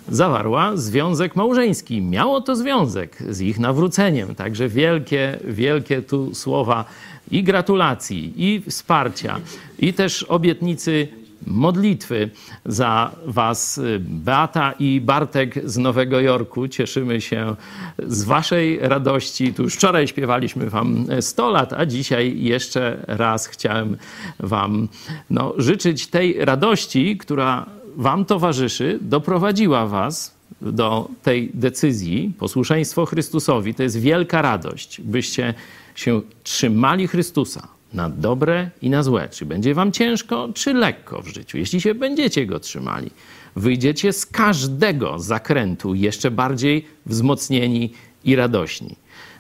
zawarła 0.09 0.77
związek 0.77 1.37
małżeński. 1.37 2.03
Miało 2.03 2.41
to 2.41 2.57
związek 2.57 3.23
z 3.31 3.41
ich 3.41 3.59
nawróceniem. 3.59 4.35
Także 4.35 4.69
wielkie, 4.69 5.39
wielkie 5.45 6.03
tu 6.03 6.35
słowa 6.35 6.85
i 7.31 7.43
gratulacji, 7.43 8.33
i 8.37 8.63
wsparcia, 8.71 9.41
i 9.79 9.93
też 9.93 10.23
obietnicy 10.23 11.09
modlitwy 11.47 12.31
za 12.67 13.11
Was, 13.27 13.81
Beata 14.01 14.73
i 14.79 15.01
Bartek 15.01 15.71
z 15.71 15.79
Nowego 15.79 16.21
Jorku. 16.21 16.69
Cieszymy 16.69 17.21
się 17.21 17.57
z 17.99 18.25
Waszej 18.25 18.79
radości. 18.79 19.55
Tu 19.55 19.63
już 19.63 19.75
wczoraj 19.75 20.09
śpiewaliśmy 20.09 20.71
Wam 20.71 21.07
100 21.21 21.51
lat, 21.51 21.73
a 21.73 21.87
dzisiaj 21.87 22.43
jeszcze 22.43 23.05
raz 23.07 23.47
chciałem 23.47 23.97
Wam 24.41 24.89
no, 25.31 25.55
życzyć 25.57 26.07
tej 26.07 26.45
radości, 26.45 27.19
która 27.19 27.67
Wam 27.97 28.25
towarzyszy, 28.25 28.99
doprowadziła 29.01 29.87
Was 29.87 30.35
do 30.63 31.09
tej 31.23 31.51
decyzji, 31.55 32.33
posłuszeństwo 32.39 33.07
Chrystusowi, 33.07 33.75
to 33.75 33.83
jest 33.83 34.01
wielka 34.01 34.43
radość, 34.43 35.01
byście 35.01 35.55
się 35.95 36.21
trzymali 36.43 37.09
Chrystusa 37.09 37.74
na 37.95 38.11
dobre 38.11 38.71
i 38.83 38.91
na 38.91 39.03
złe. 39.03 39.29
Czy 39.29 39.47
będzie 39.47 39.75
wam 39.75 39.93
ciężko, 39.93 40.49
czy 40.55 40.75
lekko 40.75 41.23
w 41.23 41.27
życiu. 41.27 41.59
Jeśli 41.59 41.81
się 41.81 41.95
będziecie 41.95 42.47
go 42.47 42.61
trzymali, 42.61 43.11
wyjdziecie 43.57 44.13
z 44.13 44.27
każdego 44.27 45.19
zakrętu 45.19 45.95
jeszcze 45.95 46.31
bardziej 46.31 46.87
wzmocnieni 47.07 47.93
i 48.25 48.37
radośni. 48.37 48.97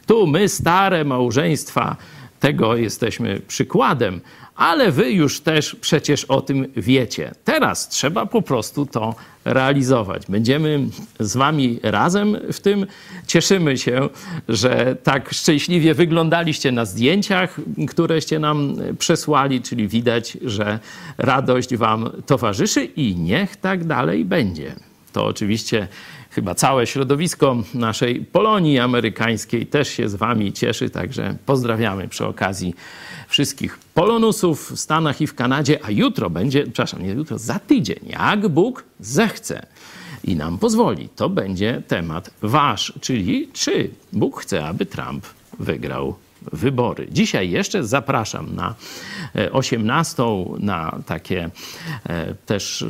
Tu 0.07 0.27
my, 0.27 0.49
stare 0.49 1.05
małżeństwa, 1.05 1.97
tego 2.41 2.77
jesteśmy 2.77 3.41
przykładem, 3.41 4.21
ale 4.57 4.93
wy 4.93 5.13
już 5.13 5.41
też 5.41 5.77
przecież 5.81 6.25
o 6.25 6.41
tym 6.41 6.67
wiecie. 6.77 7.33
Teraz 7.45 7.89
trzeba 7.89 8.27
po 8.27 8.43
prostu 8.43 8.87
to 8.87 9.15
realizować. 9.45 10.23
Będziemy 10.29 10.87
z 11.21 11.37
wami 11.37 11.81
razem 11.83 12.37
w 12.53 12.61
tym. 12.61 12.87
Cieszymy 13.27 13.79
się, 13.79 14.09
że 14.49 14.97
tak 15.03 15.35
szczęśliwie 15.35 15.95
wyglądaliście 15.95 16.73
na 16.73 16.85
zdjęciach, 16.85 17.61
któreście 17.89 18.39
nam 18.39 18.77
przesłali, 18.99 19.61
czyli 19.61 19.89
widać, 19.89 20.39
że 20.45 20.79
radość 21.19 21.77
wam 21.77 22.11
towarzyszy 22.27 22.85
i 22.85 23.16
niech 23.16 23.57
tak 23.57 23.85
dalej 23.85 24.25
będzie. 24.25 24.75
To 25.12 25.27
oczywiście 25.27 25.89
chyba 26.35 26.55
całe 26.55 26.86
środowisko 26.86 27.56
naszej 27.74 28.20
Polonii 28.20 28.78
amerykańskiej 28.78 29.66
też 29.66 29.89
się 29.89 30.09
z 30.09 30.15
Wami 30.15 30.52
cieszy, 30.52 30.90
także 30.90 31.36
pozdrawiamy 31.47 32.09
przy 32.09 32.27
okazji 32.27 32.74
wszystkich 33.28 33.78
polonusów 33.94 34.73
w 34.73 34.81
Stanach 34.81 35.20
i 35.20 35.27
w 35.27 35.35
Kanadzie, 35.35 35.85
a 35.85 35.90
jutro 35.90 36.31
będzie, 36.31 36.62
przepraszam, 36.62 37.02
nie 37.02 37.09
jutro, 37.09 37.39
za 37.39 37.59
tydzień, 37.59 37.98
jak 38.06 38.48
Bóg 38.48 38.85
zechce 39.01 39.66
i 40.24 40.36
nam 40.36 40.59
pozwoli, 40.59 41.09
to 41.16 41.28
będzie 41.28 41.82
temat 41.89 42.31
wasz, 42.43 42.93
czyli 43.01 43.48
czy 43.52 43.90
Bóg 44.12 44.40
chce, 44.40 44.66
aby 44.66 44.86
Trump 44.86 45.27
wygrał 45.59 46.15
wybory. 46.52 47.09
Dzisiaj 47.11 47.51
jeszcze 47.51 47.85
zapraszam 47.85 48.55
na 48.55 48.74
18 49.52 50.23
na 50.59 50.98
takie 51.06 51.51
e, 52.06 52.35
też 52.35 52.85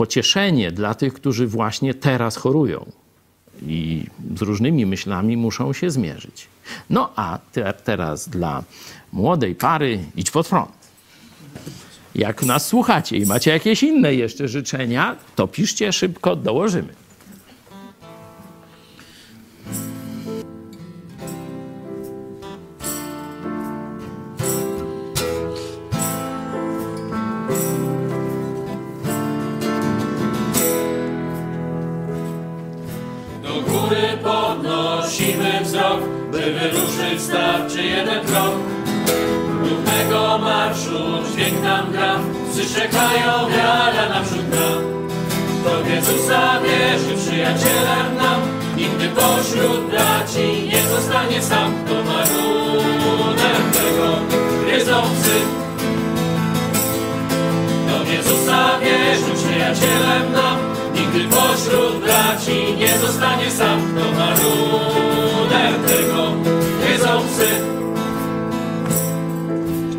pocieszenie 0.00 0.72
dla 0.72 0.94
tych, 0.94 1.14
którzy 1.14 1.46
właśnie 1.46 1.94
teraz 1.94 2.36
chorują 2.36 2.86
i 3.66 4.06
z 4.36 4.42
różnymi 4.42 4.86
myślami 4.86 5.36
muszą 5.36 5.72
się 5.72 5.90
zmierzyć. 5.90 6.48
No 6.90 7.12
a 7.16 7.38
te, 7.52 7.72
teraz 7.84 8.28
dla 8.28 8.64
młodej 9.12 9.54
pary 9.54 10.04
idź 10.16 10.30
pod 10.30 10.48
front. 10.48 10.70
Jak 12.14 12.42
nas 12.42 12.66
słuchacie 12.66 13.16
i 13.16 13.26
macie 13.26 13.50
jakieś 13.50 13.82
inne 13.82 14.14
jeszcze 14.14 14.48
życzenia, 14.48 15.16
to 15.36 15.48
piszcie 15.48 15.92
szybko, 15.92 16.36
dołożymy. 16.36 16.99
Podnosimy 35.10 35.60
wzrok, 35.64 36.00
by 36.32 36.40
wyruszyć 36.40 37.22
starczy 37.22 37.82
jeden 37.82 38.24
krok. 38.26 38.54
Równego 39.62 40.38
marszu 40.38 40.98
dźwięk 41.32 41.62
nam 41.62 41.92
gra, 41.92 42.18
przyczekają 42.52 43.50
wiara 43.50 44.08
naprzód 44.08 44.50
nam. 44.50 45.00
Do 45.64 45.90
Jezusa 45.90 46.60
wierzy 46.60 47.16
przyjacielem 47.16 48.16
nam, 48.16 48.40
nigdy 48.76 49.08
pośród 49.08 49.90
braci 49.90 50.68
nie 50.72 50.82
zostanie 50.82 51.42
sam. 51.42 51.72
To 51.88 51.94
marunem 51.94 53.62
tego 53.72 54.16
gryzą 54.64 55.02
psy. 55.02 55.40
Do 57.88 58.12
Jezusa 58.12 58.78
wierzy 58.80 59.44
przyjacielem 59.44 60.32
nam, 60.32 60.69
nigdy 61.00 61.36
pośród 61.36 62.04
braci 62.04 62.76
nie 62.78 62.98
zostanie 62.98 63.50
sam. 63.50 63.80
To 63.80 64.12
marunem 64.18 65.74
tego 65.86 66.32
psy. 67.28 67.48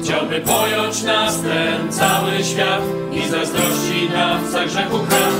Chciałby 0.01 0.41
pojąć 0.41 1.03
nas 1.03 1.41
ten 1.41 1.91
cały 1.91 2.43
świat 2.43 2.81
i 3.11 3.29
zazdrości 3.29 4.09
nam 4.13 4.51
za 4.51 4.65
grzechu 4.65 4.99
krat. 4.99 5.33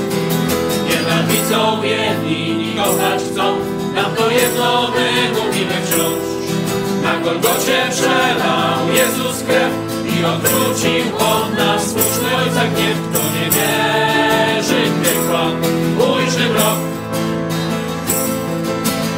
Nienawidzą 0.88 1.82
jedni 1.82 2.68
i 2.68 2.76
kochać 2.76 3.22
chcą, 3.32 3.56
nam 3.94 4.14
to 4.16 4.30
jedno 4.30 4.90
my 4.94 5.40
mówimy 5.40 5.74
wciąż. 5.84 6.22
Na 7.02 7.20
Golgocie 7.20 7.88
przelał 7.90 8.88
Jezus 8.94 9.42
krew 9.42 9.91
i 10.22 10.24
odwrócił 10.24 11.16
On 11.18 11.54
nas 11.54 11.82
słuszny 11.82 12.36
Ojca 12.36 12.64
gniew. 12.66 12.98
Kto 13.10 13.18
nie 13.34 13.50
wierzy 13.50 14.90
w 14.90 15.02
piekła, 15.04 15.44
ujrzy 16.06 16.48
mrok. 16.48 16.78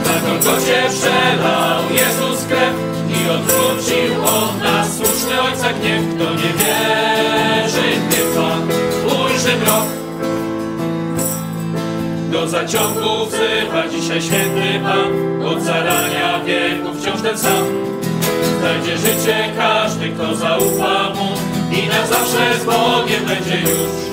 Na 0.06 0.28
Golgocie 0.28 0.82
przelał 0.90 1.82
Jezus 1.90 2.44
krew 2.46 2.74
i 3.08 3.30
odwrócił 3.30 4.14
On 4.26 4.62
nas 4.62 4.96
słuszny 4.96 5.42
Ojca 5.42 5.72
gniew. 5.72 6.02
Kto 6.14 6.30
nie 6.30 6.52
wierzy 6.60 8.00
w 8.00 8.14
piekła, 8.14 8.50
ujrzy 9.06 9.56
mrok. 9.56 9.86
Do 12.32 12.48
zaciągu 12.48 13.26
wzywa 13.26 13.88
dzisiaj 13.88 14.22
święty 14.22 14.80
Pan, 14.82 15.42
od 15.46 15.62
zarania 15.62 16.44
wieków 16.44 17.00
wciąż 17.00 17.22
ten 17.22 17.38
sam. 17.38 17.64
Znajdzie 18.60 18.98
życie 18.98 19.52
każdy, 19.56 20.08
kto 20.08 20.36
zaufa 20.36 21.10
Mu 21.14 21.28
i 21.76 21.88
na 21.88 22.06
zawsze 22.06 22.58
z 22.60 22.64
Bogiem 22.64 23.24
będzie 23.26 23.60
już. 23.60 24.04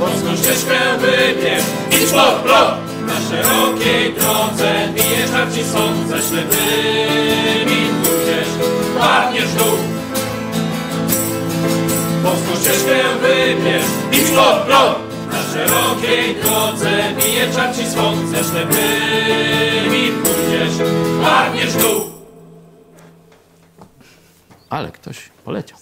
Polską 0.00 0.36
ścieżkę 0.36 0.78
wybierz, 0.98 1.64
idź 1.90 2.10
pod 2.10 2.34
prąd, 2.34 3.06
na 3.06 3.14
szerokiej 3.28 4.14
drodze 4.14 4.88
bije 4.94 5.28
żarci 5.28 5.64
są, 5.64 6.08
za 6.08 6.18
ślepymi 6.28 7.80
pójdziesz, 8.02 8.52
padniesz 8.98 9.52
dół. 9.52 9.78
Polską 12.24 12.54
ścieżkę 12.60 12.96
wybierz, 13.22 13.84
idź 14.12 14.30
pod 14.30 14.56
prąd, 14.66 14.98
na 15.32 15.42
szerokiej 15.52 16.36
drodze 16.42 16.90
bije 17.16 17.52
czarci 17.54 17.86
swąd, 17.90 18.28
ze 18.28 18.36
ślepymi 18.36 20.12
pójdziesz, 20.22 20.88
padniesz 21.22 21.72
dół. 21.74 22.17
Ale 24.70 24.92
ktoś 24.92 25.30
poleciał. 25.44 25.78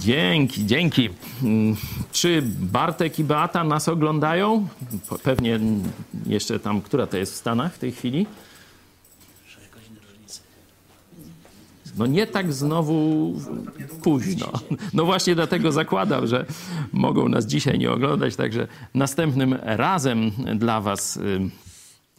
Dzięki, 0.00 0.66
dzięki. 0.66 1.08
Mm, 1.42 1.76
Czy 2.12 2.42
Bartek 2.60 3.18
i 3.18 3.24
Beata 3.24 3.64
nas 3.64 3.88
oglądają? 3.88 4.68
Pewnie 5.22 5.60
jeszcze 6.26 6.58
tam, 6.60 6.80
która 6.82 7.06
to 7.06 7.16
jest 7.16 7.32
w 7.32 7.36
Stanach 7.36 7.74
w 7.74 7.78
tej 7.78 7.92
chwili? 7.92 8.26
No 11.98 12.06
nie 12.06 12.26
tak 12.26 12.52
znowu 12.52 13.34
późno. 14.02 14.52
No 14.94 15.04
właśnie 15.04 15.34
dlatego 15.34 15.72
zakładam, 15.72 16.26
że 16.26 16.46
mogą 16.92 17.28
nas 17.28 17.46
dzisiaj 17.46 17.78
nie 17.78 17.90
oglądać, 17.90 18.36
także 18.36 18.66
następnym 18.94 19.52
razem 19.62 20.30
dla 20.54 20.80
Was 20.80 21.16
y, 21.16 21.40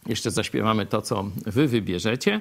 jeszcze 0.06 0.30
zaśpiewamy 0.30 0.86
to, 0.86 1.02
co 1.02 1.24
Wy 1.46 1.68
wybierzecie. 1.68 2.40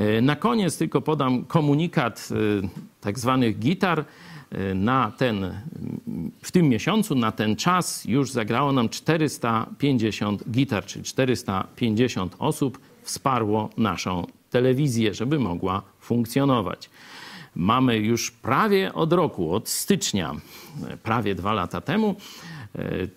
Y, 0.00 0.22
Na 0.22 0.36
koniec 0.36 0.78
tylko 0.78 1.00
podam 1.00 1.44
komunikat 1.44 2.28
y, 2.30 2.68
tak 3.00 3.18
zwanych 3.18 3.58
gitar. 3.58 4.04
Y, 4.54 4.74
Na 4.74 5.12
ten, 5.18 5.60
w 6.42 6.52
tym 6.52 6.68
miesiącu, 6.68 7.14
na 7.14 7.32
ten 7.32 7.56
czas 7.56 8.04
już 8.04 8.30
zagrało 8.30 8.72
nam 8.72 8.88
450 8.88 10.50
gitar, 10.50 10.84
czyli 10.84 11.04
450 11.04 12.36
osób 12.38 12.78
wsparło 13.02 13.70
naszą 13.76 14.26
telewizję, 14.50 15.14
żeby 15.14 15.38
mogła 15.38 15.82
funkcjonować. 16.00 16.90
Mamy 17.54 17.98
już 17.98 18.30
prawie 18.30 18.94
od 18.94 19.12
roku, 19.12 19.54
od 19.54 19.68
stycznia, 19.68 20.34
prawie 21.02 21.34
dwa 21.34 21.52
lata 21.52 21.80
temu, 21.80 22.16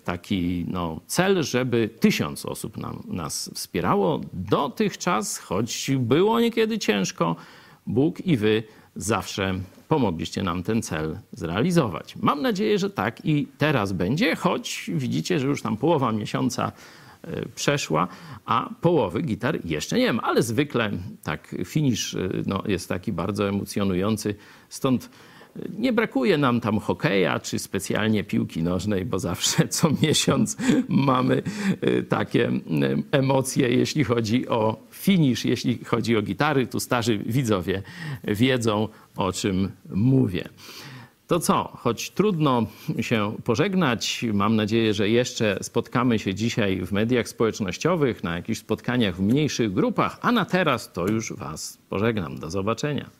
taki 0.04 0.64
no, 0.68 1.00
cel, 1.06 1.42
żeby 1.42 1.90
tysiąc 2.00 2.46
osób 2.46 2.76
nam, 2.76 3.02
nas 3.06 3.50
wspierało. 3.54 4.20
Dotychczas, 4.32 5.38
choć 5.38 5.90
było 5.98 6.40
niekiedy 6.40 6.78
ciężko, 6.78 7.36
Bóg 7.86 8.20
i 8.20 8.36
wy 8.36 8.62
zawsze 8.96 9.54
pomogliście 9.88 10.42
nam 10.42 10.62
ten 10.62 10.82
cel 10.82 11.18
zrealizować. 11.32 12.16
Mam 12.16 12.42
nadzieję, 12.42 12.78
że 12.78 12.90
tak 12.90 13.24
i 13.24 13.48
teraz 13.58 13.92
będzie, 13.92 14.36
choć 14.36 14.90
widzicie, 14.94 15.40
że 15.40 15.46
już 15.46 15.62
tam 15.62 15.76
połowa 15.76 16.12
miesiąca 16.12 16.72
e, 17.22 17.48
przeszła, 17.54 18.08
a 18.44 18.70
połowy 18.80 19.22
gitar 19.22 19.58
jeszcze 19.64 19.98
nie 19.98 20.12
ma. 20.12 20.22
Ale 20.22 20.42
zwykle 20.42 20.90
tak 21.22 21.56
finisz 21.64 22.14
e, 22.14 22.28
no, 22.46 22.62
jest 22.66 22.88
taki 22.88 23.12
bardzo 23.12 23.48
emocjonujący, 23.48 24.34
stąd 24.68 25.04
e, 25.04 25.29
nie 25.78 25.92
brakuje 25.92 26.38
nam 26.38 26.60
tam 26.60 26.78
hokeja 26.78 27.40
czy 27.40 27.58
specjalnie 27.58 28.24
piłki 28.24 28.62
nożnej, 28.62 29.04
bo 29.04 29.18
zawsze 29.18 29.68
co 29.68 29.88
miesiąc 30.02 30.56
mamy 30.88 31.42
e, 31.80 32.02
takie 32.02 32.46
m, 32.46 32.62
emocje, 33.10 33.68
jeśli 33.68 34.04
chodzi 34.04 34.48
o 34.48 34.76
finisz, 34.90 35.44
jeśli 35.44 35.84
chodzi 35.84 36.16
o 36.16 36.22
gitary. 36.22 36.66
Tu 36.66 36.80
starzy 36.80 37.18
widzowie 37.18 37.82
wiedzą, 38.24 38.88
o 39.16 39.32
czym 39.32 39.70
mówię. 39.90 40.48
To 41.26 41.40
co, 41.40 41.72
choć 41.76 42.10
trudno 42.10 42.66
się 43.00 43.36
pożegnać, 43.44 44.24
mam 44.32 44.56
nadzieję, 44.56 44.94
że 44.94 45.08
jeszcze 45.08 45.58
spotkamy 45.62 46.18
się 46.18 46.34
dzisiaj 46.34 46.86
w 46.86 46.92
mediach 46.92 47.28
społecznościowych, 47.28 48.24
na 48.24 48.36
jakichś 48.36 48.58
spotkaniach 48.60 49.16
w 49.16 49.20
mniejszych 49.20 49.72
grupach, 49.72 50.18
a 50.22 50.32
na 50.32 50.44
teraz 50.44 50.92
to 50.92 51.06
już 51.06 51.32
Was 51.32 51.78
pożegnam. 51.88 52.38
Do 52.38 52.50
zobaczenia. 52.50 53.19